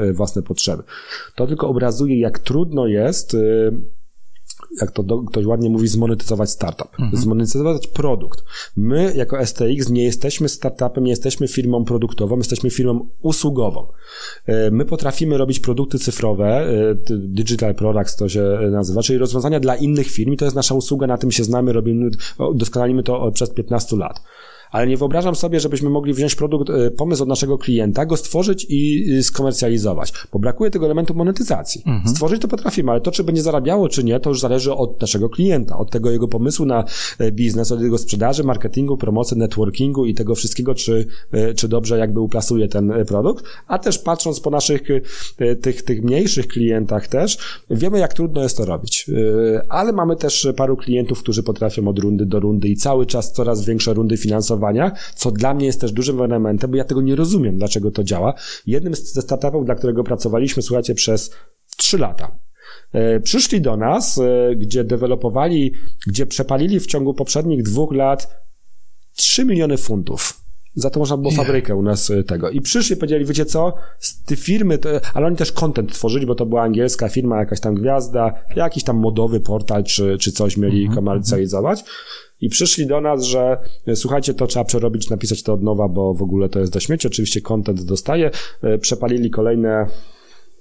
e, 0.00 0.12
własne 0.12 0.42
potrzeby. 0.42 0.82
To 1.34 1.46
tylko 1.46 1.68
obrazuje, 1.68 2.18
jak 2.20 2.38
trudno 2.38 2.86
jest 2.86 3.34
e, 3.34 3.38
jak 4.80 4.90
to 4.90 5.02
do, 5.02 5.22
ktoś 5.22 5.46
ładnie 5.46 5.70
mówi, 5.70 5.88
zmonetyzować 5.88 6.50
startup, 6.50 6.88
mhm. 7.00 7.22
zmonetyzować 7.22 7.86
produkt. 7.86 8.44
My, 8.76 9.12
jako 9.16 9.46
STX, 9.46 9.88
nie 9.90 10.04
jesteśmy 10.04 10.48
startupem, 10.48 11.04
nie 11.04 11.10
jesteśmy 11.10 11.48
firmą 11.48 11.84
produktową, 11.84 12.36
jesteśmy 12.36 12.70
firmą 12.70 13.08
usługową. 13.22 13.86
E, 14.46 14.70
my 14.70 14.84
potrafimy 14.84 15.38
robić 15.38 15.60
produkty 15.60 15.98
cyfrowe, 15.98 16.46
e, 16.46 16.94
digital 17.18 17.74
products 17.74 18.16
to 18.16 18.28
się 18.28 18.58
nazywa, 18.70 19.02
czyli 19.02 19.18
rozwiązania 19.18 19.60
dla 19.60 19.76
innych 19.76 20.06
firm 20.06 20.32
i 20.32 20.36
to 20.36 20.44
jest 20.44 20.56
nasza 20.56 20.74
usługa, 20.74 21.06
na 21.06 21.18
tym 21.18 21.30
się 21.30 21.44
znamy, 21.44 21.72
robimy, 21.72 22.10
doskonalimy 22.54 23.02
to 23.02 23.32
przez 23.32 23.50
15 23.50 23.96
lat 23.96 24.20
ale 24.70 24.86
nie 24.86 24.96
wyobrażam 24.96 25.34
sobie, 25.34 25.60
żebyśmy 25.60 25.90
mogli 25.90 26.14
wziąć 26.14 26.34
produkt, 26.34 26.70
e, 26.70 26.90
pomysł 26.90 27.22
od 27.22 27.28
naszego 27.28 27.58
klienta, 27.58 28.06
go 28.06 28.16
stworzyć 28.16 28.66
i 28.68 29.06
skomercjalizować, 29.22 30.12
bo 30.32 30.38
brakuje 30.38 30.70
tego 30.70 30.86
elementu 30.86 31.14
monetyzacji. 31.14 31.82
Mhm. 31.86 32.08
Stworzyć 32.14 32.42
to 32.42 32.48
potrafimy, 32.48 32.90
ale 32.90 33.00
to, 33.00 33.10
czy 33.10 33.24
będzie 33.24 33.42
zarabiało, 33.42 33.88
czy 33.88 34.04
nie, 34.04 34.20
to 34.20 34.30
już 34.30 34.40
zależy 34.40 34.72
od 34.72 35.00
naszego 35.00 35.28
klienta, 35.28 35.78
od 35.78 35.90
tego 35.90 36.10
jego 36.10 36.28
pomysłu 36.28 36.66
na 36.66 36.84
e, 37.18 37.32
biznes, 37.32 37.72
od 37.72 37.82
jego 37.82 37.98
sprzedaży, 37.98 38.44
marketingu, 38.44 38.96
promocji, 38.96 39.36
networkingu 39.36 40.06
i 40.06 40.14
tego 40.14 40.34
wszystkiego, 40.34 40.74
czy, 40.74 41.06
e, 41.32 41.54
czy 41.54 41.68
dobrze 41.68 41.98
jakby 41.98 42.20
uplasuje 42.20 42.68
ten 42.68 42.92
produkt, 43.06 43.44
a 43.66 43.78
też 43.78 43.98
patrząc 43.98 44.40
po 44.40 44.50
naszych 44.50 44.82
tych, 45.62 45.82
tych 45.82 46.02
mniejszych 46.02 46.48
klientach 46.48 47.06
też, 47.06 47.38
wiemy, 47.70 47.98
jak 47.98 48.12
trudno 48.14 48.42
jest 48.42 48.56
to 48.56 48.64
robić. 48.64 49.06
Ale 49.68 49.92
mamy 49.92 50.16
też 50.16 50.48
paru 50.56 50.76
klientów, 50.76 51.22
którzy 51.22 51.42
potrafią 51.42 51.88
od 51.88 51.98
rundy 51.98 52.26
do 52.26 52.40
rundy 52.40 52.68
i 52.68 52.76
cały 52.76 53.06
czas 53.06 53.32
coraz 53.32 53.64
większe 53.64 53.94
rundy 53.94 54.16
finansowania, 54.58 54.92
co 55.14 55.30
dla 55.30 55.54
mnie 55.54 55.66
jest 55.66 55.80
też 55.80 55.92
dużym 55.92 56.22
elementem, 56.22 56.70
bo 56.70 56.76
ja 56.76 56.84
tego 56.84 57.02
nie 57.02 57.16
rozumiem, 57.16 57.58
dlaczego 57.58 57.90
to 57.90 58.04
działa. 58.04 58.34
Jednym 58.66 58.94
ze 58.94 59.22
startupów, 59.22 59.64
dla 59.64 59.74
którego 59.74 60.04
pracowaliśmy, 60.04 60.62
słuchajcie, 60.62 60.94
przez 60.94 61.30
trzy 61.76 61.98
lata. 61.98 62.38
E, 62.92 63.20
przyszli 63.20 63.60
do 63.60 63.76
nas, 63.76 64.18
e, 64.18 64.56
gdzie 64.56 64.84
dewelopowali, 64.84 65.72
gdzie 66.06 66.26
przepalili 66.26 66.80
w 66.80 66.86
ciągu 66.86 67.14
poprzednich 67.14 67.62
dwóch 67.62 67.92
lat 67.92 68.28
3 69.16 69.44
miliony 69.44 69.76
funtów. 69.76 70.40
Za 70.74 70.90
to 70.90 71.00
można 71.00 71.16
było 71.16 71.30
fabrykę 71.30 71.76
u 71.76 71.82
nas 71.82 72.10
e, 72.10 72.24
tego. 72.24 72.50
I 72.50 72.60
przyszli 72.60 72.94
i 72.94 72.96
powiedzieli, 72.96 73.24
wiecie 73.24 73.44
co, 73.44 73.74
z 73.98 74.24
tej 74.24 74.36
firmy, 74.36 74.78
to, 74.78 74.88
ale 75.14 75.26
oni 75.26 75.36
też 75.36 75.52
content 75.52 75.92
tworzyli, 75.92 76.26
bo 76.26 76.34
to 76.34 76.46
była 76.46 76.62
angielska 76.62 77.08
firma, 77.08 77.38
jakaś 77.38 77.60
tam 77.60 77.74
gwiazda, 77.74 78.34
jakiś 78.56 78.84
tam 78.84 78.96
modowy 78.96 79.40
portal, 79.40 79.84
czy, 79.84 80.16
czy 80.20 80.32
coś 80.32 80.56
mieli 80.56 80.80
mm 80.80 80.92
-hmm. 80.92 80.94
komercjalizować. 80.94 81.84
I 82.40 82.48
przyszli 82.48 82.86
do 82.86 83.00
nas, 83.00 83.24
że 83.24 83.58
e, 83.86 83.96
słuchajcie, 83.96 84.34
to 84.34 84.46
trzeba 84.46 84.64
przerobić, 84.64 85.10
napisać 85.10 85.42
to 85.42 85.52
od 85.52 85.62
nowa, 85.62 85.88
bo 85.88 86.14
w 86.14 86.22
ogóle 86.22 86.48
to 86.48 86.60
jest 86.60 86.72
do 86.72 86.80
śmieci. 86.80 87.08
Oczywiście 87.08 87.40
content 87.40 87.82
dostaje. 87.82 88.30
E, 88.62 88.78
przepalili 88.78 89.30
kolejne 89.30 89.86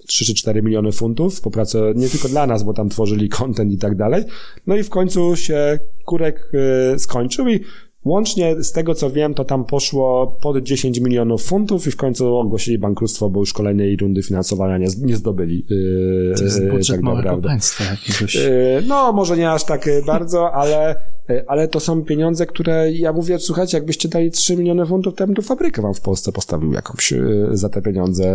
3 0.07 0.25
czy 0.25 0.35
4 0.35 0.61
miliony 0.61 0.91
funtów 0.91 1.41
po 1.41 1.51
pracy, 1.51 1.81
nie 1.95 2.09
tylko 2.09 2.27
dla 2.27 2.47
nas, 2.47 2.63
bo 2.63 2.73
tam 2.73 2.89
tworzyli 2.89 3.29
content 3.29 3.71
i 3.73 3.77
tak 3.77 3.95
dalej. 3.95 4.23
No 4.67 4.75
i 4.75 4.83
w 4.83 4.89
końcu 4.89 5.35
się 5.35 5.79
kurek 6.05 6.51
skończył 6.97 7.47
i 7.47 7.59
Łącznie 8.05 8.63
z 8.63 8.71
tego 8.71 8.95
co 8.95 9.09
wiem, 9.09 9.33
to 9.33 9.45
tam 9.45 9.65
poszło 9.65 10.37
pod 10.41 10.57
10 10.63 10.99
milionów 10.99 11.43
funtów 11.43 11.87
i 11.87 11.91
w 11.91 11.95
końcu 11.95 12.35
ogłosili 12.35 12.77
bankructwo, 12.77 13.29
bo 13.29 13.39
już 13.39 13.53
kolejnej 13.53 13.97
rundy 13.97 14.23
finansowania 14.23 14.77
nie, 14.77 14.87
nie 15.01 15.15
zdobyli. 15.15 15.65
Yy, 15.69 16.33
to 16.37 16.43
jest 16.43 16.69
budżet 16.69 16.95
tak 16.95 17.05
naprawdę. 17.05 17.47
państwa 17.47 17.83
jakiegoś. 17.83 18.35
Yy, 18.35 18.83
no, 18.87 19.13
może 19.13 19.37
nie 19.37 19.51
aż 19.51 19.63
tak 19.63 19.89
bardzo, 20.05 20.53
ale 20.53 20.95
E, 21.29 21.43
ale 21.47 21.67
to 21.67 21.79
są 21.79 22.03
pieniądze, 22.03 22.45
które 22.45 22.91
ja 22.91 23.13
mówię, 23.13 23.39
słuchajcie, 23.39 23.77
jakbyście 23.77 24.09
dali 24.09 24.31
3 24.31 24.57
miliony 24.57 24.85
funtów, 24.85 25.15
to 25.15 25.25
bym 25.25 25.35
tu 25.35 25.41
fabrykę 25.41 25.81
wam 25.81 25.93
w 25.93 26.01
Polsce 26.01 26.31
postawił 26.31 26.73
jakąś 26.73 27.13
e, 27.13 27.19
za 27.51 27.69
te 27.69 27.81
pieniądze 27.81 28.25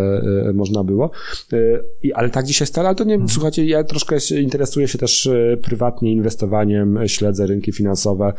e, 0.48 0.52
można 0.52 0.84
było. 0.84 1.10
I, 2.02 2.12
ale 2.12 2.30
tak 2.30 2.46
dzisiaj 2.46 2.66
stale, 2.66 2.88
ale 2.88 2.96
to 2.96 3.04
nie, 3.04 3.14
hmm. 3.14 3.28
słuchajcie, 3.28 3.66
ja 3.66 3.84
troszkę 3.84 4.16
interesuję 4.40 4.88
się 4.88 4.98
też 4.98 5.28
prywatnie 5.62 6.12
inwestowaniem, 6.12 6.98
śledzę 7.06 7.46
rynki 7.46 7.72
finansowe. 7.72 8.32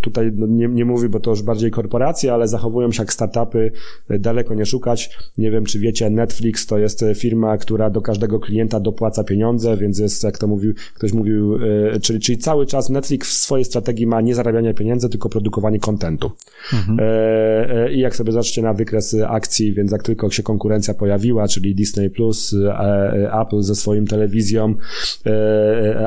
Tutaj 0.00 0.29
no, 0.34 0.46
nie, 0.46 0.68
nie 0.68 0.84
mówię, 0.84 1.08
bo 1.08 1.20
to 1.20 1.30
już 1.30 1.42
bardziej 1.42 1.70
korporacje, 1.70 2.32
ale 2.32 2.48
zachowują 2.48 2.92
się 2.92 3.02
jak 3.02 3.12
startupy, 3.12 3.72
daleko 4.18 4.54
nie 4.54 4.66
szukać. 4.66 5.18
Nie 5.38 5.50
wiem, 5.50 5.64
czy 5.64 5.78
wiecie, 5.78 6.10
Netflix 6.10 6.66
to 6.66 6.78
jest 6.78 7.04
firma, 7.14 7.58
która 7.58 7.90
do 7.90 8.02
każdego 8.02 8.40
klienta 8.40 8.80
dopłaca 8.80 9.24
pieniądze, 9.24 9.76
więc 9.76 9.98
jest, 9.98 10.24
jak 10.24 10.38
to 10.38 10.46
mówił, 10.46 10.74
ktoś 10.94 11.12
mówił, 11.12 11.58
czyli, 12.02 12.20
czyli 12.20 12.38
cały 12.38 12.66
czas 12.66 12.90
Netflix 12.90 13.28
w 13.28 13.32
swojej 13.32 13.64
strategii 13.64 14.06
ma 14.06 14.20
nie 14.20 14.34
zarabianie 14.34 14.74
pieniędzy, 14.74 15.08
tylko 15.08 15.28
produkowanie 15.28 15.80
kontentu. 15.80 16.30
Mhm. 16.72 16.98
E, 17.00 17.84
e, 17.84 17.92
I 17.92 18.00
jak 18.00 18.16
sobie 18.16 18.32
zobaczycie 18.32 18.62
na 18.62 18.74
wykres 18.74 19.16
akcji, 19.26 19.72
więc 19.72 19.92
jak 19.92 20.02
tylko 20.02 20.30
się 20.30 20.42
konkurencja 20.42 20.94
pojawiła, 20.94 21.48
czyli 21.48 21.74
Disney+, 21.74 22.10
Plus, 22.10 22.54
e, 22.68 23.40
Apple 23.40 23.62
ze 23.62 23.74
swoim 23.74 24.06
telewizją, 24.06 24.74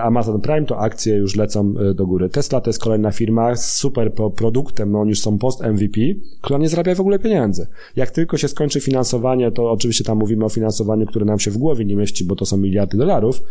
Amazon 0.02 0.42
Prime, 0.42 0.66
to 0.66 0.80
akcje 0.80 1.16
już 1.16 1.36
lecą 1.36 1.74
do 1.96 2.08
góry. 2.08 2.30
Tesla 2.30 2.62
to 2.62 2.70
jest 2.70 2.80
kolejna 2.80 3.12
firma 3.12 3.56
super 3.56 4.13
produktem, 4.36 4.92
no 4.92 5.00
oni 5.00 5.16
są 5.16 5.38
post 5.38 5.62
MVP, 5.62 6.02
która 6.42 6.60
nie 6.60 6.70
zarabia 6.70 6.96
w 6.96 7.00
ogóle 7.00 7.20
pieniędzy. 7.20 7.68
Jak 7.96 8.12
tylko 8.12 8.38
się 8.38 8.48
skończy 8.48 8.82
finansowanie, 8.82 9.52
to 9.52 9.72
oczywiście 9.72 10.04
tam 10.04 10.18
mówimy 10.18 10.46
o 10.46 10.50
finansowaniu, 10.50 11.06
które 11.06 11.26
nam 11.26 11.40
się 11.40 11.52
w 11.52 11.58
głowie 11.58 11.86
nie 11.86 11.96
mieści, 11.96 12.26
bo 12.26 12.36
to 12.36 12.46
są 12.46 12.58
miliardy 12.58 12.98
dolarów, 12.98 13.42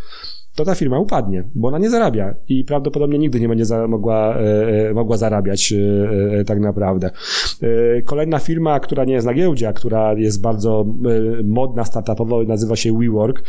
to 0.55 0.65
ta 0.65 0.75
firma 0.75 0.99
upadnie, 0.99 1.45
bo 1.55 1.69
ona 1.69 1.79
nie 1.79 1.91
zarabia 1.91 2.35
i 2.49 2.65
prawdopodobnie 2.65 3.19
nigdy 3.19 3.41
nie 3.41 3.49
będzie 3.49 3.65
za, 3.65 3.89
mogła, 3.89 4.37
e, 4.37 4.89
e 4.91 4.95
mogła 4.95 5.17
zarabiać 5.17 5.73
e, 5.73 6.41
e, 6.41 6.45
tak 6.45 6.61
naprawdę. 6.61 7.11
E, 7.63 8.03
kolejna 8.03 8.39
firma, 8.39 8.81
która 8.81 9.05
nie 9.05 9.15
jest 9.15 9.27
na 9.27 9.35
giełdzie, 9.35 9.69
a 9.69 9.73
która 9.73 10.13
jest 10.13 10.41
bardzo 10.41 10.87
e, 11.41 11.43
modna, 11.43 11.85
startupowo, 11.85 12.43
nazywa 12.43 12.77
się 12.77 12.99
WeWork, 12.99 13.43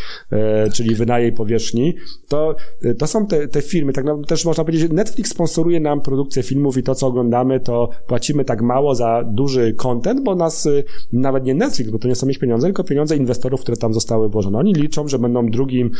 czyli 0.73 0.95
wynajem 0.95 1.35
powierzchni, 1.35 1.95
to, 2.27 2.55
to 2.99 3.07
są 3.07 3.27
te, 3.27 3.47
te 3.47 3.61
firmy, 3.61 3.93
tak 3.93 4.05
naprawdę 4.05 4.27
też 4.27 4.45
można 4.45 4.63
powiedzieć, 4.63 4.91
Netflix 4.91 5.29
sponsoruje 5.29 5.79
nam 5.79 6.01
produkcję 6.01 6.43
filmów 6.43 6.77
i 6.77 6.83
to, 6.83 6.95
co 6.95 7.07
oglądamy, 7.07 7.59
to 7.59 7.89
płacimy 8.07 8.45
tak 8.45 8.61
mało 8.61 8.95
za 8.95 9.23
duży 9.27 9.73
content, 9.73 10.23
bo 10.23 10.35
nas 10.35 10.69
nawet 11.13 11.45
nie 11.45 11.55
Netflix, 11.55 11.91
bo 11.91 11.99
to 11.99 12.07
nie 12.07 12.15
są 12.15 12.27
ich 12.27 12.39
pieniądze, 12.39 12.67
tylko 12.67 12.83
pieniądze 12.83 13.17
inwestorów, 13.17 13.61
które 13.61 13.77
tam 13.77 13.93
zostały 13.93 14.29
włożone. 14.29 14.57
Oni 14.57 14.73
liczą, 14.73 15.07
że 15.07 15.19
będą 15.19 15.49
drugim 15.49 15.91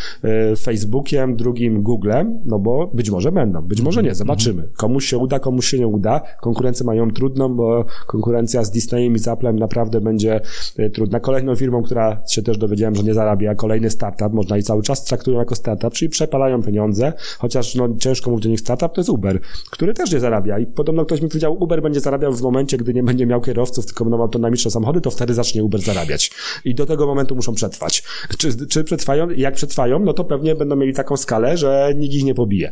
Facebook 0.60 0.93
Facebookiem, 0.94 1.36
drugim 1.36 1.84
Googlem, 1.84 2.42
no 2.46 2.60
bo 2.60 2.88
być 2.94 3.10
może 3.10 3.32
będą, 3.32 3.62
być 3.62 3.82
może 3.82 4.04
nie, 4.04 4.16
zobaczymy. 4.16 4.70
Komuś 4.78 5.06
się 5.06 5.18
uda, 5.18 5.40
komuś 5.40 5.66
się 5.66 5.80
nie 5.80 5.88
uda. 5.88 6.22
Konkurencję 6.42 6.86
mają 6.86 7.12
trudną, 7.12 7.56
bo 7.56 7.86
konkurencja 8.08 8.64
z 8.64 8.72
Disneyem 8.72 9.16
i 9.16 9.20
z 9.20 9.28
Applem 9.28 9.60
naprawdę 9.60 10.02
będzie 10.02 10.42
e, 10.78 10.90
trudna. 10.90 11.20
Kolejną 11.20 11.56
firmą, 11.56 11.84
która 11.84 12.22
się 12.30 12.42
też 12.42 12.58
dowiedziałem, 12.58 12.96
że 12.96 13.04
nie 13.04 13.14
zarabia, 13.14 13.56
kolejny 13.56 13.90
startup, 13.90 14.34
można 14.34 14.58
i 14.58 14.64
cały 14.64 14.84
czas 14.84 15.04
traktują 15.04 15.40
jako 15.40 15.56
startup, 15.56 15.94
czyli 15.94 16.10
przepalają 16.10 16.64
pieniądze, 16.64 17.14
chociaż 17.40 17.76
no, 17.76 17.90
ciężko 18.00 18.30
mówić 18.32 18.46
o 18.46 18.50
nich 18.50 18.60
startup, 18.60 18.94
to 18.94 19.02
jest 19.02 19.10
Uber, 19.10 19.40
który 19.72 19.94
też 19.94 20.12
nie 20.12 20.20
zarabia 20.20 20.60
i 20.60 20.66
podobno 20.66 21.06
ktoś 21.06 21.22
mi 21.22 21.30
powiedział, 21.30 21.64
Uber 21.64 21.82
będzie 21.82 22.00
zarabiał 22.00 22.34
w 22.34 22.42
momencie, 22.42 22.78
gdy 22.78 22.94
nie 22.94 23.04
będzie 23.04 23.26
miał 23.26 23.42
kierowców, 23.42 23.86
tylko 23.86 24.06
będą 24.06 24.22
autonomiczne 24.22 24.72
samochody, 24.72 25.02
to 25.02 25.12
wtedy 25.12 25.34
zacznie 25.34 25.64
Uber 25.64 25.82
zarabiać. 25.82 26.32
I 26.66 26.76
do 26.76 26.86
tego 26.86 27.06
momentu 27.06 27.36
muszą 27.36 27.54
przetrwać. 27.54 28.04
Czy, 28.38 28.68
czy 28.68 28.84
przetrwają? 28.84 29.30
Jak 29.30 29.54
przetrwają, 29.54 30.00
no 30.00 30.14
to 30.14 30.24
pewnie 30.24 30.56
będą 30.56 30.83
mieli 30.84 30.96
taką 30.96 31.18
skalę, 31.18 31.58
że 31.58 31.94
nikt 31.98 32.14
ich 32.16 32.24
nie 32.24 32.34
pobije. 32.34 32.72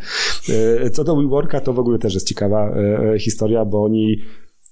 E, 0.84 0.90
co 0.90 1.04
do 1.04 1.16
WeWorka, 1.16 1.60
to 1.60 1.74
w 1.74 1.80
ogóle 1.80 2.00
też 2.00 2.14
jest 2.14 2.28
ciekawa 2.28 2.70
e, 2.70 3.20
historia, 3.20 3.66
bo 3.66 3.84
oni 3.84 4.22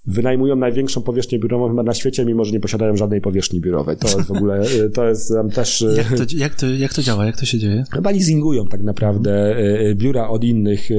wynajmują 0.08 0.56
największą 0.56 1.02
powierzchnię 1.02 1.40
biurową 1.40 1.70
chyba 1.70 1.84
na 1.84 1.94
świecie, 1.94 2.26
mimo 2.26 2.46
że 2.46 2.52
nie 2.52 2.60
posiadają 2.60 2.98
żadnej 2.98 3.22
powierzchni 3.22 3.62
biurowej. 3.62 3.98
To 3.98 4.08
jest 4.08 4.28
w 4.28 4.32
ogóle, 4.32 4.62
to 4.96 5.08
jest 5.08 5.34
też... 5.54 5.86
Jak 5.98 6.08
to, 6.08 6.24
jak 6.38 6.56
to, 6.56 6.68
jak 6.68 6.94
to 6.94 7.02
działa? 7.02 7.26
Jak 7.26 7.40
to 7.40 7.46
się 7.46 7.60
dzieje? 7.60 7.84
Chyba 7.94 8.12
leasingują 8.12 8.66
tak 8.66 8.84
naprawdę 8.84 9.58
mhm. 9.58 9.98
biura 9.98 10.30
od 10.30 10.44
innych 10.44 10.90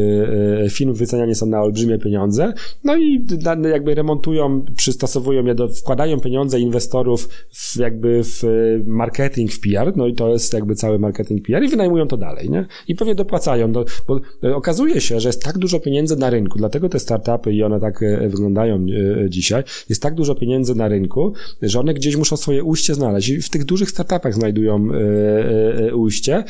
firm, 0.71 0.95
wycenianie 0.95 1.35
są 1.35 1.47
na 1.47 1.63
olbrzymie 1.63 1.99
pieniądze, 1.99 2.53
no 2.85 2.97
i 2.97 3.27
jakby 3.73 3.95
remontują, 3.95 4.65
przystosowują 4.77 5.45
je 5.45 5.55
do, 5.55 5.69
wkładają 5.69 6.21
pieniądze 6.21 6.61
inwestorów 6.61 7.29
w, 7.51 7.77
jakby 7.77 8.21
w 8.25 8.43
marketing, 8.87 9.53
w 9.53 9.61
PR, 9.61 9.97
no 9.97 10.07
i 10.07 10.15
to 10.15 10.29
jest 10.29 10.53
jakby 10.53 10.75
cały 10.75 10.99
marketing 10.99 11.47
PR 11.47 11.63
i 11.63 11.69
wynajmują 11.69 12.09
to 12.09 12.17
dalej, 12.17 12.51
nie? 12.51 12.67
I 12.89 12.95
pewnie 12.95 13.15
dopłacają, 13.15 13.69
no, 13.69 13.85
bo 14.09 14.21
okazuje 14.57 15.01
się, 15.01 15.21
że 15.21 15.29
jest 15.29 15.43
tak 15.43 15.59
dużo 15.59 15.81
pieniędzy 15.81 16.17
na 16.17 16.31
rynku, 16.31 16.59
dlatego 16.59 16.89
te 16.89 16.99
startupy 16.99 17.53
i 17.53 17.63
one 17.63 17.81
tak 17.81 18.01
wyglądają 18.29 18.87
dzisiaj, 19.29 19.63
jest 19.89 20.03
tak 20.03 20.15
dużo 20.15 20.35
pieniędzy 20.35 20.75
na 20.75 20.89
rynku, 20.89 21.33
że 21.63 21.81
one 21.81 21.95
gdzieś 21.95 22.17
muszą 22.17 22.37
swoje 22.37 22.65
ujście 22.65 22.95
znaleźć 22.95 23.29
i 23.29 23.43
w 23.43 23.51
tych 23.51 23.65
dużych 23.65 23.91
startupach 23.91 24.35
znajdują 24.35 24.89
e, 24.93 25.89
e, 25.89 25.95
ujście. 25.95 26.45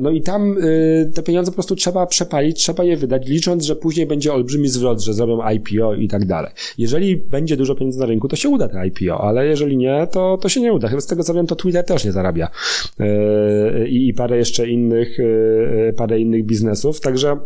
No 0.00 0.10
i 0.10 0.20
tam 0.20 0.56
te 1.14 1.22
pieniądze 1.22 1.50
po 1.50 1.54
prostu 1.54 1.76
trzeba 1.76 2.06
przepalić, 2.06 2.56
trzeba 2.56 2.84
je 2.84 2.96
wydać, 2.96 3.28
licząc, 3.28 3.64
że 3.64 3.76
później 3.76 4.06
będzie 4.06 4.32
olbrzymi 4.32 4.68
zwrot, 4.68 5.00
że 5.00 5.14
zrobią 5.14 5.50
IPO 5.50 5.94
i 5.94 6.08
tak 6.08 6.26
dalej. 6.26 6.52
Jeżeli 6.78 7.16
będzie 7.16 7.56
dużo 7.56 7.74
pieniędzy 7.74 7.98
na 7.98 8.06
rynku, 8.06 8.28
to 8.28 8.36
się 8.36 8.48
uda 8.48 8.68
te 8.68 8.86
IPO, 8.86 9.20
ale 9.20 9.46
jeżeli 9.46 9.76
nie, 9.76 10.06
to, 10.12 10.38
to 10.42 10.48
się 10.48 10.60
nie 10.60 10.72
uda. 10.72 10.88
Chyba 10.88 11.00
z 11.00 11.06
tego 11.06 11.24
co 11.24 11.34
wiem, 11.34 11.46
to 11.46 11.56
Twitter 11.56 11.84
też 11.84 12.04
nie 12.04 12.12
zarabia. 12.12 12.48
I, 13.88 14.08
i 14.08 14.14
parę 14.14 14.38
jeszcze 14.38 14.68
innych, 14.68 15.18
parę 15.96 16.20
innych 16.20 16.44
biznesów, 16.44 17.00
także 17.00 17.36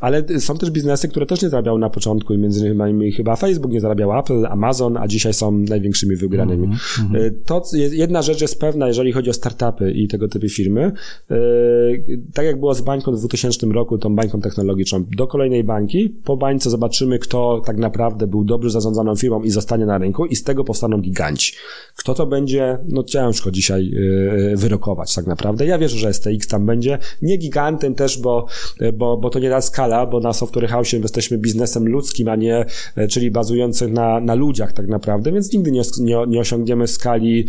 ale 0.00 0.24
są 0.38 0.58
też 0.58 0.70
biznesy, 0.70 1.08
które 1.08 1.26
też 1.26 1.42
nie 1.42 1.48
zarabiały 1.48 1.78
na 1.78 1.90
początku 1.90 2.34
i 2.34 2.38
między 2.38 2.68
innymi 2.68 3.12
chyba 3.12 3.36
Facebook 3.36 3.72
nie 3.72 3.80
zarabiał 3.80 4.18
Apple, 4.18 4.46
Amazon, 4.46 4.96
a 4.96 5.08
dzisiaj 5.08 5.34
są 5.34 5.52
największymi 5.52 6.16
wygranymi. 6.16 6.64
Mm 6.64 6.76
-hmm. 6.76 7.30
To 7.46 7.62
jedna 7.74 8.22
rzecz 8.22 8.40
jest 8.40 8.60
pewna, 8.60 8.88
jeżeli 8.88 9.12
chodzi 9.12 9.30
o 9.30 9.32
startupy 9.32 9.92
i 9.92 10.08
tego 10.08 10.28
typu 10.28 10.48
firmy. 10.48 10.92
Y, 11.30 12.20
tak 12.34 12.46
jak 12.46 12.60
było 12.60 12.74
z 12.74 12.80
bańką 12.80 13.12
w 13.12 13.18
2000 13.18 13.66
roku, 13.66 13.98
tą 13.98 14.16
bańką 14.16 14.40
technologiczną, 14.40 15.04
do 15.16 15.26
kolejnej 15.26 15.64
bańki, 15.64 16.08
po 16.24 16.36
bańce 16.36 16.70
zobaczymy, 16.70 17.18
kto 17.18 17.62
tak 17.66 17.76
naprawdę 17.76 18.26
był 18.26 18.44
dobrze 18.44 18.70
zarządzaną 18.70 19.16
firmą 19.16 19.42
i 19.42 19.50
zostanie 19.50 19.86
na 19.86 19.98
rynku 19.98 20.26
i 20.26 20.36
z 20.36 20.42
tego 20.42 20.64
powstaną 20.64 21.00
giganci. 21.00 21.52
Kto 21.96 22.14
to 22.14 22.26
będzie, 22.26 22.78
no 22.88 23.02
ciężko 23.02 23.50
dzisiaj 23.50 23.92
wyrokować 24.54 25.14
tak 25.14 25.26
naprawdę. 25.26 25.66
Ja 25.66 25.78
wierzę, 25.78 25.98
że 25.98 26.12
STX 26.12 26.48
tam 26.48 26.66
będzie. 26.66 26.98
Nie 27.22 27.36
gigantem 27.36 27.94
też, 27.94 28.20
bo, 28.20 28.46
bo, 28.94 29.16
bo 29.16 29.30
to 29.32 29.38
nie 29.38 29.50
ta 29.50 29.60
skala, 29.60 30.06
bo 30.06 30.20
na 30.20 30.32
Software 30.32 30.68
House 30.68 30.92
jesteśmy 30.92 31.38
biznesem 31.38 31.88
ludzkim, 31.88 32.28
a 32.28 32.36
nie, 32.36 32.64
czyli 33.10 33.30
bazującym 33.30 33.92
na, 33.92 34.20
na 34.20 34.34
ludziach 34.34 34.72
tak 34.72 34.88
naprawdę, 34.88 35.32
więc 35.32 35.52
nigdy 35.52 35.70
nie, 35.70 35.82
nie, 36.00 36.16
nie 36.28 36.40
osiągniemy 36.40 36.86
skali, 36.86 37.46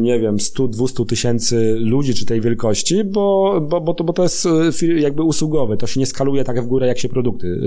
nie 0.00 0.20
wiem, 0.20 0.36
100-200 0.36 1.06
tysięcy 1.06 1.76
ludzi 1.80 2.14
czy 2.14 2.26
tej 2.26 2.40
wielkości, 2.40 3.04
bo, 3.04 3.60
bo, 3.68 3.80
bo, 3.80 3.94
to, 3.94 4.04
bo 4.04 4.12
to 4.12 4.22
jest 4.22 4.48
jakby 4.96 5.22
usługowe, 5.22 5.76
to 5.76 5.86
się 5.86 6.00
nie 6.00 6.06
skaluje 6.06 6.44
tak 6.44 6.62
w 6.62 6.66
górę, 6.66 6.86
jak 6.86 6.98
się 6.98 7.08
produkty 7.08 7.60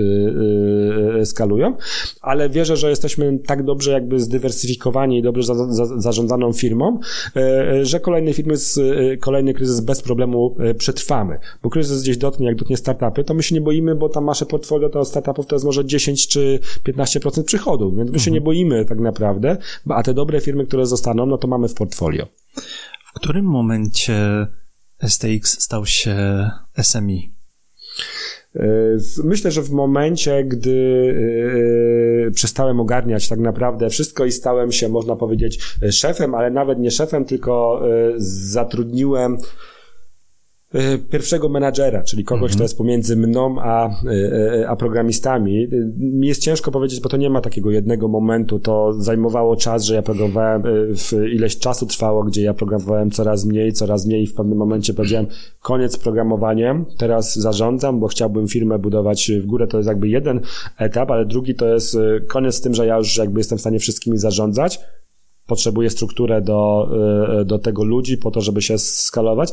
skalują, 1.24 1.76
ale 2.20 2.48
wierzę, 2.50 2.76
że 2.76 2.90
jesteśmy 2.90 3.38
tak 3.46 3.64
dobrze 3.64 3.92
jakby 3.92 4.20
zdywersyfikowani 4.20 5.18
i 5.18 5.22
dobrze 5.22 5.42
za, 5.42 5.54
za, 5.54 6.00
zarządzaną 6.00 6.52
firmą, 6.52 6.98
że 7.82 8.00
kolejne 8.00 8.32
firmy, 8.32 8.56
z, 8.56 8.80
kolejny 9.20 9.54
kryzys 9.54 9.80
bez 9.80 10.02
problemu 10.02 10.56
przetrwamy, 10.78 11.38
bo 11.62 11.70
kryzys 11.70 12.02
gdzieś 12.02 12.16
dotknie, 12.16 12.46
jak 12.46 12.56
dotknie 12.56 12.76
startupy, 12.76 13.24
to 13.24 13.34
my 13.34 13.42
się 13.42 13.51
nie 13.52 13.60
boimy, 13.60 13.94
bo 13.94 14.08
tam 14.08 14.24
nasze 14.24 14.46
portfolio 14.46 14.88
to 14.88 15.04
startupów 15.04 15.46
to 15.46 15.54
jest 15.56 15.64
może 15.64 15.84
10 15.84 16.28
czy 16.28 16.58
15% 16.88 17.44
przychodów, 17.44 17.96
więc 17.96 18.10
my 18.10 18.18
się 18.18 18.30
mhm. 18.30 18.34
nie 18.34 18.40
boimy 18.40 18.84
tak 18.84 18.98
naprawdę, 18.98 19.56
a 19.88 20.02
te 20.02 20.14
dobre 20.14 20.40
firmy, 20.40 20.66
które 20.66 20.86
zostaną, 20.86 21.26
no 21.26 21.38
to 21.38 21.48
mamy 21.48 21.68
w 21.68 21.74
portfolio. 21.74 22.26
W 23.06 23.14
którym 23.14 23.44
momencie 23.44 24.46
STX 25.08 25.60
stał 25.60 25.86
się 25.86 26.16
SMI? 26.82 27.32
E, 28.56 28.66
myślę, 29.24 29.50
że 29.50 29.62
w 29.62 29.70
momencie, 29.70 30.44
gdy 30.44 31.14
e, 32.28 32.30
przestałem 32.30 32.80
ogarniać 32.80 33.28
tak 33.28 33.38
naprawdę 33.38 33.90
wszystko 33.90 34.24
i 34.24 34.32
stałem 34.32 34.72
się, 34.72 34.88
można 34.88 35.16
powiedzieć, 35.16 35.60
szefem, 35.90 36.34
ale 36.34 36.50
nawet 36.50 36.78
nie 36.78 36.90
szefem, 36.90 37.24
tylko 37.24 37.82
e, 37.88 38.12
zatrudniłem 38.16 39.36
E, 39.36 39.71
pierwszego 41.10 41.48
menadżera, 41.48 42.02
czyli 42.02 42.24
kogoś, 42.24 42.42
mhm. 42.42 42.54
kto 42.54 42.64
jest 42.64 42.78
pomiędzy 42.78 43.16
mną 43.16 43.56
a, 43.60 43.88
e, 43.88 43.92
e, 44.60 44.68
a 44.68 44.76
programistami. 44.76 45.68
Mi 45.98 46.28
jest 46.28 46.42
ciężko 46.42 46.70
powiedzieć, 46.70 47.00
bo 47.00 47.08
to 47.08 47.16
nie 47.16 47.30
ma 47.30 47.40
takiego 47.40 47.70
jednego 47.70 48.08
momentu. 48.08 48.58
To 48.58 48.92
zajmowało 48.98 49.56
czas, 49.56 49.84
że 49.84 49.94
ja 49.94 50.02
programowałem, 50.02 50.62
w 50.96 51.12
ileś 51.12 51.58
czasu 51.58 51.86
trwało, 51.86 52.24
gdzie 52.24 52.42
ja 52.42 52.54
programowałem 52.54 53.10
coraz 53.10 53.44
mniej, 53.44 53.72
coraz 53.72 54.06
mniej 54.06 54.22
i 54.22 54.26
w 54.26 54.34
pewnym 54.34 54.58
momencie 54.58 54.94
powiedziałem 54.94 55.26
koniec 55.60 55.96
programowaniem, 55.96 56.84
teraz 56.98 57.36
zarządzam, 57.36 58.00
bo 58.00 58.08
chciałbym 58.08 58.48
firmę 58.48 58.78
budować 58.78 59.30
w 59.40 59.46
górę. 59.46 59.66
To 59.66 59.76
jest 59.76 59.88
jakby 59.88 60.08
jeden 60.08 60.40
etap, 60.78 61.10
ale 61.10 61.26
drugi 61.26 61.54
to 61.54 61.68
jest 61.74 61.98
koniec 62.28 62.54
z 62.54 62.60
tym, 62.60 62.74
że 62.74 62.86
ja 62.86 62.96
już 62.96 63.16
jakby 63.16 63.40
jestem 63.40 63.58
w 63.58 63.60
stanie 63.60 63.78
wszystkimi 63.78 64.18
zarządzać 64.18 64.80
potrzebuje 65.46 65.90
strukturę 65.90 66.42
do, 66.42 66.88
do 67.44 67.58
tego 67.58 67.84
ludzi 67.84 68.18
po 68.18 68.30
to, 68.30 68.40
żeby 68.40 68.62
się 68.62 68.78
skalować. 68.78 69.52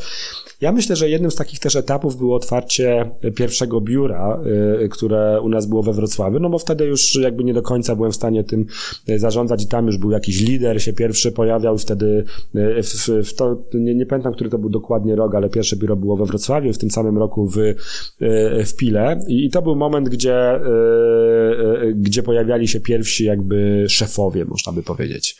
Ja 0.61 0.71
myślę, 0.71 0.95
że 0.95 1.09
jednym 1.09 1.31
z 1.31 1.35
takich 1.35 1.59
też 1.59 1.75
etapów 1.75 2.17
było 2.17 2.35
otwarcie 2.35 3.11
pierwszego 3.35 3.81
biura, 3.81 4.41
y, 4.83 4.89
które 4.89 5.41
u 5.41 5.49
nas 5.49 5.65
było 5.65 5.83
we 5.83 5.93
Wrocławiu, 5.93 6.39
no 6.39 6.49
bo 6.49 6.59
wtedy 6.59 6.85
już 6.85 7.15
jakby 7.15 7.43
nie 7.43 7.53
do 7.53 7.61
końca 7.61 7.95
byłem 7.95 8.11
w 8.11 8.15
stanie 8.15 8.43
tym 8.43 8.65
y, 9.09 9.19
zarządzać 9.19 9.63
i 9.63 9.67
tam 9.67 9.85
już 9.85 9.97
był 9.97 10.11
jakiś 10.11 10.41
lider, 10.41 10.83
się 10.83 10.93
pierwszy 10.93 11.31
pojawiał 11.31 11.75
i 11.75 11.79
wtedy 11.79 12.23
y, 12.55 12.83
w, 12.83 13.27
w 13.27 13.33
to, 13.35 13.57
nie, 13.73 13.95
nie 13.95 14.05
pamiętam, 14.05 14.33
który 14.33 14.49
to 14.49 14.57
był 14.57 14.69
dokładnie 14.69 15.15
rok, 15.15 15.35
ale 15.35 15.49
pierwsze 15.49 15.75
biuro 15.75 15.95
było 15.95 16.17
we 16.17 16.25
Wrocławiu, 16.25 16.73
w 16.73 16.77
tym 16.77 16.91
samym 16.91 17.17
roku 17.17 17.47
w, 17.47 17.57
w 18.65 18.75
Pile 18.75 19.19
i, 19.27 19.45
i 19.45 19.49
to 19.49 19.61
był 19.61 19.75
moment, 19.75 20.09
gdzie, 20.09 20.59
gdzie 21.95 22.23
pojawiali 22.23 22.67
się 22.67 22.79
pierwsi 22.79 23.25
jakby 23.25 23.85
szefowie, 23.89 24.45
można 24.45 24.71
by 24.71 24.83
powiedzieć. 24.83 25.37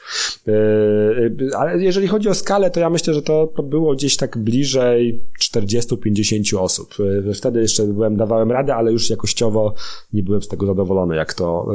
Ale 1.57 1.83
jeżeli 1.83 2.07
chodzi 2.07 2.29
o 2.29 2.33
skalę, 2.33 2.71
to 2.71 2.79
ja 2.79 2.89
myślę, 2.89 3.13
że 3.13 3.21
to, 3.21 3.53
było 3.63 3.95
gdzieś 3.95 4.17
tak 4.17 4.37
bliżej 4.37 5.23
40-50 5.41 6.57
osób. 6.57 6.93
E, 7.29 7.33
wtedy 7.33 7.61
jeszcze 7.61 7.83
byłem, 7.83 8.17
dawałem 8.17 8.51
radę, 8.51 8.75
ale 8.75 8.91
już 8.91 9.09
jakościowo 9.09 9.73
nie 10.13 10.23
byłem 10.23 10.41
z 10.41 10.47
tego 10.47 10.65
zadowolony, 10.65 11.15
jak 11.15 11.33
to, 11.33 11.65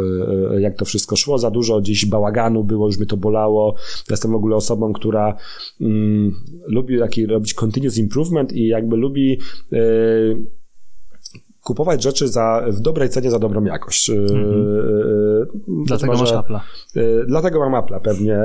e, 0.51 0.61
jak 0.61 0.77
to 0.77 0.85
wszystko 0.85 1.17
szło. 1.17 1.39
Za 1.39 1.51
dużo 1.51 1.81
gdzieś 1.81 2.07
bałaganu 2.07 2.65
było, 2.65 2.87
już 2.87 2.99
mi 2.99 3.07
to 3.07 3.17
bolało. 3.17 3.75
Jestem 4.11 4.33
w 4.33 4.35
ogóle 4.35 4.57
osobą, 4.57 4.93
która 4.93 5.37
mm, 5.81 6.35
lubi 6.67 6.99
taki 6.99 7.27
robić 7.27 7.55
continuous 7.55 7.99
improvement 7.99 8.53
i 8.53 8.67
jakby 8.67 8.97
lubi 8.97 9.39
yy, 9.71 10.47
kupować 11.65 12.03
rzeczy 12.03 12.29
za, 12.29 12.65
w 12.69 12.81
dobrej 12.81 13.09
cenie 13.09 13.31
za 13.31 13.39
dobrą 13.39 13.65
jakość. 13.65 14.11
Mm 14.11 14.27
-hmm. 14.27 15.47
Dlatego 15.87 16.13
może, 16.13 16.35
masz 16.35 16.45
Apple'a. 16.45 16.61
Dlatego 17.27 17.71
mam 17.71 17.85
Apple'a 17.85 18.01
pewnie. 18.01 18.39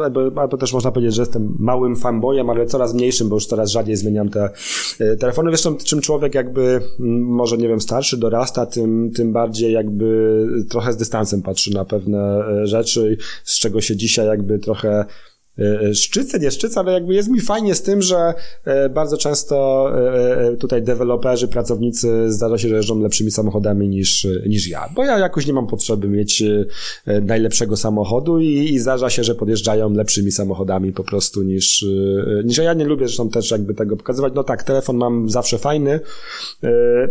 Albo, 0.00 0.20
albo 0.36 0.56
też 0.56 0.72
można 0.72 0.92
powiedzieć, 0.92 1.14
że 1.14 1.22
jestem 1.22 1.56
małym 1.58 1.96
fanboyem, 1.96 2.50
ale 2.50 2.66
coraz 2.66 2.94
mniejszym, 2.94 3.28
bo 3.28 3.36
już 3.36 3.46
coraz 3.46 3.70
rzadziej 3.70 3.96
zmieniam 3.96 4.28
te 4.28 4.50
telefony. 5.20 5.50
Wiesz, 5.50 5.68
czym 5.84 6.00
człowiek 6.00 6.34
jakby 6.34 6.80
może, 7.18 7.58
nie 7.58 7.68
wiem, 7.68 7.80
starszy 7.80 8.16
dorasta, 8.16 8.66
tym, 8.66 9.10
tym 9.16 9.32
bardziej 9.32 9.72
jakby 9.72 10.46
trochę 10.70 10.92
z 10.92 10.96
dystansem 10.96 11.42
patrzy 11.42 11.74
na 11.74 11.84
pewne 11.84 12.44
rzeczy, 12.66 13.16
z 13.44 13.58
czego 13.58 13.80
się 13.80 13.96
dzisiaj 13.96 14.26
jakby 14.26 14.58
trochę 14.58 14.92
E, 14.92 15.04
e, 15.04 15.31
szczycę, 15.94 16.38
nie 16.38 16.50
szczycę, 16.50 16.80
ale 16.80 16.92
jakby 16.92 17.14
jest 17.14 17.28
mi 17.28 17.40
fajnie 17.40 17.74
z 17.74 17.82
tym, 17.82 18.02
że 18.02 18.34
e, 18.64 18.88
bardzo 18.88 19.16
często 19.16 19.88
tutaj 20.58 20.82
deweloperzy, 20.82 21.48
pracownicy 21.48 22.32
zdarza 22.32 22.58
się, 22.58 22.68
że 22.68 22.76
jeżdżą 22.76 23.00
lepszymi 23.00 23.30
samochodami 23.30 23.88
niż, 23.88 24.26
niż 24.46 24.68
ja, 24.68 24.88
bo 24.94 25.04
ja 25.04 25.18
jakoś 25.18 25.46
nie 25.46 25.52
mam 25.52 25.66
potrzeby 25.66 26.08
mieć 26.08 26.42
najlepszego 27.22 27.76
samochodu 27.76 28.38
i, 28.38 28.46
i 28.46 28.78
zdarza 28.78 29.10
się, 29.10 29.24
że 29.24 29.34
podjeżdżają 29.34 29.92
lepszymi 29.92 30.32
samochodami 30.32 30.92
po 30.92 31.04
prostu 31.04 31.42
niż, 31.42 31.86
niż 32.44 32.58
ja. 32.58 32.74
nie 32.74 32.84
lubię 32.84 33.06
zresztą 33.06 33.28
też 33.28 33.50
jakby 33.50 33.74
tego 33.74 33.96
pokazywać. 33.96 34.32
No 34.36 34.44
tak, 34.44 34.62
telefon 34.62 34.96
mam 34.96 35.30
zawsze 35.30 35.58
fajny, 35.58 36.00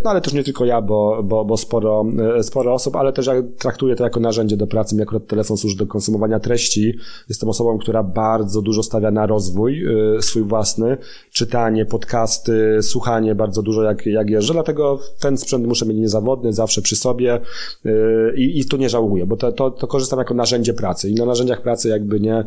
no 0.03 0.09
ale 0.09 0.21
też 0.21 0.33
nie 0.33 0.43
tylko 0.43 0.65
ja, 0.65 0.81
bo, 0.81 1.23
bo, 1.23 1.45
bo 1.45 1.57
sporo, 1.57 2.05
sporo 2.41 2.73
osób, 2.73 2.95
ale 2.95 3.13
też 3.13 3.27
ja 3.27 3.33
traktuję 3.57 3.95
to 3.95 4.03
jako 4.03 4.19
narzędzie 4.19 4.57
do 4.57 4.67
pracy. 4.67 4.95
Mi 4.95 5.01
akurat 5.01 5.27
telefon 5.27 5.57
służy 5.57 5.77
do 5.77 5.87
konsumowania 5.87 6.39
treści. 6.39 6.97
Jestem 7.29 7.49
osobą, 7.49 7.77
która 7.77 8.03
bardzo 8.03 8.40
bardzo 8.41 8.61
dużo 8.61 8.83
stawia 8.83 9.11
na 9.11 9.25
rozwój 9.25 9.85
y, 10.17 10.21
swój 10.21 10.43
własny, 10.43 10.97
czytanie, 11.31 11.85
podcasty, 11.85 12.77
słuchanie 12.81 13.35
bardzo 13.35 13.61
dużo 13.61 13.83
jak, 13.83 14.05
jak 14.05 14.29
jeżdżę, 14.29 14.53
dlatego 14.53 14.99
ten 15.19 15.37
sprzęt 15.37 15.67
muszę 15.67 15.85
mieć 15.85 15.97
niezawodny, 15.97 16.53
zawsze 16.53 16.81
przy 16.81 16.95
sobie 16.95 17.39
y, 17.85 17.89
i, 18.37 18.59
i 18.59 18.65
tu 18.65 18.77
nie 18.77 18.89
żałuję, 18.89 19.25
bo 19.25 19.37
to, 19.37 19.51
to, 19.51 19.71
to 19.71 19.87
korzystam 19.87 20.19
jako 20.19 20.33
narzędzie 20.33 20.73
pracy. 20.73 21.09
I 21.09 21.15
na 21.15 21.25
narzędziach 21.25 21.61
pracy 21.61 21.89
jakby 21.89 22.19
nie, 22.19 22.43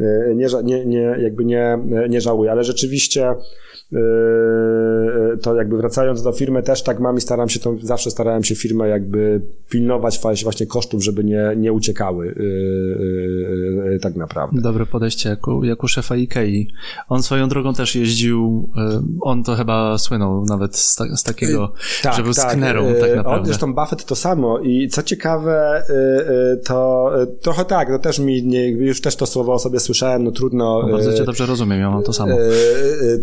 y, 0.00 0.34
nie, 0.36 0.46
nie, 0.64 0.84
nie 0.84 1.16
jakby 1.22 1.44
nie, 1.44 1.78
nie 2.08 2.20
żałuję, 2.20 2.50
ale 2.50 2.64
rzeczywiście 2.64 3.34
to 5.42 5.54
jakby 5.54 5.76
wracając 5.76 6.22
do 6.22 6.32
firmy 6.32 6.62
też 6.62 6.82
tak 6.82 7.00
mam 7.00 7.16
i 7.16 7.20
staram 7.20 7.48
się 7.48 7.60
to, 7.60 7.74
zawsze 7.82 8.10
starałem 8.10 8.44
się 8.44 8.54
firmę 8.54 8.88
jakby 8.88 9.40
pilnować 9.70 10.20
właśnie 10.42 10.66
kosztów, 10.66 11.04
żeby 11.04 11.24
nie, 11.24 11.52
nie 11.56 11.72
uciekały 11.72 12.26
yy, 12.26 13.90
yy, 13.90 13.98
tak 13.98 14.16
naprawdę. 14.16 14.60
Dobre 14.60 14.86
podejście 14.86 15.28
jako, 15.28 15.64
jako 15.64 15.88
szefa 15.88 16.16
Ikei. 16.16 16.68
On 17.08 17.22
swoją 17.22 17.48
drogą 17.48 17.74
też 17.74 17.96
jeździł, 17.96 18.70
on 19.20 19.44
to 19.44 19.54
chyba 19.54 19.98
słynął 19.98 20.44
nawet 20.44 20.76
z, 20.76 20.96
ta, 20.96 21.16
z 21.16 21.22
takiego, 21.22 21.72
tak, 22.02 22.14
że 22.14 22.22
był 22.22 22.34
tak. 22.34 22.50
sknerą 22.50 22.84
tak 23.00 23.16
naprawdę. 23.16 23.40
On 23.40 23.46
zresztą 23.46 23.74
Buffett 23.74 24.04
to 24.04 24.16
samo 24.16 24.58
i 24.58 24.88
co 24.88 25.02
ciekawe 25.02 25.82
to 26.64 27.10
trochę 27.40 27.64
tak, 27.64 27.88
no 27.90 27.98
też 27.98 28.18
mi 28.18 28.46
nie, 28.46 28.68
już 28.68 29.00
też 29.00 29.16
to 29.16 29.26
słowo 29.26 29.52
o 29.52 29.58
sobie 29.58 29.80
słyszałem, 29.80 30.24
no 30.24 30.30
trudno. 30.30 30.82
No 30.82 30.92
bardzo 30.92 31.12
cię 31.12 31.24
dobrze 31.24 31.46
rozumiem, 31.46 31.80
ja 31.80 31.90
mam 31.90 32.02
to 32.02 32.12
samo. 32.12 32.36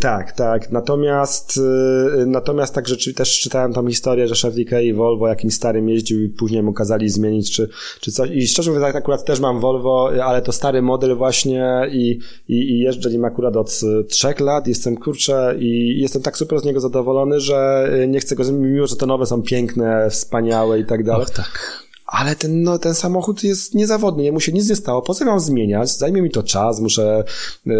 Tak, 0.01 0.31
tak 0.31 0.54
tak. 0.59 0.71
Natomiast, 0.71 1.57
y, 1.57 2.25
natomiast 2.25 2.75
tak 2.75 2.87
rzeczywiście 2.87 3.17
też 3.17 3.39
czytałem 3.39 3.73
tam 3.73 3.87
historię, 3.87 4.27
że 4.27 4.35
szef 4.35 4.53
i 4.83 4.93
Volvo 4.93 5.27
jakimś 5.27 5.53
starym 5.53 5.89
jeździł 5.89 6.23
i 6.23 6.29
później 6.29 6.63
mu 6.63 6.73
kazali 6.73 7.09
zmienić 7.09 7.51
czy, 7.51 7.69
czy 8.01 8.11
coś. 8.11 8.29
I 8.29 8.47
szczerze 8.47 8.71
mówiąc, 8.71 8.87
tak 8.87 8.95
akurat 8.95 9.25
też 9.25 9.39
mam 9.39 9.59
Volvo, 9.59 10.11
ale 10.23 10.41
to 10.41 10.51
stary 10.51 10.81
model 10.81 11.15
właśnie 11.15 11.89
i, 11.91 12.19
i, 12.49 12.55
i 12.55 12.79
jeżdżę 12.79 13.09
nim 13.09 13.25
akurat 13.25 13.57
od 13.57 13.81
trzech 14.09 14.39
lat. 14.39 14.67
Jestem 14.67 14.97
kurczę 14.97 15.55
i 15.59 16.01
jestem 16.01 16.21
tak 16.21 16.37
super 16.37 16.59
z 16.59 16.63
niego 16.63 16.79
zadowolony, 16.79 17.39
że 17.39 17.89
nie 18.07 18.19
chcę 18.19 18.35
go, 18.35 18.43
mimo 18.51 18.87
że 18.87 18.95
te 18.95 19.05
nowe 19.05 19.25
są 19.25 19.41
piękne, 19.41 20.09
wspaniałe 20.09 20.79
i 20.79 20.85
tak 20.85 21.03
dalej. 21.03 21.25
Och, 21.25 21.29
tak 21.29 21.85
ale 22.05 22.35
ten, 22.35 22.63
no, 22.63 22.79
ten 22.79 22.93
samochód 22.93 23.43
jest 23.43 23.75
niezawodny, 23.75 24.23
jemu 24.23 24.39
się 24.39 24.51
nic 24.51 24.69
nie 24.69 24.75
stało, 24.75 25.01
po 25.01 25.13
co 25.13 25.25
mam 25.25 25.39
zmieniać, 25.39 25.97
zajmie 25.97 26.21
mi 26.21 26.29
to 26.29 26.43
czas, 26.43 26.79
muszę 26.79 27.23
yy, 27.65 27.75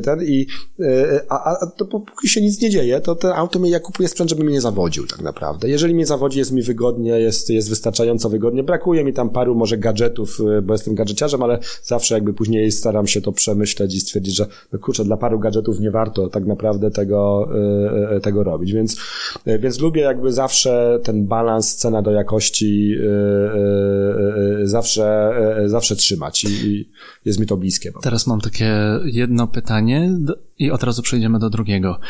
ten 0.00 0.22
i 0.22 0.46
yy, 0.78 1.20
a, 1.28 1.56
a 1.62 1.66
to 1.66 1.84
póki 1.84 2.28
się 2.28 2.40
nic 2.40 2.62
nie 2.62 2.70
dzieje, 2.70 3.00
to 3.00 3.14
ten 3.14 3.32
auto 3.32 3.58
mnie, 3.58 3.70
ja 3.70 3.80
kupuję 3.80 4.08
sprzęt, 4.08 4.30
żeby 4.30 4.44
mnie 4.44 4.52
nie 4.52 4.60
zawodził 4.60 5.06
tak 5.06 5.20
naprawdę. 5.20 5.68
Jeżeli 5.68 5.94
mnie 5.94 6.06
zawodzi, 6.06 6.38
jest 6.38 6.52
mi 6.52 6.62
wygodnie, 6.62 7.10
jest, 7.10 7.50
jest 7.50 7.68
wystarczająco 7.68 8.28
wygodnie, 8.28 8.62
brakuje 8.62 9.04
mi 9.04 9.12
tam 9.12 9.30
paru 9.30 9.54
może 9.54 9.78
gadżetów, 9.78 10.38
bo 10.62 10.74
jestem 10.74 10.94
gadżeciarzem, 10.94 11.42
ale 11.42 11.58
zawsze 11.82 12.14
jakby 12.14 12.34
później 12.34 12.72
staram 12.72 13.06
się 13.06 13.20
to 13.20 13.32
przemyśleć 13.32 13.94
i 13.94 14.00
stwierdzić, 14.00 14.36
że 14.36 14.46
no 14.72 14.78
kurczę, 14.78 15.04
dla 15.04 15.16
paru 15.16 15.38
gadżetów 15.38 15.80
nie 15.80 15.90
warto 15.90 16.28
tak 16.28 16.46
naprawdę 16.46 16.90
tego, 16.90 17.48
tego 18.22 18.44
robić, 18.44 18.72
więc, 18.72 18.96
więc 19.46 19.80
lubię 19.80 20.02
jakby 20.02 20.32
zawsze 20.32 21.00
ten 21.02 21.26
balans 21.26 21.76
cena 21.76 22.02
do 22.02 22.10
jakości 22.10 22.94
zawsze, 24.62 25.32
zawsze 25.66 25.96
trzymać 25.96 26.44
i, 26.44 26.48
i 26.48 26.90
jest 27.24 27.40
mi 27.40 27.46
to 27.46 27.56
bliskie. 27.56 27.92
Teraz 28.02 28.26
mam 28.26 28.40
takie 28.40 28.74
jedno 29.04 29.46
pytanie 29.46 29.87
i 30.58 30.70
od 30.70 30.82
razu 30.82 31.02
przejdziemy 31.02 31.38
do 31.38 31.50
drugiego. 31.50 32.00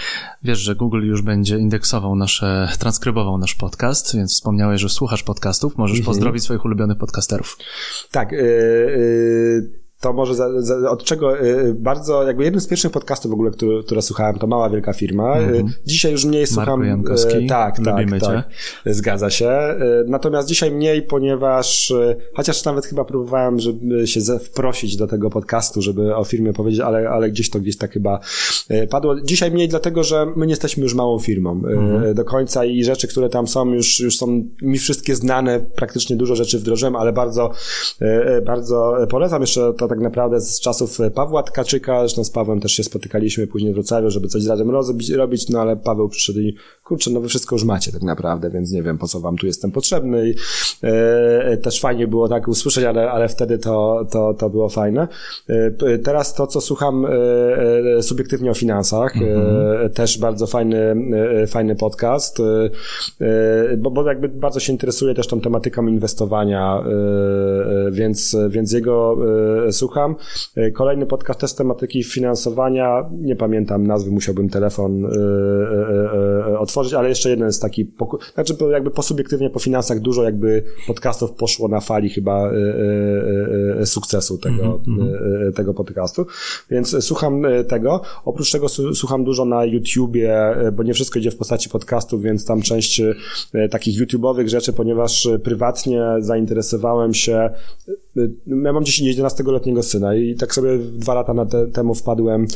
Wiesz, 0.42 0.58
że 0.58 0.76
Google 0.76 1.02
już 1.02 1.22
będzie 1.22 1.58
indeksował 1.58 2.16
nasze, 2.16 2.68
transkrybował 2.78 3.38
nasz 3.38 3.54
podcast, 3.54 4.16
więc 4.16 4.32
wspomniałeś, 4.32 4.80
że 4.80 4.88
słuchasz 4.88 5.22
podcastów, 5.22 5.78
możesz 5.78 5.98
mhm. 5.98 6.14
pozdrowić 6.14 6.42
swoich 6.42 6.64
ulubionych 6.64 6.98
podcasterów. 6.98 7.58
Tak, 8.10 8.32
yy, 8.32 8.38
yy 8.38 9.87
to 10.00 10.12
może 10.12 10.34
za, 10.34 10.62
za, 10.62 10.90
od 10.90 11.04
czego 11.04 11.40
y, 11.40 11.74
bardzo, 11.74 12.22
jakby 12.22 12.44
jednym 12.44 12.60
z 12.60 12.66
pierwszych 12.66 12.90
podcastów 12.90 13.30
w 13.30 13.34
ogóle, 13.34 13.50
które, 13.50 13.82
które 13.82 14.02
słuchałem, 14.02 14.38
to 14.38 14.46
mała 14.46 14.70
wielka 14.70 14.92
firma. 14.92 15.34
Mm 15.36 15.54
-hmm. 15.54 15.68
Dzisiaj 15.86 16.12
już 16.12 16.24
mniej 16.24 16.46
słucham. 16.46 16.84
Jankowski, 16.84 17.46
tak, 17.46 17.76
tak, 17.84 18.06
tak. 18.20 18.48
Zgadza 18.86 19.30
się. 19.30 19.50
Natomiast 20.06 20.48
dzisiaj 20.48 20.70
mniej, 20.70 21.02
ponieważ 21.02 21.92
chociaż 22.34 22.64
nawet 22.64 22.86
chyba 22.86 23.04
próbowałem, 23.04 23.60
żeby 23.60 24.06
się 24.06 24.20
wprosić 24.38 24.96
do 24.96 25.06
tego 25.06 25.30
podcastu, 25.30 25.82
żeby 25.82 26.16
o 26.16 26.24
firmie 26.24 26.52
powiedzieć, 26.52 26.80
ale, 26.80 27.08
ale 27.08 27.30
gdzieś 27.30 27.50
to 27.50 27.60
gdzieś 27.60 27.76
tak 27.76 27.92
chyba 27.92 28.20
padło. 28.90 29.20
Dzisiaj 29.20 29.50
mniej 29.50 29.68
dlatego, 29.68 30.04
że 30.04 30.26
my 30.36 30.46
nie 30.46 30.52
jesteśmy 30.52 30.82
już 30.82 30.94
małą 30.94 31.18
firmą 31.18 31.60
-hmm. 31.60 32.14
do 32.14 32.24
końca 32.24 32.64
i 32.64 32.84
rzeczy, 32.84 33.08
które 33.08 33.28
tam 33.28 33.48
są, 33.48 33.72
już, 33.72 34.00
już 34.00 34.16
są 34.16 34.44
mi 34.62 34.78
wszystkie 34.78 35.14
znane, 35.14 35.60
praktycznie 35.60 36.16
dużo 36.16 36.36
rzeczy 36.36 36.58
wdrożyłem, 36.58 36.96
ale 36.96 37.12
bardzo, 37.12 37.50
bardzo 38.46 38.96
polecam 39.10 39.40
jeszcze 39.40 39.72
to 39.72 39.87
tak 39.88 40.00
naprawdę 40.00 40.40
z 40.40 40.60
czasów 40.60 40.98
Pawła 41.14 41.42
Tkaczyka, 41.42 42.00
zresztą 42.00 42.24
z 42.24 42.30
Pawłem 42.30 42.60
też 42.60 42.72
się 42.72 42.84
spotykaliśmy 42.84 43.46
później 43.46 43.72
w 43.72 43.74
Wrocławiu, 43.74 44.10
żeby 44.10 44.28
coś 44.28 44.46
razem 44.46 44.70
robić, 45.16 45.48
no 45.48 45.60
ale 45.60 45.76
Paweł 45.76 46.08
przyszedł 46.08 46.38
i 46.40 46.56
kurczę, 46.84 47.10
no 47.10 47.20
wy 47.20 47.28
wszystko 47.28 47.54
już 47.54 47.64
macie 47.64 47.92
tak 47.92 48.02
naprawdę, 48.02 48.50
więc 48.50 48.72
nie 48.72 48.82
wiem, 48.82 48.98
po 48.98 49.08
co 49.08 49.20
wam 49.20 49.36
tu 49.36 49.46
jestem 49.46 49.72
potrzebny 49.72 50.28
i 50.28 50.34
e, 50.82 51.56
też 51.56 51.80
fajnie 51.80 52.06
było 52.06 52.28
tak 52.28 52.48
usłyszeć, 52.48 52.84
ale, 52.84 53.10
ale 53.10 53.28
wtedy 53.28 53.58
to, 53.58 54.06
to, 54.10 54.34
to 54.34 54.50
było 54.50 54.68
fajne. 54.68 55.08
E, 55.48 55.98
teraz 55.98 56.34
to, 56.34 56.46
co 56.46 56.60
słucham 56.60 57.06
e, 57.06 57.08
e 57.96 58.02
subiektywnie 58.02 58.50
o 58.50 58.54
finansach, 58.54 59.16
e, 59.16 59.34
mhm. 59.34 59.90
też 59.90 60.18
bardzo 60.18 60.46
fajny, 60.46 60.94
e, 61.42 61.46
fajny 61.46 61.76
podcast, 61.76 62.38
bo, 63.78 63.90
bo 63.90 64.06
jakby 64.06 64.28
bardzo 64.28 64.60
się 64.60 64.72
interesuje 64.72 65.14
też 65.14 65.26
tą 65.26 65.40
tematyką 65.40 65.86
inwestowania, 65.86 66.84
więc, 67.90 68.36
więc 68.48 68.72
jego 68.72 69.16
słucham. 69.78 70.16
Kolejny 70.74 71.06
podcast 71.06 71.40
też 71.40 71.54
tematyki 71.54 72.04
finansowania, 72.04 73.10
nie 73.12 73.36
pamiętam 73.36 73.86
nazwy, 73.86 74.10
musiałbym 74.10 74.48
telefon 74.48 75.04
otworzyć, 76.58 76.78
otworzyć, 76.78 76.94
ale 76.94 77.08
jeszcze 77.08 77.30
jeden 77.30 77.46
jest 77.46 77.62
taki, 77.62 77.92
znaczy 78.34 78.56
jakby 78.70 78.90
po 78.90 79.02
subiektywnie 79.02 79.50
po 79.50 79.58
finansach 79.58 80.00
dużo 80.00 80.22
jakby 80.22 80.62
podcastów 80.86 81.32
poszło 81.32 81.68
na 81.68 81.80
fali 81.80 82.08
chyba 82.10 82.50
sukcesu 83.84 84.38
tego, 84.38 84.62
mm 84.62 84.80
-hmm. 84.80 85.52
tego 85.56 85.74
podcastu, 85.74 86.26
więc 86.70 87.04
słucham 87.04 87.42
tego. 87.68 88.02
Oprócz 88.24 88.52
tego 88.52 88.68
słucham 88.94 89.24
dużo 89.24 89.44
na 89.44 89.64
YouTubie, 89.64 90.56
bo 90.72 90.82
nie 90.82 90.94
wszystko 90.94 91.18
idzie 91.18 91.30
w 91.30 91.36
postaci 91.36 91.68
podcastów, 91.68 92.22
więc 92.22 92.44
tam 92.44 92.62
część 92.62 93.02
takich 93.70 94.00
YouTube'owych 94.00 94.48
rzeczy, 94.48 94.72
ponieważ 94.72 95.28
prywatnie 95.42 96.04
zainteresowałem 96.18 97.14
się 97.14 97.50
ja 98.46 98.72
mam 98.72 98.84
10-11-letniego 98.84 99.52
syna 99.82 100.14
i 100.14 100.34
tak 100.34 100.54
sobie 100.54 100.78
dwa 100.78 101.14
lata 101.14 101.34
na 101.34 101.46
te, 101.46 101.66
temu 101.66 101.94
wpadłem 101.94 102.46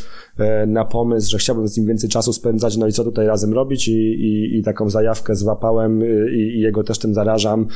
na 0.67 0.85
pomysł, 0.85 1.31
że 1.31 1.39
chciałbym 1.39 1.69
z 1.69 1.77
nim 1.77 1.87
więcej 1.87 2.11
czasu 2.11 2.33
spędzać, 2.33 2.77
no 2.77 2.87
i 2.87 2.93
co 2.93 3.05
tutaj 3.05 3.27
razem 3.27 3.55
robić 3.55 3.89
i 3.89 4.13
i, 4.23 4.59
i 4.59 4.63
taką 4.63 4.91
zajawkę 4.91 5.37
złapałem 5.37 6.03
y, 6.03 6.31
i, 6.33 6.57
i, 6.57 6.61
jego 6.61 6.85
też 6.85 6.99
tym 6.99 7.15
zarażam. 7.15 7.67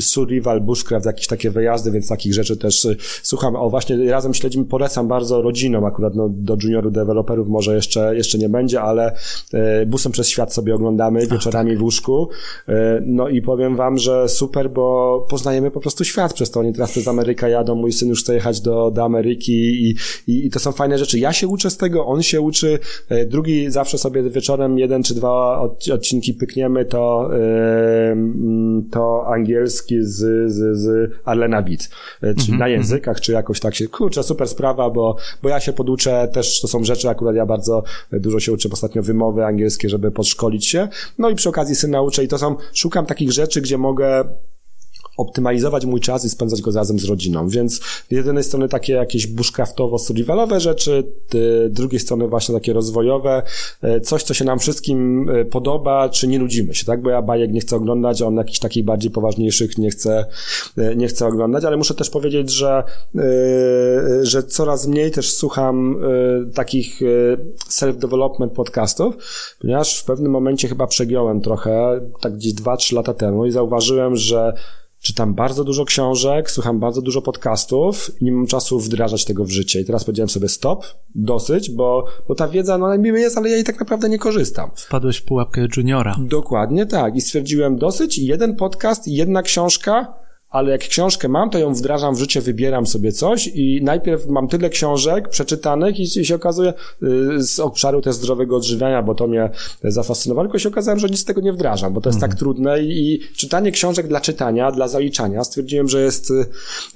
Survival, 0.00 0.60
bushcraft, 0.60 1.06
jakieś 1.06 1.26
takie 1.26 1.50
wyjazdy, 1.50 1.90
więc 1.90 2.08
takich 2.08 2.34
rzeczy 2.34 2.56
też 2.56 2.84
y, 2.84 2.96
słucham. 3.22 3.56
O 3.56 3.70
właśnie 3.70 4.10
razem 4.10 4.34
śledzimy, 4.34 4.64
polecam 4.64 5.08
bardzo 5.08 5.42
rodzinom, 5.42 5.84
akurat 5.84 6.14
no, 6.14 6.28
do 6.28 6.56
junioru 6.62 6.90
deweloperów 6.90 7.48
może 7.48 7.74
jeszcze, 7.74 8.16
jeszcze 8.16 8.38
nie 8.38 8.48
będzie, 8.48 8.82
ale 8.82 9.14
e, 9.52 9.86
busem 9.86 10.12
przez 10.12 10.28
świat 10.28 10.54
sobie 10.54 10.74
oglądamy 10.74 11.26
wieczorami 11.26 11.76
w 11.76 11.82
łóżku. 11.82 12.28
E, 12.68 13.02
no 13.06 13.28
i 13.28 13.42
powiem 13.42 13.76
wam, 13.76 13.98
że 13.98 14.28
super, 14.28 14.70
bo 14.70 15.26
poznajemy 15.30 15.70
po 15.70 15.80
prostu 15.80 16.04
świat 16.04 16.32
przez 16.32 16.50
to. 16.50 16.60
Oni 16.60 16.72
teraz 16.72 16.90
przez 16.90 17.08
Amerykę 17.08 17.50
jadą, 17.50 17.74
mój 17.74 17.92
syn 17.92 18.08
już 18.08 18.22
chce 18.22 18.34
jechać 18.34 18.60
do, 18.60 18.77
do 18.90 19.04
Ameryki 19.04 19.52
i, 19.52 19.94
i, 20.26 20.46
i 20.46 20.50
to 20.50 20.58
są 20.58 20.72
fajne 20.72 20.98
rzeczy. 20.98 21.18
Ja 21.18 21.32
się 21.32 21.48
uczę 21.48 21.70
z 21.70 21.76
tego, 21.76 22.06
on 22.06 22.22
się 22.22 22.40
uczy, 22.40 22.78
e, 23.08 23.26
drugi 23.26 23.70
zawsze 23.70 23.98
sobie 23.98 24.22
wieczorem 24.30 24.78
jeden 24.78 25.02
czy 25.02 25.14
dwa 25.14 25.60
odcinki 25.92 26.34
pykniemy, 26.34 26.84
to, 26.84 27.30
to 28.90 29.26
angielski 29.26 29.96
z, 30.00 30.52
z, 30.52 30.78
z 30.78 31.12
Arlena 31.24 31.62
Witt, 31.62 31.90
e, 32.22 32.34
czy 32.34 32.52
-hmm. 32.52 32.58
na 32.58 32.68
językach, 32.68 33.20
czy 33.20 33.32
jakoś 33.32 33.60
tak 33.60 33.74
się, 33.74 33.88
kurczę, 33.88 34.22
super 34.22 34.48
sprawa, 34.48 34.90
bo, 34.90 35.16
bo 35.42 35.48
ja 35.48 35.60
się 35.60 35.72
poduczę, 35.72 36.28
też 36.32 36.60
to 36.60 36.68
są 36.68 36.84
rzeczy, 36.84 37.08
akurat 37.08 37.36
ja 37.36 37.46
bardzo 37.46 37.82
dużo 38.12 38.40
się 38.40 38.52
uczę 38.52 38.68
ostatnio 38.72 39.02
wymowy 39.02 39.44
angielskie, 39.44 39.88
żeby 39.88 40.10
podszkolić 40.10 40.66
się, 40.66 40.88
no 41.18 41.30
i 41.30 41.34
przy 41.34 41.48
okazji 41.48 41.74
syn 41.74 41.90
nauczę 41.90 42.24
i 42.24 42.28
to 42.28 42.38
są, 42.38 42.56
szukam 42.72 43.06
takich 43.06 43.32
rzeczy, 43.32 43.60
gdzie 43.60 43.78
mogę 43.78 44.24
optymalizować 45.18 45.86
mój 45.86 46.00
czas 46.00 46.24
i 46.24 46.30
spędzać 46.30 46.62
go 46.62 46.70
razem 46.70 46.98
z 46.98 47.04
rodziną. 47.04 47.48
Więc 47.48 47.80
z 48.10 48.10
jednej 48.10 48.44
strony 48.44 48.68
takie 48.68 48.92
jakieś 48.92 49.28
bushcraftowo-survivalowe 49.28 50.60
rzeczy, 50.60 51.04
z 51.32 51.72
drugiej 51.72 52.00
strony 52.00 52.28
właśnie 52.28 52.54
takie 52.54 52.72
rozwojowe, 52.72 53.42
e, 53.82 54.00
coś, 54.00 54.22
co 54.22 54.34
się 54.34 54.44
nam 54.44 54.58
wszystkim 54.58 55.30
e, 55.30 55.44
podoba, 55.44 56.08
czy 56.08 56.28
nie 56.28 56.38
nudzimy 56.38 56.74
się, 56.74 56.84
tak? 56.84 57.02
Bo 57.02 57.10
ja 57.10 57.22
bajek 57.22 57.52
nie 57.52 57.60
chcę 57.60 57.76
oglądać, 57.76 58.22
on 58.22 58.36
jakichś 58.36 58.58
takich 58.58 58.84
bardziej 58.84 59.10
poważniejszych 59.10 59.78
nie 59.78 59.90
chcę, 59.90 60.26
e, 60.76 60.96
nie 60.96 61.08
chcę 61.08 61.26
oglądać, 61.26 61.64
ale 61.64 61.76
muszę 61.76 61.94
też 61.94 62.10
powiedzieć, 62.10 62.50
że, 62.50 62.82
że 64.22 64.42
coraz 64.42 64.86
mniej 64.86 65.10
też 65.10 65.32
słucham 65.32 66.00
takich 66.54 67.00
self-development 67.70 68.48
podcastów, 68.48 69.14
ponieważ 69.60 70.00
w 70.00 70.04
pewnym 70.04 70.32
momencie 70.32 70.68
chyba 70.68 70.86
przegiąłem 70.86 71.40
trochę, 71.40 72.00
tak 72.20 72.36
gdzieś 72.36 72.54
2-3 72.54 72.94
lata 72.94 73.14
temu 73.14 73.46
i 73.46 73.50
zauważyłem, 73.50 74.16
że 74.16 74.52
Czytam 75.00 75.34
bardzo 75.34 75.64
dużo 75.64 75.84
książek, 75.84 76.50
słucham 76.50 76.80
bardzo 76.80 77.02
dużo 77.02 77.22
podcastów 77.22 78.10
i 78.20 78.24
nie 78.24 78.32
mam 78.32 78.46
czasu 78.46 78.80
wdrażać 78.80 79.24
tego 79.24 79.44
w 79.44 79.50
życie. 79.50 79.80
I 79.80 79.84
teraz 79.84 80.04
powiedziałem 80.04 80.28
sobie 80.28 80.48
stop, 80.48 80.84
dosyć, 81.14 81.70
bo, 81.70 82.04
bo 82.28 82.34
ta 82.34 82.48
wiedza, 82.48 82.78
no 82.78 82.96
niby 82.96 83.20
jest, 83.20 83.38
ale 83.38 83.48
ja 83.48 83.54
jej 83.54 83.64
tak 83.64 83.80
naprawdę 83.80 84.08
nie 84.08 84.18
korzystam. 84.18 84.70
Wpadłeś 84.76 85.16
w 85.16 85.24
pułapkę 85.24 85.66
juniora. 85.76 86.16
Dokładnie 86.20 86.86
tak. 86.86 87.16
I 87.16 87.20
stwierdziłem 87.20 87.76
dosyć, 87.76 88.18
jeden 88.18 88.56
podcast, 88.56 89.08
jedna 89.08 89.42
książka, 89.42 90.14
ale 90.50 90.70
jak 90.70 90.80
książkę 90.80 91.28
mam, 91.28 91.50
to 91.50 91.58
ją 91.58 91.74
wdrażam 91.74 92.14
w 92.14 92.18
życie, 92.18 92.40
wybieram 92.40 92.86
sobie 92.86 93.12
coś 93.12 93.46
i 93.46 93.80
najpierw 93.82 94.26
mam 94.26 94.48
tyle 94.48 94.70
książek 94.70 95.28
przeczytanych 95.28 96.00
i 96.00 96.24
się 96.24 96.34
okazuje 96.34 96.72
y, 97.02 97.42
z 97.42 97.60
obszaru 97.60 98.00
też 98.00 98.14
zdrowego 98.14 98.56
odżywiania, 98.56 99.02
bo 99.02 99.14
to 99.14 99.26
mnie 99.26 99.50
zafascynowało, 99.84 100.46
tylko 100.46 100.58
się 100.58 100.68
okazałem, 100.68 100.98
że 100.98 101.08
nic 101.08 101.20
z 101.20 101.24
tego 101.24 101.40
nie 101.40 101.52
wdrażam, 101.52 101.92
bo 101.92 102.00
to 102.00 102.08
jest 102.08 102.20
tak 102.20 102.30
mhm. 102.30 102.38
trudne 102.38 102.82
i 102.82 103.20
czytanie 103.36 103.72
książek 103.72 104.08
dla 104.08 104.20
czytania, 104.20 104.72
dla 104.72 104.88
zaliczania 104.88 105.44
stwierdziłem, 105.44 105.88
że 105.88 106.02
jest 106.02 106.30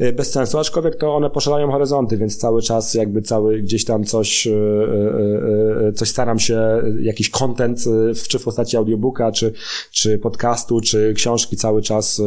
y, 0.00 0.12
bez 0.12 0.30
sensu, 0.30 0.58
aczkolwiek 0.58 0.96
to 0.96 1.14
one 1.14 1.30
poszalają 1.30 1.70
horyzonty, 1.70 2.16
więc 2.16 2.36
cały 2.36 2.62
czas 2.62 2.94
jakby 2.94 3.22
cały 3.22 3.62
gdzieś 3.62 3.84
tam 3.84 4.04
coś 4.04 4.46
y, 4.46 5.92
coś 5.94 6.08
staram 6.08 6.38
się, 6.38 6.82
jakiś 7.00 7.30
content 7.30 7.84
czy 8.28 8.38
w 8.38 8.44
postaci 8.44 8.76
audiobooka, 8.76 9.32
czy, 9.32 9.52
czy 9.90 10.18
podcastu, 10.18 10.80
czy 10.80 11.12
książki 11.16 11.56
cały 11.56 11.82
czas 11.82 12.22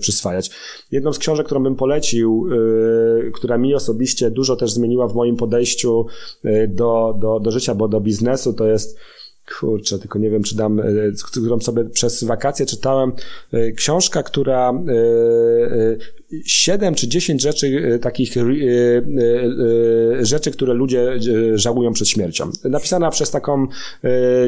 przyswajać 0.00 0.27
przyswajać. 0.28 0.50
Jedną 0.90 1.12
z 1.12 1.18
książek, 1.18 1.46
którą 1.46 1.62
bym 1.62 1.76
polecił, 1.76 2.46
yy, 2.50 3.32
która 3.34 3.58
mi 3.58 3.74
osobiście 3.74 4.30
dużo 4.30 4.56
też 4.56 4.72
zmieniła 4.72 5.08
w 5.08 5.14
moim 5.14 5.36
podejściu 5.36 6.06
yy, 6.44 6.68
do, 6.68 7.14
do, 7.20 7.40
do 7.40 7.50
życia, 7.50 7.74
bo 7.74 7.88
do 7.88 8.00
biznesu, 8.00 8.52
to 8.52 8.66
jest 8.66 8.98
kurczę, 9.60 9.98
tylko 9.98 10.18
nie 10.18 10.30
wiem, 10.30 10.42
czy 10.42 10.56
dam, 10.56 10.76
yy, 10.76 11.12
którą 11.24 11.60
sobie 11.60 11.84
przez 11.84 12.24
wakacje 12.24 12.66
czytałem, 12.66 13.12
yy, 13.52 13.72
książka, 13.72 14.22
która 14.22 14.72
yy, 14.86 15.98
7 16.44 16.94
czy 16.94 17.08
10 17.08 17.42
rzeczy 17.42 17.90
e, 17.94 17.98
takich 17.98 18.36
e, 18.36 18.40
e, 18.40 20.26
rzeczy, 20.26 20.50
które 20.50 20.74
ludzie 20.74 21.14
żałują 21.54 21.92
przed 21.92 22.08
śmiercią. 22.08 22.50
Napisana 22.64 23.10
przez 23.10 23.30
taką 23.30 23.66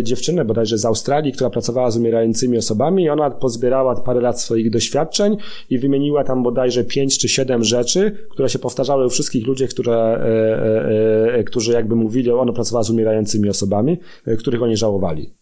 dziewczynę 0.02 0.44
bodajże 0.44 0.78
z 0.78 0.85
Australii, 0.85 1.32
która 1.32 1.51
pracowała 1.51 1.90
z 1.90 1.97
umierającymi 1.97 2.59
osobami 2.59 3.05
i 3.05 3.09
ona 3.09 3.31
pozbierała 3.31 3.97
parę 4.01 4.20
lat 4.20 4.40
swoich 4.40 4.70
doświadczeń 4.70 5.36
i 5.70 5.78
wymieniła 5.78 6.24
tam 6.24 6.43
bodajże 6.43 6.85
5 6.85 7.18
czy 7.18 7.28
7 7.28 7.64
rzeczy, 7.64 8.16
które 8.31 8.48
się 8.48 8.59
powtarzały 8.59 9.06
u 9.06 9.10
wszystkich 9.10 9.47
ludzi, 9.47 9.68
które, 9.68 10.24
którzy 11.47 11.72
jakby 11.72 11.97
mówili, 11.97 12.31
ona 12.31 12.52
pracowała 12.52 12.82
z 12.82 12.90
umierającymi 12.90 13.48
osobami, 13.48 13.98
których 14.39 14.62
oni 14.62 14.77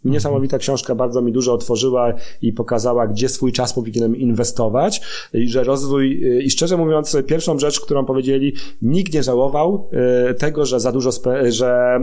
Niesamowita 0.04 0.58
książka, 0.58 0.94
bardzo 0.94 1.22
mi 1.22 1.32
dużo 1.32 1.54
otworzyła 1.54 2.14
i 2.42 2.52
pokazała, 2.52 3.06
gdzie 3.06 3.28
swój 3.28 3.52
czas 3.52 3.72
powinienem 3.72 4.16
inwestować 4.16 5.00
i 5.34 5.48
że 5.48 5.64
rozwój, 5.64 6.24
y, 6.24 6.42
i 6.42 6.50
szczerze 6.50 6.76
mówiąc, 6.76 7.16
pierwszą 7.26 7.58
rzecz, 7.58 7.80
którą 7.80 8.04
powiedzieli, 8.04 8.54
nikt 8.82 9.14
nie 9.14 9.22
żałował 9.22 9.88
y, 10.30 10.34
tego, 10.34 10.66
że 10.66 10.80
za 10.80 10.92
dużo, 10.92 11.10
że 11.48 12.00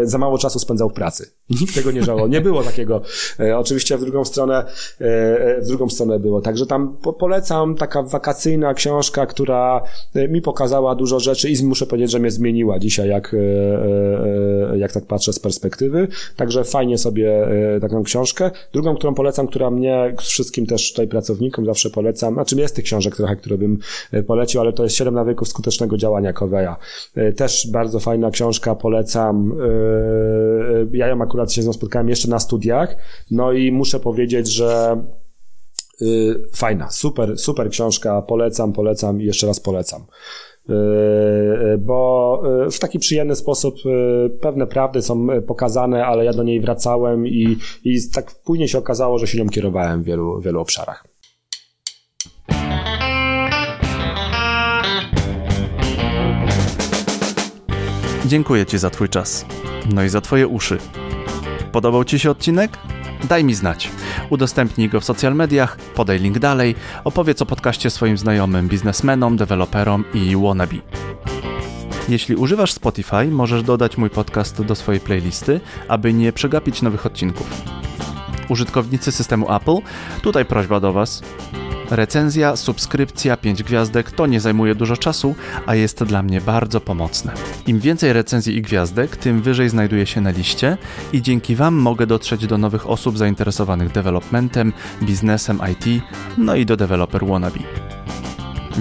y, 0.00 0.06
za 0.06 0.18
mało 0.18 0.38
czasu 0.38 0.58
spędzał 0.58 0.88
w 0.88 0.92
pracy. 0.92 1.30
Nikt 1.50 1.74
tego 1.74 1.90
nie 1.90 2.02
żałował. 2.02 2.28
Nie 2.28 2.40
było 2.40 2.62
takiego. 2.62 3.02
Oczywiście 3.56 3.98
w 3.98 4.00
drugą 4.00 4.24
stronę, 4.24 4.64
w 5.60 5.66
drugą 5.66 5.88
stronę 5.88 6.18
było. 6.18 6.40
Także 6.40 6.66
tam 6.66 6.96
polecam 7.18 7.74
taka 7.74 8.02
wakacyjna 8.02 8.74
książka, 8.74 9.26
która 9.26 9.82
mi 10.28 10.42
pokazała 10.42 10.94
dużo 10.94 11.20
rzeczy 11.20 11.50
i 11.50 11.64
muszę 11.64 11.86
powiedzieć, 11.86 12.10
że 12.10 12.18
mnie 12.18 12.30
zmieniła 12.30 12.78
dzisiaj, 12.78 13.08
jak, 13.08 13.36
jak 14.76 14.92
tak 14.92 15.06
patrzę 15.06 15.32
z 15.32 15.38
perspektywy. 15.38 15.91
Także 16.36 16.64
fajnie 16.64 16.98
sobie 16.98 17.48
taką 17.80 18.02
książkę. 18.02 18.50
Drugą, 18.72 18.96
którą 18.96 19.14
polecam, 19.14 19.46
która 19.46 19.70
mnie 19.70 20.14
wszystkim 20.18 20.66
też 20.66 20.90
tutaj 20.90 21.08
pracownikom 21.08 21.66
zawsze 21.66 21.90
polecam, 21.90 22.34
znaczy 22.34 22.56
jest 22.62 22.76
tych 22.76 22.84
książek 22.84 23.16
trochę, 23.16 23.36
które 23.36 23.58
bym 23.58 23.78
e, 24.12 24.22
polecił, 24.22 24.60
ale 24.60 24.72
to 24.72 24.82
jest 24.82 24.96
7 24.96 25.14
nawyków 25.14 25.48
skutecznego 25.48 25.96
działania 25.96 26.32
Coveya. 26.32 26.74
E, 27.14 27.32
też 27.32 27.68
bardzo 27.72 28.00
fajna 28.00 28.30
książka, 28.30 28.74
polecam. 28.74 29.52
E, 29.52 30.96
ja 30.96 31.06
ją 31.06 31.22
akurat 31.22 31.52
się 31.52 31.62
z 31.62 31.66
nią 31.66 31.72
spotkałem 31.72 32.08
jeszcze 32.08 32.28
na 32.28 32.38
studiach, 32.38 32.96
no 33.30 33.52
i 33.52 33.72
muszę 33.72 34.00
powiedzieć, 34.00 34.48
że 34.48 35.02
fajna, 36.54 36.90
super, 36.90 37.38
super 37.38 37.70
książka, 37.70 38.22
polecam, 38.22 38.72
polecam 38.72 39.20
i 39.20 39.24
jeszcze 39.24 39.46
raz 39.46 39.60
polecam. 39.60 40.02
Bo 41.78 42.42
w 42.72 42.78
taki 42.78 42.98
przyjemny 42.98 43.36
sposób 43.36 43.74
pewne 44.40 44.66
prawdy 44.66 45.02
są 45.02 45.26
pokazane, 45.46 46.06
ale 46.06 46.24
ja 46.24 46.32
do 46.32 46.42
niej 46.42 46.60
wracałem 46.60 47.26
i, 47.26 47.58
i 47.84 47.96
tak 48.14 48.32
później 48.44 48.68
się 48.68 48.78
okazało, 48.78 49.18
że 49.18 49.26
się 49.26 49.38
nią 49.38 49.48
kierowałem 49.48 50.02
w 50.02 50.04
wielu, 50.04 50.40
wielu 50.40 50.60
obszarach. 50.60 51.04
Dziękuję 58.26 58.66
Ci 58.66 58.78
za 58.78 58.90
Twój 58.90 59.08
czas. 59.08 59.46
No 59.94 60.04
i 60.04 60.08
za 60.08 60.20
Twoje 60.20 60.48
uszy. 60.48 60.78
Podobał 61.72 62.04
Ci 62.04 62.18
się 62.18 62.30
odcinek? 62.30 62.70
Daj 63.28 63.44
mi 63.44 63.54
znać. 63.54 63.90
Udostępnij 64.30 64.88
go 64.88 65.00
w 65.00 65.04
social 65.04 65.34
mediach, 65.34 65.76
podaj 65.76 66.18
link 66.18 66.38
dalej, 66.38 66.74
opowiedz 67.04 67.42
o 67.42 67.46
podcaście 67.46 67.90
swoim 67.90 68.18
znajomym, 68.18 68.68
biznesmenom, 68.68 69.36
deweloperom 69.36 70.04
i 70.14 70.36
wannabe. 70.36 70.76
Jeśli 72.08 72.36
używasz 72.36 72.72
Spotify, 72.72 73.24
możesz 73.30 73.62
dodać 73.62 73.96
mój 73.96 74.10
podcast 74.10 74.62
do 74.62 74.74
swojej 74.74 75.00
playlisty, 75.00 75.60
aby 75.88 76.12
nie 76.12 76.32
przegapić 76.32 76.82
nowych 76.82 77.06
odcinków. 77.06 77.62
Użytkownicy 78.48 79.12
systemu 79.12 79.54
Apple, 79.54 79.78
tutaj 80.22 80.44
prośba 80.44 80.80
do 80.80 80.92
Was. 80.92 81.22
Recenzja, 81.94 82.56
subskrypcja, 82.56 83.36
5 83.36 83.62
gwiazdek 83.62 84.10
to 84.10 84.26
nie 84.26 84.40
zajmuje 84.40 84.74
dużo 84.74 84.96
czasu, 84.96 85.34
a 85.66 85.74
jest 85.74 86.04
dla 86.04 86.22
mnie 86.22 86.40
bardzo 86.40 86.80
pomocne. 86.80 87.32
Im 87.66 87.80
więcej 87.80 88.12
recenzji 88.12 88.56
i 88.56 88.62
gwiazdek, 88.62 89.16
tym 89.16 89.42
wyżej 89.42 89.68
znajduję 89.68 90.06
się 90.06 90.20
na 90.20 90.30
liście 90.30 90.76
i 91.12 91.22
dzięki 91.22 91.56
Wam 91.56 91.74
mogę 91.74 92.06
dotrzeć 92.06 92.46
do 92.46 92.58
nowych 92.58 92.90
osób 92.90 93.18
zainteresowanych 93.18 93.92
developmentem, 93.92 94.72
biznesem 95.02 95.60
IT, 95.72 96.02
no 96.38 96.54
i 96.54 96.66
do 96.66 96.76
developer 96.76 97.26
wannabe. 97.26 97.60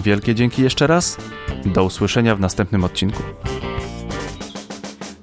Wielkie 0.03 0.35
dzięki 0.35 0.61
jeszcze 0.61 0.87
raz. 0.87 1.17
Do 1.65 1.83
usłyszenia 1.83 2.35
w 2.35 2.39
następnym 2.39 2.83
odcinku. 2.83 3.23